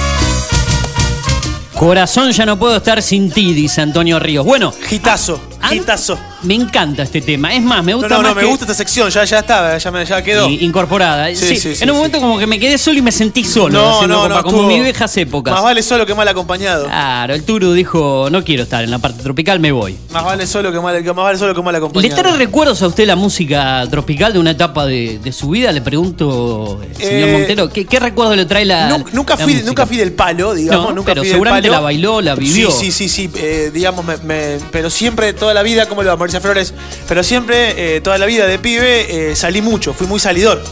Corazón, 1.78 2.30
ya 2.32 2.44
no 2.44 2.58
puedo 2.58 2.76
estar 2.76 3.00
sin 3.00 3.30
ti, 3.30 3.54
dice 3.54 3.80
Antonio 3.80 4.18
Ríos. 4.18 4.44
Bueno, 4.44 4.70
Gitazo, 4.86 5.40
gitazo. 5.68 6.18
me 6.42 6.54
encanta 6.54 7.02
este 7.02 7.20
tema. 7.20 7.54
Es 7.54 7.62
más, 7.62 7.82
me 7.82 7.92
No, 7.92 7.98
gusta 7.98 8.16
no, 8.16 8.22
más 8.22 8.30
no, 8.30 8.34
me 8.34 8.40
que- 8.42 8.46
gusta 8.48 8.64
esta 8.64 8.74
sección, 8.74 9.08
ya, 9.10 9.24
ya 9.24 9.38
está, 9.38 9.78
ya, 9.78 9.90
me, 9.90 10.04
ya 10.04 10.22
quedó. 10.22 10.48
y- 10.48 10.64
incorporada. 10.64 11.28
Sí, 11.28 11.36
Sí, 11.36 11.56
sí, 11.56 11.74
sí, 11.76 11.82
en 11.84 11.90
un 11.90 11.96
momento 11.96 12.20
como 12.20 12.38
que 12.38 12.46
me 12.46 12.58
quedé 12.58 12.76
solo 12.78 12.98
y 12.98 13.02
me 13.02 13.12
sentí 13.12 13.44
solo. 13.44 13.78
No, 13.80 14.06
no, 14.06 14.28
no, 14.28 14.42
como 14.42 14.64
mis 14.64 14.82
viejas 14.82 15.16
épocas. 15.16 15.54
Más 15.54 15.62
vale 15.62 15.82
solo 15.82 16.04
que 16.06 16.14
mal 16.14 16.28
acompañado. 16.28 16.84
Claro, 16.84 17.34
el 17.34 17.44
Turu 17.44 17.72
dijo, 17.72 18.28
no 18.30 18.44
quiero 18.44 18.64
estar 18.64 18.84
en 18.84 18.90
la 18.90 18.98
parte 18.98 19.22
tropical, 19.22 19.58
me 19.60 19.72
voy. 19.72 19.96
Más 20.12 20.24
vale 20.24 20.46
solo 20.46 20.70
que 20.72 20.80
mal, 20.80 21.02
más 21.02 21.14
vale 21.16 21.38
solo 21.38 21.54
que 21.54 21.62
mal 21.62 21.72
¿Le 21.72 21.78
acompañado. 21.78 22.20
trae 22.22 22.36
recuerdos 22.36 22.82
a 22.82 22.86
usted 22.88 23.06
la 23.06 23.16
música 23.16 23.86
tropical 23.90 24.32
de 24.32 24.38
una 24.38 24.50
etapa 24.50 24.84
de, 24.86 25.18
de 25.22 25.32
su 25.32 25.48
vida? 25.48 25.72
Le 25.72 25.80
pregunto, 25.80 26.80
eh, 26.82 26.94
señor 27.04 27.28
Eh, 27.28 27.32
Montero, 27.32 27.68
¿qué, 27.70 27.86
qué 27.86 27.98
recuerdo 28.00 28.36
le 28.36 28.44
trae 28.44 28.64
la 28.64 28.88
Nunca, 28.88 29.10
nunca 29.12 29.36
la 29.36 29.44
fui, 29.44 29.52
música? 29.54 29.68
nunca 29.68 29.86
fui 29.86 29.96
del 29.96 30.12
palo, 30.12 30.54
digamos. 30.54 30.88
No, 30.88 30.94
nunca 30.94 31.06
pero 31.12 31.22
fui 31.22 31.28
del 31.28 31.34
seguramente 31.34 31.68
palo. 31.68 31.80
la 31.80 31.84
bailó, 31.84 32.20
la 32.20 32.34
vivió. 32.34 32.70
Sí, 32.70 32.92
sí, 32.92 33.08
sí, 33.08 33.28
sí. 33.28 33.30
eh, 33.36 33.70
digamos, 33.72 34.04
me- 34.04 34.16
me- 34.18 34.58
pero 34.70 34.90
siempre, 34.90 35.32
toda 35.32 35.53
la 35.54 35.62
vida, 35.62 35.86
como 35.88 36.02
le 36.02 36.08
va 36.10 36.16
Mauricio 36.16 36.40
Flores, 36.40 36.74
pero 37.08 37.22
siempre, 37.22 37.96
eh, 37.96 38.00
toda 38.00 38.18
la 38.18 38.26
vida 38.26 38.46
de 38.46 38.58
pibe, 38.58 39.30
eh, 39.30 39.36
salí 39.36 39.62
mucho, 39.62 39.94
fui 39.94 40.06
muy 40.06 40.20
salidor. 40.20 40.62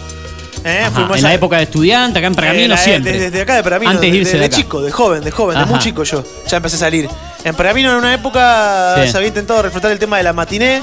Eh, 0.64 0.80
Ajá, 0.84 1.09
en 1.16 1.22
la 1.22 1.34
época 1.34 1.56
de 1.56 1.64
estudiante, 1.64 2.18
acá 2.20 2.28
en 2.28 2.34
Pergamino 2.36 2.74
Eh, 2.74 2.78
siempre. 2.78 3.12
Desde, 3.12 3.30
desde 3.30 3.42
acá 3.42 3.56
de 3.56 3.62
Pergamino. 3.64 3.90
Antes 3.90 4.12
de 4.12 4.16
irse 4.16 4.32
de, 4.34 4.38
de, 4.40 4.44
acá. 4.46 4.56
chico, 4.56 4.80
de 4.80 4.92
joven, 4.92 5.24
de 5.24 5.30
joven, 5.32 5.59
de 5.59 5.64
muy 5.66 5.78
chico 5.80 6.04
yo. 6.04 6.22
Ya 6.48 6.59
empecé 6.59 6.76
a 6.76 6.80
salir. 6.80 7.09
En 7.42 7.54
Pergamino 7.56 7.90
en 7.90 7.96
una 7.96 8.14
época 8.14 8.94
Sí. 9.04 9.10
se 9.10 9.16
había 9.16 9.28
intentado 9.28 9.60
reflotar 9.62 9.90
el 9.90 9.98
tema 9.98 10.18
de 10.18 10.22
la 10.22 10.32
matiné. 10.32 10.80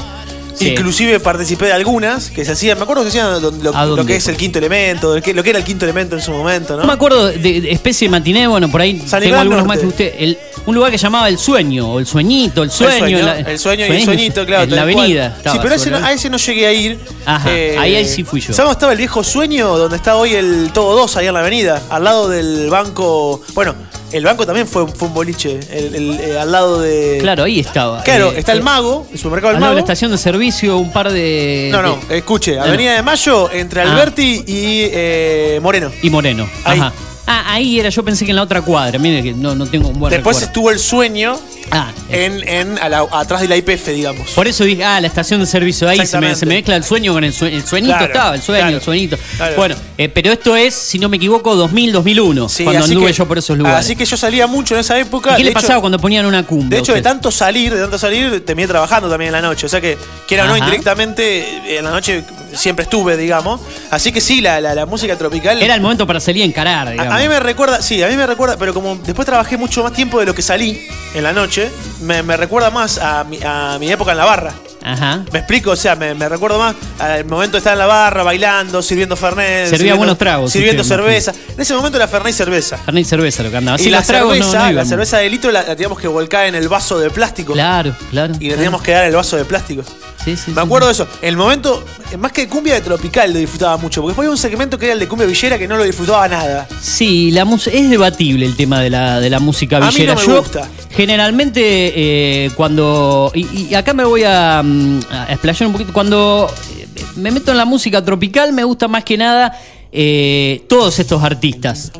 Sí. 0.53 0.69
Inclusive 0.69 1.19
participé 1.19 1.65
de 1.67 1.73
algunas 1.73 2.30
que 2.30 2.43
se 2.43 2.51
hacían, 2.51 2.77
me 2.77 2.84
acuerdo 2.84 3.03
que 3.05 3.11
se 3.11 3.19
hacían 3.19 3.41
lo, 3.41 3.51
lo- 3.51 3.76
¿A 3.76 3.85
lo 3.85 3.95
dónde 3.95 4.11
que 4.11 4.17
es 4.17 4.27
el 4.27 4.35
quinto 4.35 4.59
elemento, 4.59 5.21
que- 5.21 5.34
lo 5.34 5.41
que 5.43 5.51
era 5.51 5.59
el 5.59 5.65
quinto 5.65 5.85
elemento 5.85 6.15
en 6.15 6.21
su 6.21 6.31
momento, 6.31 6.76
¿no? 6.76 6.81
No 6.81 6.88
me 6.88 6.93
acuerdo 6.93 7.27
de, 7.27 7.38
de 7.61 7.71
especie 7.71 8.07
de 8.07 8.11
matiné, 8.11 8.45
bueno, 8.47 8.69
por 8.69 8.81
ahí 8.81 8.97
San 8.99 9.21
tengo 9.21 9.35
Nicolás 9.35 9.41
algunos 9.41 9.65
Norte. 9.65 9.67
más 9.67 9.80
que 9.80 9.88
usted. 9.88 10.13
El- 10.19 10.38
un 10.65 10.76
lugar 10.76 10.91
que 10.91 10.97
llamaba 10.97 11.30
El 11.30 11.38
Sueño, 11.38 11.93
o 11.93 11.99
El 11.99 12.05
Sueñito, 12.05 12.63
El 12.63 12.69
Sueño. 12.71 12.93
el 12.93 12.99
sueño, 12.99 13.26
la- 13.26 13.39
el 13.39 13.59
sueño 13.59 13.80
y 13.81 13.84
el 13.84 13.88
Sueño, 13.93 14.05
sueñito, 14.05 14.45
claro. 14.45 14.63
En 14.63 14.76
la 14.76 14.81
avenida. 14.81 15.38
Sí, 15.51 15.57
pero 15.61 15.76
ese 15.76 15.85
sobre 15.85 15.99
no- 16.01 16.05
a 16.05 16.11
ese 16.13 16.30
no 16.30 16.38
llegué 16.38 16.67
a 16.67 16.73
ir. 16.73 16.91
Eh, 16.93 16.97
Ajá, 17.26 17.49
ahí- 17.49 17.95
ahí 17.95 18.05
sí 18.05 18.23
fui 18.23 18.41
yo. 18.41 18.53
¿Sabes 18.53 18.71
estaba 18.73 18.91
el 18.91 18.97
viejo 18.97 19.23
sueño? 19.23 19.77
Donde 19.77 19.95
está 19.95 20.15
hoy 20.17 20.34
el 20.35 20.71
Todo 20.73 20.95
2, 20.97 21.15
ahí 21.17 21.27
en 21.27 21.34
la 21.34 21.39
avenida, 21.39 21.81
al 21.89 22.03
lado 22.03 22.27
del 22.30 22.69
banco. 22.69 23.41
Bueno, 23.53 23.76
El 24.11 24.23
banco 24.23 24.45
también 24.45 24.68
fue, 24.68 24.88
fue 24.88 25.07
un 25.07 25.14
boliche, 25.14 25.60
el- 25.72 25.95
el- 25.95 26.19
eh, 26.19 26.40
al 26.40 26.52
lado 26.52 26.81
de... 26.81 27.18
Claro, 27.22 27.44
ahí 27.44 27.60
estaba. 27.60 28.02
Claro, 28.03 28.31
Eh, 28.31 28.40
está 28.40 28.53
el 28.53 28.60
eh, 28.60 28.64
mago, 28.64 29.06
el 29.11 29.18
supermercado 29.18 29.53
del 29.53 29.60
de 29.60 29.65
la 29.65 29.68
mago. 29.73 29.80
estación 29.80 30.11
de 30.11 30.18
servicio, 30.18 30.77
un 30.77 30.91
par 30.91 31.11
de. 31.11 31.69
No, 31.72 31.81
no, 31.81 31.99
escuche, 32.10 32.56
No, 32.56 32.64
Avenida 32.64 32.94
de 32.95 33.03
Mayo, 33.03 33.52
entre 33.52 33.81
Ah. 33.81 33.91
Alberti 33.91 34.44
y 34.48 34.81
eh, 34.91 35.60
Moreno. 35.61 35.91
Y 36.02 36.10
Moreno. 36.10 36.49
Ahí. 36.64 36.80
Ajá. 36.80 36.94
Ah, 37.31 37.53
ahí 37.53 37.80
era, 37.80 37.90
yo 37.90 38.03
pensé 38.03 38.26
que 38.26 38.31
en 38.31 38.38
la 38.38 38.41
otra 38.41 38.61
cuadra. 38.64 38.98
Mire 38.98 39.22
que 39.22 39.34
no, 39.34 39.53
no 39.53 39.68
tengo 39.68 39.90
un 39.90 39.99
buen 39.99 40.10
Después 40.10 40.38
recuerdo. 40.38 40.48
estuvo 40.48 40.72
el 40.72 40.80
sueño 40.80 41.40
Ah, 41.72 41.91
en, 42.10 42.48
en 42.48 42.78
a 42.80 42.90
la- 42.90 43.06
atrás 43.12 43.41
de 43.41 43.48
la 43.48 43.58
IPF, 43.58 43.88
digamos. 43.90 44.32
Por 44.32 44.48
eso 44.48 44.64
dije, 44.64 44.84
ah, 44.84 45.00
la 45.02 45.08
estación 45.08 45.40
de 45.40 45.46
servicio 45.46 45.88
ahí 45.88 46.06
se 46.06 46.20
me, 46.20 46.36
se 46.36 46.46
me 46.46 46.56
mezcla 46.56 46.76
el 46.76 46.84
sueño 46.84 47.14
con 47.14 47.24
el, 47.24 47.34
sue- 47.34 47.54
el 47.54 47.66
sueñito 47.66 47.94
Claro, 47.98 48.06
estaba, 48.14 48.36
el 48.36 48.41
sueño, 48.41 48.62
claro, 48.62 48.78
el 48.78 48.84
sueñito. 48.84 49.18
claro. 49.38 49.56
Bueno, 49.56 49.76
eh, 49.98 50.10
pero 50.10 50.32
esto 50.32 50.56
es, 50.56 50.74
si 50.74 51.00
no 51.00 51.10
me 51.10 51.18
equivoco, 51.18 51.56
2000, 51.56 51.91
2001, 51.91 52.50
Sí, 52.50 52.64
cuando 52.64 52.84
anduve 52.86 53.08
que- 53.08 53.14
yo 53.14 53.28
por 53.28 53.38
esos 53.38 53.58
lugares. 53.58 53.80
Así 53.86 53.96
que 53.96 54.06
yo 54.06 54.18
salía 54.18 54.48
mucho 54.48 54.74
en 54.76 54.82
esa 54.82 54.98
época. 55.00 55.34
¿Y 55.34 55.38
qué 55.38 55.44
le 55.44 55.50
hecho- 55.52 55.62
pasaba 55.62 55.80
cuando 55.82 56.00
ponían 56.00 56.26
una 56.26 56.44
cumbia? 56.44 56.70
De 56.70 56.80
hecho, 56.80 56.94
de 56.94 57.02
tanto 57.02 57.32
salir, 57.32 57.74
de 57.74 57.82
tanto 57.82 57.98
salir, 57.98 58.44
terminé 58.46 58.68
trabajando 58.68 59.10
también 59.10 59.28
en 59.30 59.34
la 59.34 59.41
noche. 59.41 59.66
O 59.66 59.70
sea 59.70 59.80
que, 59.82 59.98
quiera 60.28 60.46
o 60.46 60.48
no, 60.48 60.58
indirectamente, 60.58 61.40
eh, 61.40 61.78
en 61.80 61.86
la 61.86 61.91
noche 61.91 62.24
siempre 62.55 62.84
estuve, 62.84 63.17
digamos. 63.17 63.61
Así 63.91 64.11
que 64.11 64.21
sí, 64.21 64.41
la, 64.41 64.59
la- 64.61 64.76
la 64.76 64.85
música 64.85 65.15
tropical. 65.17 65.61
Era 65.61 65.76
el 65.76 65.81
momento 65.81 66.05
para 66.07 66.19
salir 66.19 66.43
a 66.43 66.45
encarar, 66.45 66.89
digamos. 66.91 67.13
A, 67.13 67.17
a 67.17 67.19
mí 67.21 67.27
me 67.30 67.39
recuerda, 67.39 67.81
sí, 67.81 68.01
a 68.03 68.07
mí 68.07 68.15
me 68.15 68.26
recuerda, 68.27 68.57
pero 68.57 68.73
como 68.73 68.95
después 68.95 69.26
trabajé 69.26 69.57
mucho 69.57 69.84
más 69.84 69.93
tiempo 69.93 70.19
de 70.19 70.26
lo 70.26 70.34
que 70.35 70.41
salí 70.41 70.81
en 71.13 71.23
la 71.23 71.34
noche, 71.34 71.69
me, 72.01 72.21
me 72.23 72.38
recuerda 72.38 72.69
más 72.71 72.97
a 72.97 73.23
mi, 73.23 73.39
a 73.43 73.77
mi 73.80 73.91
época 73.91 74.11
en 74.11 74.17
la 74.17 74.26
barra. 74.26 74.53
Ajá. 74.94 75.24
¿Me 75.32 75.40
explico? 75.40 75.72
O 75.72 75.76
sea, 75.76 75.95
me, 75.95 76.14
me 76.14 76.28
recuerdo 76.30 76.60
más 76.60 76.76
al 76.99 77.26
momento 77.26 77.53
de 77.53 77.57
estar 77.60 77.74
en 77.74 77.80
la 77.80 77.86
barra, 77.86 78.24
bailando, 78.24 78.82
sirviendo 78.82 79.16
Fernet. 79.16 79.66
Servía 79.66 79.78
sirviendo- 79.78 79.98
buenos 79.98 80.18
tragos, 80.18 80.52
Sirviendo 80.52 80.82
usted, 80.82 80.95
cerveza. 80.95 81.34
En 81.56 81.60
ese 81.61 81.74
momento 81.76 81.98
era 81.98 82.07
Fernet 82.07 82.34
y 82.34 82.38
cerveza. 82.38 82.78
Fernet 82.78 83.02
y 83.06 83.10
cerveza 83.10 83.44
lo 83.44 83.52
que 83.52 83.57
andaba. 83.57 83.80
y 83.80 83.84
Sí, 83.84 83.90
la 83.90 83.98
los 83.99 84.07
tragos 84.07 84.38
no- 84.38 84.44
cerveza, 84.44 84.66
no 84.68 84.72
la 84.74 84.86
cerveza 84.86 85.18
de 85.18 85.30
litro 85.30 85.52
la, 85.52 85.61
la 85.64 85.76
teníamos 85.76 85.99
que 85.99 86.07
volcar 86.07 86.45
en 86.48 86.56
el 86.56 86.68
vaso 86.70 86.99
de 86.99 87.10
plástico. 87.10 87.53
Claro, 87.53 87.95
claro. 88.10 88.34
Y 88.40 88.49
le 88.49 88.56
teníamos 88.56 88.82
que 88.82 88.91
dar 88.91 89.06
el 89.06 89.16
vaso 89.16 89.38
de 89.38 89.45
plástico. 89.45 89.84
Sí, 90.24 90.36
sí, 90.36 90.52
Me 90.52 90.61
acuerdo 90.61 90.88
de 90.88 90.94
eso. 90.94 91.07
El 91.22 91.38
momento, 91.38 91.84
más 92.18 92.34
que 92.34 92.48
cumbia 92.49 92.74
de 92.74 92.82
tropical, 92.82 93.32
lo 93.32 93.40
disfrutaba 93.40 93.78
mucho. 93.78 94.02
Porque 94.02 94.11
después 94.11 94.26
había 94.26 94.32
un 94.32 94.38
segmento 94.38 94.78
que 94.78 94.86
era 94.86 94.94
el 94.94 94.99
de 94.99 95.07
cumbia 95.07 95.26
villera 95.26 95.57
que 95.57 95.66
no 95.66 95.78
lo 95.78 95.84
disfrutaba 95.86 96.28
nada. 96.28 96.68
Sí, 96.82 97.32
la 97.32 97.48
es 97.72 97.90
debatible 97.90 98.45
el 98.45 98.56
tema 98.57 98.82
de 98.82 98.90
la, 98.90 99.20
de 99.22 99.30
la 99.30 99.40
música 99.40 99.78
A 99.78 99.80
mí 99.80 99.88
villera. 99.88 100.16
no 100.16 100.20
me 100.20 100.28
Yo, 100.28 100.40
gusta. 100.41 100.68
Generalmente, 100.99 101.61
eh, 101.63 102.51
cuando. 102.57 103.31
Y, 103.34 103.67
y 103.69 103.73
acá 103.73 103.93
me 103.93 104.03
voy 104.03 104.23
a, 104.26 104.61
mm, 104.61 104.99
a 105.09 105.31
explayar 105.31 105.67
un 105.67 105.71
poquito. 105.71 105.93
Cuando 105.93 106.53
eh, 106.77 106.88
me 107.15 107.31
meto 107.31 107.51
en 107.51 107.57
la 107.57 107.63
música 107.63 108.03
tropical, 108.03 108.51
me 108.51 108.65
gusta 108.65 108.89
más 108.89 109.05
que 109.05 109.17
nada 109.17 109.57
eh, 109.93 110.65
todos 110.67 110.99
estos 110.99 111.23
artistas. 111.23 111.93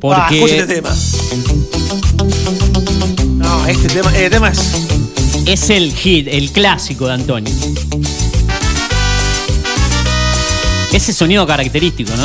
Porque. 0.00 0.20
Ah, 0.20 0.28
escucha 0.32 0.56
este 0.56 0.74
tema. 0.74 0.90
No, 3.36 3.66
este 3.68 3.88
tema, 3.88 4.10
este 4.10 4.30
tema 4.30 4.48
es. 4.48 4.58
Es 5.46 5.70
el 5.70 5.92
hit, 5.92 6.26
el 6.28 6.50
clásico 6.50 7.06
de 7.06 7.12
Antonio. 7.12 7.54
Ese 10.92 11.12
sonido 11.12 11.46
característico, 11.46 12.10
¿no? 12.16 12.24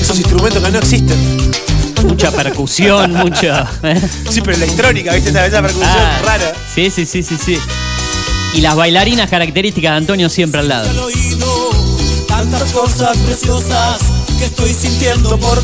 Esos 0.00 0.18
instrumentos 0.18 0.62
que 0.62 0.70
no 0.70 0.78
existen. 0.78 1.67
Mucha 2.04 2.30
percusión, 2.30 3.12
mucha. 3.14 3.68
¿eh? 3.82 4.00
Sí, 4.30 4.40
pero 4.40 4.56
electrónica, 4.56 5.12
¿viste? 5.14 5.30
Esa, 5.30 5.46
esa 5.46 5.62
percusión 5.62 5.90
Ah, 5.90 6.20
rara. 6.24 6.52
Sí, 6.74 6.90
sí, 6.90 7.04
sí, 7.06 7.22
sí, 7.22 7.36
sí. 7.42 7.58
Y 8.54 8.60
las 8.60 8.76
bailarinas 8.76 9.28
características 9.28 9.92
de 9.92 9.96
Antonio 9.96 10.28
siempre 10.28 10.60
al 10.60 10.68
lado. 10.68 11.04
oído 11.04 11.70
tantas 12.26 12.72
cosas 12.72 13.16
preciosas 13.18 13.98
que 14.38 14.44
estoy 14.46 14.72
sintiendo 14.72 15.38
por 15.38 15.62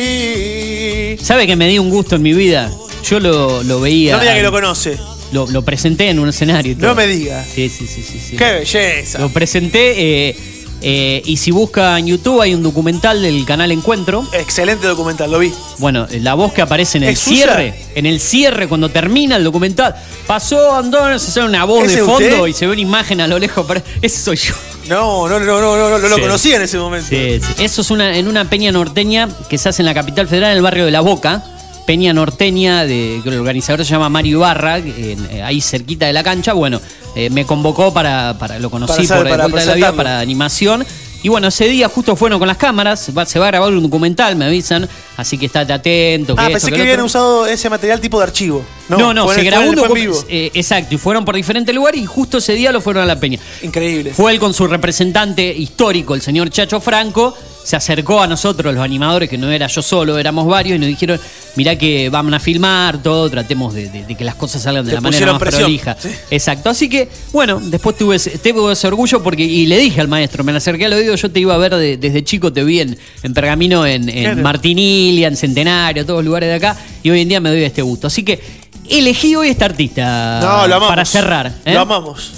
ti. 0.00 1.16
¿Sabe 1.22 1.46
que 1.46 1.56
me 1.56 1.68
di 1.68 1.78
un 1.78 1.90
gusto 1.90 2.16
en 2.16 2.22
mi 2.22 2.32
vida? 2.32 2.70
Yo 3.08 3.20
lo, 3.20 3.62
lo 3.62 3.80
veía. 3.80 4.12
No 4.12 4.18
me 4.18 4.24
diga 4.24 4.34
que 4.36 4.42
lo 4.42 4.52
conoce. 4.52 4.98
Lo, 5.32 5.46
lo 5.46 5.62
presenté 5.62 6.08
en 6.10 6.18
un 6.18 6.28
escenario. 6.28 6.72
y 6.72 6.74
todo. 6.74 6.88
No 6.88 6.94
me 6.94 7.06
diga. 7.06 7.44
Sí, 7.44 7.68
sí, 7.68 7.86
sí, 7.86 8.02
sí. 8.02 8.18
sí. 8.30 8.36
Qué 8.36 8.52
belleza. 8.52 9.18
Lo 9.18 9.28
presenté 9.28 10.28
eh, 10.30 10.36
eh, 10.82 11.22
y 11.24 11.36
si 11.36 11.50
busca 11.50 11.98
en 11.98 12.06
YouTube 12.06 12.40
hay 12.40 12.54
un 12.54 12.62
documental 12.62 13.20
del 13.22 13.44
canal 13.44 13.70
Encuentro. 13.72 14.26
Excelente 14.32 14.86
documental, 14.86 15.30
lo 15.30 15.38
vi. 15.38 15.52
Bueno, 15.78 16.06
la 16.10 16.34
voz 16.34 16.52
que 16.52 16.62
aparece 16.62 16.98
en 16.98 17.04
el 17.04 17.16
cierre, 17.16 17.74
en 17.94 18.06
el 18.06 18.20
cierre 18.20 18.68
cuando 18.68 18.88
termina 18.88 19.36
el 19.36 19.44
documental, 19.44 19.94
pasó 20.26 20.74
Antonio, 20.76 21.18
se 21.18 21.30
sale 21.30 21.46
una 21.46 21.64
voz 21.64 21.84
¿Ese 21.84 21.96
de 21.96 22.02
fondo 22.04 22.14
usted? 22.36 22.46
y 22.46 22.52
se 22.52 22.66
ve 22.66 22.72
una 22.72 22.80
imagen 22.80 23.20
a 23.20 23.26
lo 23.26 23.38
lejos, 23.38 23.64
pero 23.68 23.82
ese 24.00 24.18
soy 24.22 24.36
yo. 24.36 24.54
No, 24.88 25.28
no, 25.28 25.38
no, 25.38 25.60
no, 25.60 25.76
no, 25.76 25.90
no, 25.90 25.98
no 25.98 26.08
lo 26.08 26.16
Sí. 26.16 26.20
conocía 26.22 26.56
en 26.56 26.62
ese 26.62 26.78
momento. 26.78 27.08
Sí, 27.08 27.38
sí. 27.40 27.62
Eso 27.64 27.82
es 27.82 27.90
una, 27.90 28.16
en 28.16 28.26
una 28.28 28.48
peña 28.50 28.72
norteña 28.72 29.28
que 29.48 29.58
se 29.58 29.68
hace 29.68 29.82
en 29.82 29.86
la 29.86 29.94
capital 29.94 30.26
federal, 30.26 30.50
en 30.52 30.56
el 30.56 30.62
barrio 30.62 30.84
de 30.84 30.90
La 30.90 31.00
Boca. 31.00 31.44
Peña 31.86 32.12
norteña, 32.12 32.84
de, 32.84 33.20
que 33.22 33.28
el 33.30 33.38
organizador 33.38 33.84
se 33.84 33.90
llama 33.90 34.08
Mario 34.08 34.38
Ibarra, 34.38 34.78
en- 34.78 35.26
eh, 35.32 35.42
ahí 35.42 35.60
cerquita 35.60 36.06
de 36.06 36.12
la 36.12 36.22
cancha. 36.22 36.52
Bueno, 36.52 36.80
eh, 37.14 37.30
me 37.30 37.44
convocó 37.46 37.92
para, 37.92 38.36
para 38.38 38.58
lo 38.58 38.70
conocí 38.70 39.06
Para 39.06 39.20
por 39.20 39.28
el 39.28 39.36
Vuelta 39.50 39.60
de 39.60 39.66
la 39.66 39.74
Vida, 39.74 39.92
para 39.92 40.20
animación. 40.20 40.84
Y 41.22 41.28
bueno, 41.28 41.48
ese 41.48 41.68
día 41.68 41.86
justo 41.90 42.16
fueron 42.16 42.38
con 42.38 42.48
las 42.48 42.56
cámaras, 42.56 43.10
va- 43.16 43.26
se 43.26 43.38
va 43.38 43.44
a 43.44 43.50
grabar 43.50 43.70
un 43.74 43.82
documental, 43.82 44.36
me 44.36 44.46
avisan, 44.46 44.88
así 45.18 45.36
que 45.36 45.46
estate 45.46 45.70
atento. 45.70 46.34
Ah, 46.38 46.44
esto, 46.46 46.52
pensé 46.52 46.72
que 46.72 46.80
habían 46.80 47.02
usado 47.02 47.44
ese 47.46 47.68
material 47.68 48.00
tipo 48.00 48.18
de 48.18 48.24
archivo. 48.24 48.64
No, 48.88 49.12
no, 49.12 49.30
se 49.30 49.42
grabó 49.42 49.68
un 49.68 49.76
documental. 49.76 50.00
vivo. 50.12 50.24
exacto, 50.54 50.94
y 50.94 50.98
fueron 50.98 51.26
por 51.26 51.34
diferentes 51.36 51.74
lugares 51.74 52.00
y 52.00 52.06
justo 52.06 52.38
ese 52.38 52.54
día 52.54 52.72
lo 52.72 52.80
fueron 52.80 53.02
a 53.02 53.06
la 53.06 53.20
peña. 53.20 53.38
Increíble. 53.62 54.14
Fue 54.14 54.32
él 54.32 54.38
con 54.40 54.54
su 54.54 54.66
representante 54.66 55.46
histórico, 55.54 56.14
el 56.14 56.22
señor 56.22 56.48
Chacho 56.48 56.80
Franco, 56.80 57.36
se 57.62 57.76
acercó 57.76 58.20
a 58.22 58.26
nosotros, 58.26 58.74
los 58.74 58.82
animadores, 58.82 59.28
que 59.28 59.36
no 59.38 59.50
era 59.50 59.66
yo 59.66 59.82
solo, 59.82 60.18
éramos 60.18 60.46
varios, 60.46 60.76
y 60.76 60.78
nos 60.78 60.88
dijeron, 60.88 61.20
mirá 61.56 61.76
que 61.76 62.08
vamos 62.10 62.32
a 62.32 62.38
filmar 62.40 63.02
todo, 63.02 63.28
tratemos 63.30 63.74
de, 63.74 63.88
de- 63.90 64.04
de 64.04 64.14
que 64.14 64.24
las 64.24 64.34
cosas 64.34 64.62
salgan 64.62 64.84
de 64.84 64.90
Te 64.90 64.94
la 64.96 65.00
manera 65.00 65.26
más 65.32 65.40
presión. 65.40 65.62
prolija. 65.64 65.96
Sí. 65.98 66.08
Exacto, 66.30 66.70
así 66.70 66.88
que, 66.88 67.08
bueno, 67.32 67.60
después 67.62 67.96
tuve 67.96 68.16
ese, 68.16 68.38
tuve 68.38 68.72
ese 68.72 68.86
orgullo 68.88 69.22
porque, 69.22 69.44
y 69.44 69.66
le 69.66 69.78
dije 69.78 70.00
al 70.00 70.08
maestro, 70.08 70.42
me 70.42 70.52
le 70.52 70.58
acerqué 70.58 70.86
al 70.86 70.92
oído, 70.94 71.14
yo 71.14 71.30
te 71.30 71.40
iba 71.40 71.54
a 71.54 71.58
ver 71.58 71.74
de- 71.76 71.96
desde 71.96 72.24
chico, 72.24 72.52
te 72.52 72.64
vi 72.64 72.80
en, 72.80 72.98
en 73.22 73.34
Pergamino, 73.34 73.86
en, 73.86 74.08
en. 74.08 74.42
Martinilia, 74.42 75.28
en 75.28 75.36
Centenario, 75.36 76.04
todos 76.06 76.18
los 76.20 76.26
lugares 76.26 76.48
de 76.48 76.54
acá, 76.54 76.76
y 77.02 77.10
hoy 77.10 77.20
en 77.20 77.28
día 77.28 77.40
me 77.40 77.50
doy 77.50 77.62
este 77.62 77.82
gusto. 77.82 78.06
Así 78.06 78.22
que 78.22 78.40
elegí 78.88 79.36
hoy 79.36 79.50
este 79.50 79.64
artista 79.64 80.40
No, 80.40 80.66
lo 80.66 80.74
amamos. 80.76 80.88
para 80.88 81.04
cerrar. 81.04 81.52
¿eh? 81.64 81.74
Lo 81.74 81.80
amamos. 81.80 82.32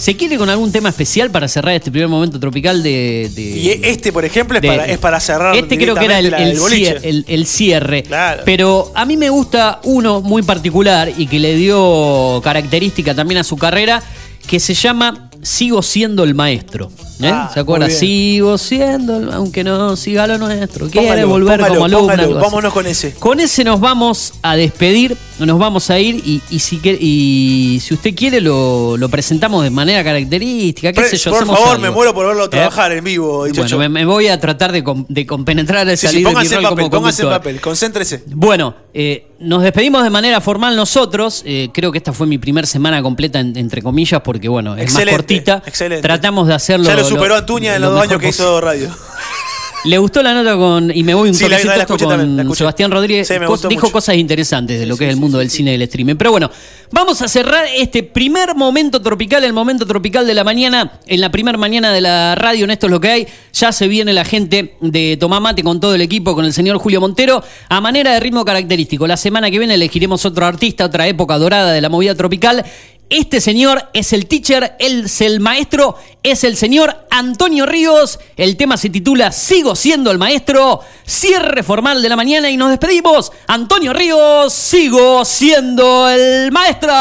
¿Se 0.00 0.16
quiere 0.16 0.38
con 0.38 0.48
algún 0.48 0.72
tema 0.72 0.88
especial 0.88 1.30
para 1.30 1.46
cerrar 1.46 1.74
este 1.74 1.90
primer 1.90 2.08
momento 2.08 2.40
tropical 2.40 2.82
de. 2.82 3.30
de- 3.34 3.42
Y 3.42 3.68
este, 3.82 4.12
por 4.12 4.24
ejemplo, 4.24 4.56
es, 4.56 4.62
de- 4.62 4.68
para, 4.68 4.86
es 4.86 4.96
para 4.98 5.20
cerrar. 5.20 5.54
Este 5.54 5.76
creo 5.76 5.94
que 5.94 6.06
era 6.06 6.18
el, 6.18 6.32
el 6.32 6.58
boliche. 6.58 6.96
cier- 6.96 7.00
el- 7.02 7.24
el 7.28 7.46
cierre. 7.46 8.02
Claro. 8.04 8.42
Pero 8.46 8.90
a 8.94 9.04
mí 9.04 9.18
me 9.18 9.28
gusta 9.28 9.78
uno 9.84 10.22
muy 10.22 10.42
particular 10.42 11.12
y 11.18 11.26
que 11.26 11.38
le 11.38 11.54
dio 11.54 12.40
característica 12.42 13.14
también 13.14 13.40
a 13.40 13.44
su 13.44 13.58
carrera, 13.58 14.02
que 14.46 14.58
se 14.58 14.72
llama 14.72 15.28
Sigo 15.42 15.82
siendo 15.82 16.24
el 16.24 16.34
maestro. 16.34 16.90
¿Eh? 17.22 17.30
Ah, 17.32 17.50
¿Se 17.52 17.60
acuerda? 17.60 17.88
Sigo 17.90 18.58
siendo, 18.58 19.16
el- 19.16 19.32
aunque 19.32 19.62
no 19.64 19.96
siga 19.96 20.26
lo 20.26 20.38
nuestro. 20.38 20.88
Quiere 20.88 21.08
Póngalo, 21.08 21.28
volver 21.28 21.58
póngalo, 21.60 21.74
como 21.74 21.84
alumno. 21.86 22.06
póngalo. 22.16 22.34
Vámonos 22.40 22.72
con 22.72 22.86
ese. 22.86 23.14
Con 23.14 23.40
ese 23.40 23.64
nos 23.64 23.80
vamos 23.80 24.34
a 24.42 24.56
despedir, 24.56 25.16
nos 25.38 25.58
vamos 25.58 25.90
a 25.90 25.98
ir 25.98 26.16
y, 26.24 26.40
y 26.50 26.58
si, 26.58 26.80
y 26.84 27.80
si 27.80 27.94
usted 27.94 28.14
quiere 28.14 28.40
lo, 28.40 28.96
lo 28.96 29.08
presentamos 29.08 29.62
de 29.64 29.70
manera 29.70 30.02
característica, 30.04 30.92
qué 30.92 31.00
Pre- 31.00 31.08
sé 31.10 31.16
yo. 31.16 31.30
por 31.30 31.46
favor, 31.46 31.68
algo. 31.70 31.82
me 31.82 31.90
muero 31.90 32.14
por 32.14 32.26
verlo 32.26 32.44
¿Eh? 32.44 32.48
trabajar 32.48 32.92
en 32.92 33.04
vivo, 33.04 33.46
Bueno, 33.54 33.78
me, 33.78 33.88
me 33.88 34.04
voy 34.04 34.28
a 34.28 34.38
tratar 34.38 34.72
de, 34.72 34.84
com- 34.84 35.06
de 35.08 35.26
compenetrar 35.26 35.88
al 35.88 35.96
Sí, 35.96 36.06
sí, 36.06 36.12
salir 36.12 36.24
de 36.26 36.30
mi 36.30 36.34
póngase 36.34 36.54
rol 36.56 36.62
papel, 36.64 36.76
como 36.84 36.90
póngase 36.90 37.24
papel, 37.24 37.60
concéntrese. 37.60 38.24
Bueno, 38.28 38.74
eh, 38.94 39.26
nos 39.40 39.62
despedimos 39.62 40.02
de 40.02 40.10
manera 40.10 40.40
formal 40.40 40.76
nosotros. 40.76 41.42
eh, 41.46 41.70
creo 41.72 41.90
que 41.92 41.98
esta 41.98 42.12
fue 42.12 42.26
mi 42.26 42.38
primera 42.38 42.66
semana 42.66 43.02
completa, 43.02 43.40
en- 43.40 43.56
entre 43.56 43.82
comillas, 43.82 44.20
porque 44.22 44.48
bueno, 44.48 44.76
es 44.76 44.82
Excelente, 44.82 45.12
más 45.12 45.16
cortita. 45.16 45.62
excelente. 45.66 46.02
Tratamos 46.02 46.48
de 46.48 46.54
hacerlo. 46.54 46.84
Superó 47.14 47.36
Antuña 47.36 47.76
en 47.76 47.82
los 47.82 47.92
dos 47.92 48.02
años 48.02 48.20
que 48.20 48.28
hizo 48.28 48.60
radio. 48.60 48.88
Le 49.82 49.96
gustó 49.96 50.22
la 50.22 50.34
nota 50.34 50.56
con. 50.56 50.94
Y 50.94 51.02
me 51.04 51.14
voy 51.14 51.30
un 51.30 51.34
Sí, 51.34 51.44
la- 51.48 51.56
toquecito 51.56 51.78
la- 51.78 51.86
con 51.86 51.96
también, 51.98 52.36
la 52.36 52.42
escuché. 52.42 52.58
Sebastián 52.58 52.90
Rodríguez. 52.90 53.26
Sí, 53.26 53.34
gustó 53.46 53.68
dijo 53.68 53.80
mucho. 53.86 53.92
cosas 53.94 54.16
interesantes 54.16 54.78
de 54.78 54.84
lo 54.84 54.94
que 54.94 55.06
es 55.06 55.10
el 55.10 55.16
mundo 55.18 55.38
del 55.38 55.48
cine 55.48 55.70
y 55.70 55.72
del 55.72 55.82
streaming. 55.82 56.16
Pero 56.16 56.32
bueno, 56.32 56.50
vamos 56.92 57.22
a 57.22 57.28
cerrar 57.28 57.64
este 57.74 58.02
primer 58.02 58.54
momento 58.54 59.00
tropical, 59.00 59.42
el 59.42 59.54
momento 59.54 59.86
tropical 59.86 60.26
de 60.26 60.34
la 60.34 60.44
mañana, 60.44 61.00
en 61.06 61.20
la 61.22 61.30
primera 61.32 61.56
mañana 61.56 61.94
de 61.94 62.02
la 62.02 62.34
radio, 62.34 62.64
en 62.64 62.72
esto 62.72 62.88
es 62.88 62.90
lo 62.92 63.00
que 63.00 63.08
hay. 63.08 63.26
Ya 63.54 63.72
se 63.72 63.88
viene 63.88 64.12
la 64.12 64.26
gente 64.26 64.74
de 64.82 65.16
Tomamate 65.18 65.62
con 65.62 65.80
todo 65.80 65.94
el 65.94 66.02
equipo, 66.02 66.34
con 66.34 66.44
el 66.44 66.52
señor 66.52 66.76
Julio 66.76 67.00
Montero, 67.00 67.42
a 67.70 67.80
manera 67.80 68.12
de 68.12 68.20
ritmo 68.20 68.44
característico. 68.44 69.06
La 69.06 69.16
semana 69.16 69.50
que 69.50 69.58
viene 69.58 69.72
elegiremos 69.76 70.26
otro 70.26 70.44
artista, 70.44 70.84
otra 70.84 71.08
época 71.08 71.38
dorada 71.38 71.72
de 71.72 71.80
la 71.80 71.88
movida 71.88 72.14
tropical. 72.14 72.66
Este 73.10 73.40
señor 73.40 73.88
es 73.92 74.12
el 74.12 74.26
teacher, 74.26 74.76
él 74.78 75.06
es 75.06 75.20
el 75.20 75.40
maestro, 75.40 75.96
es 76.22 76.44
el 76.44 76.56
señor 76.56 77.08
Antonio 77.10 77.66
Ríos. 77.66 78.20
El 78.36 78.56
tema 78.56 78.76
se 78.76 78.88
titula 78.88 79.32
Sigo 79.32 79.74
siendo 79.74 80.12
el 80.12 80.18
maestro. 80.18 80.78
Cierre 81.04 81.64
formal 81.64 82.02
de 82.02 82.08
la 82.08 82.14
mañana 82.14 82.48
y 82.48 82.56
nos 82.56 82.70
despedimos. 82.70 83.32
Antonio 83.48 83.92
Ríos, 83.92 84.52
sigo 84.52 85.24
siendo 85.24 86.08
el 86.08 86.52
maestro. 86.52 86.94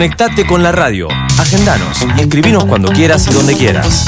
Conectate 0.00 0.46
con 0.46 0.62
la 0.62 0.72
radio, 0.72 1.08
agendanos 1.38 2.06
y 2.16 2.22
escribinos 2.22 2.64
cuando 2.64 2.90
quieras 2.90 3.28
y 3.28 3.34
donde 3.34 3.54
quieras. 3.54 4.06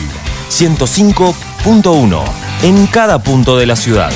105.1 0.51 2.25
en 2.63 2.87
cada 2.87 3.19
punto 3.19 3.59
de 3.59 3.67
la 3.67 3.77
ciudad. 3.77 4.11